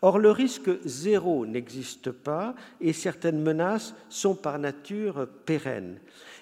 Or, 0.00 0.18
le 0.18 0.30
risque 0.30 0.70
zéro 0.86 1.44
n'existe 1.44 2.12
pas 2.12 2.54
et 2.80 2.94
certaines 2.94 3.42
menaces 3.42 3.94
sont 4.08 4.34
par 4.34 4.58
nature 4.58 5.28
pérennes. 5.44 5.98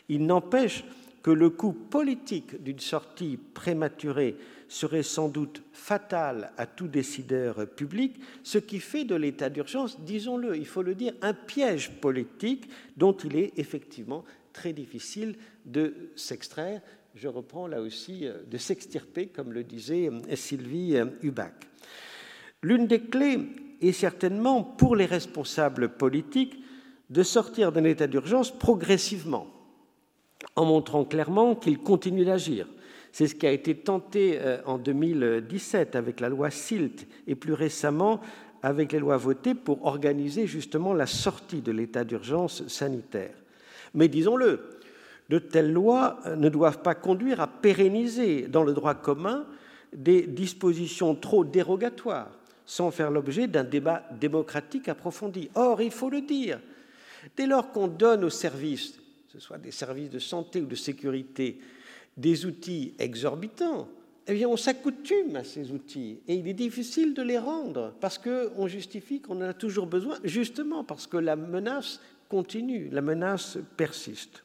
Il 0.09 0.25
n'empêche 0.25 0.85
que 1.21 1.33
le 1.33 1.51
coût 1.51 1.73
politique 1.73 2.63
d'une 2.63 2.79
sortie 2.79 3.41
prématurée 3.55 4.37
serait 4.69 5.03
sans 5.03 5.29
doute 5.29 5.65
fatal 5.73 6.53
à 6.59 6.67
tout 6.67 6.87
décideur 6.87 7.67
public, 7.67 8.21
ce 8.45 8.59
qui 8.59 8.79
fait 8.79 9.05
de 9.05 9.17
l'état 9.17 9.51
d'urgence, 9.51 9.99
disons-le, 9.99 10.57
il 10.57 10.67
faut 10.67 10.83
le 10.83 10.95
dire, 10.95 11.13
un 11.23 11.35
piège 11.35 11.91
politique 12.01 12.69
dont 12.97 13.17
il 13.17 13.35
est 13.35 13.53
effectivement 13.57 14.25
très 14.53 14.73
difficile 14.73 15.35
de 15.65 16.13
s'extraire. 16.15 16.81
Je 17.17 17.29
reprends 17.29 17.67
là 17.67 17.81
aussi 17.81 18.27
euh, 18.27 18.35
de 18.47 18.59
s'extirper, 18.59 19.29
comme 19.29 19.55
le 19.55 19.65
disait 19.65 20.11
euh, 20.11 20.37
Sylvie 20.37 20.97
euh, 20.97 21.07
Hubac. 21.23 21.55
L'une 22.63 22.87
des 22.87 23.01
clés 23.01 23.39
est 23.81 23.93
certainement 23.93 24.63
pour 24.63 24.97
les 24.97 25.07
responsables 25.07 25.97
politiques 25.97 26.63
de 27.09 27.23
sortir 27.23 27.73
d'un 27.73 27.85
état 27.85 28.07
d'urgence 28.07 28.51
progressivement 28.51 29.47
en 30.57 30.67
montrant 30.67 31.07
clairement 31.07 31.55
qu'il 31.55 31.79
continue 31.79 32.27
d'agir. 32.27 32.69
C'est 33.13 33.29
ce 33.29 33.35
qui 33.35 33.47
a 33.47 33.53
été 33.53 33.75
tenté 33.75 34.39
en 34.67 34.77
2017 34.77 35.97
avec 35.97 36.21
la 36.21 36.29
loi 36.29 36.51
SILT 36.51 37.07
et 37.27 37.35
plus 37.35 37.53
récemment 37.55 38.21
avec 38.63 38.93
les 38.93 38.99
lois 38.99 39.17
votées 39.17 39.55
pour 39.55 39.87
organiser 39.87 40.47
justement 40.47 40.93
la 40.93 41.07
sortie 41.07 41.63
de 41.63 41.73
l'état 41.73 42.05
d'urgence 42.05 42.67
sanitaire. 42.69 43.35
Mais 43.95 44.09
disons-le, 44.09 44.76
de 45.29 45.39
telles 45.39 45.73
lois 45.73 46.19
euh, 46.27 46.37
ne 46.37 46.49
doivent 46.49 46.83
pas 46.83 46.95
conduire 46.95 47.41
à 47.41 47.47
pérenniser 47.47 48.43
dans 48.49 48.63
le 48.63 48.73
droit 48.73 48.95
commun 48.95 49.47
des 49.93 50.23
dispositions 50.23 51.15
trop 51.15 51.45
dérogatoires 51.45 52.31
sans 52.65 52.91
faire 52.91 53.11
l'objet 53.11 53.47
d'un 53.47 53.65
débat 53.65 54.03
démocratique 54.21 54.89
approfondi. 54.89 55.49
Or, 55.55 55.81
il 55.81 55.93
faut 55.93 56.11
le 56.11 56.21
dire, 56.21 56.61
dès 57.37 57.47
lors 57.47 57.71
qu'on 57.71 57.87
donne 57.87 58.25
aux 58.25 58.31
services 58.31 58.99
ce 59.37 59.47
soit 59.47 59.59
des 59.59 59.71
services 59.71 60.11
de 60.11 60.19
santé 60.19 60.63
ou 60.63 60.67
de 60.67 60.75
sécurité, 60.75 61.59
des 62.17 62.47
outils 62.47 62.95
exorbitants, 62.99 63.87
eh 64.27 64.35
bien, 64.35 64.49
on 64.49 64.57
s'accoutume 64.57 65.37
à 65.37 65.45
ces 65.45 65.71
outils 65.71 66.21
et 66.27 66.35
il 66.35 66.49
est 66.49 66.55
difficile 66.55 67.13
de 67.13 67.23
les 67.23 67.39
rendre 67.39 67.93
parce 68.01 68.19
qu'on 68.19 68.67
justifie 68.67 69.21
qu'on 69.21 69.37
en 69.37 69.43
a 69.43 69.53
toujours 69.53 69.87
besoin, 69.87 70.19
justement 70.25 70.85
parce 70.85 71.07
que 71.07 71.19
la 71.19 71.37
menace 71.37 72.01
continue, 72.29 72.89
la 72.91 73.03
menace 73.03 73.59
persiste. 73.77 74.43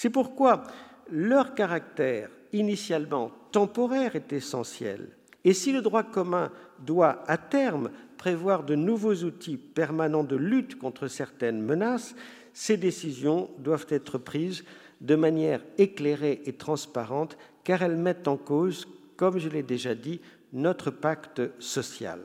C'est 0.00 0.08
pourquoi 0.08 0.62
leur 1.10 1.54
caractère 1.54 2.30
initialement 2.54 3.30
temporaire 3.52 4.16
est 4.16 4.32
essentiel. 4.32 5.10
Et 5.44 5.52
si 5.52 5.72
le 5.72 5.82
droit 5.82 6.04
commun 6.04 6.50
doit 6.78 7.22
à 7.26 7.36
terme 7.36 7.90
prévoir 8.16 8.64
de 8.64 8.74
nouveaux 8.74 9.16
outils 9.16 9.58
permanents 9.58 10.24
de 10.24 10.36
lutte 10.36 10.78
contre 10.78 11.06
certaines 11.06 11.60
menaces, 11.60 12.14
ces 12.54 12.78
décisions 12.78 13.50
doivent 13.58 13.88
être 13.90 14.16
prises 14.16 14.64
de 15.02 15.16
manière 15.16 15.60
éclairée 15.76 16.40
et 16.46 16.54
transparente, 16.54 17.36
car 17.62 17.82
elles 17.82 17.98
mettent 17.98 18.26
en 18.26 18.38
cause, 18.38 18.88
comme 19.18 19.38
je 19.38 19.50
l'ai 19.50 19.62
déjà 19.62 19.94
dit, 19.94 20.22
notre 20.54 20.90
pacte 20.90 21.42
social. 21.58 22.20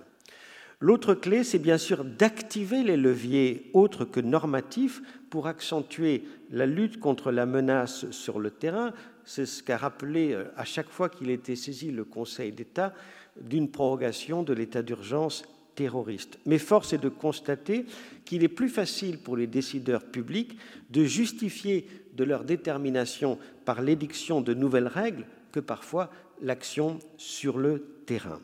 L'autre 0.79 1.13
clé, 1.13 1.43
c'est 1.43 1.59
bien 1.59 1.77
sûr 1.77 2.05
d'activer 2.05 2.83
les 2.83 2.95
leviers 2.95 3.69
autres 3.73 4.05
que 4.05 4.21
normatifs 4.21 5.01
pour 5.35 5.47
accentuer 5.47 6.23
la 6.49 6.65
lutte 6.65 6.97
contre 6.97 7.29
la 7.29 7.45
menace 7.45 8.09
sur 8.11 8.39
le 8.39 8.51
terrain. 8.51 8.93
C'est 9.25 9.45
ce 9.45 9.61
qu'a 9.61 9.75
rappelé 9.75 10.31
euh, 10.31 10.45
à 10.55 10.63
chaque 10.63 10.87
fois 10.87 11.09
qu'il 11.09 11.29
était 11.29 11.57
saisi 11.57 11.91
le 11.91 12.05
Conseil 12.05 12.53
d'État 12.53 12.93
d'une 13.41 13.69
prorogation 13.69 14.43
de 14.43 14.53
l'état 14.53 14.81
d'urgence 14.81 15.43
terroristes. 15.75 16.39
Mais 16.45 16.57
force 16.57 16.93
est 16.93 17.03
de 17.03 17.09
constater 17.09 17.85
qu'il 18.23 18.45
est 18.45 18.47
plus 18.47 18.69
facile 18.69 19.17
pour 19.17 19.35
les 19.35 19.45
décideurs 19.45 20.05
publics 20.05 20.57
de 20.89 21.03
justifier 21.03 21.85
de 22.13 22.23
leur 22.23 22.45
détermination 22.45 23.37
par 23.65 23.81
l'édiction 23.81 24.39
de 24.39 24.53
nouvelles 24.53 24.87
règles 24.87 25.25
que 25.51 25.59
parfois 25.59 26.09
l'action 26.41 26.99
sur 27.17 27.57
le 27.57 27.83
terrain. 28.05 28.39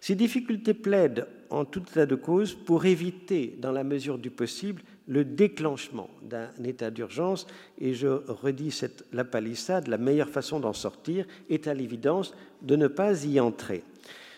Ces 0.00 0.14
difficultés 0.14 0.72
plaident 0.72 1.26
en 1.50 1.66
tout 1.66 1.82
état 1.82 2.06
de 2.06 2.14
cause 2.14 2.54
pour 2.54 2.86
éviter, 2.86 3.54
dans 3.60 3.70
la 3.70 3.84
mesure 3.84 4.16
du 4.16 4.30
possible, 4.30 4.82
le 5.06 5.24
déclenchement 5.24 6.08
d'un 6.22 6.50
état 6.64 6.90
d'urgence. 6.90 7.46
Et 7.78 7.94
je 7.94 8.08
redis 8.08 8.82
la 9.12 9.24
palissade, 9.24 9.88
la 9.88 9.98
meilleure 9.98 10.28
façon 10.28 10.60
d'en 10.60 10.72
sortir 10.72 11.26
est 11.50 11.66
à 11.68 11.74
l'évidence 11.74 12.34
de 12.62 12.76
ne 12.76 12.86
pas 12.86 13.24
y 13.24 13.40
entrer. 13.40 13.82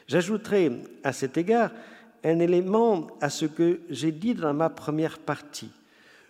J'ajouterai 0.07 0.73
à 1.03 1.13
cet 1.13 1.37
égard 1.37 1.71
un 2.25 2.39
élément 2.39 3.07
à 3.21 3.31
ce 3.31 3.47
que 3.47 3.81
j'ai 3.91 4.13
dit 4.13 4.35
dans 4.35 4.55
ma 4.55 4.71
première 4.71 5.19
partie. 5.19 5.71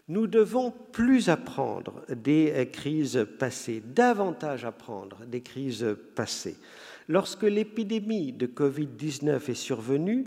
Nous 0.09 0.27
devons 0.27 0.73
plus 0.93 1.31
apprendre 1.31 2.05
des 2.09 2.69
crises 2.73 3.27
passées, 3.39 3.83
davantage 3.85 4.65
apprendre 4.65 5.19
des 5.27 5.41
crises 5.41 5.87
passées. 6.15 6.57
Lorsque 7.09 7.45
l'épidémie 7.45 8.33
de 8.33 8.47
Covid-19 8.47 9.51
est 9.51 9.55
survenue, 9.55 10.25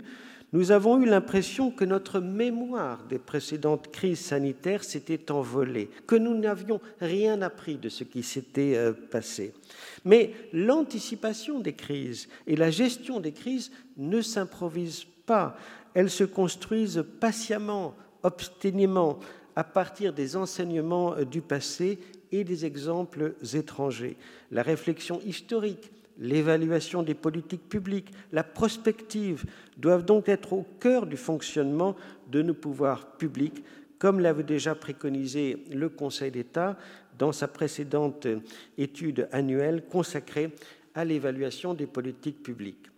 nous 0.52 0.70
avons 0.72 1.00
eu 1.02 1.04
l'impression 1.04 1.70
que 1.70 1.84
notre 1.84 2.20
mémoire 2.20 3.04
des 3.04 3.18
précédentes 3.18 3.90
crises 3.92 4.20
sanitaires 4.20 4.82
s'était 4.82 5.30
envolée, 5.30 5.90
que 6.06 6.16
nous 6.16 6.36
n'avions 6.36 6.80
rien 7.00 7.42
appris 7.42 7.76
de 7.76 7.90
ce 7.90 8.04
qui 8.04 8.22
s'était 8.22 8.74
euh, 8.74 8.92
passé. 8.92 9.52
Mais 10.06 10.32
l'anticipation 10.54 11.60
des 11.60 11.74
crises 11.74 12.28
et 12.46 12.56
la 12.56 12.70
gestion 12.70 13.20
des 13.20 13.32
crises 13.32 13.70
ne 13.98 14.22
s'improvisent 14.22 15.06
pas, 15.26 15.56
elles 15.92 16.10
se 16.10 16.24
construisent 16.24 17.04
patiemment, 17.20 17.94
obstinément, 18.22 19.18
à 19.54 19.64
partir 19.64 20.14
des 20.14 20.34
enseignements 20.34 21.14
euh, 21.14 21.24
du 21.24 21.42
passé 21.42 21.98
et 22.32 22.44
des 22.44 22.64
exemples 22.64 23.34
étrangers. 23.54 24.16
La 24.50 24.62
réflexion 24.62 25.20
historique, 25.26 25.90
l'évaluation 26.18 27.02
des 27.02 27.14
politiques 27.14 27.68
publiques, 27.68 28.12
la 28.32 28.44
prospective 28.44 29.44
doivent 29.76 30.04
donc 30.04 30.28
être 30.28 30.52
au 30.52 30.66
cœur 30.80 31.06
du 31.06 31.16
fonctionnement 31.16 31.96
de 32.30 32.42
nos 32.42 32.54
pouvoirs 32.54 33.16
publics, 33.16 33.64
comme 33.98 34.20
l'avait 34.20 34.42
déjà 34.42 34.74
préconisé 34.74 35.64
le 35.72 35.88
Conseil 35.88 36.30
d'État 36.30 36.76
dans 37.18 37.32
sa 37.32 37.48
précédente 37.48 38.26
étude 38.76 39.28
annuelle 39.32 39.84
consacrée 39.88 40.50
à 40.94 41.04
l'évaluation 41.04 41.74
des 41.74 41.86
politiques 41.86 42.42
publiques. 42.42 42.90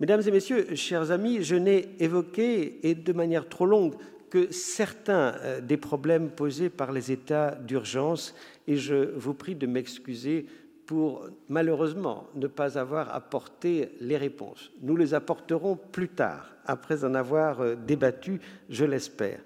Mesdames 0.00 0.22
et 0.26 0.30
messieurs, 0.30 0.74
chers 0.76 1.10
amis, 1.10 1.42
je 1.42 1.56
n'ai 1.56 1.88
évoqué, 1.98 2.78
et 2.88 2.94
de 2.94 3.12
manière 3.12 3.48
trop 3.48 3.66
longue, 3.66 3.94
que 4.30 4.52
certains 4.52 5.34
euh, 5.40 5.60
des 5.60 5.76
problèmes 5.76 6.30
posés 6.30 6.68
par 6.68 6.92
les 6.92 7.10
états 7.10 7.54
d'urgence, 7.56 8.34
et 8.66 8.76
je 8.76 9.12
vous 9.16 9.34
prie 9.34 9.54
de 9.54 9.66
m'excuser 9.66 10.46
pour 10.88 11.28
malheureusement 11.50 12.28
ne 12.34 12.46
pas 12.46 12.78
avoir 12.78 13.14
apporté 13.14 13.90
les 14.00 14.16
réponses. 14.16 14.72
Nous 14.80 14.96
les 14.96 15.12
apporterons 15.12 15.76
plus 15.76 16.08
tard, 16.08 16.50
après 16.64 17.04
en 17.04 17.14
avoir 17.14 17.60
euh, 17.60 17.74
débattu, 17.74 18.40
je 18.70 18.86
l'espère. 18.86 19.38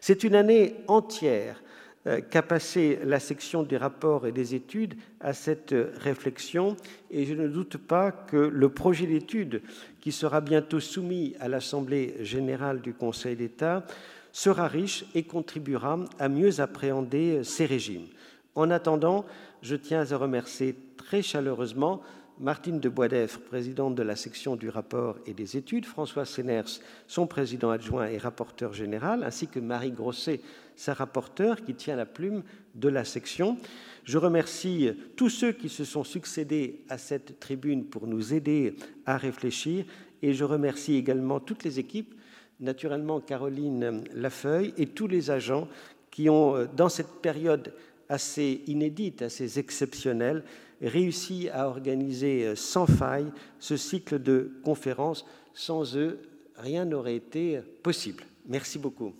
C'est 0.00 0.24
une 0.24 0.34
année 0.34 0.74
entière 0.88 1.62
euh, 2.08 2.20
qu'a 2.20 2.42
passé 2.42 2.98
la 3.04 3.20
section 3.20 3.62
des 3.62 3.76
rapports 3.76 4.26
et 4.26 4.32
des 4.32 4.56
études 4.56 4.96
à 5.20 5.34
cette 5.34 5.72
réflexion, 5.98 6.76
et 7.12 7.26
je 7.26 7.34
ne 7.34 7.46
doute 7.46 7.76
pas 7.76 8.10
que 8.10 8.36
le 8.36 8.68
projet 8.68 9.06
d'étude 9.06 9.62
qui 10.00 10.10
sera 10.10 10.40
bientôt 10.40 10.80
soumis 10.80 11.36
à 11.38 11.46
l'Assemblée 11.46 12.16
générale 12.22 12.80
du 12.80 12.92
Conseil 12.92 13.36
d'État 13.36 13.86
sera 14.32 14.66
riche 14.66 15.04
et 15.14 15.22
contribuera 15.22 16.00
à 16.18 16.28
mieux 16.28 16.58
appréhender 16.58 17.44
ces 17.44 17.66
régimes. 17.66 18.08
En 18.56 18.72
attendant, 18.72 19.24
je 19.62 19.76
tiens 19.76 20.04
à 20.10 20.16
remercier 20.16 20.74
très 21.08 21.22
chaleureusement 21.22 22.02
Martine 22.38 22.80
de 22.80 22.90
Boisdeffre, 22.90 23.40
présidente 23.40 23.94
de 23.94 24.02
la 24.02 24.14
section 24.14 24.56
du 24.56 24.68
rapport 24.68 25.16
et 25.24 25.32
des 25.32 25.56
études, 25.56 25.86
François 25.86 26.26
Séners, 26.26 26.82
son 27.06 27.26
président 27.26 27.70
adjoint 27.70 28.08
et 28.08 28.18
rapporteur 28.18 28.74
général, 28.74 29.24
ainsi 29.24 29.48
que 29.48 29.58
Marie 29.58 29.90
Grosset, 29.90 30.42
sa 30.76 30.92
rapporteure, 30.92 31.64
qui 31.64 31.74
tient 31.74 31.96
la 31.96 32.04
plume 32.04 32.42
de 32.74 32.90
la 32.90 33.06
section. 33.06 33.56
Je 34.04 34.18
remercie 34.18 34.90
tous 35.16 35.30
ceux 35.30 35.52
qui 35.52 35.70
se 35.70 35.86
sont 35.86 36.04
succédés 36.04 36.84
à 36.90 36.98
cette 36.98 37.40
tribune 37.40 37.86
pour 37.86 38.06
nous 38.06 38.34
aider 38.34 38.76
à 39.06 39.16
réfléchir, 39.16 39.86
et 40.20 40.34
je 40.34 40.44
remercie 40.44 40.96
également 40.96 41.40
toutes 41.40 41.64
les 41.64 41.78
équipes, 41.78 42.14
naturellement 42.60 43.18
Caroline 43.20 44.04
Lafeuille 44.12 44.74
et 44.76 44.88
tous 44.88 45.06
les 45.06 45.30
agents 45.30 45.68
qui 46.10 46.28
ont, 46.28 46.68
dans 46.76 46.90
cette 46.90 47.22
période 47.22 47.72
assez 48.10 48.62
inédite, 48.66 49.22
assez 49.22 49.58
exceptionnelle, 49.58 50.44
réussi 50.82 51.48
à 51.48 51.68
organiser 51.68 52.46
euh, 52.46 52.54
sans 52.54 52.86
faille 52.86 53.30
ce 53.58 53.76
cycle 53.76 54.20
de 54.22 54.52
conférences. 54.64 55.24
Sans 55.54 55.96
eux, 55.96 56.20
rien 56.56 56.84
n'aurait 56.84 57.16
été 57.16 57.60
possible. 57.82 58.24
Merci 58.46 58.78
beaucoup. 58.78 59.12